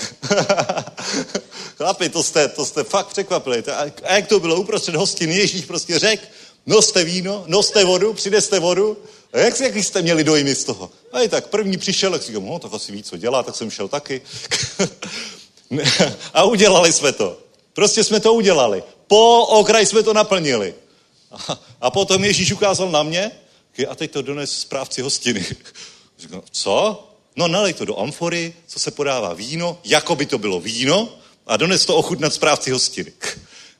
chlapi, 1.76 2.08
to 2.08 2.22
jste, 2.22 2.48
to 2.48 2.66
jste 2.66 2.84
fakt 2.84 3.06
překvapili. 3.06 3.62
A 4.06 4.14
jak 4.14 4.26
to 4.26 4.40
bylo 4.40 4.56
uprostřed 4.56 4.94
hostin, 4.94 5.30
Ježíš 5.30 5.64
prostě 5.64 5.98
řekl, 5.98 6.26
noste 6.66 7.04
víno, 7.04 7.44
noste 7.46 7.84
vodu, 7.84 8.12
přineste 8.12 8.60
vodu. 8.60 8.96
A 9.32 9.38
jak, 9.38 9.60
jaký 9.60 9.82
jste 9.82 10.02
měli 10.02 10.24
dojmy 10.24 10.54
z 10.54 10.64
toho? 10.64 10.90
A 11.12 11.20
i 11.20 11.28
tak 11.28 11.46
první 11.46 11.76
přišel, 11.76 12.10
tak 12.10 12.22
říkám, 12.22 12.46
no, 12.46 12.58
tak 12.58 12.74
asi 12.74 12.92
ví, 12.92 13.02
co 13.02 13.16
dělá, 13.16 13.42
tak 13.42 13.56
jsem 13.56 13.70
šel 13.70 13.88
taky. 13.88 14.22
a 16.34 16.44
udělali 16.44 16.92
jsme 16.92 17.12
to. 17.12 17.38
Prostě 17.72 18.04
jsme 18.04 18.20
to 18.20 18.34
udělali. 18.34 18.82
Po 19.06 19.46
okraj 19.46 19.86
jsme 19.86 20.02
to 20.02 20.12
naplnili. 20.12 20.74
A, 21.30 21.60
a 21.80 21.90
potom 21.90 22.24
Ježíš 22.24 22.52
ukázal 22.52 22.90
na 22.90 23.02
mě, 23.02 23.30
a 23.88 23.94
teď 23.94 24.10
to 24.10 24.22
dones 24.22 24.60
správci 24.60 25.02
hostiny. 25.02 25.46
Říkám, 26.18 26.42
co? 26.50 27.08
No 27.36 27.48
nalej 27.48 27.72
to 27.72 27.84
do 27.84 28.00
amfory, 28.00 28.54
co 28.66 28.80
se 28.80 28.90
podává 28.90 29.34
víno, 29.34 29.78
jako 29.84 30.16
by 30.16 30.26
to 30.26 30.38
bylo 30.38 30.60
víno, 30.60 31.08
a 31.46 31.56
dones 31.56 31.86
to 31.86 31.96
ochutnat 31.96 32.34
správci 32.34 32.70
hostiny. 32.70 33.12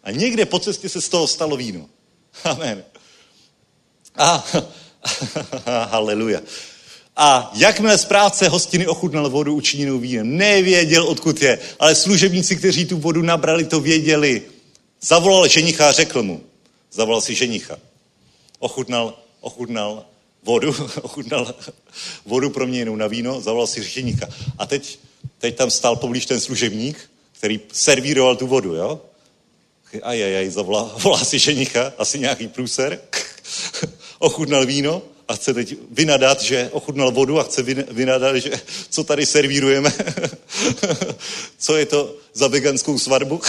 A 0.03 0.11
někde 0.11 0.47
po 0.47 0.59
cestě 0.59 0.89
se 0.89 1.01
z 1.01 1.09
toho 1.09 1.27
stalo 1.27 1.57
víno. 1.57 1.89
Amen. 2.45 2.85
A, 4.17 4.45
haleluja. 5.91 6.41
A 7.17 7.51
jakmile 7.55 7.99
správce 7.99 8.49
hostiny 8.49 8.87
ochutnal 8.87 9.31
vodu 9.31 9.55
učiněnou 9.55 9.99
vínem, 9.99 10.37
nevěděl, 10.37 11.09
odkud 11.09 11.43
je, 11.43 11.59
ale 11.79 11.95
služebníci, 11.95 12.57
kteří 12.57 12.85
tu 12.85 12.97
vodu 12.99 13.23
nabrali, 13.23 13.65
to 13.65 13.81
věděli. 13.81 14.43
Zavolal 15.01 15.49
ženicha 15.49 15.89
a 15.89 15.93
řekl 15.93 16.23
mu, 16.23 16.45
zavolal 16.93 17.21
si 17.21 17.35
ženicha, 17.35 17.79
ochutnal, 18.59 19.19
ochutnal 19.41 20.07
vodu, 20.45 20.75
ochutnal 21.03 21.55
vodu 22.27 22.51
proměněnou 22.51 22.97
na 22.97 23.07
víno, 23.07 23.41
zavolal 23.41 23.67
si 23.67 23.83
ženicha. 23.83 24.27
A 24.59 24.67
teď, 24.67 24.99
teď 25.39 25.57
tam 25.57 25.71
stál 25.71 25.97
poblíž 25.97 26.27
ten 26.27 26.41
služebník, 26.41 27.11
který 27.33 27.61
servíroval 27.73 28.37
tu 28.37 28.47
vodu, 28.47 28.75
jo? 28.75 29.01
Ajajaj, 30.03 30.51
zavolá, 30.51 30.95
volá 30.99 31.25
si 31.25 31.39
ženicha, 31.39 31.93
asi 31.99 32.19
nějaký 32.19 32.49
průser, 32.49 33.01
ochutnal 34.19 34.67
víno 34.67 35.03
a 35.29 35.35
chce 35.35 35.55
teď 35.55 35.75
vynadat, 35.91 36.43
že 36.43 36.71
ochutnal 36.73 37.11
vodu 37.11 37.41
a 37.41 37.43
chce 37.43 37.63
vynadat, 37.91 38.37
že 38.37 38.51
co 38.91 39.05
tady 39.05 39.27
servírujeme, 39.27 39.93
co 41.59 41.77
je 41.77 41.87
to 41.87 42.17
za 42.35 42.49
veganskou 42.49 42.99
svatbu. 42.99 43.41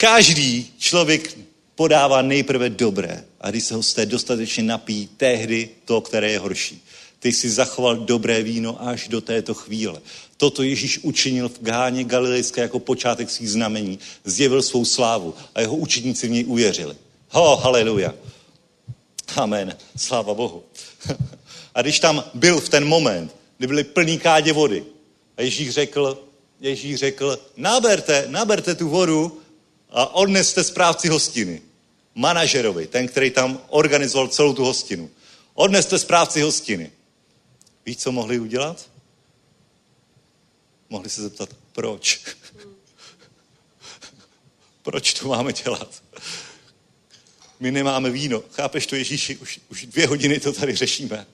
Každý 0.00 0.72
člověk 0.78 1.38
podává 1.74 2.22
nejprve 2.22 2.70
dobré 2.70 3.24
a 3.40 3.50
když 3.50 3.64
se 3.64 3.74
ho 3.74 3.82
z 3.82 3.94
té 3.94 4.06
dostatečně 4.06 4.62
napí, 4.62 5.08
tehdy 5.16 5.68
to, 5.84 6.00
které 6.00 6.30
je 6.30 6.38
horší. 6.38 6.82
Ty 7.18 7.32
jsi 7.32 7.50
zachoval 7.50 7.96
dobré 7.96 8.42
víno 8.42 8.88
až 8.88 9.08
do 9.08 9.20
této 9.20 9.54
chvíle. 9.54 10.00
Toto 10.36 10.62
Ježíš 10.62 10.98
učinil 10.98 11.48
v 11.48 11.58
Gáně 11.60 12.04
Galilejské 12.04 12.60
jako 12.60 12.78
počátek 12.78 13.30
svých 13.30 13.50
znamení. 13.50 13.98
Zjevil 14.24 14.62
svou 14.62 14.84
slávu 14.84 15.34
a 15.54 15.60
jeho 15.60 15.76
učeníci 15.76 16.28
v 16.28 16.30
něj 16.30 16.44
uvěřili. 16.46 16.96
Ho, 17.28 17.56
haleluja. 17.56 18.14
Amen. 19.36 19.76
Sláva 19.96 20.34
Bohu. 20.34 20.64
A 21.74 21.82
když 21.82 22.00
tam 22.00 22.24
byl 22.34 22.60
v 22.60 22.68
ten 22.68 22.84
moment, 22.84 23.36
kdy 23.58 23.66
byly 23.66 23.84
plný 23.84 24.18
kádě 24.18 24.52
vody, 24.52 24.84
a 25.36 25.42
Ježíš 25.42 25.70
řekl, 25.70 26.24
Ježíš 26.60 26.96
řekl, 26.96 27.38
naberte, 27.56 28.24
naberte 28.28 28.74
tu 28.74 28.88
vodu 28.88 29.39
a 29.90 30.14
odneste 30.14 30.64
správci 30.64 31.08
hostiny. 31.08 31.62
Manažerovi, 32.14 32.86
ten, 32.86 33.08
který 33.08 33.30
tam 33.30 33.60
organizoval 33.68 34.28
celou 34.28 34.54
tu 34.54 34.64
hostinu. 34.64 35.10
Odneste 35.54 35.98
správci 35.98 36.40
hostiny. 36.40 36.92
Víš, 37.86 37.96
co 37.96 38.12
mohli 38.12 38.40
udělat? 38.40 38.90
Mohli 40.90 41.10
se 41.10 41.22
zeptat, 41.22 41.48
proč? 41.72 42.20
proč 44.82 45.14
to 45.14 45.28
máme 45.28 45.52
dělat? 45.52 46.02
My 47.60 47.70
nemáme 47.70 48.10
víno. 48.10 48.42
Chápeš 48.52 48.86
to, 48.86 48.96
Ježíši? 48.96 49.36
Už, 49.36 49.60
už 49.68 49.86
dvě 49.86 50.06
hodiny 50.06 50.40
to 50.40 50.52
tady 50.52 50.76
řešíme. 50.76 51.26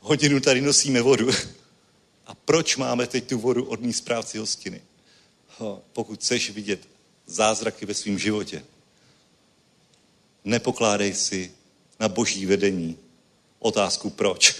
Hodinu 0.00 0.40
tady 0.40 0.60
nosíme 0.60 1.02
vodu. 1.02 1.30
A 2.26 2.34
proč 2.34 2.76
máme 2.76 3.06
teď 3.06 3.28
tu 3.28 3.38
vodu 3.38 3.64
od 3.64 3.80
ní 3.80 3.92
správci 3.92 4.38
hostiny? 4.38 4.82
Ho, 5.58 5.82
pokud 5.92 6.18
chceš 6.20 6.50
vidět 6.50 6.93
zázraky 7.26 7.86
ve 7.86 7.94
svém 7.94 8.18
životě, 8.18 8.64
nepokládej 10.44 11.14
si 11.14 11.52
na 12.00 12.08
boží 12.08 12.46
vedení 12.46 12.98
otázku 13.58 14.10
proč. 14.10 14.56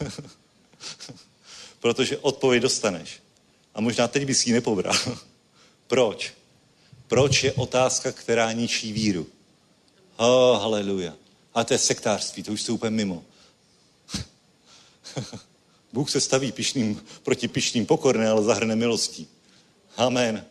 Protože 1.80 2.18
odpověď 2.18 2.62
dostaneš. 2.62 3.22
A 3.74 3.80
možná 3.80 4.08
teď 4.08 4.24
bys 4.24 4.46
ji 4.46 4.52
nepobral. 4.52 4.94
Proč? 5.86 6.32
Proč 7.06 7.44
je 7.44 7.52
otázka, 7.52 8.12
která 8.12 8.52
ničí 8.52 8.92
víru? 8.92 9.26
Oh, 10.16 10.60
haleluja. 10.60 11.14
A 11.54 11.64
to 11.64 11.74
je 11.74 11.78
sektářství, 11.78 12.42
to 12.42 12.52
už 12.52 12.62
jste 12.62 12.72
úplně 12.72 12.90
mimo. 12.90 13.24
Bůh 15.92 16.10
se 16.10 16.20
staví 16.20 16.52
pišným, 16.52 17.02
proti 17.22 17.48
pišným 17.48 17.86
pokorné, 17.86 18.28
ale 18.28 18.42
zahrne 18.42 18.76
milostí. 18.76 19.28
Amen. 19.96 20.46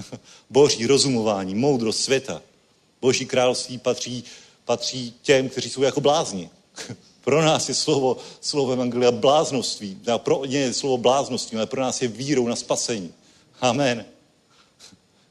Boží 0.50 0.86
rozumování, 0.86 1.54
moudrost 1.54 2.04
světa. 2.04 2.42
Boží 3.00 3.26
království 3.26 3.78
patří, 3.78 4.24
patří 4.64 5.14
těm, 5.22 5.48
kteří 5.48 5.70
jsou 5.70 5.82
jako 5.82 6.00
blázni. 6.00 6.50
Pro 7.24 7.42
nás 7.42 7.68
je 7.68 7.74
slovo, 7.74 8.16
slovo 8.40 8.72
Evangelia 8.72 9.10
bláznoství. 9.10 9.98
Pro 10.16 10.44
ně 10.44 10.58
je 10.58 10.74
slovo 10.74 10.98
bláznoství, 10.98 11.56
ale 11.56 11.66
pro 11.66 11.80
nás 11.80 12.02
je 12.02 12.08
vírou 12.08 12.48
na 12.48 12.56
spasení. 12.56 13.12
Amen. 13.60 14.04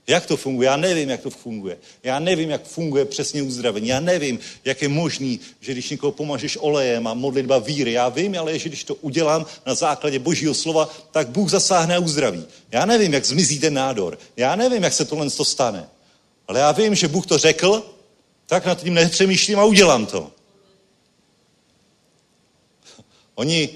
Jak 0.07 0.25
to 0.25 0.37
funguje? 0.37 0.65
Já 0.65 0.77
nevím, 0.77 1.09
jak 1.09 1.21
to 1.21 1.29
funguje. 1.29 1.77
Já 2.03 2.19
nevím, 2.19 2.49
jak 2.49 2.63
funguje 2.63 3.05
přesně 3.05 3.41
uzdravení. 3.41 3.87
Já 3.87 3.99
nevím, 3.99 4.39
jak 4.65 4.81
je 4.81 4.87
možný, 4.87 5.39
že 5.59 5.71
když 5.71 5.89
někoho 5.89 6.11
pomažeš 6.11 6.57
olejem 6.61 7.07
a 7.07 7.13
modlitba 7.13 7.59
víry. 7.59 7.91
Já 7.91 8.09
vím, 8.09 8.39
ale 8.39 8.59
že 8.59 8.69
když 8.69 8.83
to 8.83 8.95
udělám 8.95 9.45
na 9.65 9.75
základě 9.75 10.19
božího 10.19 10.53
slova, 10.53 10.89
tak 11.11 11.29
Bůh 11.29 11.49
zasáhne 11.49 11.95
a 11.95 11.99
uzdraví. 11.99 12.45
Já 12.71 12.85
nevím, 12.85 13.13
jak 13.13 13.25
zmizí 13.25 13.59
ten 13.59 13.73
nádor. 13.73 14.19
Já 14.37 14.55
nevím, 14.55 14.83
jak 14.83 14.93
se 14.93 15.05
tohle 15.05 15.29
to 15.29 15.45
stane. 15.45 15.89
Ale 16.47 16.59
já 16.59 16.71
vím, 16.71 16.95
že 16.95 17.07
Bůh 17.07 17.25
to 17.25 17.37
řekl, 17.37 17.95
tak 18.45 18.65
nad 18.65 18.83
tím 18.83 18.93
nepřemýšlím 18.93 19.59
a 19.59 19.65
udělám 19.65 20.05
to. 20.05 20.31
Oni, 23.35 23.69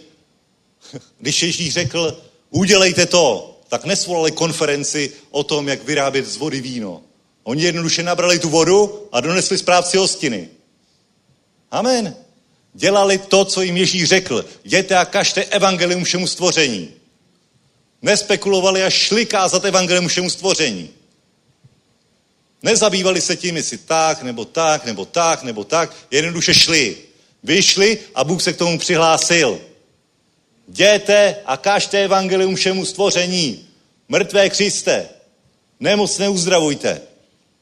když 1.20 1.44
Ježíš 1.44 1.74
řekl, 1.74 2.22
udělejte 2.50 3.06
to, 3.06 3.55
tak 3.76 3.86
nesvolali 3.86 4.32
konferenci 4.32 5.12
o 5.32 5.44
tom, 5.44 5.68
jak 5.68 5.84
vyrábět 5.84 6.26
z 6.26 6.38
vody 6.38 6.62
víno. 6.62 7.02
Oni 7.44 7.64
jednoduše 7.64 8.04
nabrali 8.04 8.40
tu 8.40 8.50
vodu 8.50 9.08
a 9.12 9.22
donesli 9.22 9.58
správci 9.58 9.98
hostiny. 9.98 10.50
Amen. 11.72 12.16
Dělali 12.74 13.18
to, 13.18 13.46
co 13.46 13.62
jim 13.62 13.78
Ježíš 13.78 14.10
řekl. 14.10 14.46
Jděte 14.64 14.98
a 14.98 15.06
kažte 15.06 15.44
evangelium 15.44 16.04
všemu 16.04 16.28
stvoření. 16.28 16.90
Nespekulovali 18.02 18.84
a 18.84 18.90
šli 18.90 19.26
kázat 19.26 19.66
evangelium 19.66 20.08
všemu 20.08 20.30
stvoření. 20.30 20.90
Nezabývali 22.64 23.22
se 23.22 23.36
tím, 23.36 23.58
jestli 23.58 23.78
tak, 23.78 24.24
nebo 24.24 24.46
tak, 24.46 24.86
nebo 24.86 25.06
tak, 25.06 25.44
nebo 25.44 25.64
tak. 25.64 25.96
Jednoduše 26.12 26.54
šli. 26.54 26.98
Vyšli 27.44 28.00
a 28.16 28.24
Bůh 28.24 28.42
se 28.42 28.54
k 28.54 28.58
tomu 28.58 28.80
přihlásil. 28.80 29.62
Jděte 30.68 31.36
a 31.46 31.58
kažte 31.58 32.04
evangelium 32.04 32.56
všemu 32.56 32.86
stvoření. 32.86 33.65
Mrtvé 34.10 34.50
křiste. 34.50 35.10
Nemocné 35.80 36.30
uzdravujte. 36.30 37.02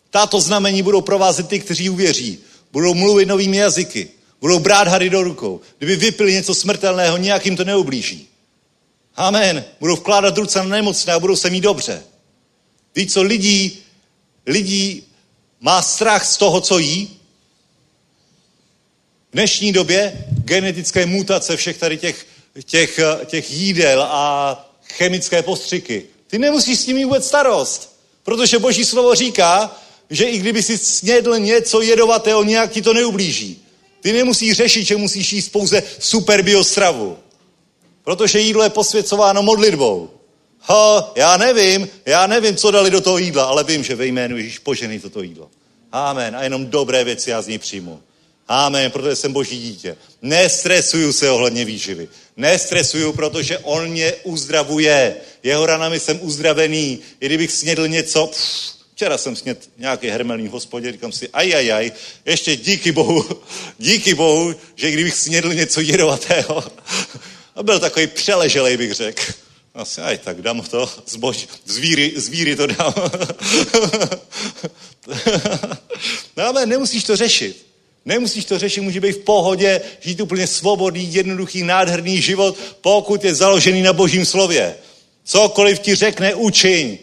Tato 0.10 0.42
znamení 0.42 0.84
budou 0.84 1.02
provázet 1.02 1.48
ty, 1.48 1.60
kteří 1.60 1.90
uvěří. 1.90 2.40
Budou 2.72 2.94
mluvit 2.94 3.26
novými 3.26 3.58
jazyky. 3.58 4.10
Budou 4.42 4.60
brát 4.60 4.88
hady 4.88 5.10
do 5.10 5.24
rukou. 5.24 5.62
Kdyby 5.78 5.96
vypili 5.96 6.34
něco 6.34 6.56
smrtelného, 6.56 7.18
nějak 7.18 7.46
jim 7.46 7.56
to 7.56 7.64
neublíží. 7.64 8.28
Amen. 9.16 9.66
Budou 9.80 9.96
vkládat 9.96 10.38
ruce 10.38 10.60
na 10.60 10.66
nemocné 10.66 11.14
a 11.14 11.20
budou 11.20 11.36
se 11.36 11.50
mít 11.50 11.62
dobře. 11.62 12.04
Víš, 12.96 13.14
co 13.14 13.22
lidí, 13.22 13.80
lidí 14.46 15.04
má 15.60 15.82
strach 15.82 16.26
z 16.26 16.38
toho, 16.38 16.62
co 16.62 16.78
jí? 16.78 17.20
V 19.30 19.34
dnešní 19.34 19.72
době 19.72 20.26
genetické 20.30 21.06
mutace 21.06 21.58
všech 21.58 21.78
tady 21.78 21.98
těch, 21.98 22.26
těch, 22.64 23.00
těch 23.26 23.52
jídel 23.52 24.04
a 24.04 24.70
chemické 24.94 25.44
postřiky. 25.44 26.13
Ty 26.34 26.40
nemusíš 26.40 26.80
s 26.80 26.86
tím 26.86 27.04
vůbec 27.04 27.28
starost, 27.28 27.96
protože 28.24 28.60
Boží 28.60 28.86
slovo 28.86 29.16
říká, 29.16 29.76
že 30.10 30.26
i 30.26 30.38
kdyby 30.38 30.64
si 30.64 30.78
snědl 30.78 31.40
něco 31.40 31.82
jedovatého, 31.82 32.44
nějak 32.44 32.72
ti 32.72 32.82
to 32.82 32.94
neublíží. 32.94 33.66
Ty 34.02 34.14
nemusíš 34.14 34.58
řešit, 34.58 34.84
že 34.84 34.98
musíš 34.98 35.34
jíst 35.34 35.50
pouze 35.50 35.84
super 36.00 36.42
biostravu. 36.42 37.18
Protože 38.04 38.40
jídlo 38.40 38.64
je 38.64 38.70
posvěcováno 38.70 39.44
modlitbou. 39.44 40.10
Ha, 40.60 41.12
já 41.16 41.38
nevím, 41.38 41.90
já 42.06 42.28
nevím, 42.28 42.56
co 42.56 42.72
dali 42.72 42.90
do 42.90 43.02
toho 43.02 43.18
jídla, 43.18 43.44
ale 43.44 43.64
vím, 43.64 43.84
že 43.84 43.96
ve 43.96 44.06
jménu 44.06 44.38
Ježíš 44.38 44.60
požený 44.60 45.00
toto 45.00 45.22
jídlo. 45.22 45.50
Amen. 45.92 46.36
A 46.36 46.44
jenom 46.44 46.66
dobré 46.66 47.04
věci 47.04 47.30
já 47.30 47.42
z 47.42 47.48
ní 47.48 47.58
přijmu. 47.58 48.02
Amen, 48.48 48.92
protože 48.92 49.16
jsem 49.16 49.34
boží 49.34 49.62
dítě. 49.62 49.98
Nestresuju 50.22 51.14
se 51.14 51.32
ohledně 51.32 51.66
výživy. 51.66 52.10
Nestresuju, 52.38 53.14
protože 53.14 53.58
on 53.58 53.88
mě 53.88 54.14
uzdravuje. 54.24 55.16
Jeho 55.44 55.66
ranami 55.66 56.00
jsem 56.00 56.20
uzdravený. 56.22 57.00
I 57.20 57.26
kdybych 57.26 57.52
snědl 57.52 57.88
něco, 57.88 58.28
pff, 58.28 58.74
včera 58.96 59.18
jsem 59.18 59.36
snědl 59.36 59.60
nějaký 59.78 60.08
hermelný 60.08 60.48
hospodě, 60.48 60.92
říkám 60.92 61.12
si, 61.12 61.30
aj, 61.34 61.56
aj, 61.56 61.74
aj, 61.74 61.92
ještě 62.26 62.56
díky 62.56 62.92
bohu, 62.92 63.26
díky 63.78 64.14
bohu, 64.14 64.56
že 64.76 64.92
kdybych 64.92 65.16
snědl 65.16 65.54
něco 65.54 65.82
jedovatého, 65.82 66.64
a 67.56 67.64
byl 67.64 67.80
takový 67.80 68.08
přeleželej, 68.08 68.78
bych 68.78 68.94
řekl. 68.94 69.24
Asi, 69.74 70.02
aj 70.02 70.18
tak 70.18 70.42
dám 70.42 70.62
to, 70.62 70.90
zbož, 71.08 71.48
zvíry, 71.66 72.14
zvíry 72.16 72.56
to 72.56 72.68
dám. 72.68 72.94
no 76.38 76.44
ale 76.44 76.66
nemusíš 76.66 77.04
to 77.04 77.16
řešit. 77.16 77.66
Nemusíš 78.06 78.46
to 78.46 78.60
řešit, 78.60 78.82
může 78.82 79.00
být 79.00 79.12
v 79.12 79.24
pohodě, 79.24 79.82
žít 80.02 80.22
úplně 80.22 80.48
svobodný, 80.48 81.14
jednoduchý, 81.14 81.64
nádherný 81.64 82.22
život, 82.22 82.58
pokud 82.82 83.24
je 83.24 83.36
založený 83.36 83.82
na 83.82 83.94
božím 83.94 84.26
slově. 84.26 84.76
Cokoliv 85.24 85.80
ti 85.80 85.96
řekne, 85.96 86.36
učiň. 86.36 86.98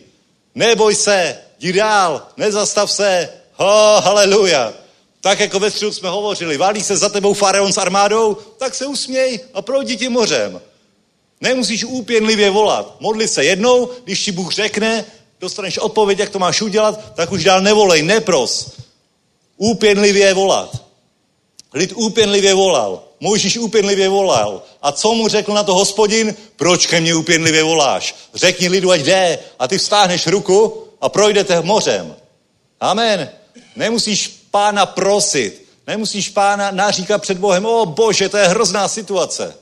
Neboj 0.55 0.95
se, 0.95 1.39
jdi 1.59 1.73
dál, 1.73 2.29
nezastav 2.37 2.91
se. 2.93 3.29
Ho, 3.53 4.01
haleluja. 4.01 4.73
Tak 5.21 5.41
jako 5.41 5.59
ve 5.59 5.71
středu 5.71 5.93
jsme 5.93 6.09
hovořili, 6.09 6.57
válí 6.57 6.83
se 6.83 6.97
za 6.97 7.09
tebou 7.09 7.35
faraon 7.35 7.73
s 7.73 7.79
armádou, 7.79 8.37
tak 8.59 8.75
se 8.75 8.87
usměj 8.87 9.41
a 9.55 9.63
proudí 9.63 9.97
ti 9.97 10.09
mořem. 10.09 10.61
Nemusíš 11.41 11.85
úpěnlivě 11.85 12.51
volat. 12.51 12.97
Modli 13.01 13.29
se 13.29 13.45
jednou, 13.45 13.91
když 14.05 14.25
ti 14.25 14.33
Bůh 14.33 14.53
řekne, 14.53 15.05
dostaneš 15.41 15.79
odpověď, 15.79 16.19
jak 16.19 16.31
to 16.31 16.39
máš 16.39 16.63
udělat, 16.63 17.15
tak 17.15 17.33
už 17.33 17.45
dál 17.45 17.61
nevolej, 17.61 18.03
nepros. 18.03 18.73
Úpěnlivě 19.57 20.35
volat. 20.35 20.85
Lid 21.75 21.93
úpěnlivě 21.95 22.55
volal. 22.55 23.05
Mojžíš 23.21 23.59
úpěnlivě 23.59 24.09
volal. 24.09 24.63
A 24.83 24.93
co 24.93 25.15
mu 25.15 25.29
řekl 25.29 25.55
na 25.55 25.63
to 25.63 25.75
hospodin? 25.75 26.35
Proč 26.57 26.87
ke 26.87 27.01
mně 27.01 27.15
úpěnlivě 27.15 27.63
voláš? 27.63 28.15
Řekni 28.35 28.69
lidu, 28.69 28.91
ať 28.91 29.01
jde. 29.01 29.39
A 29.59 29.69
ty 29.69 29.79
vstáhneš 29.79 30.27
ruku 30.27 30.85
a 31.01 31.09
projdete 31.09 31.61
mořem. 31.61 32.17
Amen. 32.81 33.31
Nemusíš 33.77 34.29
pána 34.51 34.87
prosit. 34.87 35.69
Nemusíš 35.87 36.29
pána 36.29 36.71
naříkat 36.71 37.23
před 37.23 37.39
Bohem, 37.39 37.67
o 37.67 37.87
bože, 37.87 38.29
to 38.29 38.37
je 38.37 38.49
hrozná 38.49 38.89
situace. 38.89 39.55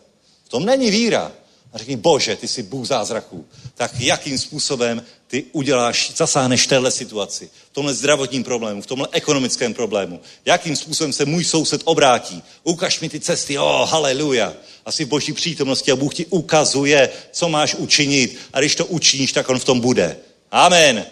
V 0.45 0.49
tom 0.49 0.65
není 0.65 0.91
víra. 0.91 1.33
A 1.73 1.79
řekni, 1.79 1.97
bože, 1.97 2.37
ty 2.37 2.49
jsi 2.49 2.63
Bůh 2.63 2.87
zázraků. 2.87 3.47
Tak 3.75 3.91
jakým 3.99 4.39
způsobem 4.39 5.03
ty 5.29 5.45
uděláš, 5.53 6.13
zasáhneš 6.17 6.67
téhle 6.67 6.91
situaci, 6.91 7.51
v 7.71 7.75
tomhle 7.75 7.95
zdravotním 7.95 8.45
problému, 8.45 8.83
v 8.83 8.87
tomhle 8.87 9.09
ekonomickém 9.13 9.75
problému. 9.75 10.21
Jakým 10.45 10.77
způsobem 10.77 11.13
se 11.13 11.25
můj 11.25 11.45
soused 11.45 11.81
obrátí. 11.85 12.43
Ukaž 12.63 13.01
mi 13.01 13.09
ty 13.09 13.21
cesty, 13.21 13.59
oh, 13.59 13.91
haleluja. 13.91 14.53
Asi 14.87 15.05
v 15.05 15.09
boží 15.09 15.33
přítomnosti 15.33 15.93
a 15.93 15.97
Bůh 15.97 16.15
ti 16.15 16.27
ukazuje, 16.27 17.09
co 17.33 17.49
máš 17.49 17.75
učinit. 17.75 18.39
A 18.53 18.61
když 18.61 18.75
to 18.75 18.87
učiníš, 18.87 19.33
tak 19.33 19.49
on 19.49 19.59
v 19.59 19.65
tom 19.65 19.81
bude. 19.81 20.17
Amen. 20.51 21.07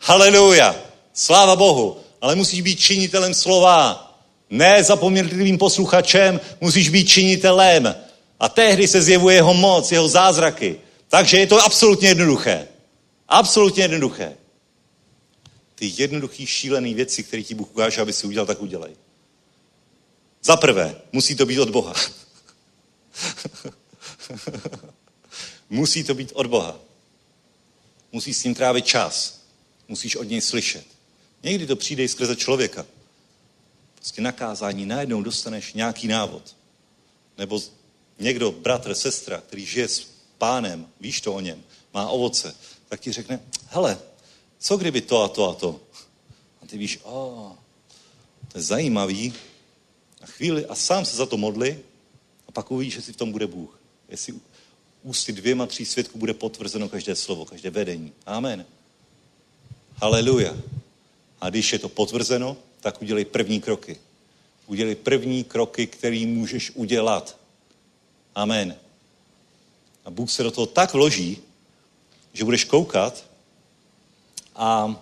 Haleluja. 0.00 0.76
Sláva 1.14 1.56
Bohu. 1.56 1.96
Ale 2.20 2.34
musíš 2.34 2.60
být 2.60 2.80
činitelem 2.80 3.34
slova. 3.34 4.10
Ne 4.50 4.84
zapomnětlivým 4.84 5.58
posluchačem, 5.58 6.40
musíš 6.60 6.88
být 6.88 7.08
činitelem. 7.08 7.94
A 8.40 8.48
tehdy 8.48 8.88
se 8.88 9.02
zjevuje 9.02 9.36
jeho 9.36 9.54
moc, 9.54 9.92
jeho 9.92 10.08
zázraky. 10.08 10.76
Takže 11.08 11.38
je 11.38 11.46
to 11.46 11.64
absolutně 11.64 12.08
jednoduché. 12.08 12.68
Absolutně 13.28 13.84
jednoduché. 13.84 14.36
Ty 15.74 15.92
jednoduché, 15.96 16.46
šílené 16.46 16.94
věci, 16.94 17.22
které 17.22 17.42
ti 17.42 17.54
Bůh 17.54 17.70
ukáže, 17.70 18.00
aby 18.00 18.12
si 18.12 18.26
udělal, 18.26 18.46
tak 18.46 18.62
udělej. 18.62 18.96
Za 20.42 20.56
prvé, 20.56 21.00
musí 21.12 21.36
to 21.36 21.46
být 21.46 21.58
od 21.58 21.70
Boha. 21.70 21.94
musí 25.70 26.04
to 26.04 26.14
být 26.14 26.32
od 26.34 26.46
Boha. 26.46 26.78
Musíš 28.12 28.36
s 28.36 28.44
ním 28.44 28.54
trávit 28.54 28.86
čas. 28.86 29.40
Musíš 29.88 30.16
od 30.16 30.24
něj 30.24 30.40
slyšet. 30.40 30.86
Někdy 31.42 31.66
to 31.66 31.76
přijde 31.76 32.02
i 32.02 32.08
skrze 32.08 32.36
člověka. 32.36 32.86
Prostě 33.94 34.22
nakázání 34.22 34.86
najednou 34.86 35.22
dostaneš 35.22 35.72
nějaký 35.72 36.08
návod. 36.08 36.56
Nebo 37.38 37.62
někdo, 38.18 38.52
bratr, 38.52 38.94
sestra, 38.94 39.40
který 39.40 39.66
žije 39.66 39.88
s 39.88 40.06
pánem, 40.38 40.86
víš 41.00 41.20
to 41.20 41.34
o 41.34 41.40
něm, 41.40 41.62
má 41.94 42.08
ovoce, 42.08 42.56
tak 42.88 43.00
ti 43.00 43.12
řekne, 43.12 43.40
hele, 43.68 43.98
co 44.58 44.76
kdyby 44.76 45.00
to 45.00 45.22
a 45.22 45.28
to 45.28 45.50
a 45.50 45.54
to? 45.54 45.80
A 46.62 46.66
ty 46.66 46.78
víš, 46.78 47.00
o, 47.02 47.52
to 48.52 48.58
je 48.58 48.62
zajímavý. 48.62 49.34
A 50.22 50.26
chvíli 50.26 50.66
a 50.66 50.74
sám 50.74 51.04
se 51.04 51.16
za 51.16 51.26
to 51.26 51.36
modli 51.36 51.80
a 52.48 52.52
pak 52.52 52.70
uvidíš, 52.70 53.04
si 53.04 53.12
v 53.12 53.16
tom 53.16 53.32
bude 53.32 53.46
Bůh. 53.46 53.80
Jestli 54.08 54.34
ústy 55.02 55.32
dvěma, 55.32 55.66
tří 55.66 55.84
svědků 55.84 56.18
bude 56.18 56.34
potvrzeno 56.34 56.88
každé 56.88 57.16
slovo, 57.16 57.44
každé 57.44 57.70
vedení. 57.70 58.12
Amen. 58.26 58.66
Haleluja. 59.96 60.56
A 61.40 61.50
když 61.50 61.72
je 61.72 61.78
to 61.78 61.88
potvrzeno, 61.88 62.56
tak 62.80 63.02
udělej 63.02 63.24
první 63.24 63.60
kroky. 63.60 63.96
Udělej 64.66 64.94
první 64.94 65.44
kroky, 65.44 65.86
který 65.86 66.26
můžeš 66.26 66.70
udělat. 66.70 67.36
Amen. 68.34 68.76
A 70.04 70.10
Bůh 70.10 70.30
se 70.30 70.42
do 70.42 70.50
toho 70.50 70.66
tak 70.66 70.92
vloží, 70.92 71.38
že 72.34 72.44
budeš 72.44 72.64
koukat 72.64 73.24
a 74.54 74.96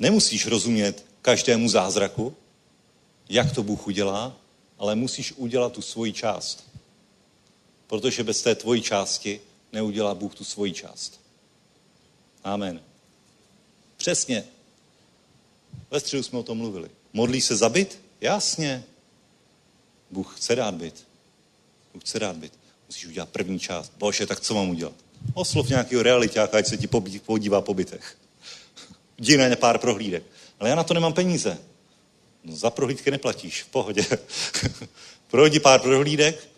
nemusíš 0.00 0.46
rozumět 0.46 1.04
každému 1.22 1.68
zázraku, 1.68 2.36
jak 3.28 3.54
to 3.54 3.62
Bůh 3.62 3.86
udělá, 3.86 4.36
ale 4.78 4.94
musíš 4.94 5.32
udělat 5.32 5.72
tu 5.72 5.82
svoji 5.82 6.12
část. 6.12 6.64
Protože 7.86 8.24
bez 8.24 8.42
té 8.42 8.54
tvojí 8.54 8.82
části 8.82 9.40
neudělá 9.72 10.14
Bůh 10.14 10.34
tu 10.34 10.44
svoji 10.44 10.72
část. 10.72 11.20
Amen. 12.44 12.80
Přesně. 13.96 14.44
Ve 15.90 16.00
středu 16.00 16.22
jsme 16.22 16.38
o 16.38 16.42
tom 16.42 16.58
mluvili. 16.58 16.90
Modlí 17.12 17.40
se 17.40 17.56
za 17.56 17.68
byt? 17.68 17.98
Jasně. 18.20 18.84
Bůh 20.10 20.36
chce 20.36 20.54
dát 20.54 20.74
byt. 20.74 21.06
Bůh 21.94 22.02
chce 22.02 22.18
dát 22.18 22.36
byt. 22.36 22.52
Musíš 22.88 23.06
udělat 23.06 23.28
první 23.28 23.60
část. 23.60 23.92
Bože, 23.98 24.26
tak 24.26 24.40
co 24.40 24.54
mám 24.54 24.68
udělat? 24.70 24.94
Oslov 25.34 25.68
nějakého 25.68 26.02
realitáka, 26.02 26.58
ať 26.58 26.66
se 26.66 26.76
ti 26.76 26.86
podívá 27.26 27.60
po 27.60 27.74
bytech. 27.74 28.16
Jdi 29.18 29.36
na 29.36 29.56
pár 29.56 29.78
prohlídek. 29.78 30.22
Ale 30.60 30.70
já 30.70 30.74
na 30.74 30.84
to 30.84 30.94
nemám 30.94 31.12
peníze. 31.12 31.58
No, 32.44 32.56
za 32.56 32.70
prohlídky 32.70 33.10
neplatíš, 33.10 33.62
v 33.62 33.66
pohodě. 33.66 34.06
Projdi 35.30 35.60
pár 35.60 35.80
prohlídek 35.80 36.48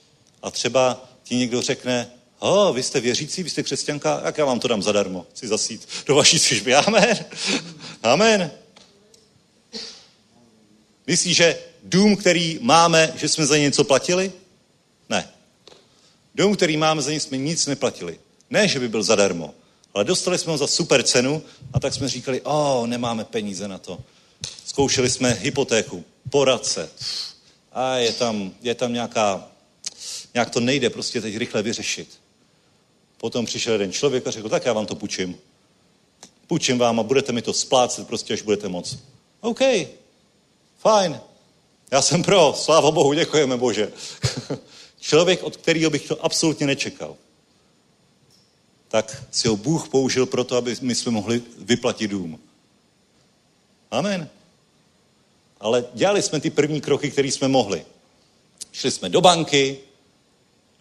a 0.43 0.51
třeba 0.51 1.09
ti 1.23 1.37
někdo 1.37 1.63
řekne, 1.63 2.11
o, 2.39 2.73
vy 2.73 2.83
jste 2.83 3.01
věřící, 3.01 3.43
vy 3.43 3.51
jste 3.51 3.63
křesťanka, 3.63 4.21
jak 4.25 4.39
já 4.39 4.45
vám 4.45 4.61
to 4.61 4.69
dám 4.69 4.83
zadarmo, 4.83 5.27
chci 5.31 5.49
zasít 5.49 5.89
do 6.07 6.15
vaší 6.15 6.39
služby. 6.39 6.75
Amen. 6.75 7.25
Amen. 8.03 8.51
Myslíš, 11.07 11.37
že 11.37 11.59
dům, 11.83 12.17
který 12.17 12.59
máme, 12.63 13.13
že 13.17 13.29
jsme 13.29 13.47
za 13.47 13.57
něco 13.57 13.85
platili? 13.85 14.33
Ne. 15.09 15.29
Dům, 16.39 16.57
který 16.57 16.77
máme, 16.77 17.03
za 17.03 17.11
nic 17.11 17.23
jsme 17.23 17.39
nic 17.39 17.67
neplatili. 17.67 18.19
Ne, 18.51 18.69
že 18.69 18.81
by 18.81 18.89
byl 18.89 19.03
zadarmo, 19.03 19.55
Ale 19.95 20.05
dostali 20.05 20.39
jsme 20.39 20.53
ho 20.53 20.59
za 20.59 20.67
super 20.67 21.03
cenu 21.03 21.43
a 21.73 21.81
tak 21.81 21.95
jsme 21.95 22.09
říkali, 22.09 22.41
o, 22.41 22.87
nemáme 22.87 23.25
peníze 23.25 23.69
na 23.69 23.79
to. 23.79 23.99
Zkoušeli 24.67 25.11
jsme 25.11 25.31
hypotéku, 25.33 26.05
poradce. 26.31 26.91
A 27.73 27.97
je 27.97 28.13
tam, 28.13 28.53
je 28.63 28.75
tam 28.75 28.93
nějaká, 28.93 29.49
nějak 30.35 30.51
to 30.51 30.61
nejde 30.61 30.91
prostě 30.91 31.21
teď 31.21 31.37
rychle 31.37 31.63
vyřešit. 31.63 32.09
Potom 33.17 33.47
přišel 33.47 33.73
jeden 33.73 33.93
člověk 33.93 34.27
a 34.27 34.31
řekl, 34.31 34.49
tak 34.49 34.67
já 34.67 34.73
vám 34.73 34.87
to 34.87 34.95
půjčím. 34.95 35.39
Půjčím 36.47 36.79
vám 36.79 37.01
a 37.01 37.03
budete 37.03 37.33
mi 37.33 37.43
to 37.43 37.53
splácet 37.53 38.07
prostě, 38.07 38.35
až 38.35 38.43
budete 38.43 38.69
moc. 38.69 38.99
OK, 39.41 39.61
fajn. 40.79 41.21
Já 41.91 42.03
jsem 42.03 42.23
pro, 42.23 42.55
sláva 42.57 42.91
Bohu, 42.91 43.13
děkujeme 43.13 43.57
Bože. 43.57 43.93
Člověk, 45.01 45.43
od 45.43 45.57
kterého 45.57 45.91
bych 45.91 46.09
to 46.09 46.25
absolutně 46.25 46.67
nečekal. 46.67 47.17
Tak 48.89 49.25
si 49.31 49.49
ho 49.49 49.57
Bůh 49.57 49.89
použil 49.89 50.27
proto, 50.27 50.57
aby 50.57 50.77
my 50.81 50.95
jsme 50.95 51.13
mohli 51.13 51.43
vyplatit 51.59 52.11
dům. 52.11 52.41
Amen. 53.91 54.29
Ale 55.61 55.85
dělali 55.95 56.23
jsme 56.23 56.41
ty 56.41 56.51
první 56.51 56.81
kroky, 56.81 57.11
které 57.11 57.29
jsme 57.29 57.49
mohli. 57.49 57.85
Šli 58.73 58.91
jsme 58.91 59.09
do 59.09 59.21
banky, 59.21 59.79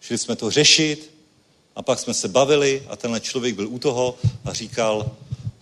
šli 0.00 0.18
jsme 0.18 0.36
to 0.36 0.50
řešit 0.50 1.10
a 1.76 1.82
pak 1.82 1.98
jsme 1.98 2.14
se 2.14 2.28
bavili 2.28 2.86
a 2.88 2.96
tenhle 2.96 3.20
člověk 3.20 3.54
byl 3.54 3.68
u 3.68 3.78
toho 3.78 4.18
a 4.44 4.52
říkal, 4.52 5.16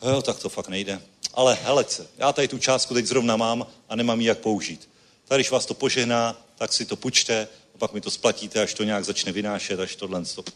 jo, 0.08 0.22
tak 0.22 0.38
to 0.38 0.48
fakt 0.48 0.68
nejde. 0.68 1.02
Ale 1.34 1.58
helece, 1.62 2.06
já 2.18 2.32
tady 2.32 2.48
tu 2.48 2.58
částku 2.58 2.94
teď 2.94 3.06
zrovna 3.06 3.36
mám 3.36 3.66
a 3.88 3.96
nemám 3.96 4.20
ji 4.20 4.26
jak 4.26 4.38
použít. 4.38 4.88
Tady, 5.28 5.42
když 5.42 5.50
vás 5.50 5.66
to 5.66 5.74
požehná, 5.74 6.42
tak 6.58 6.72
si 6.72 6.84
to 6.84 6.96
půjčte 6.96 7.48
a 7.76 7.78
pak 7.78 7.92
mi 7.92 8.00
to 8.00 8.10
splatíte, 8.10 8.62
až 8.62 8.74
to 8.74 8.84
nějak 8.84 9.04
začne 9.04 9.32
vynášet, 9.32 9.80
až 9.80 9.96
tohle. 9.96 10.24
Stop. 10.24 10.50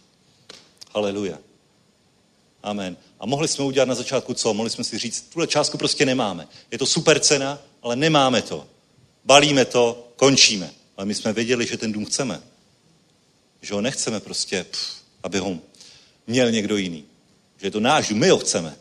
Haleluja. 0.95 1.39
Amen. 2.63 2.97
A 3.21 3.27
mohli 3.27 3.49
jsme 3.49 3.65
udělat 3.65 3.89
na 3.89 3.95
začátku 3.95 4.35
co? 4.35 4.55
Mohli 4.55 4.71
jsme 4.71 4.85
si 4.85 4.99
říct, 4.99 5.21
tuhle 5.33 5.47
částku 5.47 5.79
prostě 5.79 6.07
nemáme. 6.07 6.49
Je 6.71 6.79
to 6.79 6.87
super 6.87 7.21
cena, 7.21 7.59
ale 7.83 7.97
nemáme 7.97 8.43
to. 8.43 8.67
Balíme 9.25 9.65
to, 9.65 10.09
končíme. 10.17 10.71
Ale 10.97 11.07
my 11.07 11.15
jsme 11.15 11.33
věděli, 11.33 11.67
že 11.67 11.77
ten 11.77 11.93
dům 11.93 12.05
chceme. 12.05 12.43
Že 13.63 13.75
ho 13.75 13.81
nechceme 13.81 14.21
prostě, 14.21 14.65
pff, 14.71 15.03
aby 15.23 15.39
ho 15.39 15.59
měl 16.27 16.51
někdo 16.51 16.77
jiný. 16.77 17.05
Že 17.61 17.67
je 17.67 17.71
to 17.71 17.81
náš 17.81 18.09
dům, 18.09 18.19
my 18.19 18.29
ho 18.29 18.39
chceme. 18.39 18.77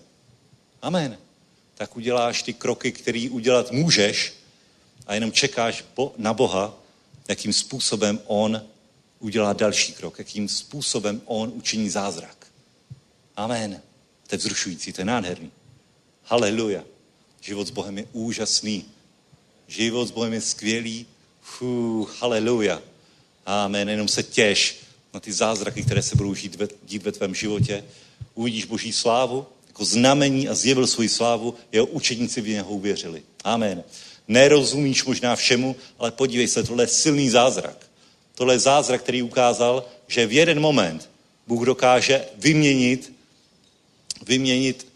Amen. 0.82 1.18
Tak 1.76 1.98
uděláš 1.98 2.44
ty 2.44 2.53
kroky, 2.53 2.91
které 2.91 3.28
udělat 3.32 3.72
můžeš 3.72 4.34
a 5.07 5.14
jenom 5.14 5.32
čekáš 5.32 5.86
na 6.18 6.34
Boha, 6.34 6.78
jakým 7.30 7.53
způsobem 7.53 8.19
On 8.26 8.61
udělá 9.19 9.53
další 9.53 9.93
krok, 9.93 10.19
jakým 10.19 10.49
způsobem 10.49 11.22
On 11.26 11.51
učiní 11.56 11.89
zázrak. 11.89 12.47
Amen. 13.35 13.81
To 14.27 14.35
je 14.35 14.38
vzrušující, 14.38 14.93
to 14.93 15.01
je 15.01 15.06
nádherný. 15.06 15.51
Haleluja. 16.23 16.84
Život 17.41 17.68
s 17.68 17.72
Bohem 17.72 17.97
je 17.97 18.06
úžasný. 18.14 18.85
Život 19.68 20.07
s 20.07 20.11
Bohem 20.11 20.34
je 20.34 20.41
skvělý. 20.41 21.06
Fuh, 21.41 22.22
haleluja. 22.22 22.81
Amen. 23.45 23.89
Jenom 23.89 24.07
se 24.07 24.23
těš 24.23 24.80
na 25.14 25.19
ty 25.19 25.34
zázraky, 25.34 25.84
které 25.84 26.01
se 26.01 26.15
budou 26.15 26.35
žít 26.35 26.56
ve, 26.56 26.68
dít 26.84 27.03
ve 27.03 27.11
tvém 27.11 27.35
životě. 27.35 27.84
Uvidíš 28.35 28.65
Boží 28.65 28.91
slávu 28.91 29.47
jako 29.68 29.85
znamení 29.85 30.49
a 30.49 30.56
zjevil 30.56 30.88
svoji 30.88 31.10
slávu. 31.10 31.56
Jeho 31.72 31.85
učeníci 31.85 32.41
v 32.41 32.47
něho 32.47 32.69
uvěřili. 32.69 33.23
Amen. 33.43 33.84
Nerozumíš 34.30 35.06
možná 35.06 35.35
všemu, 35.35 35.76
ale 35.99 36.11
podívej 36.11 36.47
se, 36.47 36.64
tohle 36.64 36.84
je 36.84 36.88
silný 36.88 37.30
zázrak. 37.30 37.85
Tohle 38.35 38.53
je 38.53 38.60
zázrak, 38.60 39.01
který 39.01 39.22
ukázal, 39.22 39.85
že 40.07 40.27
v 40.27 40.34
jeden 40.34 40.60
moment 40.60 41.10
Bůh 41.47 41.65
dokáže 41.65 42.26
vyměnit, 42.35 43.14
vyměnit 44.26 44.88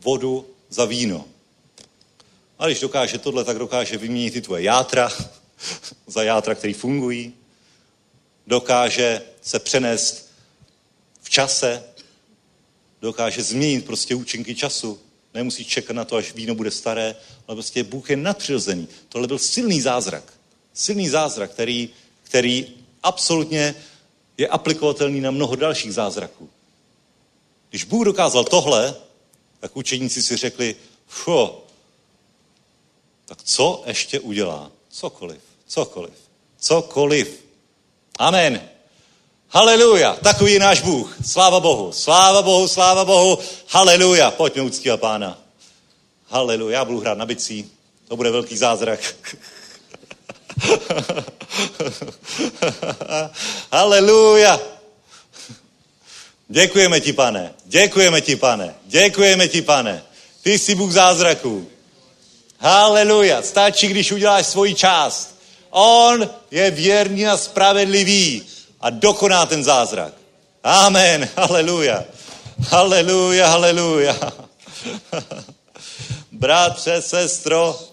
vodu 0.00 0.46
za 0.70 0.84
víno. 0.84 1.24
A 2.58 2.66
když 2.66 2.80
dokáže 2.80 3.18
tohle, 3.18 3.44
tak 3.44 3.58
dokáže 3.58 3.98
vyměnit 3.98 4.36
i 4.36 4.40
tvoje 4.40 4.62
játra 4.62 5.12
za 6.06 6.22
játra, 6.22 6.54
které 6.54 6.74
fungují. 6.74 7.34
Dokáže 8.46 9.22
se 9.42 9.58
přenést 9.58 10.30
v 11.22 11.30
čase, 11.30 11.84
dokáže 13.00 13.42
změnit 13.42 13.86
prostě 13.86 14.14
účinky 14.14 14.54
času. 14.54 15.00
Nemusí 15.34 15.64
čekat 15.64 15.92
na 15.92 16.04
to, 16.04 16.16
až 16.16 16.32
víno 16.32 16.54
bude 16.54 16.70
staré, 16.70 17.16
ale 17.48 17.56
prostě 17.56 17.84
Bůh 17.84 18.10
je 18.10 18.16
nadpřirozený. 18.16 18.88
Tohle 19.08 19.28
byl 19.28 19.38
silný 19.38 19.80
zázrak. 19.80 20.32
Silný 20.74 21.08
zázrak, 21.08 21.50
který, 21.50 21.88
který 22.22 22.66
absolutně 23.02 23.74
je 24.38 24.48
aplikovatelný 24.48 25.20
na 25.20 25.30
mnoho 25.30 25.56
dalších 25.56 25.94
zázraků. 25.94 26.50
Když 27.70 27.84
Bůh 27.84 28.04
dokázal 28.04 28.44
tohle, 28.44 28.94
tak 29.60 29.76
učeníci 29.76 30.22
si 30.22 30.36
řekli, 30.36 30.76
fo, 31.06 31.64
tak 33.24 33.42
co 33.42 33.82
ještě 33.86 34.20
udělá? 34.20 34.70
Cokoliv, 34.88 35.40
cokoliv, 35.66 36.14
cokoliv. 36.58 37.44
Amen. 38.18 38.73
Haleluja, 39.54 40.16
takový 40.22 40.52
je 40.52 40.60
náš 40.60 40.80
Bůh. 40.80 41.16
Sláva 41.26 41.60
Bohu, 41.60 41.92
sláva 41.92 42.42
Bohu, 42.42 42.68
sláva 42.68 43.04
Bohu. 43.04 43.38
Haleluja, 43.68 44.30
pojďme 44.30 44.62
uctívat 44.62 45.00
pána. 45.00 45.38
Haleluja, 46.26 46.78
já 46.78 46.84
budu 46.84 47.00
hrát 47.00 47.18
na 47.18 47.26
bicí. 47.26 47.70
To 48.08 48.16
bude 48.16 48.30
velký 48.30 48.56
zázrak. 48.56 49.00
Haleluja. 53.72 54.60
Děkujeme 56.48 57.00
ti, 57.00 57.12
pane. 57.12 57.54
Děkujeme 57.64 58.20
ti, 58.20 58.36
pane. 58.36 58.74
Děkujeme 58.86 59.48
ti, 59.48 59.62
pane. 59.62 60.02
Ty 60.42 60.58
jsi 60.58 60.74
Bůh 60.74 60.92
zázraků. 60.92 61.68
Haleluja. 62.58 63.42
Stačí, 63.42 63.88
když 63.88 64.12
uděláš 64.12 64.46
svoji 64.46 64.74
část. 64.74 65.34
On 65.70 66.30
je 66.50 66.70
věrný 66.70 67.26
a 67.26 67.36
spravedlivý 67.36 68.53
a 68.84 68.90
dokoná 68.90 69.46
ten 69.46 69.64
zázrak. 69.64 70.14
Amen. 70.62 71.28
Haleluja. 71.36 72.04
Haleluja, 72.68 73.48
haleluja. 73.48 74.32
Bratře, 76.32 77.02
sestro, 77.02 77.88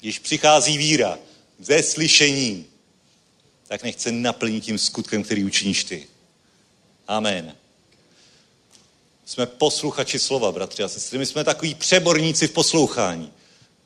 když 0.00 0.18
přichází 0.18 0.78
víra 0.78 1.18
ze 1.58 1.82
slyšení, 1.82 2.66
tak 3.68 3.82
nechce 3.82 4.12
naplnit 4.12 4.64
tím 4.64 4.78
skutkem, 4.78 5.22
který 5.22 5.44
učiníš 5.44 5.84
ty. 5.84 6.06
Amen. 7.08 7.56
Jsme 9.24 9.46
posluchači 9.46 10.18
slova, 10.18 10.52
bratři 10.52 10.82
a 10.82 10.88
sestry. 10.88 11.18
My 11.18 11.26
jsme 11.26 11.44
takový 11.44 11.74
přeborníci 11.74 12.48
v 12.48 12.52
poslouchání. 12.52 13.32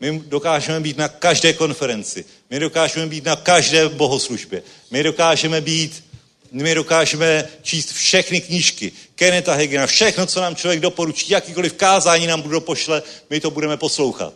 My 0.00 0.22
dokážeme 0.26 0.80
být 0.80 0.96
na 0.96 1.08
každé 1.08 1.52
konferenci. 1.52 2.24
My 2.50 2.58
dokážeme 2.58 3.06
být 3.06 3.24
na 3.24 3.36
každé 3.36 3.88
bohoslužbě. 3.88 4.62
My 4.90 5.02
dokážeme 5.02 5.60
být, 5.60 6.04
my 6.52 6.74
dokážeme 6.74 7.48
číst 7.62 7.92
všechny 7.92 8.40
knížky. 8.40 8.92
Keneta 9.14 9.54
Hegena, 9.54 9.86
všechno, 9.86 10.26
co 10.26 10.40
nám 10.40 10.56
člověk 10.56 10.80
doporučí, 10.80 11.32
jakýkoliv 11.32 11.72
kázání 11.72 12.26
nám 12.26 12.42
bude 12.42 12.60
pošle, 12.60 13.02
my 13.30 13.40
to 13.40 13.50
budeme 13.50 13.76
poslouchat. 13.76 14.34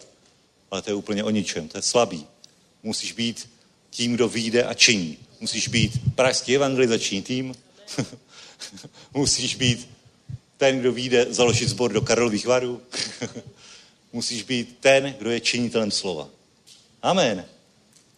Ale 0.70 0.82
to 0.82 0.90
je 0.90 0.94
úplně 0.94 1.24
o 1.24 1.30
ničem, 1.30 1.68
to 1.68 1.78
je 1.78 1.82
slabý. 1.82 2.26
Musíš 2.82 3.12
být 3.12 3.48
tím, 3.90 4.14
kdo 4.14 4.28
vyjde 4.28 4.64
a 4.64 4.74
činí. 4.74 5.18
Musíš 5.40 5.68
být 5.68 5.93
pražský 6.14 6.55
evangelizační 6.56 7.22
tým. 7.22 7.55
Musíš 9.14 9.55
být 9.55 9.89
ten, 10.56 10.80
kdo 10.80 10.93
vyjde 10.93 11.26
založit 11.30 11.68
sbor 11.68 11.93
do 11.93 12.01
Karlových 12.01 12.47
varů. 12.47 12.82
Musíš 14.12 14.43
být 14.43 14.76
ten, 14.80 15.14
kdo 15.18 15.30
je 15.30 15.40
činitelem 15.40 15.90
slova. 15.90 16.28
Amen. 17.02 17.44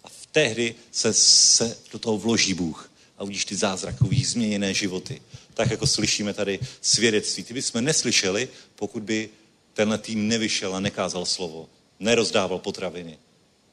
A 0.05 0.09
v 0.09 0.27
tehdy 0.27 0.75
se, 0.93 1.15
se 1.15 1.77
do 1.93 1.99
toho 1.99 2.19
vloží 2.19 2.55
Bůh 2.55 2.91
a 3.19 3.23
uvidíš 3.23 3.45
ty 3.45 3.57
zázrakový 3.57 4.25
změněné 4.25 4.75
životy. 4.75 5.23
Tak 5.55 5.71
jako 5.71 5.87
slyšíme 5.87 6.35
tady 6.35 6.59
svědectví. 6.81 7.45
Ty 7.45 7.55
bychom 7.55 7.85
neslyšeli, 7.85 8.49
pokud 8.77 9.03
by 9.03 9.29
tenhle 9.75 9.99
tým 9.99 10.29
nevyšel 10.29 10.75
a 10.77 10.81
nekázal 10.81 11.27
slovo. 11.27 11.69
Nerozdával 12.01 12.59
potraviny. 12.59 13.19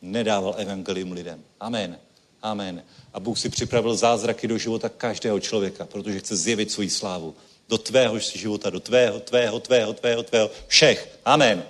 Nedával 0.02 0.56
evangelium 0.58 1.12
lidem. 1.12 1.44
Amen. 1.60 2.00
Amen. 2.42 2.84
A 3.14 3.20
Bůh 3.20 3.40
si 3.40 3.50
připravil 3.50 3.96
zázraky 3.96 4.48
do 4.48 4.58
života 4.58 4.90
každého 4.90 5.40
člověka, 5.40 5.86
protože 5.86 6.20
chce 6.20 6.36
zjevit 6.36 6.72
svoji 6.72 6.90
slávu. 6.90 7.36
Do 7.70 7.78
tvého 7.78 8.20
života, 8.20 8.70
do 8.70 8.80
tvého, 8.80 9.20
tvého, 9.20 9.60
tvého, 9.60 9.94
tvého, 9.94 10.24
tvého, 10.24 10.52
všech. 10.68 11.20
Amen. 11.26 11.64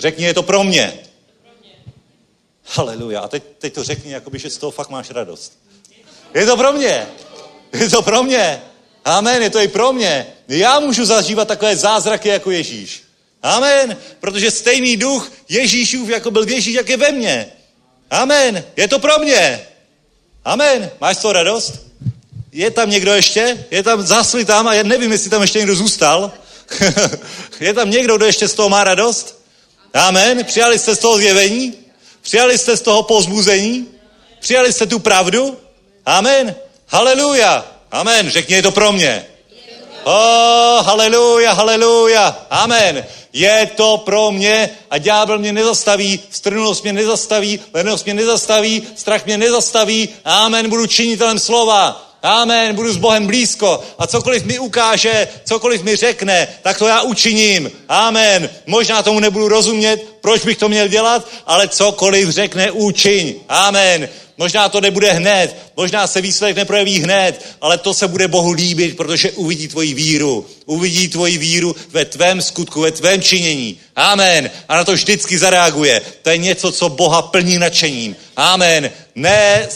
Řekni, 0.00 0.24
je 0.24 0.34
to 0.34 0.42
pro 0.42 0.64
mě. 0.64 0.98
Haleluja. 2.66 3.20
A 3.20 3.28
teď, 3.28 3.42
teď 3.58 3.74
to 3.74 3.84
řekni, 3.84 4.12
jakoby, 4.12 4.38
že 4.38 4.50
z 4.50 4.56
toho 4.56 4.70
fakt 4.70 4.90
máš 4.90 5.10
radost. 5.10 5.58
Je 6.34 6.46
to 6.46 6.56
pro 6.56 6.72
mě. 6.72 7.06
Je 7.72 7.90
to 7.90 8.02
pro 8.02 8.22
mě. 8.22 8.62
Amen, 9.04 9.42
je 9.42 9.50
to 9.50 9.60
i 9.60 9.68
pro 9.68 9.92
mě. 9.92 10.26
Já 10.48 10.80
můžu 10.80 11.04
zažívat 11.04 11.48
takové 11.48 11.76
zázraky 11.76 12.28
jako 12.28 12.50
Ježíš. 12.50 13.02
Amen. 13.42 13.96
Protože 14.20 14.50
stejný 14.50 14.96
duch 14.96 15.32
Ježíšův, 15.48 16.08
jako 16.08 16.30
byl 16.30 16.48
Ježíš, 16.48 16.74
jak 16.74 16.88
je 16.88 16.96
ve 16.96 17.12
mně. 17.12 17.46
Amen. 18.10 18.64
Je 18.76 18.88
to 18.88 18.98
pro 18.98 19.18
mě. 19.18 19.66
Amen. 20.44 20.90
Máš 21.00 21.16
to 21.16 21.32
radost? 21.32 21.72
Je 22.52 22.70
tam 22.70 22.90
někdo 22.90 23.14
ještě? 23.14 23.66
Je 23.70 23.82
tam, 23.82 24.02
zásli 24.02 24.44
tam 24.44 24.68
a 24.68 24.74
já 24.74 24.82
nevím, 24.82 25.12
jestli 25.12 25.30
tam 25.30 25.42
ještě 25.42 25.58
někdo 25.58 25.76
zůstal. 25.76 26.32
je 27.60 27.74
tam 27.74 27.90
někdo, 27.90 28.16
kdo 28.16 28.26
ještě 28.26 28.48
z 28.48 28.54
toho 28.54 28.68
má 28.68 28.84
radost? 28.84 29.39
Amen. 29.94 30.44
Přijali 30.44 30.78
jste 30.78 30.96
z 30.96 30.98
toho 30.98 31.16
zjevení? 31.16 31.74
Přijali 32.22 32.58
jste 32.58 32.76
z 32.76 32.80
toho 32.80 33.02
pozbuzení? 33.02 33.86
Přijali 34.40 34.72
jste 34.72 34.86
tu 34.86 34.98
pravdu? 34.98 35.56
Amen. 36.06 36.54
Haleluja. 36.88 37.66
Amen. 37.90 38.30
Řekni, 38.30 38.54
je 38.54 38.62
to 38.62 38.70
pro 38.70 38.92
mě. 38.92 39.26
Oh, 40.04 40.86
haleluja, 40.86 41.52
haleluja. 41.52 42.46
Amen. 42.50 43.06
Je 43.32 43.70
to 43.76 43.98
pro 43.98 44.30
mě 44.30 44.70
a 44.90 44.98
ďábel 44.98 45.38
mě 45.38 45.52
nezastaví, 45.52 46.20
strnulost 46.30 46.82
mě 46.82 46.92
nezastaví, 46.92 47.60
lenost 47.74 48.04
mě 48.04 48.14
nezastaví, 48.14 48.82
strach 48.96 49.26
mě 49.26 49.38
nezastaví. 49.38 50.08
Amen. 50.24 50.70
Budu 50.70 50.86
činitelem 50.86 51.38
slova. 51.38 52.09
Amen, 52.22 52.74
budu 52.74 52.92
s 52.92 52.96
Bohem 52.96 53.26
blízko 53.26 53.82
a 53.98 54.06
cokoliv 54.06 54.44
mi 54.44 54.58
ukáže, 54.58 55.28
cokoliv 55.44 55.82
mi 55.82 55.96
řekne, 55.96 56.48
tak 56.62 56.78
to 56.78 56.86
já 56.86 57.02
učiním. 57.02 57.70
Amen. 57.88 58.50
Možná 58.66 59.02
tomu 59.02 59.20
nebudu 59.20 59.48
rozumět, 59.48 60.04
proč 60.20 60.44
bych 60.44 60.58
to 60.58 60.68
měl 60.68 60.88
dělat, 60.88 61.28
ale 61.46 61.68
cokoliv 61.68 62.28
řekne, 62.28 62.70
učiň. 62.70 63.34
Amen. 63.48 64.08
Možná 64.40 64.68
to 64.68 64.80
nebude 64.80 65.12
hned, 65.12 65.56
možná 65.76 66.06
se 66.06 66.20
výsledek 66.20 66.56
neprojeví 66.56 67.00
hned, 67.00 67.46
ale 67.60 67.78
to 67.78 67.94
se 67.94 68.08
bude 68.08 68.28
Bohu 68.28 68.52
líbit, 68.52 68.96
protože 68.96 69.30
uvidí 69.30 69.68
tvoji 69.68 69.94
víru. 69.94 70.46
Uvidí 70.66 71.08
tvoji 71.08 71.38
víru 71.38 71.76
ve 71.90 72.04
tvém 72.04 72.42
skutku, 72.42 72.80
ve 72.80 72.90
tvém 72.90 73.22
činění. 73.22 73.80
Amen. 73.96 74.50
A 74.68 74.76
na 74.76 74.84
to 74.84 74.92
vždycky 74.92 75.38
zareaguje. 75.38 76.02
To 76.22 76.30
je 76.30 76.38
něco, 76.38 76.72
co 76.72 76.88
Boha 76.88 77.22
plní 77.22 77.58
nadšením. 77.58 78.16
Amen. 78.36 78.90
Ne 79.14 79.68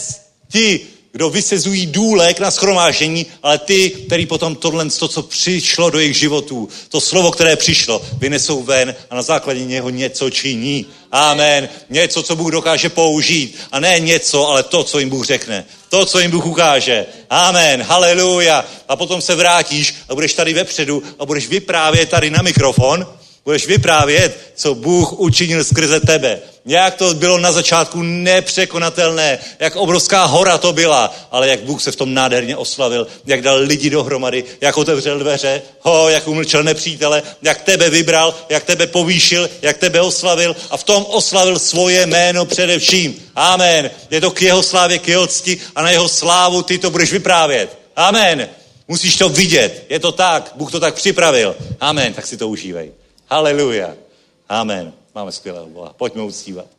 ti, 0.51 0.79
kdo 1.15 1.29
vysezují 1.29 1.85
důlek 1.85 2.39
na 2.39 2.51
schromáždění, 2.51 3.25
ale 3.43 3.57
ty, 3.57 3.89
který 3.89 4.25
potom 4.25 4.55
tohle, 4.55 4.89
to, 4.89 5.07
co 5.07 5.23
přišlo 5.23 5.89
do 5.89 5.99
jejich 5.99 6.17
životů, 6.17 6.69
to 6.89 7.01
slovo, 7.01 7.31
které 7.31 7.55
přišlo, 7.55 8.01
vynesou 8.17 8.63
ven 8.63 8.95
a 9.09 9.15
na 9.15 9.21
základě 9.21 9.65
něho 9.65 9.89
něco 9.89 10.29
činí. 10.29 10.85
Amen. 11.11 11.69
Něco, 11.89 12.23
co 12.23 12.35
Bůh 12.35 12.51
dokáže 12.51 12.89
použít. 12.89 13.55
A 13.71 13.79
ne 13.79 13.99
něco, 13.99 14.47
ale 14.47 14.63
to, 14.63 14.83
co 14.83 14.99
jim 14.99 15.09
Bůh 15.09 15.25
řekne. 15.25 15.65
To, 15.89 16.05
co 16.05 16.19
jim 16.19 16.31
Bůh 16.31 16.45
ukáže. 16.45 17.05
Amen. 17.29 17.81
Haleluja. 17.81 18.65
A 18.87 18.95
potom 18.95 19.21
se 19.21 19.35
vrátíš 19.35 19.95
a 20.09 20.15
budeš 20.15 20.33
tady 20.33 20.53
vepředu 20.53 21.03
a 21.19 21.25
budeš 21.25 21.47
vyprávět 21.47 22.09
tady 22.09 22.29
na 22.29 22.41
mikrofon. 22.41 23.07
Budeš 23.45 23.67
vyprávět, 23.67 24.37
co 24.55 24.75
Bůh 24.75 25.13
učinil 25.13 25.63
skrze 25.63 25.99
tebe. 25.99 26.39
Jak 26.65 26.95
to 26.95 27.13
bylo 27.13 27.37
na 27.37 27.51
začátku 27.51 28.01
nepřekonatelné, 28.01 29.39
jak 29.59 29.75
obrovská 29.75 30.25
hora 30.25 30.57
to 30.57 30.73
byla, 30.73 31.15
ale 31.31 31.47
jak 31.47 31.59
Bůh 31.59 31.81
se 31.81 31.91
v 31.91 31.95
tom 31.95 32.13
nádherně 32.13 32.57
oslavil, 32.57 33.07
jak 33.25 33.41
dal 33.41 33.57
lidi 33.57 33.89
dohromady, 33.89 34.43
jak 34.61 34.77
otevřel 34.77 35.19
dveře, 35.19 35.61
ho, 35.81 36.09
jak 36.09 36.27
umlčel 36.27 36.63
nepřítele, 36.63 37.23
jak 37.41 37.61
tebe 37.61 37.89
vybral, 37.89 38.35
jak 38.49 38.63
tebe 38.63 38.87
povýšil, 38.87 39.49
jak 39.61 39.77
tebe 39.77 40.01
oslavil 40.01 40.55
a 40.69 40.77
v 40.77 40.83
tom 40.83 41.05
oslavil 41.09 41.59
svoje 41.59 42.05
jméno 42.05 42.45
především. 42.45 43.15
Amen. 43.35 43.91
Je 44.11 44.21
to 44.21 44.31
k 44.31 44.41
jeho 44.41 44.63
slávě, 44.63 44.99
k 44.99 45.07
jeho 45.07 45.27
cti 45.27 45.57
a 45.75 45.81
na 45.81 45.91
jeho 45.91 46.09
slávu 46.09 46.61
ty 46.61 46.77
to 46.77 46.89
budeš 46.89 47.11
vyprávět. 47.11 47.77
Amen. 47.95 48.49
Musíš 48.87 49.15
to 49.15 49.29
vidět. 49.29 49.85
Je 49.89 49.99
to 49.99 50.11
tak. 50.11 50.51
Bůh 50.55 50.71
to 50.71 50.79
tak 50.79 50.95
připravil. 50.95 51.55
Amen. 51.79 52.13
Tak 52.13 52.27
si 52.27 52.37
to 52.37 52.49
užívej. 52.49 53.04
Haleluja. 53.29 53.95
Amen. 54.49 54.93
Máme 55.15 55.31
skvělého 55.31 55.65
Boha. 55.65 55.93
Pojďme 55.93 56.23
uctívat. 56.23 56.74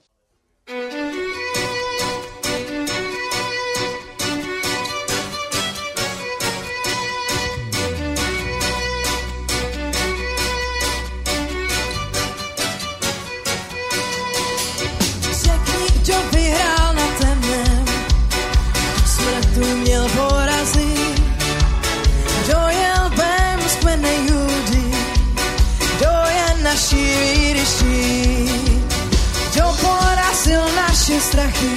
Strachy, 31.27 31.75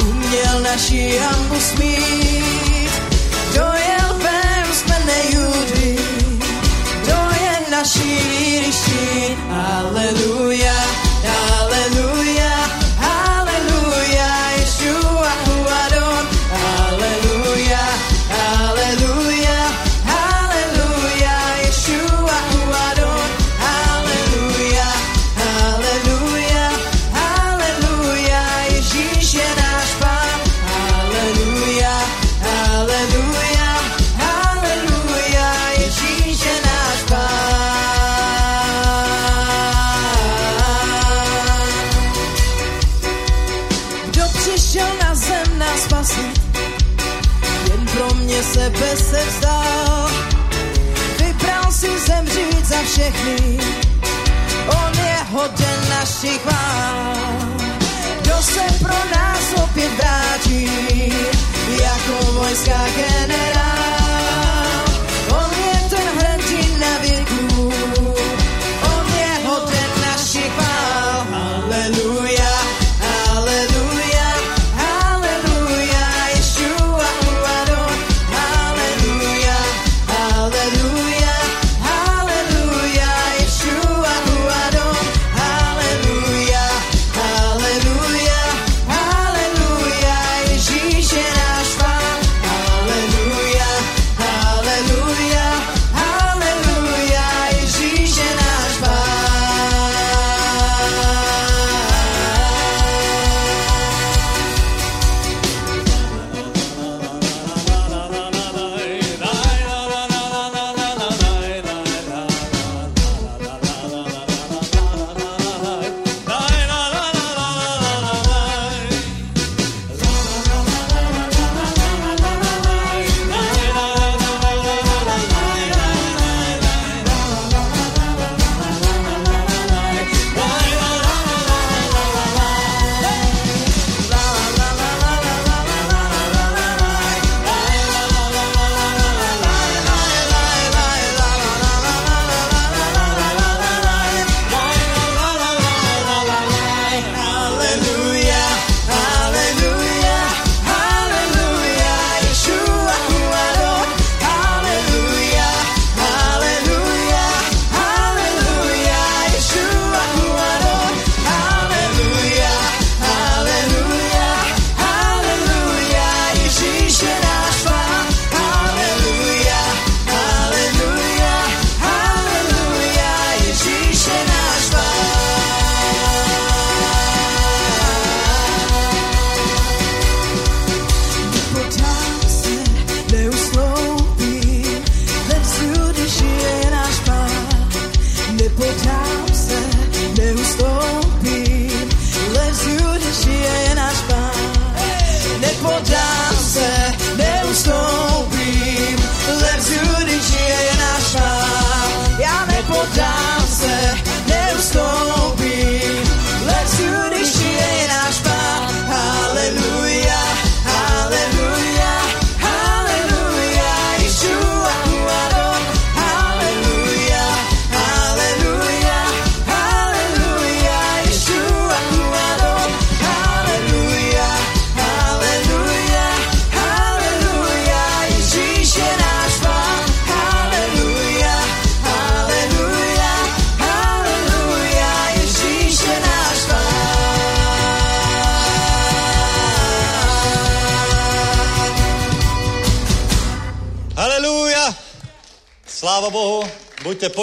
uměl 0.00 0.60
naši 0.62 1.18
hambu 1.18 1.60
smít. 1.60 2.92
Kdo 3.50 3.64
je 3.64 3.96
lvem 4.14 4.66
z 4.72 4.82
kmene 4.82 5.18
Judy, 5.32 5.98
kdo 7.02 7.18
je 7.42 7.70
naší. 7.70 8.18
Aleluja, 8.58 9.36
aleluja, 9.50 10.74
aleluja, 11.60 12.17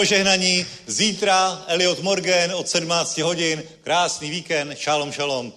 požehnaní. 0.06 0.66
Zítra 0.86 1.64
Elliot 1.68 2.00
Morgan 2.00 2.52
od 2.54 2.70
17 2.70 3.18
hodin. 3.18 3.64
Krásný 3.84 4.30
víkend. 4.30 4.78
Šalom, 4.78 5.12
šalom. 5.12 5.54